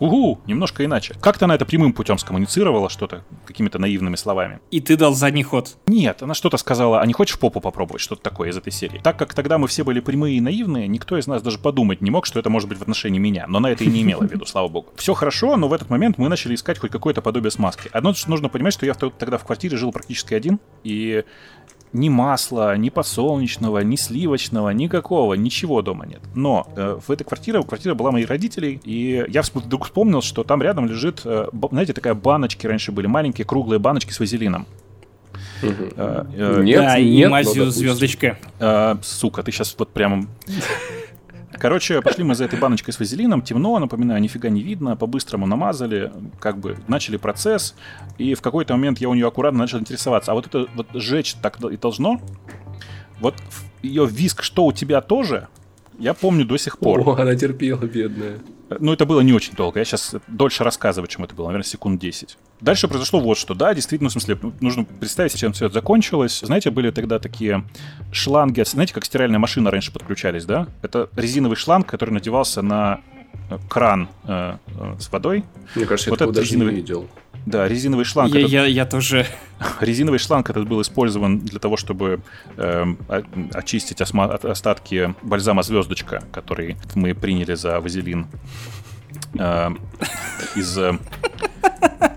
Угу, 0.00 0.40
немножко 0.46 0.84
иначе. 0.84 1.14
Как-то 1.20 1.44
она 1.44 1.54
это 1.54 1.64
прямым 1.64 1.92
путем 1.92 2.18
скоммуницировала 2.18 2.90
что-то 2.90 3.24
какими-то 3.46 3.78
наивными 3.78 4.16
словами. 4.16 4.60
И 4.70 4.80
ты 4.80 4.96
дал 4.96 5.14
задний 5.14 5.42
ход? 5.42 5.76
Нет, 5.86 6.22
она 6.22 6.34
что-то 6.34 6.56
сказала, 6.56 7.00
а 7.00 7.06
не 7.06 7.12
хочешь 7.12 7.38
попу 7.38 7.60
попробовать, 7.60 8.02
что-то 8.02 8.22
такое 8.22 8.50
из 8.50 8.56
этой 8.56 8.72
серии. 8.72 9.00
Так 9.02 9.16
как 9.16 9.34
тогда 9.34 9.58
мы 9.58 9.68
все 9.68 9.84
были 9.84 10.00
прямые 10.00 10.36
и 10.36 10.40
наивные, 10.40 10.88
никто 10.88 11.16
из 11.16 11.26
нас 11.26 11.42
даже 11.42 11.58
подумать 11.58 12.00
не 12.00 12.10
мог, 12.10 12.26
что 12.26 12.40
это 12.40 12.50
может 12.50 12.68
быть 12.68 12.78
в 12.78 12.82
отношении 12.82 13.18
меня. 13.18 13.46
Но 13.48 13.60
на 13.60 13.70
это 13.70 13.84
и 13.84 13.86
не 13.86 14.02
имела 14.02 14.22
в 14.22 14.30
виду, 14.30 14.46
слава 14.46 14.68
богу. 14.68 14.92
Все 14.96 15.14
хорошо, 15.14 15.56
но 15.56 15.68
в 15.68 15.72
этот 15.72 15.90
момент 15.90 16.18
мы 16.18 16.28
начали 16.28 16.54
искать 16.54 16.78
хоть 16.78 16.90
какое-то 16.90 17.22
подобие 17.22 17.50
смазки. 17.50 17.88
Одно, 17.92 18.14
что 18.14 18.30
нужно 18.30 18.48
понимать, 18.48 18.74
что 18.74 18.86
я 18.86 18.94
тогда 18.94 19.38
в 19.38 19.44
квартире 19.44 19.76
жил 19.76 19.92
практически 19.92 20.34
один, 20.34 20.58
и 20.82 21.24
ни 21.94 22.08
масла, 22.08 22.76
ни 22.76 22.90
подсолнечного, 22.90 23.78
ни 23.78 23.96
сливочного, 23.96 24.70
никакого, 24.70 25.34
ничего 25.34 25.80
дома 25.80 26.06
нет. 26.06 26.20
Но 26.34 26.66
э, 26.76 26.98
в 27.06 27.10
этой 27.10 27.24
квартире, 27.24 27.62
квартира 27.62 27.94
была 27.94 28.10
моих 28.10 28.28
родителей, 28.28 28.80
и 28.84 29.24
я 29.28 29.42
вдруг 29.54 29.84
вспомнил, 29.84 30.20
что 30.20 30.44
там 30.44 30.60
рядом 30.60 30.86
лежит, 30.86 31.22
э, 31.24 31.46
знаете, 31.70 31.92
такая 31.92 32.14
баночки 32.14 32.66
раньше 32.66 32.92
были, 32.92 33.06
маленькие 33.06 33.46
круглые 33.46 33.78
баночки 33.78 34.12
с 34.12 34.20
вазелином. 34.20 34.66
Э, 35.62 36.24
э, 36.36 36.62
нет, 36.62 36.80
да, 36.80 36.98
и 36.98 37.26
мазью 37.26 37.70
звездочка. 37.70 38.38
Э, 38.58 38.96
сука, 39.02 39.42
ты 39.42 39.52
сейчас 39.52 39.74
вот 39.78 39.90
прям 39.90 40.28
Короче, 41.58 42.02
пошли 42.02 42.24
мы 42.24 42.34
за 42.34 42.44
этой 42.44 42.58
баночкой 42.58 42.92
с 42.92 42.98
вазелином, 42.98 43.42
темно, 43.42 43.78
напоминаю, 43.78 44.20
нифига 44.20 44.48
не 44.48 44.62
видно, 44.62 44.96
по-быстрому 44.96 45.46
намазали, 45.46 46.12
как 46.40 46.58
бы 46.58 46.78
начали 46.88 47.16
процесс, 47.16 47.74
и 48.18 48.34
в 48.34 48.42
какой-то 48.42 48.74
момент 48.74 48.98
я 48.98 49.08
у 49.08 49.14
нее 49.14 49.26
аккуратно 49.26 49.60
начал 49.60 49.78
интересоваться, 49.78 50.32
а 50.32 50.34
вот 50.34 50.46
это 50.46 50.66
вот 50.74 50.88
жечь 50.94 51.34
так 51.34 51.60
и 51.64 51.76
должно? 51.76 52.20
Вот 53.20 53.34
ее 53.82 54.06
виск, 54.06 54.42
что 54.42 54.66
у 54.66 54.72
тебя 54.72 55.00
тоже? 55.00 55.48
Я 55.98 56.14
помню 56.14 56.44
до 56.44 56.56
сих 56.56 56.78
пор. 56.78 57.00
О, 57.00 57.16
она 57.16 57.34
терпела, 57.34 57.84
бедная. 57.84 58.38
Ну, 58.80 58.92
это 58.92 59.06
было 59.06 59.20
не 59.20 59.32
очень 59.32 59.54
долго. 59.54 59.78
Я 59.78 59.84
сейчас 59.84 60.14
дольше 60.26 60.64
рассказываю, 60.64 61.06
чем 61.06 61.24
это 61.24 61.34
было, 61.34 61.46
наверное, 61.46 61.66
секунд 61.66 62.00
10. 62.00 62.36
Дальше 62.60 62.88
произошло 62.88 63.20
вот 63.20 63.36
что. 63.36 63.54
Да, 63.54 63.74
действительно, 63.74 64.08
в 64.08 64.12
смысле, 64.12 64.38
нужно 64.60 64.84
представить, 64.84 65.36
чем 65.36 65.52
все 65.52 65.66
это 65.66 65.74
закончилось. 65.74 66.40
Знаете, 66.42 66.70
были 66.70 66.90
тогда 66.90 67.18
такие 67.18 67.64
шланги, 68.10 68.62
знаете, 68.64 68.94
как 68.94 69.04
стиральная 69.04 69.38
машина 69.38 69.70
раньше 69.70 69.92
подключались, 69.92 70.44
да? 70.44 70.66
Это 70.82 71.08
резиновый 71.14 71.56
шланг, 71.56 71.86
который 71.86 72.10
надевался 72.10 72.62
на 72.62 73.00
кран 73.68 74.08
э, 74.24 74.56
э, 74.66 74.96
с 74.98 75.12
водой. 75.12 75.44
Мне 75.74 75.86
кажется, 75.86 76.10
вот 76.10 76.20
я 76.20 76.26
этот 76.26 76.38
резиновый... 76.38 76.72
не 76.72 76.80
видел. 76.80 77.08
Да, 77.46 77.68
резиновый 77.68 78.04
шланг. 78.04 78.34
Я, 78.34 78.40
этот... 78.40 78.52
я, 78.52 78.64
я 78.66 78.86
тоже. 78.86 79.26
Резиновый 79.80 80.18
шланг 80.18 80.48
этот 80.50 80.66
был 80.66 80.80
использован 80.80 81.40
для 81.40 81.58
того, 81.58 81.76
чтобы 81.76 82.20
э, 82.56 82.86
очистить 83.52 84.00
осма... 84.00 84.34
остатки 84.34 85.14
бальзама 85.22 85.62
звездочка, 85.62 86.22
который 86.32 86.76
мы 86.94 87.14
приняли 87.14 87.54
за 87.54 87.80
вазелин 87.80 88.26
э, 89.38 89.70
из. 90.56 90.78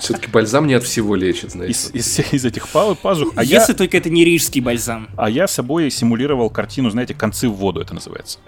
Все-таки 0.00 0.28
бальзам 0.30 0.66
не 0.66 0.74
от 0.74 0.84
всего 0.84 1.14
лечит, 1.16 1.52
знаете. 1.52 1.72
Из, 1.72 1.90
из, 2.18 2.32
из 2.32 2.44
этих 2.44 2.68
па- 2.68 2.94
пазух. 2.94 3.32
А 3.36 3.42
Если 3.44 3.72
я, 3.72 3.76
только 3.76 3.96
это 3.96 4.10
не 4.10 4.24
рижский 4.24 4.60
бальзам. 4.60 5.08
а 5.16 5.28
я 5.30 5.46
собой 5.46 5.90
симулировал 5.90 6.50
картину, 6.50 6.90
знаете, 6.90 7.14
концы 7.14 7.48
в 7.48 7.52
воду 7.54 7.80
это 7.80 7.94
называется. 7.94 8.38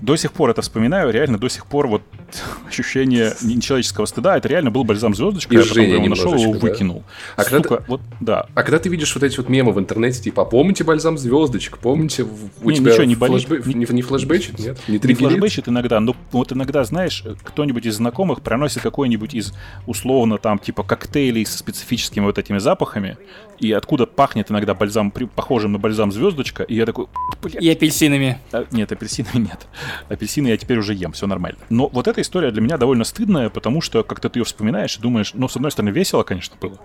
До 0.00 0.16
сих 0.16 0.32
пор 0.32 0.50
это 0.50 0.62
вспоминаю, 0.62 1.10
реально 1.10 1.38
до 1.38 1.48
сих 1.48 1.66
пор 1.66 1.86
вот 1.88 2.02
ощущение 2.68 3.34
нечеловеческого 3.42 4.06
стыда, 4.06 4.36
это 4.36 4.48
реально 4.48 4.70
был 4.70 4.84
бальзам 4.84 5.14
звездочка, 5.14 5.54
И 5.54 5.58
я 5.58 5.64
потом 5.64 5.84
его 5.84 6.06
нашел, 6.08 6.34
его 6.34 6.52
да. 6.54 6.58
выкинул. 6.60 7.04
А 7.36 7.44
когда 7.44 7.56
Сука, 7.68 7.84
вот, 7.88 8.00
да. 8.20 8.46
А 8.54 8.62
когда 8.62 8.78
ты 8.78 8.88
видишь 8.88 9.14
вот 9.14 9.22
эти 9.24 9.36
вот 9.36 9.48
мемы 9.48 9.72
в 9.72 9.78
интернете, 9.78 10.20
типа, 10.22 10.42
а 10.42 10.44
помните 10.44 10.84
бальзам 10.84 11.18
звездочек, 11.18 11.78
помните, 11.78 12.24
у 12.62 12.70
Не, 12.70 12.76
тебя 12.76 12.90
ничего 12.92 13.04
не 13.04 13.14
болит. 13.16 13.48
флешбэ- 13.48 13.66
Не- 13.68 13.74
не, 13.74 13.86
не 13.90 14.02
флешбэчит, 14.02 14.58
нет? 14.58 14.78
Не 14.88 14.98
Не 14.98 15.14
флешбэчит 15.14 15.68
иногда, 15.68 16.00
но 16.00 16.14
вот 16.32 16.52
иногда, 16.52 16.84
знаешь, 16.84 17.24
кто-нибудь 17.44 17.86
из 17.86 17.96
знакомых 17.96 18.42
приносит 18.42 18.82
какой-нибудь 18.82 19.34
из, 19.34 19.52
условно, 19.86 20.38
там, 20.38 20.58
типа 20.66 20.82
коктейлей 20.82 21.46
со 21.46 21.58
специфическими 21.58 22.24
вот 22.24 22.38
этими 22.38 22.58
запахами, 22.58 23.16
и 23.60 23.70
откуда 23.70 24.04
пахнет 24.04 24.50
иногда 24.50 24.74
бальзам, 24.74 25.12
похожим 25.12 25.72
на 25.72 25.78
бальзам 25.78 26.10
звездочка, 26.10 26.64
и 26.64 26.74
я 26.74 26.84
такой, 26.84 27.06
блядь, 27.40 27.62
И 27.62 27.70
апельсинами. 27.70 28.38
А, 28.50 28.66
Нет, 28.72 28.90
апельсины 28.90 29.28
нет. 29.34 29.68
Апельсины 30.08 30.48
я 30.48 30.56
теперь 30.56 30.78
уже 30.78 30.92
ем, 30.92 31.12
все 31.12 31.28
нормально. 31.28 31.58
Но 31.70 31.88
вот 31.88 32.08
эта 32.08 32.20
история 32.20 32.50
для 32.50 32.60
меня 32.60 32.78
довольно 32.78 33.04
стыдная, 33.04 33.48
потому 33.48 33.80
что 33.80 34.02
как-то 34.02 34.28
ты 34.28 34.40
ее 34.40 34.44
вспоминаешь 34.44 34.96
и 34.96 35.00
думаешь, 35.00 35.32
ну, 35.34 35.46
с 35.46 35.54
одной 35.54 35.70
стороны, 35.70 35.90
весело, 35.90 36.24
конечно, 36.24 36.56
было. 36.60 36.78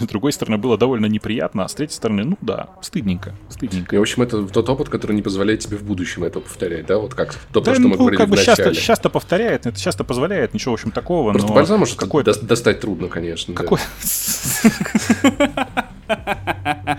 С 0.00 0.04
другой 0.04 0.32
стороны, 0.32 0.58
было 0.58 0.78
довольно 0.78 1.06
неприятно, 1.06 1.64
а 1.64 1.68
с 1.68 1.74
третьей 1.74 1.96
стороны, 1.96 2.24
ну 2.24 2.38
да, 2.40 2.68
стыдненько, 2.80 3.34
стыдненько. 3.48 3.96
И, 3.96 3.98
в 3.98 4.02
общем, 4.02 4.22
это 4.22 4.46
тот 4.46 4.68
опыт, 4.68 4.88
который 4.88 5.14
не 5.14 5.22
позволяет 5.22 5.60
тебе 5.60 5.76
в 5.76 5.82
будущем 5.82 6.24
это 6.24 6.40
повторять, 6.40 6.86
да? 6.86 6.98
Вот 6.98 7.14
как 7.14 7.34
то, 7.52 7.60
Да, 7.60 7.74
что 7.74 7.82
мы 7.82 7.90
ну, 7.90 7.96
говорили 7.96 8.18
как 8.18 8.28
бы 8.28 8.36
часто, 8.36 8.74
часто 8.74 9.10
повторяет, 9.10 9.66
это 9.66 9.80
часто 9.80 10.04
позволяет, 10.04 10.54
ничего, 10.54 10.72
в 10.72 10.78
общем, 10.78 10.90
такого, 10.90 11.32
Просто 11.32 11.48
но... 11.48 11.54
бальзам 11.54 11.82
уже 11.82 11.96
какой 11.96 12.24
до- 12.24 12.40
достать 12.40 12.80
трудно, 12.80 13.08
конечно. 13.08 13.54
Какой... 13.54 13.78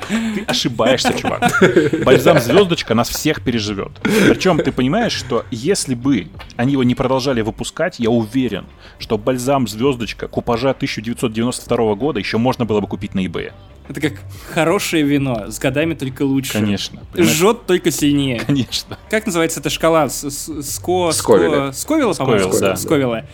Ты 0.09 0.43
ошибаешься, 0.47 1.13
чувак. 1.13 1.63
Бальзам 2.03 2.39
звездочка 2.39 2.93
нас 2.93 3.09
всех 3.09 3.41
переживет. 3.43 3.91
Причем 4.01 4.59
ты 4.59 4.71
понимаешь, 4.71 5.13
что 5.13 5.45
если 5.51 5.95
бы 5.95 6.27
они 6.57 6.73
его 6.73 6.83
не 6.83 6.95
продолжали 6.95 7.41
выпускать, 7.41 7.99
я 7.99 8.09
уверен, 8.09 8.65
что 8.99 9.17
бальзам 9.17 9.67
звездочка 9.67 10.27
купажа 10.27 10.71
1992 10.71 11.95
года 11.95 12.19
еще 12.19 12.37
можно 12.37 12.48
было 12.57 12.79
бы 12.81 12.87
купить 12.87 13.13
на 13.15 13.19
eBay. 13.25 13.51
Это 13.87 14.01
как 14.01 14.13
хорошее 14.53 15.03
вино, 15.03 15.49
с 15.49 15.57
годами 15.57 15.95
только 15.95 16.21
лучше. 16.23 16.53
Конечно. 16.53 17.01
понимаешь? 17.11 17.33
Жжет 17.35 17.65
только 17.65 17.89
сильнее. 17.89 18.39
Конечно. 18.39 18.97
Как 19.09 19.25
называется 19.25 19.59
эта 19.59 19.69
шкала? 19.71 20.09
Ско... 20.09 21.11
Сковеля. 21.11 21.69
Ско- 21.69 21.73
Сковела, 21.73 22.13
по-моему? 22.13 22.51
Сковила, 22.51 22.59
да. 22.59 22.75
Сковела. 22.75 23.25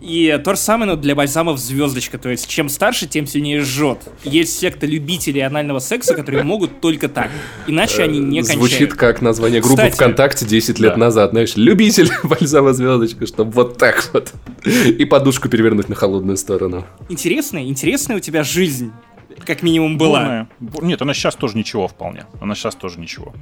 И 0.00 0.40
то 0.44 0.54
же 0.54 0.60
самое, 0.60 0.92
но 0.92 0.96
для 0.96 1.14
бальзамов 1.16 1.58
звездочка. 1.58 2.18
То 2.18 2.28
есть, 2.28 2.46
чем 2.48 2.68
старше, 2.68 3.06
тем 3.08 3.26
сильнее 3.26 3.60
жжет. 3.62 3.98
Есть 4.22 4.58
секта 4.58 4.86
любителей 4.86 5.40
анального 5.40 5.80
секса, 5.80 6.14
которые 6.14 6.44
могут 6.44 6.80
только 6.80 7.08
так. 7.08 7.30
Иначе 7.66 8.04
они 8.04 8.18
не 8.20 8.40
кончают. 8.40 8.60
Звучит 8.60 8.94
как 8.94 9.20
название 9.22 9.60
группы 9.60 9.76
Кстати. 9.82 9.94
ВКонтакте 9.96 10.46
10 10.46 10.78
лет 10.78 10.92
Да. 10.92 10.98
назад, 10.98 11.30
знаешь, 11.32 11.56
любитель 11.56 12.10
бальзама 12.22 12.72
звездочка, 12.74 13.26
чтобы 13.26 13.50
вот 13.50 13.76
так 13.78 14.08
вот. 14.12 14.32
И 14.64 15.04
подушку 15.04 15.48
перевернуть 15.48 15.88
на 15.88 15.94
холодную 15.96 16.36
сторону. 16.36 16.86
Интересная, 17.08 17.64
интересная 17.64 18.16
у 18.16 18.20
тебя 18.20 18.44
жизнь. 18.44 18.92
Как 19.44 19.62
минимум 19.62 19.98
была. 19.98 20.20
Бурная. 20.20 20.48
Бу- 20.60 20.84
Нет, 20.84 21.00
она 21.02 21.14
сейчас 21.14 21.34
тоже 21.36 21.56
ничего 21.56 21.86
вполне. 21.88 22.26
Она 22.40 22.54
сейчас 22.54 22.74
тоже 22.74 22.98
ничего. 23.00 23.34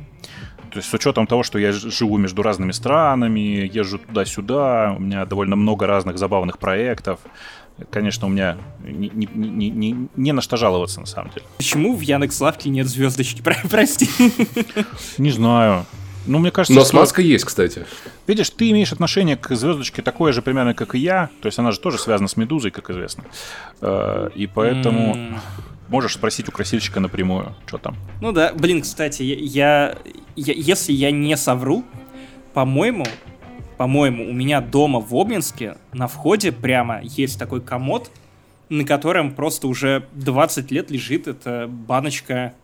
То 0.76 0.80
есть 0.80 0.90
с 0.90 0.92
учетом 0.94 1.26
того, 1.26 1.42
что 1.42 1.58
я 1.58 1.72
живу 1.72 2.18
между 2.18 2.42
разными 2.42 2.70
странами, 2.72 3.66
езжу 3.72 3.98
туда-сюда, 3.98 4.94
у 4.98 5.00
меня 5.00 5.24
довольно 5.24 5.56
много 5.56 5.86
разных 5.86 6.18
забавных 6.18 6.58
проектов. 6.58 7.18
Конечно, 7.88 8.26
у 8.26 8.30
меня 8.30 8.58
не, 8.84 9.10
не- 9.14 9.26
не- 9.34 9.70
не- 9.70 10.08
не 10.16 10.32
на 10.32 10.42
что 10.42 10.58
жаловаться, 10.58 11.00
на 11.00 11.06
самом 11.06 11.30
деле. 11.30 11.46
Почему 11.56 11.96
в 11.96 12.00
Яндекс.Лавке 12.02 12.68
нет 12.68 12.88
звездочки? 12.88 13.40
Про- 13.40 13.56
Прости. 13.70 14.06
Не 15.16 15.30
знаю. 15.30 15.86
Ну, 16.26 16.40
мне 16.40 16.50
кажется, 16.50 16.74
Но 16.74 16.80
что- 16.82 16.90
смазка 16.90 17.22
есть, 17.22 17.46
кстати. 17.46 17.86
Видишь, 18.26 18.50
ты 18.50 18.68
имеешь 18.70 18.92
отношение 18.92 19.38
к 19.38 19.54
звездочке 19.56 20.02
такое 20.02 20.32
же 20.34 20.42
примерно, 20.42 20.74
как 20.74 20.94
и 20.94 20.98
я. 20.98 21.30
То 21.40 21.46
есть 21.46 21.58
она 21.58 21.72
же 21.72 21.80
тоже 21.80 21.96
связана 21.98 22.28
с 22.28 22.36
медузой, 22.36 22.70
как 22.70 22.90
известно. 22.90 23.24
Э, 23.80 24.28
И 24.34 24.46
поэтому 24.46 25.14
М. 25.14 25.40
можешь 25.88 26.14
спросить 26.14 26.48
у 26.48 26.52
красильщика 26.52 27.00
напрямую, 27.00 27.54
что 27.66 27.78
там. 27.78 27.96
Ну 28.20 28.32
да, 28.32 28.52
блин, 28.54 28.82
кстати, 28.82 29.22
я, 29.22 29.96
я- 30.36 30.54
если 30.54 30.92
я 30.92 31.10
не 31.10 31.36
совру, 31.36 31.84
по-моему, 32.54 33.06
по-моему, 33.76 34.28
у 34.28 34.32
меня 34.32 34.60
дома 34.60 35.00
в 35.00 35.14
Обнинске 35.14 35.76
на 35.92 36.08
входе 36.08 36.50
прямо 36.52 37.00
есть 37.02 37.38
такой 37.38 37.60
комод, 37.60 38.10
на 38.68 38.84
котором 38.84 39.34
просто 39.34 39.68
уже 39.68 40.06
20 40.12 40.70
лет 40.70 40.90
лежит 40.90 41.28
эта 41.28 41.66
баночка 41.68 42.54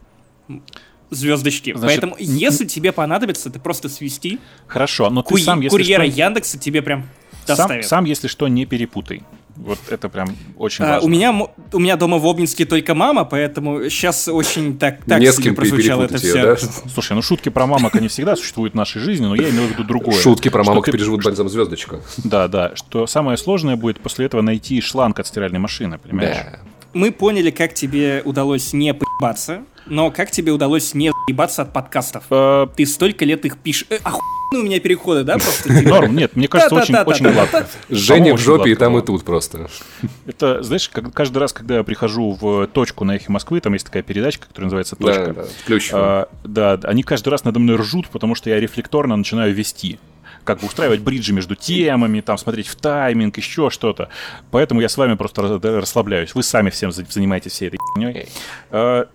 звездочки. 1.11 1.75
Значит, 1.77 2.01
Поэтому, 2.01 2.17
если 2.19 2.65
тебе 2.65 2.93
понадобится, 2.93 3.51
ты 3.51 3.59
просто 3.61 3.89
свисти. 3.89 4.39
Хорошо, 4.67 5.11
но 5.11 5.23
ты 5.23 5.29
Ку- 5.29 5.39
сам, 5.39 5.61
если 5.61 5.77
курьера 5.77 6.05
что... 6.09 6.19
Яндекса 6.19 6.59
тебе 6.59 6.81
прям 6.83 7.03
Сам, 7.47 7.57
доставит. 7.57 7.85
сам, 7.87 8.05
если 8.07 8.29
что, 8.29 8.49
не 8.49 8.65
перепутай. 8.65 9.23
Вот 9.57 9.79
это 9.91 10.09
прям 10.09 10.29
очень 10.57 10.85
А, 10.85 10.89
важно. 10.95 11.07
у, 11.07 11.11
меня, 11.11 11.33
у 11.73 11.79
меня 11.79 11.97
дома 11.97 12.19
в 12.19 12.27
Обнинске 12.27 12.65
только 12.65 12.95
мама, 12.95 13.25
поэтому 13.25 13.89
сейчас 13.91 14.27
очень 14.29 14.79
так, 14.79 15.05
так 15.05 15.21
Не 15.21 15.31
с 15.31 15.39
кем 15.39 15.55
прозвучало 15.55 16.05
это 16.05 16.19
все. 16.19 16.35
ее, 16.39 16.43
да? 16.45 16.57
Слушай, 16.93 17.13
ну 17.15 17.23
шутки 17.23 17.49
про 17.49 17.67
мамок, 17.67 17.95
они 17.95 18.09
всегда 18.09 18.35
существуют 18.37 18.75
в 18.75 18.77
нашей 18.77 19.01
жизни, 19.01 19.27
но 19.27 19.35
я 19.35 19.51
имел 19.51 19.65
в 19.67 19.71
виду 19.71 19.85
другое. 19.85 20.19
Шутки 20.21 20.49
про 20.49 20.63
Что 20.63 20.73
мамок 20.73 20.87
ты- 20.87 20.93
переживут 20.93 21.23
бальзам 21.25 21.49
звездочка. 21.49 22.01
Да, 22.25 22.49
да. 22.49 22.73
Что 22.75 23.07
самое 23.07 23.37
сложное 23.37 23.77
будет 23.77 24.01
после 24.01 24.27
этого 24.27 24.43
найти 24.43 24.81
шланг 24.81 25.19
от 25.21 25.27
стиральной 25.27 25.59
машины, 25.61 25.99
понимаешь? 25.99 26.37
Да. 26.37 26.59
Мы 26.95 27.11
поняли, 27.11 27.51
как 27.51 27.75
тебе 27.75 28.23
удалось 28.25 28.73
не 28.73 28.93
поебаться, 28.93 29.65
но 29.87 30.11
как 30.11 30.31
тебе 30.31 30.53
удалось 30.53 30.95
не 30.95 31.11
ебаться 31.29 31.63
от 31.63 31.73
подкастов? 31.73 32.25
Э, 32.31 32.67
Ты 32.77 32.87
столько 32.87 33.25
лет 33.25 33.45
их 33.45 33.57
пишешь. 33.59 33.87
Э, 33.91 33.97
охуенные 34.03 34.23
у 34.53 34.63
меня 34.63 34.79
переходы, 34.81 35.25
да, 35.25 35.35
просто? 35.39 35.75
типа? 35.75 35.89
Норм, 35.89 36.15
нет, 36.15 36.37
мне 36.37 36.49
кажется, 36.49 36.75
очень, 36.75 36.95
очень 36.95 37.33
гладко. 37.33 37.67
Женя 37.89 38.35
в 38.35 38.39
жопе 38.39 38.73
и 38.73 38.75
там 38.75 38.99
и 38.99 39.03
тут 39.03 39.25
просто. 39.25 39.69
Это, 40.27 40.63
знаешь, 40.63 40.89
как- 40.91 41.13
каждый 41.15 41.39
раз, 41.39 41.53
когда 41.55 41.79
я 41.79 41.83
прихожу 41.83 42.37
в 42.39 42.67
точку 42.67 43.05
на 43.05 43.17
эхе 43.17 43.33
Москвы, 43.33 43.61
там 43.61 43.73
есть 43.73 43.87
такая 43.87 44.03
передачка, 44.03 44.47
которая 44.47 44.67
называется 44.67 44.95
«Точка». 44.97 45.33
да, 45.33 45.45
Плющева. 45.67 45.99
А, 46.01 46.29
да, 46.45 46.79
они 46.85 47.03
каждый 47.03 47.31
раз 47.31 47.45
надо 47.45 47.59
мной 47.59 47.77
ржут, 47.77 48.09
потому 48.11 48.35
что 48.35 48.51
я 48.51 48.61
рефлекторно 48.61 49.17
начинаю 49.17 49.55
вести. 49.55 49.99
Как 50.45 50.61
бы 50.61 50.67
устраивать 50.67 51.01
бриджи 51.01 51.33
между 51.33 51.55
темами, 51.55 52.21
там 52.21 52.37
смотреть 52.39 52.67
в 52.69 52.75
тайминг, 52.77 53.37
еще 53.37 53.71
что-то. 53.71 54.09
Поэтому 54.51 54.81
я 54.81 54.89
с 54.89 54.97
вами 54.97 55.15
просто 55.15 55.43
рас- 55.43 55.63
расслабляюсь. 55.63 56.35
Вы 56.35 56.43
сами 56.43 56.71
всем 56.71 56.91
за- 56.93 57.05
занимаетесь 57.09 57.53
всей 57.53 57.69
этой 57.69 57.79
херней. 57.95 58.29
А, 58.71 59.07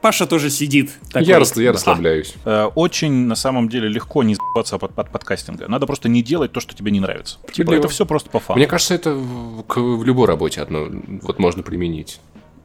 Паша 0.00 0.26
тоже 0.26 0.48
сидит. 0.50 0.92
такой. 1.10 1.26
Я, 1.28 1.38
рас- 1.40 1.56
я 1.56 1.72
расслабляюсь. 1.72 2.34
а, 2.44 2.68
Очень, 2.76 3.26
на 3.26 3.34
самом 3.34 3.68
деле, 3.68 3.88
легко 3.88 4.22
не 4.22 4.36
сбаться 4.36 4.76
от, 4.76 4.96
от 4.96 5.10
подкастинга. 5.10 5.66
Надо 5.68 5.86
просто 5.86 6.08
не 6.08 6.22
делать 6.22 6.52
то, 6.52 6.60
что 6.60 6.74
тебе 6.76 6.92
не 6.92 7.00
нравится. 7.00 7.38
Типа, 7.38 7.52
Справедливо. 7.52 7.80
это 7.80 7.88
все 7.88 8.06
просто 8.06 8.30
по 8.30 8.38
фану. 8.38 8.58
Мне 8.58 8.66
кажется, 8.68 8.94
это 8.94 9.12
в- 9.14 9.62
к 9.64 9.78
в 9.78 10.04
любой 10.04 10.28
работе 10.28 10.60
одно 10.62 10.86
вот 11.22 11.40
можно 11.40 11.64
применить. 11.64 12.20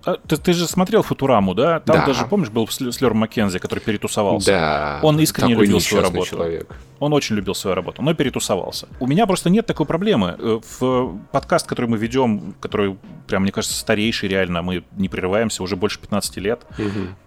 А, 0.05 0.17
ты, 0.27 0.37
ты 0.37 0.53
же 0.53 0.67
смотрел 0.67 1.01
Футураму, 1.01 1.53
да? 1.53 1.79
Там 1.79 1.97
Да. 1.97 2.05
даже, 2.07 2.25
помнишь, 2.25 2.49
был 2.49 2.67
Слер 2.67 3.13
Маккензи, 3.13 3.59
который 3.59 3.79
перетусовался. 3.79 4.51
Да. 4.51 4.99
Он 5.01 5.19
искренне 5.19 5.55
любил 5.55 5.79
свою 5.79 6.03
работу. 6.03 6.25
человек. 6.29 6.75
Он 6.99 7.13
очень 7.13 7.35
любил 7.35 7.55
свою 7.55 7.75
работу, 7.75 8.01
но 8.01 8.13
перетусовался. 8.13 8.87
У 8.99 9.07
меня 9.07 9.25
просто 9.27 9.49
нет 9.49 9.65
такой 9.65 9.85
проблемы. 9.85 10.35
Э, 10.39 10.59
В 10.79 11.17
подкаст, 11.31 11.67
который 11.67 11.87
мы 11.87 11.97
ведем, 11.97 12.53
который, 12.59 12.97
прям, 13.27 13.43
мне 13.43 13.51
кажется, 13.51 13.77
старейший 13.77 14.29
реально, 14.29 14.61
мы 14.61 14.83
не 14.97 15.09
прерываемся 15.09 15.63
уже 15.63 15.75
больше 15.75 15.99
15 15.99 16.37
лет. 16.37 16.61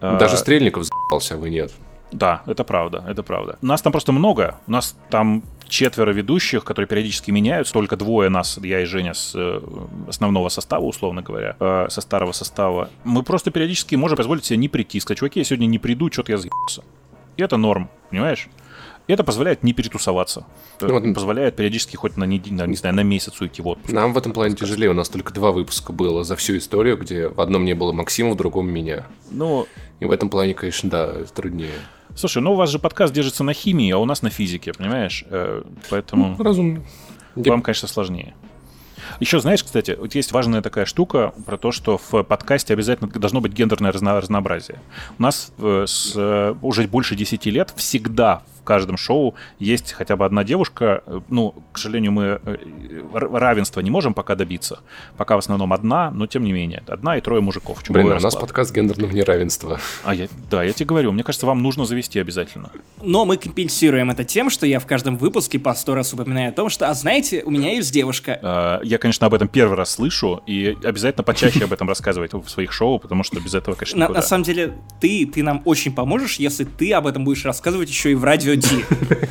А, 0.00 0.18
Даже 0.18 0.36
Стрельников 0.36 0.84
за***ался, 0.84 1.34
а 1.34 1.38
вы 1.38 1.50
нет. 1.50 1.72
Да, 2.12 2.42
это 2.46 2.62
правда, 2.64 3.04
это 3.08 3.22
правда. 3.22 3.58
Нас 3.62 3.82
там 3.82 3.92
просто 3.92 4.12
много. 4.12 4.56
У 4.66 4.70
нас 4.70 4.96
там 5.10 5.42
четверо 5.68 6.12
ведущих, 6.12 6.64
которые 6.64 6.88
периодически 6.88 7.30
меняются. 7.30 7.72
Только 7.72 7.96
двое 7.96 8.28
нас, 8.28 8.58
я 8.62 8.80
и 8.80 8.84
Женя, 8.84 9.14
с 9.14 9.32
э, 9.34 9.60
основного 10.08 10.48
состава, 10.48 10.84
условно 10.84 11.22
говоря, 11.22 11.56
э, 11.58 11.86
со 11.88 12.00
старого 12.00 12.32
состава. 12.32 12.90
Мы 13.04 13.22
просто 13.22 13.50
периодически 13.50 13.94
можем 13.94 14.16
позволить 14.16 14.44
себе 14.44 14.56
не 14.58 14.68
прийти. 14.68 15.00
Сказать, 15.00 15.18
чуваки, 15.18 15.40
я 15.40 15.44
сегодня 15.44 15.66
не 15.66 15.78
приду, 15.78 16.10
что-то 16.10 16.32
я 16.32 16.38
заебался. 16.38 16.82
И 17.36 17.42
это 17.42 17.56
норм, 17.56 17.90
понимаешь? 18.10 18.48
И 19.08 19.12
это 19.12 19.22
позволяет 19.22 19.62
не 19.62 19.72
перетусоваться. 19.72 20.46
Ну 20.80 20.92
вот- 20.98 21.14
позволяет 21.14 21.54
периодически 21.54 21.94
хоть 21.96 22.16
на, 22.16 22.24
неделю, 22.24 22.56
на, 22.56 22.66
не 22.66 22.76
знаю, 22.76 22.94
на 22.96 23.02
месяц 23.02 23.40
уйти 23.40 23.62
в 23.62 23.68
отпуск. 23.68 23.92
Нам 23.92 24.12
в 24.12 24.18
этом 24.18 24.32
плане 24.32 24.56
тяжелее. 24.56 24.90
У 24.90 24.94
нас 24.94 25.08
только 25.08 25.32
два 25.32 25.52
выпуска 25.52 25.92
было 25.92 26.24
за 26.24 26.34
всю 26.34 26.56
историю, 26.56 26.96
где 26.96 27.28
в 27.28 27.40
одном 27.40 27.64
не 27.64 27.74
было 27.74 27.92
Максима, 27.92 28.30
в 28.32 28.36
другом 28.36 28.68
меня. 28.68 29.06
Ну, 29.30 29.66
И 30.00 30.04
в 30.04 30.10
этом 30.10 30.28
плане, 30.28 30.54
конечно, 30.54 30.90
да, 30.90 31.12
труднее. 31.34 31.70
Слушай, 32.14 32.42
ну 32.42 32.52
у 32.52 32.56
вас 32.56 32.70
же 32.70 32.78
подкаст 32.78 33.12
держится 33.12 33.44
на 33.44 33.52
химии, 33.52 33.90
а 33.90 33.98
у 33.98 34.04
нас 34.04 34.22
на 34.22 34.30
физике, 34.30 34.72
понимаешь? 34.72 35.24
Э, 35.28 35.62
Поэтому... 35.90 36.36
Разумно. 36.42 36.82
Вам, 37.34 37.62
конечно, 37.62 37.88
сложнее. 37.88 38.34
Еще, 39.20 39.40
знаешь, 39.40 39.62
кстати, 39.62 39.96
вот 39.98 40.14
есть 40.14 40.32
важная 40.32 40.62
такая 40.62 40.84
штука 40.84 41.32
про 41.44 41.56
то, 41.56 41.70
что 41.72 41.98
в 41.98 42.22
подкасте 42.22 42.72
обязательно 42.72 43.08
должно 43.10 43.40
быть 43.40 43.52
гендерное 43.52 43.92
разно- 43.92 44.20
разнообразие. 44.20 44.80
У 45.18 45.22
нас 45.22 45.52
э, 45.58 45.84
с, 45.86 46.12
э, 46.14 46.54
уже 46.62 46.88
больше 46.88 47.14
10 47.14 47.46
лет 47.46 47.72
всегда 47.76 48.42
каждом 48.66 48.96
шоу 48.96 49.34
есть 49.58 49.92
хотя 49.92 50.16
бы 50.16 50.24
одна 50.24 50.44
девушка. 50.44 51.02
Ну, 51.28 51.54
к 51.72 51.78
сожалению, 51.78 52.12
мы 52.12 52.40
э, 52.44 52.56
равенства 53.12 53.80
не 53.80 53.90
можем 53.90 54.12
пока 54.12 54.34
добиться. 54.34 54.80
Пока 55.16 55.36
в 55.36 55.38
основном 55.38 55.72
одна, 55.72 56.10
но 56.10 56.26
тем 56.26 56.44
не 56.44 56.52
менее. 56.52 56.82
Одна 56.86 57.16
и 57.16 57.20
трое 57.20 57.40
мужиков. 57.40 57.82
Блин, 57.88 58.12
у 58.12 58.20
нас 58.20 58.36
подкаст 58.36 58.74
гендерного 58.74 59.12
неравенства. 59.12 59.80
А 60.04 60.14
я, 60.14 60.28
да, 60.50 60.62
я 60.62 60.72
тебе 60.72 60.86
говорю, 60.86 61.12
мне 61.12 61.22
кажется, 61.22 61.46
вам 61.46 61.62
нужно 61.62 61.86
завести 61.86 62.18
обязательно. 62.18 62.70
Но 63.02 63.24
мы 63.24 63.36
компенсируем 63.36 64.10
это 64.10 64.24
тем, 64.24 64.50
что 64.50 64.66
я 64.66 64.80
в 64.80 64.86
каждом 64.86 65.16
выпуске 65.16 65.58
по 65.58 65.74
сто 65.74 65.94
раз 65.94 66.12
упоминаю 66.12 66.50
о 66.50 66.52
том, 66.52 66.68
что, 66.68 66.88
а 66.88 66.94
знаете, 66.94 67.42
у 67.44 67.50
меня 67.50 67.72
есть 67.72 67.92
девушка. 67.92 68.38
А, 68.42 68.80
я, 68.82 68.98
конечно, 68.98 69.26
об 69.26 69.34
этом 69.34 69.48
первый 69.48 69.76
раз 69.76 69.92
слышу, 69.92 70.42
и 70.46 70.76
обязательно 70.82 71.22
почаще 71.22 71.64
об 71.64 71.72
этом 71.72 71.88
рассказывать 71.88 72.32
в 72.32 72.48
своих 72.48 72.72
шоу, 72.72 72.98
потому 72.98 73.22
что 73.22 73.40
без 73.40 73.54
этого, 73.54 73.74
конечно, 73.74 74.08
на 74.08 74.22
самом 74.22 74.44
деле, 74.44 74.74
ты, 75.00 75.26
ты 75.26 75.42
нам 75.42 75.62
очень 75.64 75.94
поможешь, 75.94 76.36
если 76.36 76.64
ты 76.64 76.92
об 76.92 77.06
этом 77.06 77.24
будешь 77.24 77.44
рассказывать 77.44 77.88
еще 77.88 78.12
и 78.12 78.14
в 78.14 78.24
радио 78.24 78.54
Ди. 78.56 78.84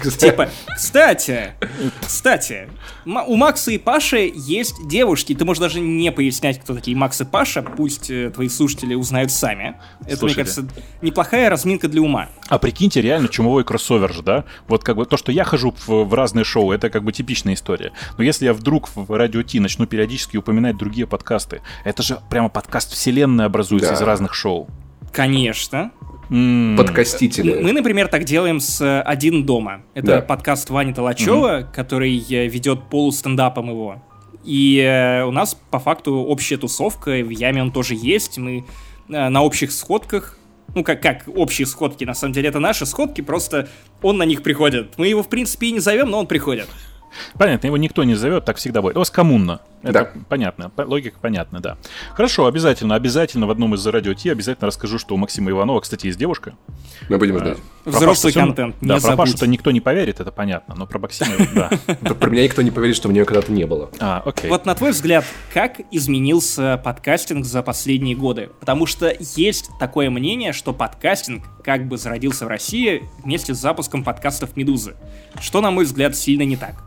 Типа, 0.18 0.50
кстати, 0.76 1.54
кстати, 2.02 2.70
у 3.06 3.36
Макса 3.36 3.72
и 3.72 3.78
Паши 3.78 4.32
есть 4.34 4.88
девушки. 4.88 5.36
Ты 5.36 5.46
можешь 5.46 5.62
даже 5.62 5.80
не 5.80 6.12
пояснять, 6.12 6.60
кто 6.60 6.74
такие 6.74 6.96
Макс 6.96 7.20
и 7.22 7.26
Паша, 7.26 7.62
пусть 7.62 8.10
э, 8.10 8.30
твои 8.30 8.50
слушатели 8.50 8.96
узнают 8.96 9.32
сами. 9.32 9.76
Это, 10.08 10.26
мне 10.26 10.36
кажется, 10.36 10.68
неплохая 11.02 11.50
разминка 11.50 11.88
для 11.88 12.02
ума. 12.02 12.30
А 12.48 12.60
прикиньте, 12.60 13.02
реально 13.02 13.28
чумовой 13.28 13.64
кроссовер 13.64 14.14
же, 14.14 14.22
да? 14.22 14.46
Вот 14.68 14.84
как 14.84 14.98
бы 14.98 15.06
то, 15.06 15.18
что 15.18 15.32
я 15.32 15.44
хожу 15.44 15.74
в, 15.86 16.04
в 16.04 16.14
разные 16.14 16.46
шоу, 16.46 16.72
это 16.72 16.90
как 16.90 17.04
бы 17.04 17.12
типичная 17.12 17.54
история. 17.54 17.92
Но 18.18 18.24
если 18.24 18.46
я 18.46 18.54
вдруг 18.54 18.90
в 18.96 19.12
радио 19.16 19.44
Ти 19.44 19.60
начну 19.60 19.86
периодически 19.86 20.38
упоминать 20.38 20.78
другие 20.78 21.08
подкасты, 21.08 21.62
это 21.84 22.04
же 22.04 22.20
прямо 22.30 22.50
подкаст 22.50 22.92
вселенной 22.92 23.46
образуется 23.46 23.90
да. 23.90 23.96
из 23.96 24.02
разных 24.02 24.34
шоу. 24.34 24.68
Конечно. 25.12 25.92
Mm. 26.30 26.76
Подкастители. 26.78 27.62
Мы, 27.62 27.72
например, 27.72 28.08
так 28.08 28.24
делаем 28.24 28.60
с 28.60 28.82
э, 28.82 29.02
«Один 29.02 29.46
дома». 29.46 29.84
Это 29.94 30.08
да. 30.08 30.22
подкаст 30.22 30.70
Вани 30.70 30.94
Толачева, 30.94 31.62
mm-hmm. 31.62 31.74
который 31.74 32.18
э, 32.18 32.48
ведет 32.48 32.90
полустендапом 32.90 33.70
его. 33.70 34.04
И 34.44 34.80
э, 34.80 35.24
у 35.24 35.32
нас, 35.32 35.56
по 35.70 35.80
факту, 35.80 36.16
общая 36.16 36.58
тусовка, 36.58 37.12
в 37.12 37.30
Яме 37.30 37.62
он 37.62 37.72
тоже 37.72 37.96
есть. 37.96 38.38
Мы 38.38 38.66
на 39.08 39.44
общих 39.44 39.72
сходках 39.72 40.40
ну, 40.74 40.84
как, 40.84 41.02
как 41.02 41.24
общие 41.28 41.66
сходки, 41.66 42.04
на 42.04 42.14
самом 42.14 42.34
деле, 42.34 42.50
это 42.50 42.60
наши 42.60 42.86
сходки, 42.86 43.22
просто 43.22 43.70
он 44.02 44.18
на 44.18 44.24
них 44.24 44.44
приходит. 44.44 44.98
Мы 44.98 45.08
его, 45.08 45.24
в 45.24 45.30
принципе, 45.30 45.68
и 45.68 45.72
не 45.72 45.80
зовем, 45.80 46.10
но 46.10 46.20
он 46.20 46.28
приходит. 46.28 46.68
Понятно, 47.38 47.68
его 47.68 47.78
никто 47.78 48.04
не 48.04 48.16
зовет, 48.16 48.46
так 48.46 48.58
всегда 48.58 48.82
будет. 48.82 48.96
У 48.96 49.00
вас 49.00 49.10
коммуна. 49.10 49.62
Это 49.86 49.94
да. 49.94 50.22
понятно, 50.30 50.72
логика 50.78 51.20
понятна, 51.22 51.60
да. 51.60 51.78
Хорошо, 52.16 52.48
обязательно, 52.48 52.96
обязательно 52.96 53.46
в 53.46 53.52
одном 53.52 53.76
из 53.76 53.86
радио 53.86 54.16
Ти 54.16 54.30
обязательно 54.30 54.66
расскажу, 54.66 54.98
что 54.98 55.14
у 55.14 55.18
Максима 55.18 55.52
Иванова, 55.52 55.80
кстати, 55.80 56.08
есть 56.08 56.18
девушка. 56.18 56.56
Мы 57.08 57.20
будем 57.20 57.38
ждать. 57.38 57.60
А, 57.86 57.90
Взрослый 57.92 58.34
Пашу, 58.34 58.48
контент, 58.48 58.82
не 58.82 58.88
Да, 58.88 59.00
забудь. 59.00 59.16
про 59.16 59.24
Пашу-то 59.24 59.46
никто 59.46 59.70
не 59.70 59.82
поверит, 59.82 60.20
это 60.20 60.32
понятно, 60.32 60.74
но 60.76 60.88
про 60.88 60.98
Максима, 60.98 61.36
да. 61.54 61.70
Про 62.16 62.30
меня 62.32 62.44
никто 62.44 62.64
не 62.64 62.72
поверит, 62.72 62.96
что 62.96 63.10
у 63.10 63.12
нее 63.12 63.26
когда-то 63.26 63.52
не 63.52 63.66
было. 63.66 63.92
А, 64.00 64.24
окей. 64.26 64.50
Вот 64.50 64.66
на 64.66 64.74
твой 64.74 64.92
взгляд, 64.92 65.24
как 65.54 65.82
изменился 65.92 66.82
подкастинг 66.84 67.46
за 67.46 67.62
последние 67.62 68.16
годы? 68.16 68.50
Потому 68.60 68.88
что 68.88 69.14
есть 69.20 69.70
такое 69.80 70.10
мнение, 70.10 70.52
что 70.52 70.74
подкастинг 70.74 71.44
как 71.64 71.88
бы 71.88 72.00
зародился 72.00 72.46
в 72.46 72.48
России 72.48 73.04
вместе 73.24 73.54
с 73.54 73.60
запуском 73.60 74.04
подкастов 74.04 74.58
«Медузы», 74.58 74.96
что, 75.40 75.62
на 75.62 75.70
мой 75.70 75.86
взгляд, 75.86 76.16
сильно 76.16 76.42
не 76.44 76.58
так. 76.58 76.84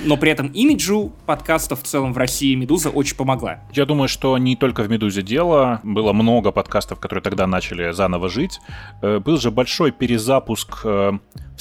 Но 0.00 0.16
при 0.16 0.30
этом 0.30 0.48
имиджу 0.48 1.12
подкастов 1.26 1.82
в 1.82 1.84
целом 1.84 2.12
в 2.12 2.18
России 2.18 2.54
«Медуза» 2.54 2.90
очень 2.90 3.16
помогла. 3.16 3.60
Я 3.72 3.84
думаю, 3.84 4.08
что 4.08 4.36
не 4.38 4.56
только 4.56 4.82
в 4.82 4.90
«Медузе» 4.90 5.22
дело. 5.22 5.80
Было 5.82 6.12
много 6.12 6.50
подкастов, 6.52 6.98
которые 6.98 7.22
тогда 7.22 7.46
начали 7.46 7.92
заново 7.92 8.28
жить. 8.28 8.60
Э, 9.02 9.18
был 9.18 9.38
же 9.38 9.50
большой 9.50 9.92
перезапуск 9.92 10.80
э, 10.84 11.12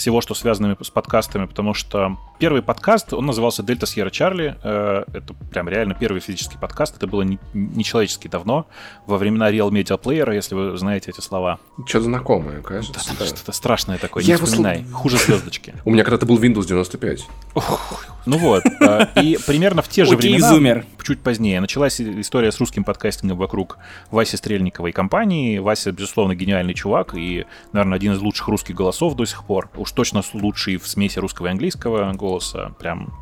всего, 0.01 0.19
что 0.19 0.33
связано 0.33 0.75
с 0.81 0.89
подкастами, 0.89 1.45
потому 1.45 1.75
что 1.75 2.17
первый 2.39 2.63
подкаст, 2.63 3.13
он 3.13 3.27
назывался 3.27 3.61
«Дельта 3.61 3.85
Сьерра 3.85 4.09
Чарли». 4.09 4.57
Э, 4.63 5.03
это 5.13 5.33
прям 5.51 5.69
реально 5.69 5.93
первый 5.93 6.21
физический 6.21 6.57
подкаст. 6.57 6.97
Это 6.97 7.05
было 7.05 7.21
нечеловечески 7.53 8.25
не 8.25 8.31
давно, 8.31 8.65
во 9.05 9.17
времена 9.17 9.51
Real 9.51 9.69
Media 9.69 10.01
Player, 10.01 10.33
если 10.33 10.55
вы 10.55 10.75
знаете 10.77 11.11
эти 11.11 11.21
слова. 11.21 11.59
Что-то 11.85 12.05
знакомое, 12.05 12.61
кажется. 12.61 13.13
Да, 13.19 13.25
что-то 13.25 13.51
страшное 13.51 13.99
такое, 13.99 14.23
Я 14.23 14.37
не 14.37 14.43
вспоминай. 14.43 14.85
Сл... 14.89 14.95
Хуже 14.95 15.17
звездочки. 15.17 15.75
У 15.85 15.91
меня 15.91 16.03
когда-то 16.03 16.25
был 16.25 16.39
Windows 16.39 16.65
95. 16.65 17.27
Ну 18.25 18.37
вот. 18.37 18.63
Э, 18.81 19.07
и 19.21 19.37
примерно 19.45 19.83
в 19.83 19.87
те 19.89 20.05
же 20.05 20.15
времена, 20.15 20.83
чуть 21.03 21.19
позднее, 21.19 21.59
началась 21.59 21.99
история 22.01 22.51
с 22.51 22.59
русским 22.59 22.83
подкастингом 22.83 23.37
вокруг 23.37 23.77
Васи 24.09 24.37
Стрельникова 24.37 24.87
и 24.87 24.91
компании. 24.91 25.59
Вася, 25.59 25.91
безусловно, 25.91 26.35
гениальный 26.35 26.73
чувак 26.73 27.13
и, 27.15 27.45
наверное, 27.73 27.97
один 27.97 28.13
из 28.13 28.19
лучших 28.21 28.47
русских 28.47 28.75
голосов 28.75 29.15
до 29.15 29.25
сих 29.25 29.43
пор. 29.43 29.69
Уж 29.75 29.90
точно 29.91 30.21
лучший 30.33 30.77
в 30.77 30.87
смеси 30.87 31.19
русского 31.19 31.47
и 31.47 31.51
английского 31.51 32.11
голоса. 32.13 32.73
Прям 32.79 33.13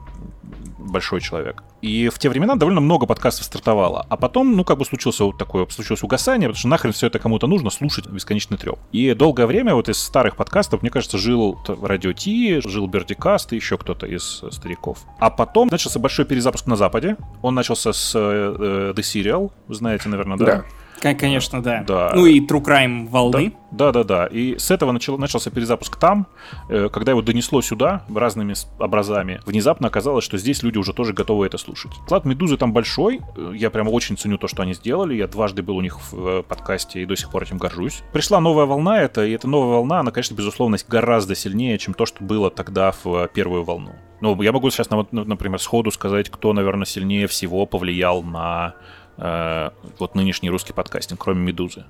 большой 0.80 1.22
человек. 1.22 1.64
И 1.82 2.10
в 2.10 2.20
те 2.20 2.30
времена 2.30 2.56
довольно 2.56 2.82
много 2.82 3.06
подкастов 3.06 3.46
стартовало. 3.46 4.06
А 4.10 4.18
потом, 4.18 4.56
ну, 4.56 4.64
как 4.64 4.78
бы 4.78 4.86
случился 4.86 5.24
вот 5.24 5.38
такое, 5.38 5.66
случилось 5.68 6.04
угасание, 6.04 6.50
потому 6.50 6.60
что 6.60 6.68
нахрен 6.68 6.92
все 6.92 7.08
это 7.08 7.20
кому-то 7.20 7.48
нужно 7.48 7.70
слушать 7.70 8.08
бесконечный 8.08 8.58
треп. 8.58 8.80
И 8.92 9.14
долгое 9.14 9.46
время 9.46 9.76
вот 9.76 9.88
из 9.90 10.00
старых 10.00 10.36
подкастов, 10.36 10.82
мне 10.82 10.92
кажется, 10.92 11.18
жил 11.18 11.58
Радио 11.82 12.14
Ти, 12.14 12.60
жил 12.62 12.88
Бердикаст 12.88 13.54
и 13.54 13.56
еще 13.56 13.78
кто-то 13.78 14.08
из 14.08 14.44
стариков. 14.52 15.00
А 15.20 15.30
потом 15.30 15.70
начался 15.70 16.00
большой 16.00 16.26
перезапуск 16.26 16.66
на 16.66 16.76
Западе. 16.76 17.18
Он 17.42 17.56
начался 17.56 17.94
с 17.94 18.14
э, 18.16 18.94
The 18.96 19.02
Serial, 19.02 19.52
вы 19.68 19.76
знаете, 19.76 20.10
наверное, 20.10 20.38
да? 20.38 20.46
Да. 20.46 20.66
Конечно, 21.02 21.64
да. 21.64 21.84
да. 21.88 22.12
Ну 22.14 22.26
и 22.26 22.40
True 22.40 22.64
Crime 22.64 23.08
волны. 23.08 23.54
Да, 23.72 23.92
да, 23.92 24.04
да. 24.04 24.26
И 24.26 24.58
с 24.58 24.72
этого 24.72 24.92
начал, 24.92 25.18
начался 25.18 25.52
перезапуск 25.52 25.98
там. 25.98 26.28
Э, 26.70 26.90
когда 26.92 27.12
его 27.12 27.22
донесло 27.22 27.62
сюда 27.62 28.04
разными 28.14 28.54
образами, 28.80 29.42
внезапно 29.46 29.88
оказалось, 29.88 30.24
что 30.24 30.38
здесь 30.38 30.64
люди 30.64 30.78
уже 30.78 30.94
тоже 30.94 31.14
готовы 31.14 31.46
это 31.46 31.58
слушать. 31.58 31.92
Склад 32.06 32.26
Медузы 32.26 32.58
там 32.58 32.74
большой. 32.74 33.22
Э, 33.36 33.52
я 33.56 33.70
прямо 33.70 33.90
очень 33.90 34.18
ценю 34.18 34.38
то, 34.38 34.48
что 34.48 34.64
они 34.64 34.74
сделали. 34.74 35.16
Я 35.16 35.28
дважды 35.28 35.62
был 35.62 35.78
у 35.78 35.82
них 35.82 36.00
в 36.12 36.40
э, 36.40 36.44
подкасте 36.44 37.02
и 37.02 37.06
до 37.06 37.16
сих 37.16 37.30
пор 37.30 37.44
этим 37.44 37.58
горжусь. 37.58 38.02
Пришла 38.12 38.40
новая 38.40 38.66
волна 38.66 39.00
это, 39.02 39.26
и 39.26 39.32
эта 39.32 39.48
новая 39.48 39.76
волна, 39.76 40.00
она, 40.00 40.12
конечно, 40.12 40.36
безусловно, 40.36 40.78
гораздо 40.88 41.36
сильнее, 41.36 41.78
чем 41.78 41.94
то, 41.94 42.06
что 42.06 42.24
было 42.24 42.50
тогда 42.50 42.94
в 43.04 43.28
первую 43.28 43.64
волну. 43.64 43.94
Ну, 44.22 44.42
я 44.42 44.52
могу 44.52 44.70
сейчас, 44.70 44.90
например, 44.90 45.60
сходу 45.60 45.92
сказать, 45.92 46.30
кто, 46.30 46.52
наверное, 46.54 46.86
сильнее 46.86 47.28
всего 47.28 47.66
повлиял 47.66 48.22
на 48.22 48.76
вот 49.20 50.16
нынешний 50.16 50.50
русский 50.50 50.74
подкастинг, 50.74 51.20
кроме 51.20 51.42
«Медузы». 51.42 51.86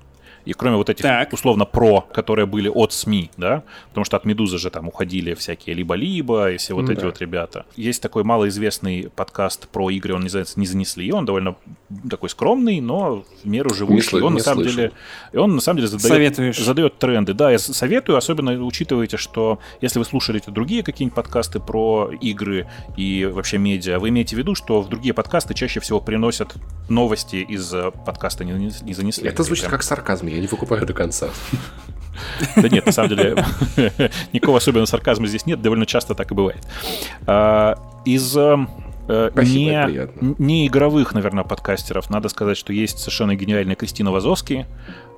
И 0.46 0.54
кроме 0.54 0.78
вот 0.78 0.90
этих, 0.90 1.04
так. 1.04 1.34
условно, 1.34 1.66
про, 1.66 2.02
которые 2.02 2.46
были 2.46 2.70
от 2.70 2.94
СМИ, 2.94 3.32
да, 3.38 3.64
потому 3.90 4.06
что 4.06 4.18
от 4.18 4.26
«Медузы» 4.26 4.58
же 4.58 4.70
там 4.70 4.88
уходили 4.88 5.34
всякие 5.34 5.76
либо-либо 5.76 6.52
и 6.52 6.58
все 6.58 6.74
вот 6.74 6.86
ну, 6.86 6.92
эти 6.92 7.02
да. 7.02 7.06
вот 7.08 7.20
ребята. 7.20 7.66
Есть 7.76 8.02
такой 8.02 8.24
малоизвестный 8.24 9.10
подкаст 9.16 9.68
про 9.68 9.90
игры, 9.90 10.16
он 10.16 10.24
не 10.24 10.30
занесли, 10.30 11.06
и 11.06 11.12
он 11.12 11.26
довольно 11.26 11.56
такой 12.10 12.30
скромный, 12.30 12.80
но 12.82 13.24
в 13.44 13.48
меру 13.48 13.74
живущий. 13.74 14.18
Не, 14.18 14.22
он, 14.22 14.34
на 14.34 14.40
самом 14.40 14.64
деле, 14.64 14.92
и 15.32 15.38
он, 15.38 15.56
на 15.56 15.62
самом 15.62 15.78
деле, 15.78 15.88
задает, 15.88 16.56
задает 16.56 16.98
тренды. 16.98 17.34
Да, 17.34 17.52
я 17.52 17.60
советую, 17.60 18.18
особенно 18.18 18.52
учитывайте, 18.64 19.18
что 19.18 19.60
если 19.82 20.00
вы 20.00 20.06
слушали 20.06 20.42
другие 20.48 20.84
какие-нибудь 20.84 21.16
подкасты 21.16 21.60
про 21.60 22.12
игры 22.22 22.68
и 22.98 23.26
вообще 23.26 23.58
медиа, 23.58 24.00
вы 24.00 24.10
имеете 24.10 24.36
в 24.36 24.40
виду, 24.40 24.56
что 24.56 24.82
в 24.82 24.90
другие 24.90 25.14
подкасты 25.14 25.54
чаще 25.54 25.80
всего 25.80 26.00
приносят 26.00 26.54
новости 26.90 27.38
из 27.38 27.74
подкаста 28.06 28.44
не, 28.44 28.72
не 28.82 28.94
занесли. 28.94 29.28
Это 29.28 29.44
звучит 29.44 29.66
прям... 29.66 29.72
как 29.72 29.84
сарказм, 29.84 30.19
я 30.28 30.40
не 30.40 30.48
выкупаю 30.48 30.86
до 30.86 30.94
конца. 30.94 31.30
Да 32.56 32.68
нет, 32.70 32.86
на 32.86 32.92
самом 32.92 33.10
деле, 33.10 33.46
никакого 34.34 34.58
особенного 34.58 34.86
сарказма 34.86 35.28
здесь 35.28 35.46
нет, 35.46 35.62
довольно 35.62 35.86
часто 35.86 36.16
так 36.16 36.32
и 36.32 36.36
бывает. 36.36 36.68
А, 37.26 37.78
из 38.06 38.36
э, 38.36 38.58
э, 39.08 39.32
не, 39.36 40.34
не 40.38 40.68
игровых, 40.68 41.14
наверное, 41.14 41.44
подкастеров. 41.44 42.10
Надо 42.10 42.30
сказать, 42.30 42.58
что 42.58 42.74
есть 42.74 43.00
совершенно 43.00 43.36
гениальная 43.36 43.76
Кристина 43.76 44.12
Вазовский. 44.12 44.66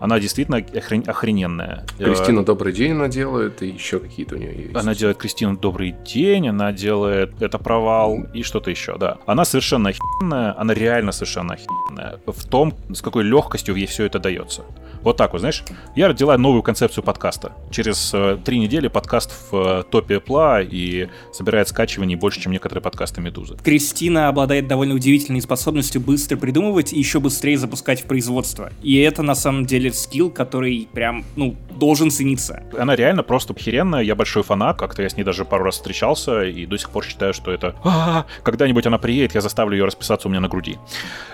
Она 0.01 0.19
действительно 0.19 0.57
охрен... 0.57 1.03
охрененная. 1.07 1.85
Кристина 1.97 2.43
«Добрый 2.43 2.73
день» 2.73 2.93
она 2.93 3.07
делает, 3.07 3.61
и 3.61 3.67
еще 3.67 3.99
какие-то 3.99 4.35
у 4.35 4.37
нее 4.39 4.53
есть. 4.63 4.75
Она 4.75 4.95
делает 4.95 5.17
Кристину 5.17 5.55
«Добрый 5.55 5.95
день», 6.05 6.49
она 6.49 6.71
делает 6.71 7.39
«Это 7.39 7.59
провал» 7.59 8.25
и 8.33 8.41
что-то 8.41 8.71
еще, 8.71 8.97
да. 8.97 9.19
Она 9.27 9.45
совершенно 9.45 9.89
охрененная, 9.89 10.59
она 10.59 10.73
реально 10.73 11.11
совершенно 11.11 11.53
охрененная 11.53 12.19
в 12.25 12.47
том, 12.47 12.73
с 12.91 13.01
какой 13.01 13.23
легкостью 13.23 13.75
ей 13.75 13.85
все 13.85 14.05
это 14.05 14.17
дается. 14.17 14.63
Вот 15.03 15.17
так 15.17 15.33
вот, 15.33 15.39
знаешь, 15.39 15.63
я 15.95 16.07
родила 16.07 16.37
новую 16.37 16.61
концепцию 16.61 17.03
подкаста. 17.03 17.53
Через 17.71 18.11
э, 18.13 18.37
три 18.43 18.59
недели 18.59 18.87
подкаст 18.87 19.31
в 19.49 19.55
э, 19.55 19.83
топе 19.89 20.17
Apple 20.17 20.67
и 20.69 21.09
собирает 21.33 21.67
скачиваний 21.67 22.15
больше, 22.15 22.39
чем 22.39 22.51
некоторые 22.51 22.83
подкасты 22.83 23.19
Медузы. 23.19 23.57
Кристина 23.63 24.27
обладает 24.27 24.67
довольно 24.67 24.93
удивительной 24.93 25.41
способностью 25.41 26.01
быстро 26.01 26.37
придумывать 26.37 26.93
и 26.93 26.99
еще 26.99 27.19
быстрее 27.19 27.57
запускать 27.57 28.01
в 28.01 28.05
производство. 28.05 28.71
И 28.83 28.99
это 28.99 29.23
на 29.23 29.33
самом 29.33 29.65
деле 29.65 29.90
скилл, 29.95 30.29
который 30.29 30.87
прям, 30.91 31.23
ну, 31.35 31.55
должен 31.69 32.11
цениться. 32.11 32.63
Она 32.77 32.95
реально 32.95 33.23
просто 33.23 33.53
охеренная, 33.53 34.01
я 34.01 34.15
большой 34.15 34.43
фанат, 34.43 34.77
как-то 34.77 35.01
я 35.01 35.09
с 35.09 35.17
ней 35.17 35.23
даже 35.23 35.45
пару 35.45 35.63
раз 35.63 35.75
встречался 35.75 36.43
и 36.43 36.65
до 36.65 36.77
сих 36.77 36.89
пор 36.89 37.05
считаю, 37.05 37.33
что 37.33 37.51
это... 37.51 37.75
«А, 37.83 38.25
когда-нибудь 38.43 38.85
она 38.85 38.97
приедет, 38.97 39.35
я 39.35 39.41
заставлю 39.41 39.77
ее 39.77 39.85
расписаться 39.85 40.27
у 40.27 40.31
меня 40.31 40.41
на 40.41 40.47
груди. 40.47 40.77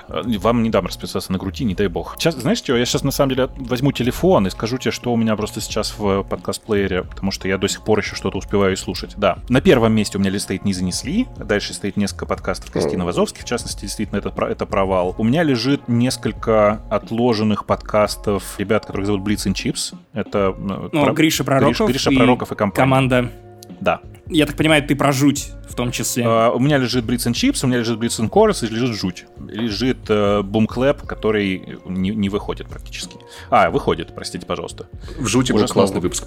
Э, 0.10 0.22
вам 0.38 0.64
не 0.64 0.70
дам 0.70 0.86
расписаться 0.86 1.32
на 1.32 1.38
груди, 1.38 1.66
не 1.66 1.76
дай 1.76 1.88
бог. 1.88 2.16
Сейчас, 2.18 2.36
знаешь 2.36 2.60
что, 2.60 2.76
я 2.76 2.86
сейчас 2.86 3.04
на 3.04 3.12
самом 3.12 3.36
деле 3.36 3.50
возьму 3.58 3.92
телефон 3.92 4.48
и 4.48 4.50
скажу 4.50 4.78
тебе, 4.78 4.92
что 4.92 5.14
у 5.14 5.18
меня 5.18 5.36
просто 5.36 5.62
сейчас 5.62 5.94
в 5.98 6.24
подкаст-плеере, 6.24 7.04
потому 7.04 7.32
что 7.32 7.48
я 7.48 7.58
до 7.58 7.68
сих 7.68 7.84
пор 7.84 8.00
еще 8.00 8.16
что-то 8.16 8.38
успеваю 8.38 8.76
слушать. 8.78 9.14
Да, 9.18 9.40
на 9.50 9.62
первом 9.62 9.94
месте 9.94 10.18
у 10.18 10.22
меня 10.22 10.38
стоит 10.40 10.66
«Не 10.66 10.74
занесли», 10.74 11.28
дальше 11.38 11.74
стоит 11.74 11.98
несколько 11.98 12.26
подкастов 12.26 12.72
Кристины 12.72 13.04
Вазовски, 13.04 13.42
в 13.42 13.46
частности, 13.46 13.82
действительно, 13.82 14.20
это, 14.20 14.30
это 14.46 14.66
провал. 14.66 15.16
У 15.18 15.24
меня 15.24 15.44
лежит 15.44 15.88
несколько 15.88 16.82
отложенных 16.90 17.66
подкастов 17.66 18.47
ребят, 18.58 18.86
которых 18.86 19.06
зовут 19.06 19.22
Blitz 19.22 19.48
and 19.48 19.54
Chips. 19.54 19.96
Это... 20.14 20.56
Ну, 20.58 20.90
про... 20.90 21.14
Гриша 21.14 21.44
Пророков, 21.44 21.88
Гриша, 21.88 22.10
Гриша 22.10 22.12
Пророков 22.12 22.52
и, 22.52 22.56
и 22.56 22.58
компания. 22.58 22.84
команда. 22.84 23.32
Да. 23.80 24.02
Я 24.28 24.46
так 24.46 24.56
понимаю, 24.56 24.84
ты 24.84 24.96
про 24.96 25.12
жуть 25.12 25.52
в 25.70 25.76
том 25.76 25.92
числе. 25.92 26.24
Uh, 26.24 26.52
у 26.52 26.60
меня 26.60 26.78
лежит 26.78 27.06
Blitz 27.06 27.28
and 27.28 27.34
Chips, 27.34 27.60
у 27.64 27.68
меня 27.68 27.80
лежит 27.80 28.00
Blitz 28.00 28.20
and 28.20 28.30
Chorus 28.30 28.66
и 28.66 28.70
лежит 28.70 28.96
жуть. 28.96 29.26
Лежит 29.48 30.10
uh, 30.10 30.42
Boom 30.42 30.66
Clap, 30.66 31.06
который 31.06 31.80
не, 31.86 32.10
не 32.10 32.30
выходит 32.30 32.68
практически. 32.68 33.18
А, 33.50 33.70
выходит, 33.70 34.14
простите, 34.16 34.46
пожалуйста. 34.46 34.88
В 35.18 35.28
жути 35.28 35.52
был 35.52 35.66
классный 35.68 36.02
выпуск, 36.02 36.26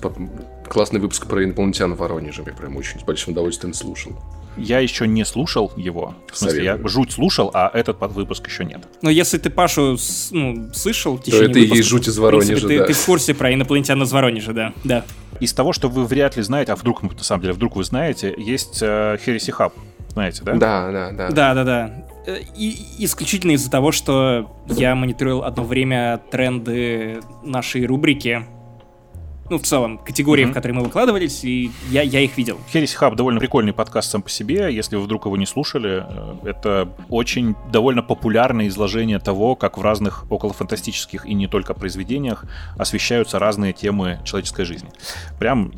классный 0.68 1.00
выпуск 1.00 1.26
про 1.26 1.44
инопланетян 1.44 1.94
в 1.94 1.98
Воронеже. 1.98 2.42
Я 2.46 2.52
прям 2.52 2.76
очень 2.76 3.00
с 3.00 3.02
большим 3.02 3.32
удовольствием 3.32 3.74
слушал. 3.74 4.12
Я 4.56 4.80
еще 4.80 5.06
не 5.06 5.24
слушал 5.24 5.72
его. 5.76 6.14
В 6.30 6.36
смысле, 6.36 6.58
Советую. 6.58 6.82
я 6.82 6.88
жуть 6.88 7.12
слушал, 7.12 7.50
а 7.54 7.70
этот 7.72 7.98
под 7.98 8.12
выпуск 8.12 8.46
еще 8.46 8.64
нет. 8.64 8.80
Но 9.02 9.10
если 9.10 9.38
ты 9.38 9.48
Пашу 9.48 9.96
ну, 10.32 10.70
слышал, 10.74 11.18
то 11.18 11.42
это 11.42 11.58
и 11.58 11.66
есть 11.66 11.88
жуть 11.88 12.08
из 12.08 12.18
Воронежа, 12.18 12.52
принципе, 12.52 12.78
да. 12.78 12.86
Ты, 12.86 12.92
ты 12.92 12.98
в 12.98 13.06
курсе 13.06 13.34
про 13.34 13.54
инопланетян 13.54 14.02
из 14.02 14.12
Воронежа, 14.12 14.52
да. 14.52 14.72
да 14.84 15.04
из 15.40 15.54
того, 15.54 15.72
что 15.72 15.88
вы 15.88 16.04
вряд 16.04 16.36
ли 16.36 16.42
знаете, 16.42 16.72
а 16.72 16.76
вдруг, 16.76 17.02
на 17.02 17.24
самом 17.24 17.42
деле, 17.42 17.54
вдруг 17.54 17.76
вы 17.76 17.84
знаете, 17.84 18.34
есть 18.36 18.80
э, 18.82 19.18
Heresy 19.26 19.56
Hub. 19.58 19.72
Знаете, 20.08 20.42
да? 20.44 20.54
Да, 20.54 20.92
да, 20.92 21.10
да. 21.12 21.30
Да, 21.30 21.54
да, 21.54 21.64
да. 21.64 22.04
Э, 22.26 22.38
и 22.56 23.04
исключительно 23.04 23.52
из-за 23.52 23.70
того, 23.70 23.90
что 23.92 24.54
я 24.66 24.94
мониторил 24.94 25.42
одно 25.42 25.64
время 25.64 26.20
тренды 26.30 27.20
нашей 27.42 27.86
рубрики 27.86 28.44
ну, 29.50 29.58
в 29.58 29.62
целом, 29.62 29.98
категории, 29.98 30.44
mm-hmm. 30.44 30.50
в 30.50 30.54
которые 30.54 30.78
мы 30.78 30.84
выкладывались, 30.84 31.44
и 31.44 31.70
я, 31.90 32.02
я 32.02 32.20
их 32.20 32.36
видел. 32.38 32.58
Херес 32.72 32.94
Хаб 32.94 33.16
довольно 33.16 33.40
прикольный 33.40 33.72
подкаст 33.72 34.10
сам 34.10 34.22
по 34.22 34.30
себе, 34.30 34.74
если 34.74 34.96
вы 34.96 35.02
вдруг 35.02 35.26
его 35.26 35.36
не 35.36 35.46
слушали. 35.46 36.04
Э, 36.06 36.36
это 36.44 36.88
очень 37.08 37.56
довольно 37.72 38.02
популярное 38.02 38.68
изложение 38.68 39.18
того, 39.18 39.56
как 39.56 39.76
в 39.76 39.82
разных 39.82 40.24
околофантастических 40.30 41.26
и 41.26 41.34
не 41.34 41.48
только 41.48 41.74
произведениях 41.74 42.44
освещаются 42.78 43.38
разные 43.38 43.72
темы 43.72 44.20
человеческой 44.24 44.64
жизни. 44.64 44.90
Прям 45.38 45.72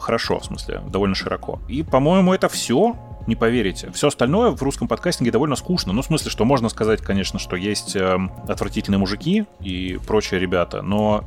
хорошо, 0.00 0.38
в 0.38 0.44
смысле, 0.44 0.80
довольно 0.88 1.14
широко. 1.14 1.60
И, 1.68 1.82
по-моему, 1.82 2.32
это 2.32 2.48
все 2.48 2.96
не 3.28 3.36
поверите. 3.36 3.90
Все 3.92 4.08
остальное 4.08 4.50
в 4.50 4.62
русском 4.62 4.88
подкастинге 4.88 5.30
довольно 5.30 5.54
скучно. 5.54 5.92
Ну, 5.92 6.02
в 6.02 6.06
смысле, 6.06 6.30
что 6.30 6.44
можно 6.44 6.68
сказать, 6.70 7.02
конечно, 7.02 7.38
что 7.38 7.56
есть 7.56 7.94
э, 7.94 8.18
отвратительные 8.48 8.98
мужики 8.98 9.44
и 9.60 9.98
прочие 10.06 10.40
ребята, 10.40 10.82
но 10.82 11.24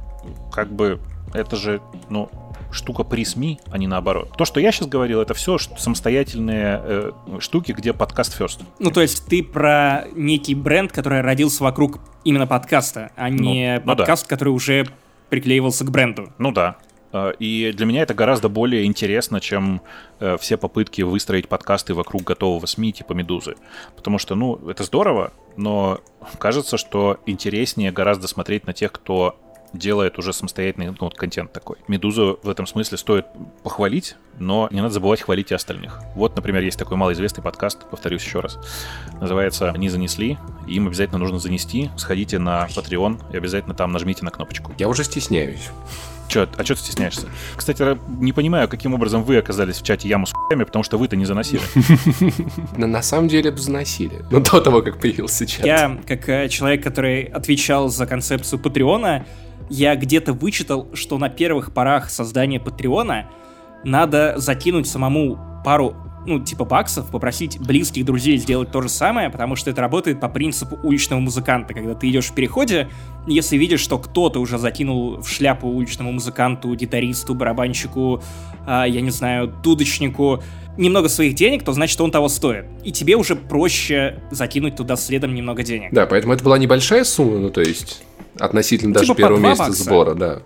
как 0.51 0.73
бы 0.73 0.99
это 1.33 1.55
же, 1.55 1.79
ну, 2.09 2.29
штука 2.71 3.03
при 3.03 3.23
СМИ, 3.23 3.59
а 3.71 3.77
не 3.77 3.85
наоборот. 3.85 4.31
То, 4.35 4.45
что 4.45 4.59
я 4.59 4.71
сейчас 4.71 4.87
говорил, 4.87 5.21
это 5.21 5.33
все 5.33 5.57
самостоятельные 5.57 6.81
э, 6.83 7.11
штуки, 7.39 7.71
где 7.71 7.93
подкаст 7.93 8.39
first. 8.39 8.63
Ну, 8.79 8.89
то 8.89 9.01
есть 9.01 9.27
ты 9.27 9.43
про 9.43 10.05
некий 10.15 10.55
бренд, 10.55 10.91
который 10.91 11.21
родился 11.21 11.63
вокруг 11.63 11.99
именно 12.23 12.47
подкаста, 12.47 13.11
а 13.15 13.29
не 13.29 13.79
ну, 13.79 13.95
подкаст, 13.95 14.23
ну 14.23 14.29
да. 14.29 14.35
который 14.35 14.49
уже 14.49 14.87
приклеивался 15.29 15.85
к 15.85 15.91
бренду. 15.91 16.33
Ну 16.39 16.51
да. 16.51 16.77
Э, 17.13 17.33
и 17.39 17.71
для 17.71 17.85
меня 17.85 18.03
это 18.03 18.13
гораздо 18.13 18.49
более 18.49 18.85
интересно, 18.85 19.39
чем 19.39 19.81
э, 20.19 20.37
все 20.37 20.57
попытки 20.57 21.01
выстроить 21.01 21.47
подкасты 21.47 21.93
вокруг 21.93 22.23
готового 22.23 22.65
СМИ 22.65 22.93
типа 22.93 23.13
«Медузы». 23.13 23.55
Потому 23.95 24.17
что, 24.17 24.35
ну, 24.35 24.55
это 24.69 24.83
здорово, 24.83 25.33
но 25.57 25.99
кажется, 26.37 26.77
что 26.77 27.19
интереснее 27.25 27.91
гораздо 27.91 28.27
смотреть 28.27 28.65
на 28.65 28.73
тех, 28.73 28.91
кто 28.91 29.37
делает 29.73 30.19
уже 30.19 30.33
самостоятельный 30.33 30.93
ну, 30.99 31.09
контент 31.09 31.53
такой. 31.53 31.77
Медузу 31.87 32.39
в 32.43 32.49
этом 32.49 32.67
смысле 32.67 32.97
стоит 32.97 33.25
похвалить, 33.63 34.15
но 34.37 34.67
не 34.71 34.81
надо 34.81 34.93
забывать 34.93 35.21
хвалить 35.21 35.51
и 35.51 35.53
остальных. 35.53 36.01
Вот, 36.15 36.35
например, 36.35 36.61
есть 36.61 36.77
такой 36.77 36.97
малоизвестный 36.97 37.43
подкаст, 37.43 37.89
повторюсь 37.89 38.23
еще 38.23 38.39
раз. 38.41 38.59
Называется 39.19 39.73
«Не 39.77 39.89
занесли». 39.89 40.37
Им 40.67 40.87
обязательно 40.87 41.19
нужно 41.19 41.39
занести. 41.39 41.89
Сходите 41.97 42.37
на 42.39 42.67
Patreon 42.67 43.31
и 43.33 43.37
обязательно 43.37 43.73
там 43.73 43.91
нажмите 43.91 44.25
на 44.25 44.31
кнопочку. 44.31 44.73
Я 44.77 44.87
уже 44.87 45.03
стесняюсь. 45.03 45.69
Чё, 46.31 46.47
а 46.57 46.63
что 46.63 46.75
ты 46.75 46.79
стесняешься? 46.79 47.27
Кстати, 47.57 47.97
не 48.21 48.31
понимаю, 48.31 48.69
каким 48.69 48.93
образом 48.93 49.21
вы 49.21 49.35
оказались 49.35 49.81
в 49.81 49.83
чате 49.83 50.07
яму 50.07 50.25
с 50.25 50.31
хуями, 50.31 50.63
потому 50.63 50.81
что 50.81 50.97
вы-то 50.97 51.17
не 51.17 51.25
заносили. 51.25 51.61
На 52.77 53.01
самом 53.01 53.27
деле 53.27 53.53
заносили. 53.57 54.23
Но 54.31 54.39
до 54.39 54.61
того, 54.61 54.81
как 54.81 54.97
появился 54.97 55.45
чат. 55.45 55.65
Я, 55.65 55.99
как 56.07 56.29
э, 56.29 56.47
человек, 56.47 56.81
который 56.83 57.23
отвечал 57.23 57.89
за 57.89 58.07
концепцию 58.07 58.59
Патреона, 58.59 59.25
я 59.69 59.93
где-то 59.97 60.31
вычитал, 60.31 60.87
что 60.93 61.17
на 61.17 61.27
первых 61.27 61.73
порах 61.73 62.09
создания 62.09 62.61
Патреона 62.61 63.27
надо 63.83 64.35
закинуть 64.37 64.87
самому 64.87 65.37
пару 65.65 65.97
ну, 66.25 66.39
типа 66.39 66.65
баксов, 66.65 67.09
попросить 67.09 67.59
близких 67.59 68.05
друзей 68.05 68.37
сделать 68.37 68.71
то 68.71 68.81
же 68.81 68.89
самое, 68.89 69.29
потому 69.29 69.55
что 69.55 69.69
это 69.69 69.81
работает 69.81 70.19
по 70.19 70.29
принципу 70.29 70.79
уличного 70.83 71.19
музыканта. 71.19 71.73
Когда 71.73 71.95
ты 71.95 72.09
идешь 72.09 72.27
в 72.27 72.33
переходе, 72.33 72.89
если 73.27 73.57
видишь, 73.57 73.81
что 73.81 73.97
кто-то 73.97 74.39
уже 74.39 74.57
закинул 74.57 75.21
в 75.21 75.27
шляпу 75.27 75.67
уличному 75.67 76.11
музыканту, 76.11 76.73
гитаристу, 76.75 77.33
барабанщику, 77.33 78.21
э, 78.67 78.85
я 78.87 79.01
не 79.01 79.11
знаю, 79.11 79.53
дудочнику, 79.63 80.41
немного 80.77 81.09
своих 81.09 81.35
денег, 81.35 81.63
то 81.63 81.73
значит 81.73 81.99
он 82.01 82.11
того 82.11 82.29
стоит. 82.29 82.65
И 82.83 82.91
тебе 82.91 83.15
уже 83.15 83.35
проще 83.35 84.21
закинуть 84.31 84.75
туда 84.75 84.95
следом 84.95 85.35
немного 85.35 85.63
денег. 85.63 85.89
Да, 85.91 86.05
поэтому 86.05 86.33
это 86.33 86.43
была 86.43 86.57
небольшая 86.57 87.03
сумма, 87.03 87.39
ну 87.39 87.49
то 87.49 87.61
есть 87.61 88.03
относительно 88.39 88.93
даже 88.93 89.07
типа 89.07 89.17
первого 89.17 89.39
месяца 89.39 89.63
бакса. 89.65 89.83
сбора, 89.83 90.13
да. 90.13 90.41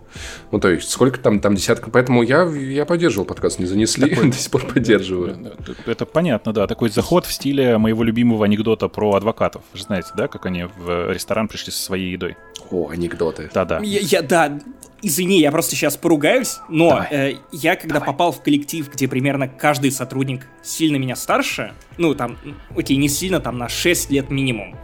Ну, 0.52 0.60
то 0.60 0.70
есть, 0.70 0.90
сколько 0.90 1.20
там, 1.20 1.40
там 1.40 1.56
десятка. 1.56 1.90
Поэтому 1.90 2.24
я, 2.24 2.44
я 2.44 2.86
поддерживал 2.86 3.26
подкаст, 3.26 3.60
не 3.60 3.66
занесли, 3.66 4.10
Такой... 4.10 4.30
до 4.32 4.38
сих 4.38 4.52
пор 4.52 4.66
поддерживаю. 4.66 5.54
Это 5.86 6.06
понятно, 6.06 6.54
да. 6.54 6.68
Такой 6.68 6.90
заход 6.90 7.26
в 7.26 7.32
стиле 7.32 7.78
моего 7.78 8.04
любимого 8.04 8.46
анекдота 8.46 8.88
про 8.88 9.14
адвокатов. 9.14 9.64
Вы 9.74 9.80
же 9.80 9.86
знаете, 9.86 10.10
да, 10.16 10.28
как 10.28 10.46
они 10.46 10.66
в 10.78 11.12
ресторан 11.12 11.48
пришли 11.48 11.72
со 11.72 11.82
своей 11.82 12.12
едой? 12.12 12.36
О, 12.72 12.90
анекдоты. 12.90 13.50
Да-да. 13.54 13.80
Я, 13.84 14.00
я, 14.00 14.22
да, 14.22 14.60
извини, 15.02 15.40
я 15.40 15.52
просто 15.52 15.76
сейчас 15.76 15.98
поругаюсь, 15.98 16.58
но 16.68 17.06
э, 17.10 17.34
я 17.52 17.76
когда 17.76 17.96
Давай. 17.96 18.08
попал 18.08 18.32
в 18.32 18.42
коллектив, 18.42 18.90
где 18.92 19.08
примерно 19.08 19.48
каждый 19.48 19.92
сотрудник 19.92 20.48
сильно 20.64 20.98
меня 20.98 21.16
старше, 21.16 21.74
ну 21.98 22.16
там, 22.16 22.38
окей, 22.76 22.98
не 22.98 23.08
сильно, 23.08 23.40
там 23.40 23.58
на 23.58 23.70
6 23.70 24.10
лет 24.10 24.30
минимум, 24.30 24.76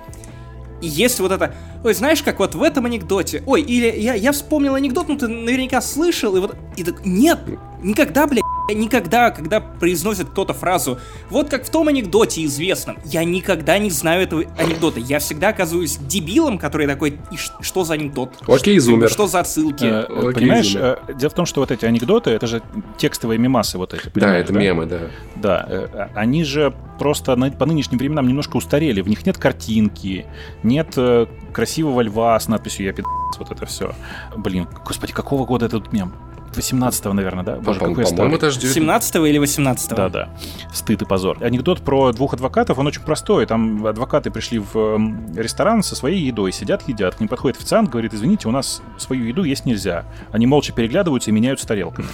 и 0.82 0.88
есть 0.88 1.20
вот 1.20 1.32
это, 1.32 1.56
ой, 1.84 1.94
знаешь, 1.94 2.22
как 2.22 2.40
вот 2.40 2.56
в 2.56 2.64
этом 2.64 2.86
анекдоте, 2.86 3.44
ой, 3.46 3.62
или 3.62 3.88
я, 4.00 4.14
я 4.14 4.32
вспомнил 4.32 4.76
анекдот, 4.76 5.08
ну 5.08 5.18
ты 5.18 5.28
наверняка 5.28 5.82
слышал, 5.82 6.36
и 6.36 6.40
вот, 6.40 6.56
и 6.78 6.84
так, 6.84 7.06
нет, 7.06 7.40
никогда, 7.82 8.28
блядь, 8.28 8.44
никогда, 8.74 9.32
когда 9.32 9.60
произносит 9.60 10.30
кто-то 10.30 10.54
фразу, 10.54 11.00
вот 11.30 11.50
как 11.50 11.66
в 11.66 11.70
том 11.70 11.88
анекдоте 11.88 12.46
известном, 12.46 12.98
я 13.06 13.24
никогда 13.24 13.78
не 13.78 13.90
знаю 13.90 14.24
этого 14.24 14.44
анекдота. 14.58 15.00
Я 15.00 15.20
всегда 15.20 15.50
оказываюсь 15.50 15.98
дебилом, 15.98 16.58
который 16.58 16.88
такой, 16.88 17.20
и 17.32 17.36
что 17.62 17.84
за 17.84 17.96
анекдот? 17.96 18.34
Окей, 18.48 18.80
зумер. 18.80 19.10
Что 19.10 19.28
за 19.28 19.40
отсылки? 19.40 19.86
Э, 19.86 20.04
Окей, 20.04 20.34
понимаешь, 20.34 20.72
зумер. 20.72 21.00
Э, 21.08 21.14
дело 21.14 21.30
в 21.30 21.34
том, 21.34 21.46
что 21.46 21.62
вот 21.62 21.72
эти 21.72 21.86
анекдоты, 21.86 22.32
это 22.32 22.48
же 22.48 22.62
текстовые 22.98 23.38
мемасы 23.38 23.78
вот 23.78 23.94
эти. 23.94 24.10
Да, 24.14 24.36
это 24.38 24.54
да? 24.54 24.60
мемы, 24.60 24.86
да. 24.86 25.00
Да, 25.36 25.66
э, 25.68 26.08
они 26.16 26.44
же 26.44 26.74
просто 27.00 27.36
на, 27.36 27.52
по 27.52 27.66
нынешним 27.66 27.98
временам 27.98 28.28
немножко 28.28 28.58
устарели. 28.58 29.02
В 29.02 29.10
них 29.10 29.26
нет 29.26 29.38
картинки, 29.38 30.26
нет 30.64 30.94
э, 30.98 31.26
красивого 31.72 32.02
льва 32.02 32.38
с 32.38 32.50
надписью 32.50 32.86
«Я 32.86 32.92
пи***», 32.92 33.04
вот 33.40 33.50
это 33.50 33.66
все. 33.66 33.94
Блин, 34.36 34.68
господи, 34.86 35.14
какого 35.14 35.46
года 35.46 35.68
этот 35.68 35.94
мем? 35.94 36.12
18-го, 36.54 37.14
наверное, 37.14 37.46
да? 37.46 37.56
Боже, 37.56 37.80
какой 37.80 38.04
По-моему, 38.04 38.38
17 38.40 39.16
или 39.16 39.38
18 39.38 39.92
-го? 39.92 39.96
Да-да. 39.96 40.30
Стыд 40.74 41.02
и 41.02 41.06
позор. 41.06 41.38
Анекдот 41.42 41.80
про 41.82 42.12
двух 42.12 42.34
адвокатов, 42.34 42.78
он 42.78 42.88
очень 42.88 43.04
простой. 43.04 43.46
Там 43.46 43.86
адвокаты 43.88 44.32
пришли 44.32 44.60
в 44.60 45.00
ресторан 45.34 45.82
со 45.82 45.96
своей 45.96 46.20
едой, 46.20 46.52
сидят, 46.52 46.90
едят. 46.90 47.16
К 47.16 47.22
ним 47.22 47.30
подходит 47.30 47.58
официант, 47.58 47.90
говорит, 47.90 48.14
извините, 48.14 48.50
у 48.50 48.52
нас 48.52 48.82
свою 48.98 49.24
еду 49.24 49.46
есть 49.46 49.66
нельзя. 49.66 50.04
Они 50.34 50.46
молча 50.46 50.74
переглядываются 50.74 51.30
и 51.30 51.34
меняются 51.34 51.66
тарелками. 51.66 52.08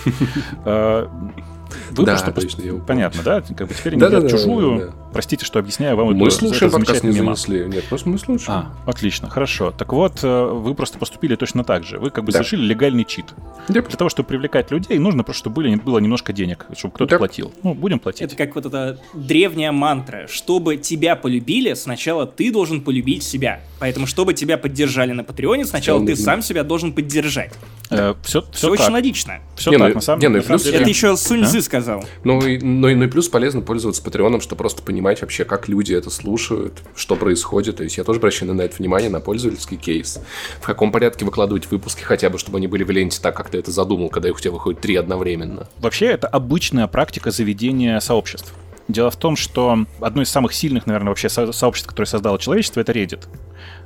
Выбор, 1.92 2.06
да, 2.06 2.18
что 2.18 2.32
точно, 2.32 2.62
я 2.62 2.74
Понятно, 2.74 3.24
да? 3.24 3.42
Как 3.42 3.68
бы 3.68 3.74
теперь 3.74 3.96
да, 3.98 4.10
да, 4.10 4.30
чужую. 4.30 4.80
Да, 4.80 4.86
да. 4.86 4.94
Простите, 5.14 5.46
что 5.46 5.60
объясняю 5.60 5.96
вам 5.96 6.14
Мы 6.14 6.30
слушаем 6.30 6.72
подкаст 6.72 7.04
не 7.04 7.12
занесли. 7.12 7.66
Нет, 7.66 7.86
просто 7.86 8.10
мы 8.10 8.18
слушаем. 8.18 8.60
А, 8.60 8.74
отлично, 8.86 9.30
хорошо. 9.30 9.72
Так 9.72 9.94
вот, 9.94 10.20
э, 10.24 10.46
вы 10.46 10.76
просто 10.76 11.00
поступили 11.00 11.36
точно 11.36 11.64
так 11.64 11.84
же. 11.84 11.98
Вы 11.98 12.12
как 12.12 12.24
бы 12.24 12.32
да. 12.32 12.40
совершили 12.40 12.66
легальный 12.66 13.06
чит. 13.06 13.26
Yep. 13.68 13.88
Для 13.88 13.98
того, 13.98 14.10
чтобы 14.10 14.28
привлекать 14.28 14.70
людей, 14.72 15.00
нужно 15.00 15.24
просто, 15.24 15.40
чтобы 15.40 15.56
были, 15.56 15.76
было 15.76 16.00
немножко 16.00 16.34
денег, 16.34 16.66
чтобы 16.78 16.94
кто-то 16.94 17.16
yep. 17.16 17.18
платил. 17.18 17.54
Ну, 17.64 17.74
будем 17.74 18.00
платить. 18.00 18.22
Это 18.22 18.36
как 18.36 18.56
вот 18.56 18.66
эта 18.66 19.00
древняя 19.14 19.72
мантра. 19.72 20.28
Чтобы 20.28 20.78
тебя 20.78 21.16
полюбили, 21.16 21.74
сначала 21.74 22.26
ты 22.26 22.52
должен 22.52 22.82
полюбить 22.82 23.24
себя. 23.24 23.62
Поэтому, 23.80 24.08
чтобы 24.08 24.34
тебя 24.34 24.58
поддержали 24.58 25.14
на 25.14 25.24
Патреоне, 25.24 25.66
сначала 25.66 26.06
ты 26.06 26.16
сам 26.16 26.42
себя 26.42 26.64
должен 26.64 26.94
поддержать. 26.94 27.54
Э, 27.90 28.16
все, 28.24 28.42
все, 28.42 28.52
все 28.52 28.70
очень 28.70 28.92
логично. 28.92 29.40
Все 29.56 29.72
не, 29.72 29.78
так, 29.78 29.90
ну, 29.90 29.96
на 29.96 30.02
самом, 30.02 30.20
не, 30.20 30.28
ну, 30.28 30.38
на 30.38 30.44
самом 30.44 30.60
деле. 30.60 30.78
Это 30.80 30.90
еще 30.90 31.16
Сунь 31.16 31.46
ты 31.58 31.62
сказал. 31.64 32.06
Ну 32.24 32.46
и, 32.46 32.60
ну, 32.60 32.88
и, 32.88 32.96
ну 32.96 33.06
и 33.06 33.08
плюс 33.08 33.30
полезно 33.30 33.62
пользоваться 33.62 34.04
Патреоном, 34.04 34.42
чтобы 34.42 34.60
просто 34.60 34.84
понимать 34.84 35.22
вообще, 35.22 35.44
как 35.44 35.68
люди 35.68 35.94
это 35.94 36.10
слушают, 36.12 36.84
что 36.96 37.16
происходит. 37.16 37.78
То 37.78 37.84
есть 37.84 37.98
я 37.98 38.04
тоже 38.04 38.20
обращаю 38.20 38.54
на 38.54 38.62
это 38.62 38.76
внимание, 38.78 39.10
на 39.10 39.20
пользовательский 39.20 39.78
кейс. 39.78 40.20
В 40.62 40.66
каком 40.66 40.92
порядке 40.92 41.26
выкладывать 41.26 41.70
выпуски 41.72 42.04
хотя 42.04 42.30
бы, 42.30 42.38
чтобы 42.38 42.60
они 42.60 42.68
были 42.68 42.84
в 42.84 42.92
ленте 42.92 43.20
так, 43.22 43.36
как 43.36 43.50
ты 43.50 43.58
это 43.58 43.72
задумал, 43.72 44.10
когда 44.10 44.30
их 44.30 44.36
у 44.36 44.40
тебя 44.40 44.52
выходит 44.52 44.82
три 44.82 44.96
одновременно. 44.96 45.68
Вообще, 45.80 46.06
это 46.06 46.28
обычная 46.28 46.88
практика 46.88 47.32
заведения 47.32 48.00
сообществ. 48.00 48.54
Дело 48.88 49.12
в 49.12 49.18
том, 49.18 49.36
что 49.36 49.86
одно 50.00 50.22
из 50.22 50.30
самых 50.30 50.54
сильных, 50.54 50.86
наверное, 50.86 51.10
вообще 51.10 51.28
сообществ, 51.28 51.90
которое 51.90 52.08
создало 52.08 52.40
человечество, 52.40 52.80
это 52.80 52.94
Reddit. 52.94 53.28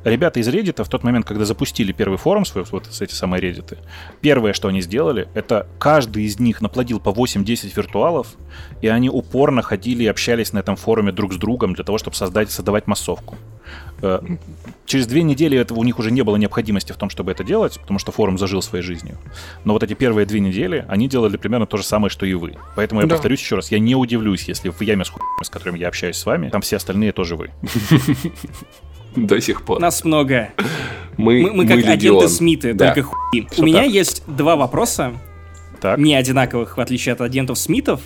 Ребята 0.04 0.40
из 0.40 0.48
Reddit 0.48 0.84
в 0.84 0.90
тот 0.90 1.04
момент, 1.04 1.26
когда 1.26 1.44
запустили 1.44 1.92
первый 1.92 2.18
форум 2.18 2.46
свой, 2.46 2.66
вот 2.72 2.88
эти 2.88 3.14
самые 3.14 3.42
Reddit, 3.42 3.80
первое, 4.22 4.54
что 4.54 4.68
они 4.68 4.82
сделали, 4.82 5.28
это 5.34 5.68
каждый 5.80 6.26
из 6.26 6.40
них 6.40 6.62
наплодил 6.62 7.00
по 7.00 7.10
8-10 7.10 7.76
виртуалов, 7.76 8.28
и 8.82 8.88
они 8.88 9.10
упорно 9.10 9.64
ходили 9.64 10.04
и 10.04 10.08
общались 10.08 10.54
на 10.54 10.60
этом 10.60 10.76
форуме 10.76 11.12
друг 11.12 11.34
с 11.34 11.38
другом 11.38 11.74
для 11.74 11.84
того, 11.84 11.98
чтобы 11.98 12.16
создать, 12.16 12.52
создавать 12.52 12.86
массовку. 12.86 13.38
Э, 14.02 14.20
через 14.86 15.08
две 15.08 15.24
недели 15.24 15.58
этого 15.58 15.80
у 15.80 15.84
них 15.84 16.00
уже 16.00 16.12
не 16.12 16.24
было 16.24 16.36
необходимости 16.36 16.92
в 16.92 16.98
том, 16.98 17.10
чтобы 17.10 17.32
это 17.32 17.44
делать, 17.44 17.80
потому 17.80 18.00
что 18.00 18.12
форум 18.12 18.38
зажил 18.38 18.62
своей 18.62 18.84
жизнью. 18.84 19.18
Но 19.64 19.74
вот 19.74 19.84
эти 19.84 19.94
первые 19.94 20.26
две 20.26 20.40
недели 20.40 20.86
они 20.88 21.08
делали 21.08 21.38
примерно 21.38 21.66
то 21.66 21.78
же 21.78 21.84
самое, 21.84 22.10
что 22.10 22.26
и 22.26 22.34
вы. 22.34 22.56
Поэтому 22.76 23.02
я 23.02 23.08
да. 23.08 23.16
повторюсь 23.16 23.40
еще 23.40 23.56
раз, 23.56 23.72
я 23.72 23.80
не 23.80 23.96
удивлюсь, 23.96 24.48
если 24.48 24.70
в 24.70 24.82
яме 24.82 25.06
с 25.06 25.10
хуями, 25.10 25.44
с 25.44 25.50
которым 25.50 25.76
я 25.76 25.88
общаюсь 25.88 26.18
с 26.18 26.26
вами, 26.26 26.50
там 26.50 26.62
все 26.62 26.78
остальные 26.78 27.12
тоже 27.12 27.36
вы. 27.36 27.52
До 29.16 29.40
сих 29.42 29.64
пор. 29.64 29.80
Нас 29.80 30.04
много. 30.04 30.50
Мы, 31.18 31.42
мы, 31.42 31.52
мы 31.52 31.68
как 31.68 31.78
легион. 31.78 31.94
агенты 31.94 32.30
Смиты, 32.30 32.74
да. 32.74 32.94
только 32.94 33.04
хуи. 33.04 33.48
У 33.58 33.64
меня 33.64 33.84
есть 33.84 34.24
два 34.26 34.56
вопроса, 34.56 35.14
так. 35.82 36.00
не 36.00 36.16
одинаковых, 36.16 36.78
в 36.78 36.82
отличие 36.82 37.14
от 37.14 37.22
агентов 37.22 37.60
Смитов 37.60 38.02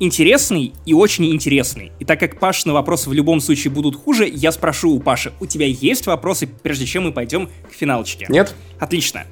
интересный 0.00 0.72
и 0.84 0.94
очень 0.94 1.26
интересный. 1.32 1.92
И 1.98 2.04
так 2.04 2.20
как 2.20 2.38
Паш 2.38 2.64
на 2.64 2.72
вопросы 2.72 3.08
в 3.08 3.12
любом 3.12 3.40
случае 3.40 3.72
будут 3.72 3.96
хуже, 3.96 4.28
я 4.28 4.52
спрошу 4.52 4.92
у 4.92 5.00
Паши, 5.00 5.32
у 5.40 5.46
тебя 5.46 5.66
есть 5.66 6.06
вопросы, 6.06 6.46
прежде 6.46 6.86
чем 6.86 7.04
мы 7.04 7.12
пойдем 7.12 7.48
к 7.68 7.72
финалочке? 7.72 8.26
Нет. 8.28 8.54
Отлично. 8.78 9.24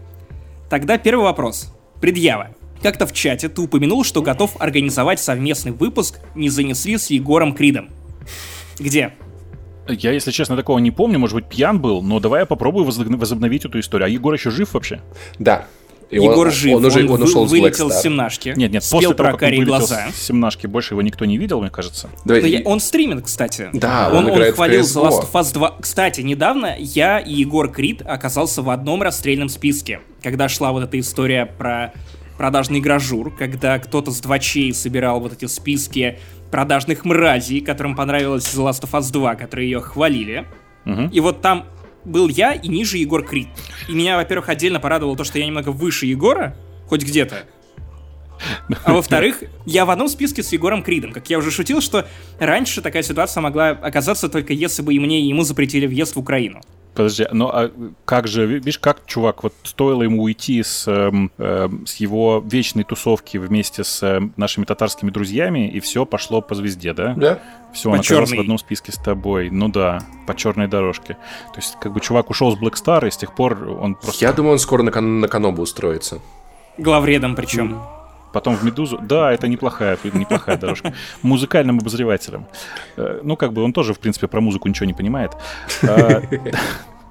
Тогда 0.70 0.99
первый 0.99 1.24
вопрос. 1.24 1.74
Предъява. 2.01 2.51
Как-то 2.82 3.07
в 3.07 3.12
чате 3.12 3.49
ты 3.49 3.62
упомянул, 3.62 4.05
что 4.05 4.20
готов 4.20 4.61
организовать 4.61 5.20
совместный 5.20 5.73
выпуск 5.73 6.20
«Не 6.35 6.51
занесли 6.51 6.99
с 6.99 7.11
Егором 7.11 7.55
Кридом». 7.55 7.89
Где? 8.78 9.15
Я, 9.89 10.12
если 10.12 10.31
честно, 10.31 10.57
такого 10.57 10.78
не 10.78 10.91
помню, 10.91 11.19
может 11.19 11.35
быть, 11.35 11.47
пьян 11.47 11.78
был, 11.78 12.03
но 12.03 12.19
давай 12.20 12.41
я 12.41 12.47
попробую 12.47 12.85
возобновить 12.85 13.65
эту 13.65 13.78
историю. 13.81 14.07
А 14.07 14.09
Егор 14.09 14.32
еще 14.32 14.51
жив 14.51 14.73
вообще? 14.74 15.03
Да, 15.39 15.66
и 16.10 16.16
Егор 16.16 16.47
он, 16.47 16.52
жив, 16.52 16.76
он, 16.76 16.85
уже, 16.85 17.05
он, 17.05 17.10
он 17.10 17.22
ушел 17.22 17.44
вылетел 17.44 17.90
с 17.90 18.02
семнашки. 18.02 18.55
Нет, 18.56 18.70
нет, 18.70 18.85
спел 18.85 19.01
после 19.01 19.14
про 19.14 19.36
того, 19.36 19.56
он 19.56 19.64
глаза. 19.64 20.09
с 20.14 20.22
семнашки, 20.22 20.66
больше 20.66 20.94
его 20.94 21.02
никто 21.02 21.24
не 21.24 21.39
видел, 21.39 21.60
мне 21.60 21.70
кажется. 21.70 22.10
Да, 22.24 22.36
я, 22.36 22.62
он 22.64 22.81
стримит, 22.81 23.24
кстати. 23.24 23.70
Да, 23.72 24.10
он, 24.12 24.26
он, 24.26 24.40
он 24.40 24.52
хвалил 24.52 24.82
The 24.82 25.09
Last 25.09 25.22
of 25.22 25.32
Us 25.32 25.52
2. 25.52 25.76
Кстати, 25.81 26.20
недавно 26.20 26.76
я 26.78 27.18
и 27.18 27.32
Егор 27.32 27.70
Крид 27.70 28.02
оказался 28.05 28.62
в 28.62 28.70
одном 28.70 29.02
расстрельном 29.02 29.48
списке, 29.48 30.01
когда 30.22 30.48
шла 30.48 30.72
вот 30.72 30.85
эта 30.85 30.98
история 30.98 31.47
про 31.47 31.93
продажный 32.36 32.81
гражур, 32.81 33.35
когда 33.35 33.78
кто-то 33.78 34.10
с 34.10 34.20
двочей 34.20 34.74
собирал 34.74 35.20
вот 35.20 35.32
эти 35.32 35.47
списки 35.47 36.18
продажных 36.51 37.05
мразей, 37.05 37.60
которым 37.60 37.97
понравилась 37.97 38.44
The 38.44 38.68
Last 38.68 38.82
of 38.82 38.90
Us 38.93 39.12
2, 39.12 39.35
которые 39.36 39.70
ее 39.70 39.81
хвалили. 39.81 40.47
Угу. 40.86 41.10
И 41.12 41.20
вот 41.20 41.40
там 41.40 41.64
был 42.05 42.28
я 42.28 42.52
и 42.52 42.68
ниже 42.68 42.98
Егор 42.98 43.24
Крид. 43.24 43.48
И 43.89 43.93
меня, 43.93 44.16
во-первых, 44.16 44.48
отдельно 44.48 44.81
порадовало 44.81 45.16
то, 45.16 45.24
что 45.24 45.39
я 45.39 45.47
немного 45.47 45.70
выше 45.70 46.06
Егора, 46.06 46.56
хоть 46.86 47.02
где-то. 47.02 47.44
А 48.85 48.93
во-вторых, 48.93 49.43
я 49.64 49.85
в 49.85 49.90
одном 49.90 50.09
списке 50.09 50.43
с 50.43 50.52
Егором 50.52 50.82
Кридом. 50.82 51.12
Как 51.12 51.31
я 51.31 51.39
уже 51.39 51.51
шутил, 51.51 51.81
что 51.81 52.06
раньше 52.39 52.82
такая 52.82 53.02
ситуация 53.02 53.40
могла 53.40 53.70
оказаться 53.70 54.28
только 54.28 54.52
если 54.52 54.82
бы 54.82 54.94
и 54.94 54.98
мне, 54.98 55.20
и 55.20 55.26
ему 55.26 55.43
запретили 55.43 55.86
въезд 55.86 56.16
в 56.16 56.18
Украину. 56.18 56.60
Подожди, 56.95 57.27
ну 57.33 57.49
а 57.49 57.71
как 58.05 58.29
же, 58.29 58.47
видишь, 58.47 58.79
как 58.79 59.05
чувак, 59.07 59.43
вот 59.43 59.55
стоило 59.65 60.03
ему 60.03 60.23
уйти 60.23 60.62
с, 60.62 60.85
э, 60.87 61.69
с 61.87 61.97
его 61.97 62.43
вечной 62.47 62.85
тусовки 62.85 63.37
вместе 63.37 63.83
с 63.83 64.03
э, 64.03 64.21
нашими 64.37 64.65
татарскими 64.65 65.11
друзьями, 65.11 65.69
и 65.69 65.81
все 65.81 66.07
пошло 66.07 66.41
по 66.41 66.55
звезде, 66.55 66.93
да? 66.93 67.15
Да. 67.15 67.39
Все, 67.73 67.91
он 67.91 67.99
оказался 67.99 68.37
в 68.37 68.41
одном 68.41 68.59
списке 68.59 68.93
с 68.93 68.97
тобой. 68.97 69.51
Ну 69.51 69.69
да, 69.69 69.99
по 70.27 70.37
черной 70.37 70.69
дорожке. 70.69 71.15
То 71.53 71.57
есть, 71.59 71.77
как 71.81 71.93
бы 71.93 72.01
чувак 72.01 72.31
ушел 72.31 72.57
с 72.57 72.61
Black 72.61 72.75
Star, 72.75 73.07
и 73.09 73.11
с 73.11 73.16
тех 73.16 73.35
пор 73.35 73.69
он 73.69 73.97
просто... 73.97 74.25
Я 74.25 74.33
думаю, 74.33 74.53
он 74.53 74.59
скоро 74.61 74.83
на, 74.83 74.93
кан- 74.93 75.21
на 75.21 75.27
Канобу 75.27 75.62
устроится. 75.62 76.21
Главредом 76.79 77.35
причем. 77.35 77.75
Mm. 77.75 78.03
Потом 78.35 78.56
в 78.56 78.65
«Медузу». 78.65 78.98
Да, 78.98 79.32
это 79.32 79.47
неплохая, 79.47 79.97
неплохая 80.02 80.56
дорожка. 80.56 80.93
Музыкальным 81.23 81.78
обозревателем. 81.78 82.47
Э, 82.97 83.20
ну, 83.23 83.36
как 83.36 83.52
бы 83.52 83.62
он 83.62 83.73
тоже, 83.73 83.94
в 83.94 83.98
принципе, 84.01 84.27
про 84.27 84.40
музыку 84.40 84.69
ничего 84.69 84.86
не 84.86 84.93
понимает. 84.93 85.32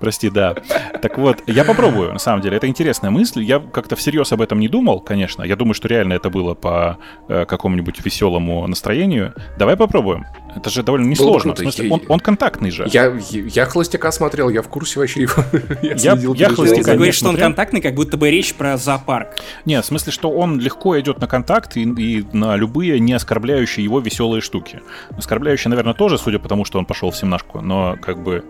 Прости, 0.03 0.29
да. 0.29 0.53
Так 1.01 1.17
вот, 1.17 1.43
я 1.47 1.63
попробую, 1.63 2.11
на 2.11 2.19
самом 2.19 2.41
деле. 2.41 2.57
Это 2.57 2.67
интересная 2.67 3.09
мысль. 3.09 3.41
Я 3.41 3.59
как-то 3.59 3.95
всерьез 3.95 4.33
об 4.33 4.41
этом 4.41 4.59
не 4.59 4.67
думал, 4.67 4.99
конечно. 4.99 5.43
Я 5.43 5.55
думаю, 5.55 5.73
что 5.73 5.87
реально 5.87 6.11
это 6.11 6.29
было 6.29 6.55
по 6.55 6.97
э, 7.29 7.45
какому-нибудь 7.45 8.03
веселому 8.03 8.67
настроению. 8.67 9.33
Давай 9.57 9.77
попробуем. 9.77 10.25
Это 10.57 10.69
же 10.69 10.83
довольно 10.83 11.07
несложно. 11.07 11.55
В 11.55 11.57
смысле, 11.57 11.89
он, 11.89 12.01
он 12.09 12.19
контактный 12.19 12.69
же. 12.69 12.85
Я, 12.91 13.13
я 13.31 13.65
холостяка 13.65 14.11
смотрел, 14.11 14.49
я 14.49 14.61
в 14.61 14.67
курсе 14.67 14.99
вообще 14.99 15.21
его. 15.21 15.41
я 15.81 15.93
я, 15.93 16.33
я 16.35 16.49
холостяка 16.49 16.83
Ты 16.83 16.95
говоришь, 16.95 17.15
что 17.15 17.29
он 17.29 17.37
контактный, 17.37 17.79
как 17.79 17.95
будто 17.95 18.17
бы 18.17 18.29
речь 18.29 18.53
про 18.55 18.75
зоопарк. 18.75 19.37
Нет, 19.63 19.85
в 19.85 19.87
смысле, 19.87 20.11
что 20.11 20.31
он 20.31 20.59
легко 20.59 20.99
идет 20.99 21.21
на 21.21 21.27
контакт 21.27 21.77
и, 21.77 21.83
и 21.83 22.25
на 22.33 22.57
любые 22.57 22.99
не 22.99 23.13
оскорбляющие 23.13 23.85
его 23.85 24.01
веселые 24.01 24.41
штуки. 24.41 24.81
Оскорбляющие, 25.17 25.69
наверное, 25.69 25.93
тоже, 25.93 26.17
судя 26.17 26.39
по 26.39 26.49
тому, 26.49 26.65
что 26.65 26.77
он 26.77 26.85
пошел 26.85 27.09
в 27.09 27.15
семнашку, 27.15 27.61
но 27.61 27.95
как 28.01 28.21
бы 28.21 28.43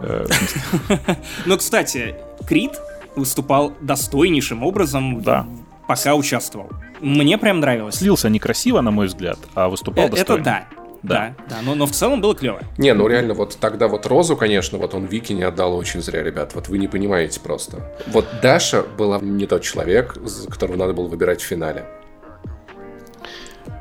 Но, 1.46 1.56
кстати, 1.56 2.16
Крид 2.46 2.72
выступал 3.14 3.72
достойнейшим 3.80 4.62
образом, 4.62 5.22
да. 5.22 5.46
пока 5.88 6.14
участвовал. 6.14 6.70
Мне 7.00 7.38
прям 7.38 7.60
нравилось. 7.60 7.96
Слился 7.96 8.28
некрасиво, 8.28 8.80
на 8.80 8.90
мой 8.90 9.06
взгляд, 9.06 9.38
а 9.54 9.68
выступал 9.68 10.06
э, 10.06 10.10
достойно. 10.10 10.40
Это 10.40 10.44
да. 10.44 10.66
Да, 11.02 11.34
да, 11.48 11.56
но, 11.62 11.76
но 11.76 11.86
в 11.86 11.92
целом 11.92 12.20
было 12.20 12.34
клево. 12.34 12.60
Не, 12.78 12.92
ну 12.92 13.06
реально, 13.06 13.34
вот 13.34 13.58
тогда 13.60 13.86
вот 13.86 14.06
Розу, 14.06 14.36
конечно, 14.36 14.78
вот 14.78 14.92
он 14.94 15.04
Вики 15.04 15.32
не 15.32 15.44
отдал 15.44 15.76
очень 15.76 16.02
зря, 16.02 16.22
ребят. 16.22 16.52
Вот 16.54 16.68
вы 16.68 16.78
не 16.78 16.88
понимаете 16.88 17.38
просто. 17.38 17.92
Вот 18.08 18.26
Даша 18.42 18.82
была 18.82 19.20
не 19.20 19.46
тот 19.46 19.62
человек, 19.62 20.16
которого 20.50 20.76
надо 20.76 20.94
было 20.94 21.06
выбирать 21.06 21.40
в 21.40 21.44
финале. 21.44 21.86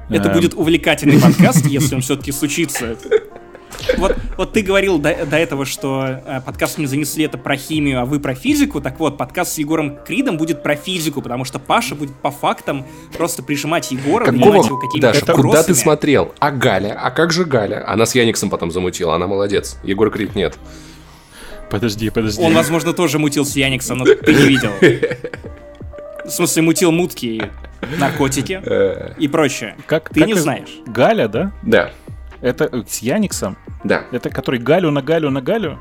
Это 0.09 0.29
будет 0.29 0.53
увлекательный 0.53 1.19
подкаст, 1.19 1.65
если 1.65 1.95
он 1.95 2.01
все-таки 2.01 2.31
случится. 2.31 2.95
Вот, 3.97 4.15
вот 4.37 4.53
ты 4.53 4.61
говорил 4.61 4.97
до, 4.99 5.25
до 5.25 5.37
этого, 5.37 5.65
что 5.65 6.21
э, 6.25 6.41
подкаст 6.41 6.77
не 6.77 6.85
занесли 6.85 7.25
это 7.25 7.37
про 7.37 7.55
химию, 7.55 8.01
а 8.01 8.05
вы 8.05 8.19
про 8.19 8.35
физику. 8.35 8.81
Так 8.81 8.99
вот, 8.99 9.17
подкаст 9.17 9.53
с 9.53 9.57
Егором 9.57 9.97
Кридом 10.05 10.37
будет 10.37 10.63
про 10.63 10.75
физику, 10.75 11.21
потому 11.21 11.45
что 11.45 11.59
Паша 11.59 11.95
будет 11.95 12.15
по 12.15 12.31
фактам 12.31 12.85
просто 13.17 13.43
прижимать 13.43 13.91
Егора, 13.91 14.25
Какого? 14.25 14.55
его 14.55 14.77
какими-то 14.77 15.13
Даша, 15.13 15.25
куда 15.25 15.63
ты 15.63 15.75
смотрел? 15.75 16.33
А 16.39 16.51
Галя? 16.51 16.97
А 17.01 17.11
как 17.11 17.31
же 17.31 17.45
Галя? 17.45 17.87
Она 17.87 18.05
с 18.05 18.15
Яниксом 18.15 18.49
потом 18.49 18.71
замутила, 18.71 19.15
она 19.15 19.27
молодец. 19.27 19.77
Егор 19.83 20.09
Крид 20.09 20.35
нет. 20.35 20.57
Подожди, 21.69 22.09
подожди. 22.09 22.41
Он, 22.41 22.53
возможно, 22.53 22.93
тоже 22.93 23.19
мутил 23.19 23.45
с 23.45 23.55
Яниксом, 23.55 23.99
но 23.99 24.05
ты 24.05 24.33
не 24.33 24.43
видел. 24.43 24.71
В 26.25 26.29
смысле, 26.29 26.63
мутил 26.63 26.91
мутки, 26.91 27.51
наркотики 27.99 28.59
э. 28.65 29.13
и 29.19 29.27
прочее. 29.27 29.75
Как, 29.85 30.09
ты 30.09 30.21
как 30.21 30.27
не 30.27 30.33
знаешь. 30.33 30.69
Галя, 30.87 31.27
да? 31.27 31.51
Да. 31.61 31.91
Это 32.45 32.69
э, 32.71 32.83
с 32.87 32.99
Яниксом? 32.99 33.57
Да. 33.83 34.03
Это 34.11 34.29
который 34.29 34.59
Галю 34.59 34.91
на 34.91 35.01
Галю 35.01 35.31
на 35.31 35.41
Галю? 35.41 35.79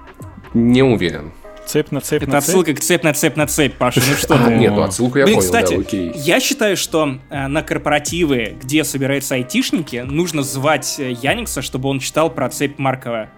Не 0.55 0.83
уверен. 0.83 1.33
Цепь 1.67 1.91
на 1.91 2.01
цепь 2.01 2.23
Это 2.23 2.33
на 2.33 2.39
отсылка 2.39 2.71
цепь? 2.71 2.79
к 2.79 2.81
цепь 2.81 3.03
на 3.05 3.13
цепь 3.13 3.37
на 3.37 3.47
цепь, 3.47 3.75
Паша, 3.75 4.01
ну 4.09 4.17
что 4.17 4.39
ты? 4.47 4.55
Нет, 4.55 4.73
ну 4.73 4.83
отсылку 4.83 5.19
я 5.19 5.27
Блин, 5.27 5.37
понял, 5.37 5.47
кстати, 5.47 5.75
да, 5.75 5.81
окей. 5.81 6.13
я 6.15 6.41
считаю, 6.41 6.79
что 6.79 7.19
э, 7.29 7.49
на 7.49 7.63
корпоративы, 7.63 8.57
где 8.63 8.83
собираются 8.83 9.35
айтишники, 9.35 9.97
нужно 10.07 10.43
звать 10.43 10.97
э, 10.99 11.11
Яникса, 11.11 11.61
чтобы 11.61 11.91
он 11.91 12.01
читал 12.01 12.31
про 12.31 12.49
цепь 12.49 12.79
Маркова. 12.79 13.29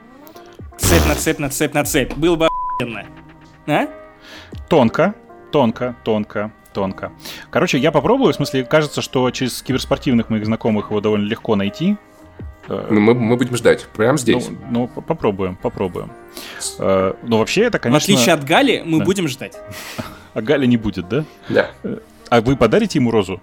Цепь 0.79 1.07
на 1.07 1.17
цепь 1.17 1.41
на 1.41 1.49
цепь 1.49 1.75
на 1.75 1.85
цепь. 1.85 2.15
Было 2.15 2.37
бы 2.37 2.47
охуенно. 2.47 3.07
А? 3.67 3.89
Тонко, 4.69 5.15
тонко, 5.51 5.97
тонко 6.05 6.53
тонко. 6.73 7.11
Короче, 7.49 7.79
я 7.79 7.91
попробую, 7.91 8.35
в 8.35 8.37
смысле, 8.37 8.63
кажется, 8.63 9.01
что 9.01 9.31
через 9.31 9.63
киберспортивных 9.63 10.29
моих 10.29 10.45
знакомых 10.45 10.91
его 10.91 11.01
довольно 11.01 11.27
легко 11.27 11.57
найти. 11.57 11.97
Э, 12.69 12.89
ну, 12.91 13.01
мы, 13.01 13.15
мы 13.15 13.37
будем 13.37 13.57
ждать, 13.57 13.87
прямо 13.95 14.19
здесь. 14.19 14.49
Ну, 14.71 14.91
ну 14.95 15.03
попробуем, 15.03 15.57
попробуем. 15.57 16.11
Э, 16.79 17.15
но 17.23 17.39
вообще 17.39 17.63
это, 17.63 17.79
конечно... 17.79 18.01
В 18.01 18.17
отличие 18.17 18.35
от 18.35 18.45
Гали, 18.45 18.83
мы 18.85 18.99
да. 18.99 19.05
будем 19.05 19.29
ждать. 19.29 19.59
А 20.35 20.43
Гали 20.43 20.67
не 20.67 20.77
будет, 20.77 21.09
да? 21.09 21.25
Да. 21.49 21.71
Э, 21.83 21.99
а 22.29 22.41
вы 22.43 22.57
подарите 22.57 22.99
ему 22.99 23.11
розу? 23.11 23.41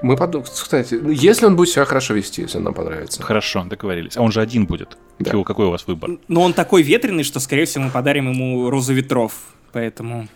Мы 0.00 0.16
подумаем, 0.16 0.50
кстати, 0.50 0.98
если 1.10 1.44
он 1.44 1.56
будет 1.56 1.68
себя 1.68 1.84
хорошо 1.84 2.14
вести, 2.14 2.40
если 2.40 2.58
нам 2.58 2.72
понравится. 2.72 3.22
Хорошо, 3.22 3.64
договорились. 3.64 4.16
А 4.16 4.22
он 4.22 4.32
же 4.32 4.40
один 4.40 4.64
будет. 4.64 4.96
Да. 5.18 5.30
Какой, 5.30 5.44
какой 5.44 5.66
у 5.66 5.70
вас 5.70 5.86
выбор? 5.86 6.12
Ну, 6.28 6.40
он 6.40 6.54
такой 6.54 6.82
ветреный, 6.82 7.24
что, 7.24 7.38
скорее 7.40 7.66
всего, 7.66 7.84
мы 7.84 7.90
подарим 7.90 8.30
ему 8.30 8.70
розу 8.70 8.94
ветров. 8.94 9.34
Поэтому... 9.72 10.28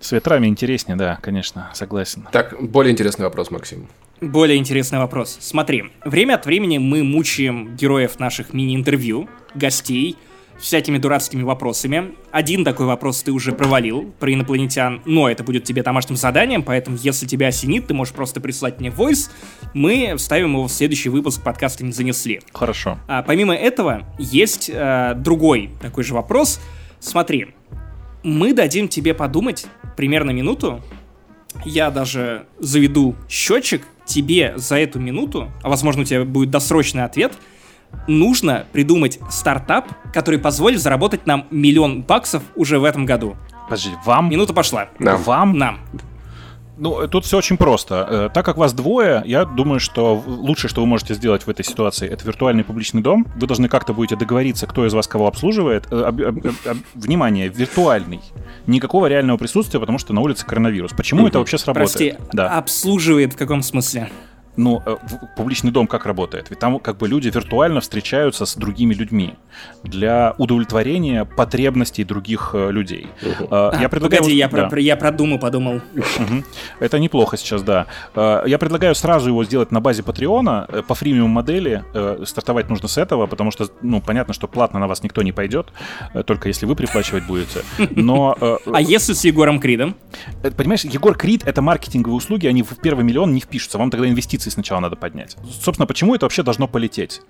С 0.00 0.12
ветрами 0.12 0.46
интереснее, 0.46 0.96
да, 0.96 1.18
конечно, 1.22 1.70
согласен. 1.74 2.26
Так, 2.32 2.56
более 2.60 2.92
интересный 2.92 3.24
вопрос, 3.24 3.50
Максим. 3.50 3.88
Более 4.20 4.58
интересный 4.58 4.98
вопрос. 4.98 5.38
Смотри, 5.40 5.84
время 6.04 6.34
от 6.34 6.44
времени 6.44 6.78
мы 6.78 7.02
мучаем 7.02 7.74
героев 7.76 8.18
наших 8.18 8.52
мини-интервью, 8.52 9.28
гостей, 9.54 10.16
всякими 10.60 10.98
дурацкими 10.98 11.42
вопросами. 11.42 12.14
Один 12.30 12.64
такой 12.64 12.86
вопрос 12.86 13.22
ты 13.22 13.32
уже 13.32 13.52
провалил 13.52 14.12
про 14.18 14.32
инопланетян, 14.32 15.00
но 15.04 15.28
это 15.28 15.42
будет 15.42 15.64
тебе 15.64 15.82
домашним 15.82 16.16
заданием, 16.16 16.62
поэтому 16.62 16.96
если 17.00 17.26
тебя 17.26 17.48
осенит, 17.48 17.86
ты 17.86 17.94
можешь 17.94 18.14
просто 18.14 18.40
прислать 18.40 18.78
мне 18.78 18.90
войс, 18.90 19.30
мы 19.74 20.14
вставим 20.16 20.52
его 20.52 20.66
в 20.66 20.72
следующий 20.72 21.08
выпуск 21.08 21.42
подкаста 21.42 21.84
«Не 21.84 21.92
занесли». 21.92 22.40
Хорошо. 22.52 22.98
А, 23.08 23.22
помимо 23.22 23.54
этого, 23.54 24.06
есть 24.18 24.70
а, 24.72 25.14
другой 25.14 25.70
такой 25.80 26.04
же 26.04 26.14
вопрос. 26.14 26.60
Смотри, 27.00 27.54
мы 28.22 28.52
дадим 28.52 28.88
тебе 28.88 29.14
подумать 29.14 29.66
примерно 29.96 30.30
минуту, 30.30 30.80
я 31.64 31.90
даже 31.90 32.46
заведу 32.58 33.16
счетчик, 33.28 33.82
тебе 34.04 34.54
за 34.56 34.76
эту 34.78 34.98
минуту, 34.98 35.50
а 35.62 35.68
возможно 35.68 36.02
у 36.02 36.04
тебя 36.04 36.24
будет 36.24 36.50
досрочный 36.50 37.04
ответ, 37.04 37.32
нужно 38.08 38.66
придумать 38.72 39.18
стартап, 39.30 39.88
который 40.12 40.40
позволит 40.40 40.80
заработать 40.80 41.26
нам 41.26 41.46
миллион 41.50 42.02
баксов 42.02 42.42
уже 42.56 42.78
в 42.78 42.84
этом 42.84 43.06
году. 43.06 43.36
Подожди, 43.68 43.90
вам? 44.04 44.30
Минута 44.30 44.52
пошла. 44.52 44.88
Нам. 44.98 45.22
Вам? 45.22 45.58
Нам. 45.58 45.80
Ну, 46.80 47.06
тут 47.08 47.26
все 47.26 47.36
очень 47.36 47.56
просто. 47.58 48.06
Э, 48.10 48.28
Так 48.32 48.44
как 48.44 48.56
вас 48.56 48.72
двое, 48.72 49.22
я 49.26 49.44
думаю, 49.44 49.80
что 49.80 50.14
лучшее, 50.26 50.70
что 50.70 50.80
вы 50.80 50.86
можете 50.86 51.14
сделать 51.14 51.42
в 51.46 51.50
этой 51.50 51.64
ситуации, 51.64 52.08
это 52.08 52.24
виртуальный 52.24 52.64
публичный 52.64 53.02
дом. 53.02 53.26
Вы 53.36 53.46
должны 53.46 53.68
как-то 53.68 53.92
будете 53.92 54.16
договориться, 54.16 54.66
кто 54.66 54.86
из 54.86 54.94
вас 54.94 55.06
кого 55.06 55.26
обслуживает. 55.26 55.86
Э, 55.90 56.10
Внимание, 56.94 57.48
виртуальный. 57.48 58.20
Никакого 58.66 59.06
реального 59.06 59.36
присутствия, 59.36 59.78
потому 59.78 59.98
что 59.98 60.12
на 60.14 60.22
улице 60.22 60.46
коронавирус. 60.46 60.92
Почему 60.92 61.28
это 61.28 61.38
вообще 61.38 61.58
сработает? 61.58 61.90
Прости, 61.90 62.14
Да. 62.32 62.56
обслуживает 62.56 63.34
в 63.34 63.36
каком 63.36 63.62
смысле? 63.62 64.08
Ну, 64.56 64.82
э, 64.84 64.96
публичный 65.36 65.70
дом 65.70 65.86
как 65.86 66.06
работает? 66.06 66.50
Ведь 66.50 66.58
там 66.58 66.78
как 66.80 66.96
бы 66.98 67.08
люди 67.08 67.28
виртуально 67.28 67.80
встречаются 67.80 68.46
с 68.46 68.56
другими 68.56 68.94
людьми 68.94 69.34
для 69.84 70.34
удовлетворения 70.38 71.24
потребностей 71.24 72.04
других 72.04 72.50
э, 72.54 72.70
людей. 72.70 73.08
Э, 73.22 73.70
Я 73.80 73.88
предлагаю... 73.88 74.22
Погоди, 74.22 74.36
я, 74.36 74.48
Да. 74.48 74.68
про, 74.68 74.80
я 74.80 74.96
про 74.96 75.10
Думу 75.12 75.38
подумал. 75.38 75.80
Это 76.80 76.98
неплохо 76.98 77.36
сейчас, 77.36 77.62
да. 77.62 77.86
Я 78.14 78.58
предлагаю 78.58 78.94
сразу 78.94 79.28
его 79.28 79.44
сделать 79.44 79.70
на 79.70 79.80
базе 79.80 80.02
Патреона. 80.02 80.68
По 80.86 80.94
фримиум 80.94 81.30
модели 81.30 81.84
стартовать 82.24 82.68
нужно 82.68 82.88
с 82.88 82.98
этого, 82.98 83.26
потому 83.26 83.50
что, 83.50 83.68
ну, 83.82 84.00
понятно, 84.00 84.34
что 84.34 84.48
платно 84.48 84.78
на 84.80 84.88
вас 84.88 85.02
никто 85.02 85.22
не 85.22 85.32
пойдет, 85.32 85.68
только 86.26 86.48
если 86.48 86.66
вы 86.66 86.74
приплачивать 86.76 87.24
будете. 87.24 87.60
Но, 87.90 88.36
А 88.72 88.80
если 88.80 89.12
с 89.12 89.24
Егором 89.24 89.60
Кридом? 89.60 89.96
понимаешь, 90.56 90.84
Егор 90.84 91.16
Крид— 91.16 91.42
это 91.46 91.62
маркетинговые 91.62 92.16
услуги, 92.16 92.46
они 92.46 92.62
в 92.62 92.76
первый 92.80 93.04
миллион 93.04 93.32
не 93.32 93.40
впишутся. 93.40 93.78
Вам 93.78 93.90
тогда 93.90 94.08
инвестиции 94.08 94.49
сначала 94.50 94.80
надо 94.80 94.96
поднять. 94.96 95.36
Собственно, 95.62 95.86
почему 95.86 96.14
это 96.14 96.26
вообще 96.26 96.42
должно 96.42 96.68
полететь? 96.68 97.20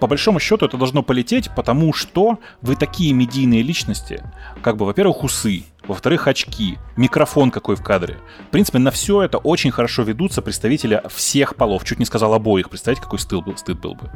По 0.00 0.06
большому 0.06 0.40
счету 0.40 0.66
это 0.66 0.76
должно 0.76 1.02
полететь, 1.02 1.50
потому 1.56 1.92
что 1.94 2.38
вы 2.60 2.76
такие 2.76 3.14
медийные 3.14 3.62
личности, 3.62 4.22
как 4.62 4.76
бы, 4.76 4.84
во-первых, 4.84 5.24
усы, 5.24 5.64
во-вторых, 5.86 6.26
очки, 6.26 6.78
микрофон 6.96 7.50
какой 7.50 7.76
в 7.76 7.82
кадре. 7.82 8.18
В 8.48 8.50
принципе, 8.50 8.78
на 8.78 8.90
все 8.90 9.22
это 9.22 9.38
очень 9.38 9.70
хорошо 9.70 10.02
ведутся 10.02 10.42
представители 10.42 11.02
всех 11.08 11.56
полов. 11.56 11.84
Чуть 11.84 11.98
не 11.98 12.04
сказал 12.04 12.34
обоих. 12.34 12.68
Представьте, 12.68 13.02
какой 13.02 13.18
стыд 13.18 13.44
был, 13.44 13.56
стыд 13.56 13.80
был 13.80 13.94
бы. 13.94 14.10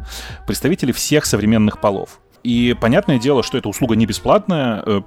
Представители 0.46 0.92
всех 0.92 1.24
современных 1.24 1.80
полов. 1.80 2.20
И 2.42 2.74
понятное 2.80 3.18
дело, 3.18 3.42
что 3.42 3.58
эта 3.58 3.68
услуга 3.68 3.96
не 3.96 4.06
бесплатная. 4.06 4.82
э, 4.86 5.02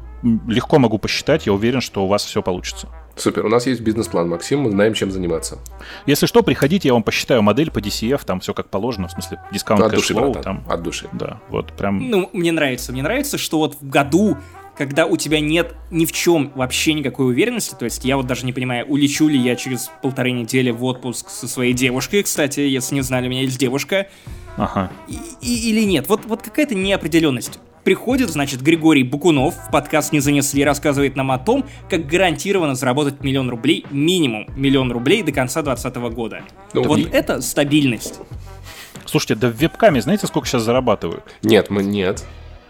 Легко 0.47 0.79
могу 0.79 0.97
посчитать, 0.99 1.45
я 1.47 1.53
уверен, 1.53 1.81
что 1.81 2.05
у 2.05 2.07
вас 2.07 2.23
все 2.23 2.41
получится. 2.41 2.87
Супер, 3.15 3.45
у 3.45 3.49
нас 3.49 3.67
есть 3.67 3.81
бизнес-план, 3.81 4.29
Максим, 4.29 4.61
мы 4.61 4.71
знаем, 4.71 4.93
чем 4.93 5.11
заниматься. 5.11 5.59
Если 6.05 6.25
что, 6.25 6.41
приходите, 6.43 6.87
я 6.87 6.93
вам 6.93 7.03
посчитаю 7.03 7.41
модель 7.43 7.69
по 7.71 7.79
DCF, 7.79 8.21
там 8.25 8.39
все 8.39 8.53
как 8.53 8.69
положено, 8.69 9.07
в 9.07 9.11
смысле 9.11 9.39
дискаунт 9.51 9.83
от 9.83 9.93
души, 9.93 10.13
братан, 10.13 10.41
там. 10.41 10.63
от 10.67 10.81
души. 10.81 11.09
Да, 11.11 11.41
вот 11.49 11.73
прям. 11.73 12.09
Ну, 12.09 12.29
мне 12.33 12.51
нравится. 12.51 12.91
Мне 12.91 13.03
нравится, 13.03 13.37
что 13.37 13.59
вот 13.59 13.75
в 13.79 13.87
году, 13.87 14.37
когда 14.77 15.05
у 15.05 15.17
тебя 15.17 15.39
нет 15.39 15.75
ни 15.91 16.05
в 16.05 16.11
чем 16.11 16.51
вообще 16.55 16.93
никакой 16.93 17.27
уверенности, 17.27 17.75
то 17.77 17.85
есть 17.85 18.03
я 18.05 18.17
вот 18.17 18.25
даже 18.25 18.45
не 18.45 18.53
понимаю, 18.53 18.85
улечу 18.87 19.27
ли 19.27 19.37
я 19.37 19.55
через 19.55 19.91
полторы 20.01 20.31
недели 20.31 20.71
в 20.71 20.83
отпуск 20.83 21.29
со 21.29 21.47
своей 21.47 21.73
девушкой, 21.73 22.23
кстати, 22.23 22.61
если 22.61 22.95
не 22.95 23.01
знали, 23.01 23.27
у 23.27 23.29
меня 23.29 23.41
есть 23.41 23.59
девушка, 23.59 24.07
Ага. 24.57 24.91
и- 25.07 25.17
и- 25.41 25.69
или 25.69 25.83
нет. 25.83 26.07
Вот, 26.09 26.25
вот 26.25 26.41
какая-то 26.41 26.75
неопределенность. 26.75 27.59
Приходит, 27.83 28.29
значит, 28.29 28.61
Григорий 28.61 29.03
Букунов 29.03 29.55
в 29.67 29.71
подкаст 29.71 30.13
«Не 30.13 30.21
занесли» 30.21 30.63
рассказывает 30.63 31.17
нам 31.17 31.31
о 31.31 31.37
том, 31.37 31.65
как 31.89 32.07
гарантированно 32.07 32.75
заработать 32.75 33.21
миллион 33.21 33.49
рублей, 33.49 33.85
минимум 33.91 34.47
миллион 34.55 34.91
рублей 34.91 35.21
до 35.21 35.31
конца 35.33 35.61
2020 35.61 36.09
года. 36.15 36.41
Ну, 36.73 36.83
вот 36.83 36.99
и- 36.99 37.09
это 37.11 37.41
стабильность. 37.41 38.19
Слушайте, 39.05 39.35
да 39.35 39.49
в 39.49 39.53
вебкаме 39.55 40.01
знаете, 40.01 40.27
сколько 40.27 40.47
сейчас 40.47 40.63
зарабатывают? 40.63 41.23
Нет, 41.41 41.69
мы 41.69 41.83
нет. 41.83 42.23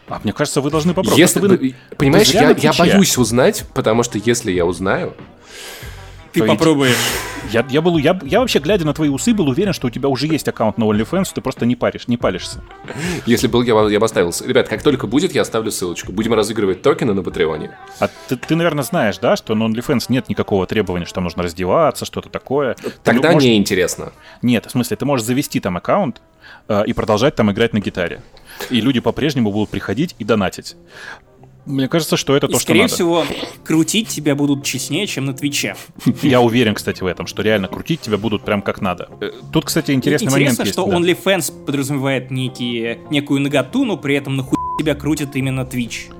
А 0.10 0.20
мне 0.24 0.34
кажется, 0.34 0.62
вы 0.62 0.72
должны 0.72 0.94
попробовать. 0.94 1.20
Если 1.20 1.40
бы- 1.40 1.76
понимаешь, 1.98 2.32
я, 2.32 2.50
я 2.52 2.74
боюсь 2.74 3.18
узнать, 3.18 3.66
потому 3.76 4.04
что 4.04 4.18
если 4.18 4.52
я 4.52 4.66
узнаю, 4.66 5.14
Ты 6.34 6.44
попробуешь. 6.44 6.98
Я, 7.52 7.66
я, 7.70 7.82
был, 7.82 7.98
я, 7.98 8.20
я 8.24 8.40
вообще, 8.40 8.60
глядя 8.60 8.86
на 8.86 8.94
твои 8.94 9.10
усы, 9.10 9.34
был 9.34 9.48
уверен, 9.50 9.74
что 9.74 9.88
у 9.88 9.90
тебя 9.90 10.10
уже 10.10 10.28
есть 10.28 10.48
аккаунт 10.48 10.78
на 10.78 10.86
OnlyFans, 10.86 11.32
ты 11.36 11.42
просто 11.42 11.66
не 11.66 11.76
паришь, 11.76 12.08
не 12.08 12.18
палишься. 12.18 12.64
если 13.26 13.48
был, 13.48 13.62
я, 13.62 13.80
я 13.90 14.00
бы 14.00 14.06
оставил. 14.06 14.34
Ребят, 14.46 14.68
как 14.68 14.82
только 14.82 15.08
будет, 15.08 15.34
я 15.34 15.42
оставлю 15.42 15.70
ссылочку. 15.70 16.12
Будем 16.12 16.34
разыгрывать 16.34 16.82
токены 16.82 17.14
на 17.14 17.22
Патреоне. 17.22 17.78
А 18.00 18.10
ты, 18.28 18.38
ты, 18.38 18.56
наверное, 18.56 18.84
знаешь, 18.84 19.18
да, 19.20 19.36
что 19.36 19.54
на 19.56 19.66
OnlyFans 19.66 20.06
нет 20.10 20.30
никакого 20.30 20.66
требования, 20.66 21.06
что 21.06 21.16
там 21.16 21.26
нужно 21.26 21.44
раздеваться, 21.44 22.06
что-то 22.06 22.30
такое. 22.30 22.76
Ты 22.76 22.92
Тогда 23.04 23.32
можешь- 23.32 23.48
не 23.48 23.58
интересно. 23.58 24.14
Нет, 24.42 24.66
в 24.66 24.72
смысле, 24.72 24.98
ты 24.98 25.06
можешь 25.06 25.26
завести 25.26 25.60
там 25.60 25.78
аккаунт 25.78 26.22
э, 26.68 26.84
и 26.88 26.94
продолжать 26.94 27.36
там 27.36 27.52
играть 27.52 27.74
на 27.74 27.80
гитаре. 27.80 28.24
И 28.70 28.82
люди 28.82 29.00
по-прежнему 29.00 29.52
будут 29.52 29.70
приходить 29.70 30.16
и 30.18 30.24
донатить. 30.24 30.76
Мне 31.66 31.88
кажется, 31.88 32.18
что 32.18 32.36
это 32.36 32.48
И, 32.48 32.50
то, 32.50 32.56
что 32.58 32.64
скорее 32.64 32.84
надо. 32.84 32.94
всего, 32.94 33.24
крутить 33.64 34.10
тебя 34.10 34.36
будут 34.36 34.64
честнее, 34.66 35.08
чем 35.08 35.26
на 35.26 35.34
Твиче. 35.34 35.76
Я 36.22 36.42
уверен, 36.42 36.74
кстати, 36.76 37.02
в 37.02 37.06
этом, 37.06 37.26
что 37.28 37.42
реально 37.42 37.68
крутить 37.68 38.02
тебя 38.02 38.18
будут 38.18 38.44
прям 38.44 38.62
как 38.62 38.82
надо. 38.82 39.10
Э, 39.22 39.32
Тут, 39.52 39.66
кстати, 39.66 39.92
интересный 39.92 40.32
момент 40.32 40.60
Интересно, 40.60 40.64
есть. 40.64 40.74
что 40.74 40.86
да. 40.86 40.98
OnlyFans 40.98 41.66
подразумевает 41.66 42.32
некие, 42.32 43.00
некую 43.10 43.42
наготу, 43.42 43.86
но 43.86 43.96
при 43.98 44.16
этом 44.16 44.36
нахуй 44.36 44.58
тебя 44.80 44.96
крутит 44.96 45.36
именно 45.36 45.62
Twitch. 45.62 46.12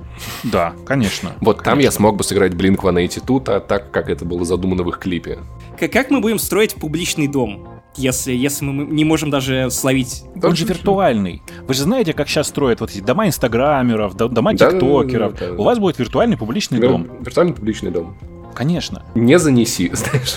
Да, 0.44 0.74
конечно. 0.86 1.32
Вот 1.40 1.62
там 1.62 1.78
я 1.80 1.90
смог 1.90 2.16
бы 2.16 2.24
сыграть 2.24 2.52
Blink-182, 2.52 3.42
а 3.48 3.60
так, 3.60 3.90
как 3.90 4.08
это 4.08 4.24
было 4.24 4.44
задумано 4.44 4.82
в 4.84 4.88
их 4.88 4.98
клипе. 4.98 5.40
Как 5.78 6.10
мы 6.10 6.20
будем 6.20 6.38
строить 6.38 6.74
публичный 6.76 7.26
дом, 7.26 7.68
если, 7.96 8.32
если 8.32 8.64
мы 8.64 8.84
не 8.84 9.04
можем 9.04 9.30
даже 9.30 9.70
словить... 9.70 10.24
Он 10.42 10.54
же 10.56 10.64
виртуальный. 10.64 11.42
Вы 11.66 11.74
же 11.74 11.82
знаете, 11.82 12.12
как 12.12 12.28
сейчас 12.28 12.48
строят 12.48 12.80
вот 12.80 12.90
эти 12.90 13.00
дома 13.00 13.26
инстаграмеров, 13.26 14.14
до- 14.16 14.28
дома 14.28 14.52
Да, 14.54 14.70
тиктокеров. 14.70 15.34
да, 15.34 15.38
да, 15.40 15.52
да. 15.52 15.60
У 15.60 15.64
вас 15.64 15.78
будет 15.78 15.98
виртуальный 15.98 16.36
публичный 16.36 16.78
Вир- 16.80 16.90
дом. 16.90 17.08
Виртуальный 17.20 17.54
публичный 17.54 17.90
дом. 17.90 18.16
Конечно. 18.54 19.02
Не 19.14 19.38
занеси, 19.38 19.90
знаешь. 19.94 20.36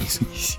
Не 0.00 0.08
занеси. 0.08 0.58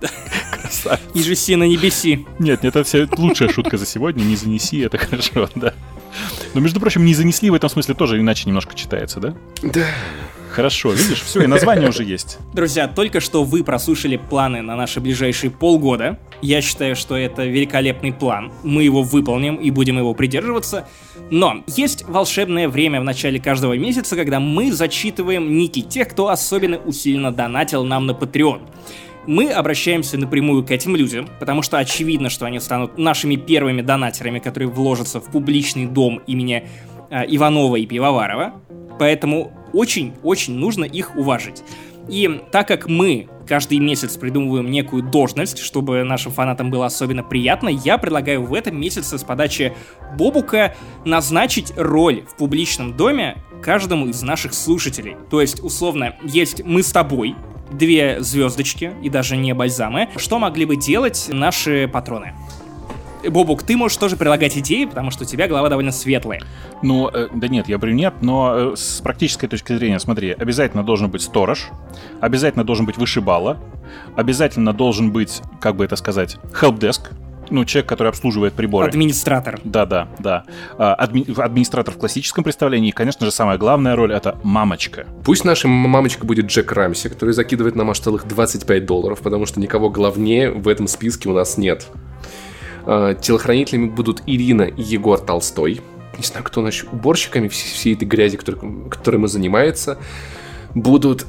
Ниже 1.14 1.34
си 1.34 1.56
на 1.56 1.64
небеси. 1.64 2.26
Нет, 2.38 2.64
это 2.64 2.84
вся 2.84 3.06
лучшая 3.16 3.48
шутка 3.48 3.76
за 3.76 3.86
сегодня. 3.86 4.22
Не 4.24 4.36
занеси, 4.36 4.78
это 4.80 4.98
хорошо, 4.98 5.48
да. 5.54 5.72
Но, 6.54 6.60
между 6.60 6.80
прочим, 6.80 7.04
не 7.04 7.14
занесли 7.14 7.50
в 7.50 7.54
этом 7.54 7.68
смысле 7.68 7.94
тоже 7.94 8.18
иначе 8.20 8.44
немножко 8.46 8.74
читается, 8.74 9.20
да? 9.20 9.34
Да. 9.62 9.84
Хорошо, 10.56 10.92
видишь, 10.92 11.20
все, 11.20 11.42
и 11.42 11.46
название 11.46 11.90
уже 11.90 12.02
есть. 12.02 12.38
Друзья, 12.54 12.88
только 12.88 13.20
что 13.20 13.44
вы 13.44 13.62
прослушали 13.62 14.16
планы 14.16 14.62
на 14.62 14.74
наши 14.74 15.00
ближайшие 15.02 15.50
полгода. 15.50 16.18
Я 16.40 16.62
считаю, 16.62 16.96
что 16.96 17.14
это 17.14 17.44
великолепный 17.44 18.10
план. 18.10 18.50
Мы 18.62 18.84
его 18.84 19.02
выполним 19.02 19.56
и 19.56 19.70
будем 19.70 19.98
его 19.98 20.14
придерживаться. 20.14 20.88
Но 21.28 21.62
есть 21.66 22.08
волшебное 22.08 22.70
время 22.70 23.02
в 23.02 23.04
начале 23.04 23.38
каждого 23.38 23.74
месяца, 23.74 24.16
когда 24.16 24.40
мы 24.40 24.72
зачитываем 24.72 25.58
ники 25.58 25.82
тех, 25.82 26.08
кто 26.08 26.30
особенно 26.30 26.78
усиленно 26.78 27.32
донатил 27.32 27.84
нам 27.84 28.06
на 28.06 28.12
Patreon. 28.12 28.62
Мы 29.26 29.50
обращаемся 29.50 30.16
напрямую 30.16 30.64
к 30.64 30.70
этим 30.70 30.96
людям, 30.96 31.28
потому 31.38 31.60
что 31.60 31.76
очевидно, 31.76 32.30
что 32.30 32.46
они 32.46 32.60
станут 32.60 32.96
нашими 32.96 33.36
первыми 33.36 33.82
донатерами, 33.82 34.38
которые 34.38 34.70
вложатся 34.70 35.20
в 35.20 35.30
публичный 35.30 35.84
дом 35.84 36.22
имени 36.26 36.66
э, 37.10 37.24
Иванова 37.28 37.76
и 37.76 37.84
Пивоварова. 37.84 38.54
Поэтому 38.98 39.52
очень-очень 39.76 40.54
нужно 40.54 40.84
их 40.84 41.16
уважить. 41.16 41.62
И 42.08 42.40
так 42.52 42.68
как 42.68 42.88
мы 42.88 43.28
каждый 43.48 43.78
месяц 43.78 44.16
придумываем 44.16 44.70
некую 44.70 45.02
должность, 45.02 45.58
чтобы 45.58 46.02
нашим 46.04 46.32
фанатам 46.32 46.70
было 46.70 46.86
особенно 46.86 47.22
приятно, 47.22 47.68
я 47.68 47.98
предлагаю 47.98 48.42
в 48.42 48.54
этом 48.54 48.80
месяце 48.80 49.18
с 49.18 49.24
подачи 49.24 49.74
Бобука 50.16 50.74
назначить 51.04 51.72
роль 51.76 52.22
в 52.22 52.36
публичном 52.36 52.96
доме 52.96 53.42
каждому 53.62 54.06
из 54.06 54.22
наших 54.22 54.54
слушателей. 54.54 55.16
То 55.30 55.40
есть, 55.40 55.62
условно, 55.62 56.16
есть 56.22 56.64
мы 56.64 56.82
с 56.82 56.92
тобой, 56.92 57.34
две 57.70 58.20
звездочки 58.20 58.92
и 59.02 59.10
даже 59.10 59.36
не 59.36 59.52
бальзамы. 59.54 60.08
Что 60.16 60.38
могли 60.38 60.64
бы 60.64 60.76
делать 60.76 61.26
наши 61.28 61.88
патроны? 61.92 62.34
Бобук, 63.28 63.62
ты 63.62 63.76
можешь 63.76 63.96
тоже 63.96 64.16
прилагать 64.16 64.56
идеи, 64.58 64.84
потому 64.84 65.10
что 65.10 65.24
у 65.24 65.26
тебя 65.26 65.48
голова 65.48 65.68
довольно 65.68 65.92
светлая. 65.92 66.42
Ну, 66.82 67.08
э, 67.08 67.28
да 67.34 67.48
нет, 67.48 67.68
я 67.68 67.78
говорю 67.78 67.94
нет, 67.94 68.14
но 68.20 68.72
э, 68.72 68.76
с 68.76 69.00
практической 69.00 69.48
точки 69.48 69.76
зрения, 69.76 69.98
смотри, 69.98 70.32
обязательно 70.32 70.82
должен 70.82 71.10
быть 71.10 71.22
сторож, 71.22 71.68
обязательно 72.20 72.64
должен 72.64 72.86
быть 72.86 72.96
вышибала, 72.96 73.58
обязательно 74.16 74.72
должен 74.72 75.10
быть, 75.10 75.42
как 75.60 75.76
бы 75.76 75.84
это 75.84 75.96
сказать, 75.96 76.36
helpdesk, 76.52 77.12
ну, 77.50 77.64
человек, 77.64 77.88
который 77.88 78.08
обслуживает 78.08 78.54
приборы. 78.54 78.88
Администратор. 78.88 79.60
Да, 79.64 79.86
да, 79.86 80.08
да. 80.18 80.44
А, 80.78 80.96
адми- 81.06 81.40
администратор 81.40 81.94
в 81.94 81.98
классическом 81.98 82.44
представлении. 82.44 82.88
И, 82.88 82.92
конечно 82.92 83.24
же, 83.26 83.32
самая 83.32 83.58
главная 83.58 83.94
роль 83.96 84.12
это 84.12 84.38
мамочка. 84.42 85.06
Пусть 85.24 85.44
наша 85.44 85.68
мамочка 85.68 86.26
будет 86.26 86.46
Джек 86.46 86.72
Рамси, 86.72 87.08
который 87.08 87.34
закидывает 87.34 87.76
нам 87.76 87.90
аж 87.90 88.00
целых 88.00 88.26
25 88.26 88.84
долларов, 88.86 89.20
потому 89.20 89.46
что 89.46 89.60
никого 89.60 89.90
главнее 89.90 90.50
в 90.50 90.68
этом 90.68 90.88
списке 90.88 91.28
у 91.28 91.34
нас 91.34 91.56
нет. 91.56 91.86
А, 92.86 93.14
Телохранителями 93.14 93.88
будут 93.88 94.22
Ирина 94.26 94.62
и 94.62 94.82
Егор 94.82 95.18
Толстой. 95.18 95.80
Не 96.16 96.24
знаю, 96.24 96.44
кто 96.44 96.62
наш 96.62 96.84
уборщиками 96.84 97.48
всей, 97.48 97.72
всей 97.72 97.94
этой 97.94 98.06
грязи, 98.06 98.36
которой, 98.36 98.88
которым 98.88 99.24
и 99.26 99.28
занимается. 99.28 99.98
Будут 100.74 101.26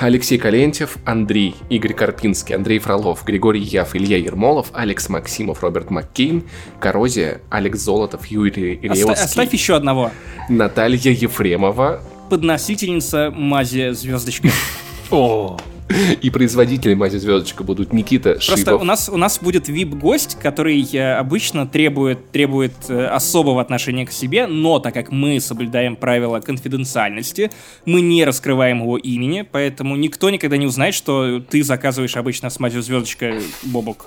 Алексей 0.00 0.38
Калентьев, 0.38 0.96
Андрей, 1.04 1.54
Игорь 1.70 1.92
Карпинский, 1.94 2.54
Андрей 2.56 2.80
Фролов, 2.80 3.24
Григорий 3.24 3.60
Яв, 3.60 3.94
Илья 3.94 4.16
Ермолов, 4.16 4.70
Алекс 4.72 5.08
Максимов, 5.08 5.62
Роберт 5.62 5.90
Маккейн, 5.90 6.42
Коррозия, 6.80 7.40
Алекс 7.48 7.78
Золотов, 7.78 8.26
Юрий 8.26 8.74
Оста- 8.76 8.86
Ильевский, 8.86 9.24
оставь 9.24 9.52
еще 9.52 9.76
одного. 9.76 10.10
Наталья 10.48 11.12
Ефремова 11.12 12.00
Подносительница 12.28 13.30
мази 13.30 13.92
звездочка. 13.92 14.48
О, 15.10 15.56
и 16.22 16.30
производители 16.30 16.94
мази 16.94 17.16
звездочка 17.16 17.64
будут 17.64 17.92
Никита 17.92 18.32
Просто 18.32 18.56
Шибов. 18.56 18.82
у 18.82 18.84
нас, 18.84 19.08
у 19.08 19.16
нас 19.16 19.38
будет 19.40 19.68
VIP-гость, 19.68 20.38
который 20.40 20.82
э, 20.92 21.14
обычно 21.14 21.66
требует, 21.66 22.30
требует 22.30 22.74
э, 22.88 23.06
особого 23.06 23.60
отношения 23.60 24.06
к 24.06 24.12
себе, 24.12 24.46
но 24.46 24.78
так 24.78 24.94
как 24.94 25.10
мы 25.10 25.40
соблюдаем 25.40 25.96
правила 25.96 26.40
конфиденциальности, 26.40 27.50
мы 27.84 28.00
не 28.00 28.24
раскрываем 28.24 28.80
его 28.80 28.98
имени, 28.98 29.46
поэтому 29.50 29.96
никто 29.96 30.30
никогда 30.30 30.56
не 30.56 30.66
узнает, 30.66 30.94
что 30.94 31.40
ты 31.40 31.62
заказываешь 31.62 32.16
обычно 32.16 32.50
с 32.50 32.60
мазью 32.60 32.82
звездочка 32.82 33.34
Бобок. 33.62 34.06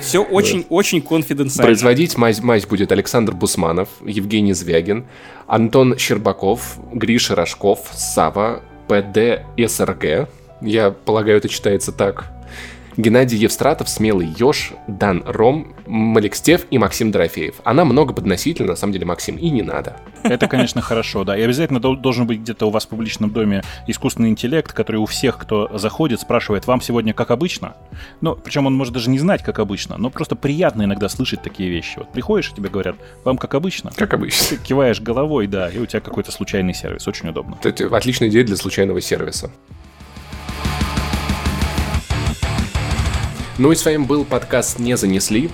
Все 0.00 0.22
очень-очень 0.22 1.00
конфиденциально. 1.00 1.66
Производить 1.66 2.16
мазь, 2.18 2.40
мазь 2.40 2.66
будет 2.66 2.92
Александр 2.92 3.32
Бусманов, 3.32 3.88
Евгений 4.04 4.52
Звягин, 4.52 5.06
Антон 5.46 5.96
Щербаков, 5.96 6.76
Гриша 6.92 7.34
Рожков, 7.34 7.90
Сава, 7.94 8.62
ПД 8.86 9.42
СРГ. 9.66 10.28
Я 10.62 10.90
полагаю, 10.90 11.38
это 11.38 11.48
читается 11.48 11.92
так. 11.92 12.30
Геннадий 12.96 13.38
Евстратов, 13.38 13.88
Смелый 13.88 14.28
Ёж, 14.38 14.72
Дан 14.86 15.22
Ром, 15.26 15.74
Маликстев 15.86 16.66
и 16.70 16.76
Максим 16.76 17.10
Дорофеев. 17.10 17.54
Она 17.64 17.86
много 17.86 18.12
подносительна, 18.12 18.72
на 18.72 18.76
самом 18.76 18.92
деле, 18.92 19.06
Максим, 19.06 19.36
и 19.36 19.48
не 19.48 19.62
надо. 19.62 19.96
это, 20.22 20.46
конечно, 20.46 20.82
хорошо, 20.82 21.24
да. 21.24 21.36
И 21.36 21.40
обязательно 21.40 21.80
дол- 21.80 21.96
должен 21.96 22.26
быть 22.26 22.40
где-то 22.40 22.66
у 22.66 22.70
вас 22.70 22.84
в 22.84 22.88
публичном 22.88 23.30
доме 23.30 23.62
искусственный 23.86 24.28
интеллект, 24.28 24.72
который 24.72 24.96
у 24.96 25.06
всех, 25.06 25.38
кто 25.38 25.70
заходит, 25.78 26.20
спрашивает, 26.20 26.66
вам 26.66 26.82
сегодня 26.82 27.14
как 27.14 27.30
обычно? 27.30 27.76
Ну, 28.20 28.36
причем 28.36 28.66
он 28.66 28.74
может 28.74 28.92
даже 28.92 29.08
не 29.08 29.18
знать, 29.18 29.42
как 29.42 29.58
обычно, 29.58 29.96
но 29.96 30.10
просто 30.10 30.36
приятно 30.36 30.82
иногда 30.82 31.08
слышать 31.08 31.42
такие 31.42 31.70
вещи. 31.70 31.94
Вот 31.96 32.12
приходишь, 32.12 32.50
и 32.50 32.54
тебе 32.54 32.68
говорят, 32.68 32.96
вам 33.24 33.38
как 33.38 33.54
обычно? 33.54 33.90
Как 33.96 34.12
обычно. 34.12 34.48
Ты 34.50 34.62
киваешь 34.62 35.00
головой, 35.00 35.46
да, 35.46 35.70
и 35.70 35.78
у 35.78 35.86
тебя 35.86 36.00
какой-то 36.00 36.30
случайный 36.30 36.74
сервис. 36.74 37.08
Очень 37.08 37.30
удобно. 37.30 37.56
Это 37.64 37.96
отличная 37.96 38.28
идея 38.28 38.44
для 38.44 38.56
случайного 38.56 39.00
сервиса. 39.00 39.50
Ну 43.58 43.70
и 43.70 43.76
с 43.76 43.84
вами 43.84 43.98
был 43.98 44.24
подкаст 44.24 44.78
«Не 44.78 44.96
занесли». 44.96 45.50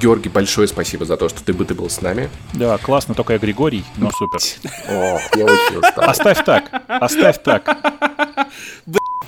Георгий, 0.00 0.28
большое 0.28 0.66
спасибо 0.66 1.04
за 1.04 1.16
то, 1.16 1.28
что 1.28 1.44
ты, 1.44 1.52
бы 1.52 1.64
ты 1.64 1.74
был 1.74 1.88
с 1.88 2.00
нами. 2.00 2.28
Да, 2.54 2.76
классно, 2.76 3.14
только 3.14 3.34
я 3.34 3.38
Григорий, 3.38 3.84
но 3.98 4.10
супер. 4.10 4.40
Ох, 4.90 5.20
я 5.36 5.44
очень 5.44 5.76
устал. 5.76 6.10
Оставь 6.10 6.44
так, 6.44 6.82
оставь 6.88 7.40
так. 7.44 7.78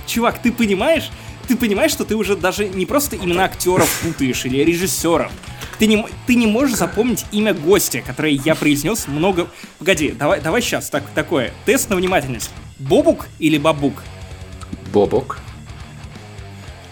Чувак, 0.07 0.43
ты 0.43 0.51
понимаешь? 0.51 1.11
Ты 1.47 1.57
понимаешь, 1.57 1.93
что 1.93 2.05
ты 2.05 2.17
уже 2.17 2.35
даже 2.35 2.69
не 2.69 2.87
просто 2.87 3.17
имена 3.17 3.45
актеров 3.45 3.89
путаешь 4.03 4.45
или 4.47 4.65
режиссеров. 4.65 5.31
Ты 5.79 5.87
не, 5.87 6.05
ты 6.27 6.35
не 6.35 6.49
можешь 6.49 6.77
запомнить 6.77 7.25
имя 7.31 7.55
гостя, 7.55 8.01
которое 8.01 8.33
я 8.33 8.57
произнес 8.57 9.07
много... 9.07 9.47
Погоди, 9.79 10.11
давай, 10.11 10.41
давай 10.41 10.61
сейчас 10.61 10.91
так, 10.91 11.05
такое. 11.15 11.53
Тест 11.67 11.89
на 11.89 11.95
внимательность. 11.95 12.51
Бобук 12.81 13.27
или 13.39 13.59
бабук? 13.59 14.03
Бобок. 14.93 15.39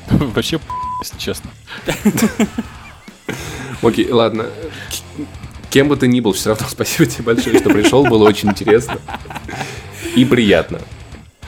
Вообще, 0.09 0.61
если 1.02 1.18
честно. 1.18 1.51
Окей, 3.82 4.10
ладно. 4.10 4.47
Кем 5.70 5.89
бы 5.89 5.97
ты 5.97 6.06
ни 6.06 6.20
был, 6.20 6.32
все 6.32 6.51
равно 6.51 6.66
спасибо 6.68 7.06
тебе 7.10 7.24
большое, 7.24 7.59
что 7.59 7.70
пришел. 7.70 8.05
Было 8.06 8.28
очень 8.28 8.48
интересно. 8.51 8.98
И 10.14 10.24
приятно. 10.24 10.81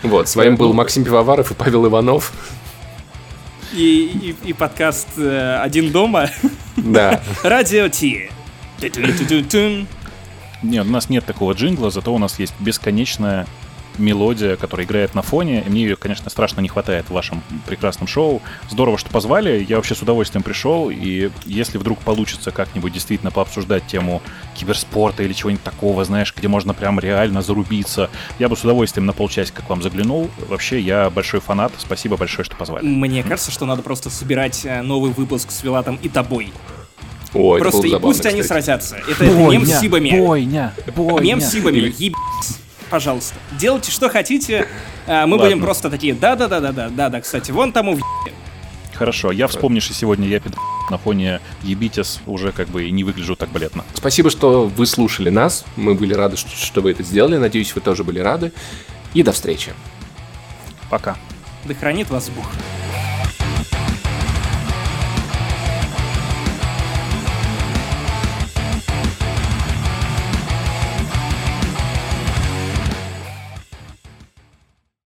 Вот, 0.03 0.29
с 0.29 0.37
вами 0.37 0.55
был 0.55 0.73
Максим 0.73 1.05
Пивоваров 1.05 1.51
и 1.51 1.55
Павел 1.55 1.87
Иванов. 1.87 2.33
И, 3.73 4.35
и- 4.45 4.49
и 4.51 4.53
подкаст 4.53 5.09
э, 5.17 5.59
«Один 5.61 5.91
дома». 5.93 6.31
Да. 6.77 7.21
Радио 7.43 7.89
Ти. 7.89 8.31
Нет, 10.63 10.87
у 10.87 10.91
нас 10.91 11.09
нет 11.09 11.25
такого 11.27 11.53
джингла, 11.53 11.91
зато 11.91 12.15
у 12.15 12.19
нас 12.19 12.39
есть 12.39 12.55
бесконечная 12.61 13.47
мелодия, 13.99 14.57
которая 14.57 14.87
играет 14.87 15.15
на 15.15 15.23
фоне. 15.23 15.63
И 15.67 15.71
мне 15.71 15.83
ее, 15.83 15.97
конечно, 15.97 16.31
страшно 16.31 16.61
не 16.61 16.69
хватает 16.69 17.07
в 17.07 17.13
вашем 17.13 17.43
прекрасном 17.67 18.07
шоу. 18.07 18.43
Здорово, 18.71 18.99
что 18.99 19.11
позвали. 19.11 19.65
Я 19.69 19.77
вообще 19.77 19.95
с 19.95 20.03
удовольствием 20.03 20.43
пришел. 20.43 20.91
И 20.91 21.31
если 21.45 21.79
вдруг 21.79 21.99
получится 22.01 22.51
как-нибудь 22.51 22.93
действительно 22.93 23.31
пообсуждать 23.31 23.87
тему 23.87 24.23
киберспорта 24.55 25.23
или 25.23 25.33
чего-нибудь 25.33 25.65
такого, 25.65 26.05
знаешь, 26.05 26.35
где 26.37 26.49
можно 26.49 26.75
прям 26.75 26.99
реально 27.01 27.43
зарубиться, 27.43 28.11
я 28.39 28.49
бы 28.49 28.57
с 28.57 28.65
удовольствием 28.65 29.07
на 29.07 29.13
полчасика 29.13 29.63
к 29.63 29.69
вам 29.71 29.83
заглянул. 29.83 30.31
Вообще, 30.49 30.81
я 30.81 31.11
большой 31.11 31.41
фанат. 31.41 31.73
Спасибо 31.79 32.17
большое, 32.17 32.45
что 32.45 32.57
позвали. 32.57 32.85
Мне 32.85 33.23
кажется, 33.23 33.51
что 33.51 33.67
надо 33.67 33.83
просто 33.83 34.11
собирать 34.11 34.65
э, 34.65 34.83
новый 34.83 35.13
выпуск 35.13 35.51
с 35.51 35.63
Вилатом 35.63 35.99
и 36.03 36.09
тобой. 36.09 36.53
О, 37.35 37.57
это 37.57 37.63
Просто 37.63 37.87
и 37.87 37.91
забавно, 37.91 38.09
пусть 38.09 38.27
они 38.27 38.41
кстати. 38.41 38.63
сразятся. 38.65 38.97
Это, 38.97 39.25
это 39.25 39.35
мем 39.51 39.67
с 39.67 39.81
сибами. 39.81 40.19
бойня, 40.19 40.73
бойня. 40.97 41.23
Мем 41.23 41.41
с 41.41 41.51
сибами. 41.51 41.95
Ебать. 41.99 42.19
Пожалуйста. 42.91 43.35
Делайте, 43.59 43.91
что 43.91 44.09
хотите. 44.09 44.67
А, 45.07 45.27
Мы 45.27 45.33
Ладно. 45.37 45.47
будем 45.47 45.61
просто 45.63 45.91
такие, 45.91 46.15
да-да-да-да-да, 46.15 46.89
да-да, 46.89 47.21
кстати, 47.21 47.51
вон 47.51 47.73
тому 47.73 47.97
в 47.97 48.03
Хорошо, 48.95 49.31
я 49.31 49.47
вспомнишь, 49.47 49.89
и 49.91 49.93
сегодня 49.93 50.27
я 50.27 50.39
пид- 50.39 50.57
на 50.91 50.99
фоне 50.99 51.41
Ебитис 51.63 52.21
уже 52.27 52.51
как 52.51 52.69
бы 52.69 52.89
и 52.89 52.91
не 52.91 53.05
выгляжу 53.05 53.37
так 53.37 53.49
балетно. 53.51 53.85
Спасибо, 53.95 54.29
что 54.29 54.67
вы 54.67 54.87
слушали 54.87 55.31
нас. 55.31 55.65
Мы 55.77 55.95
были 55.95 56.15
рады, 56.15 56.37
что, 56.37 56.51
что 56.51 56.81
вы 56.81 56.91
это 56.91 57.05
сделали. 57.05 57.37
Надеюсь, 57.37 57.73
вы 57.77 57.81
тоже 57.81 58.03
были 58.03 58.19
рады. 58.19 58.53
И 59.15 59.23
до 59.23 59.31
встречи. 59.33 59.73
Пока. 60.91 61.17
Да 61.65 61.75
хранит 61.75 62.11
вас 62.11 62.29
Бог. 62.31 62.47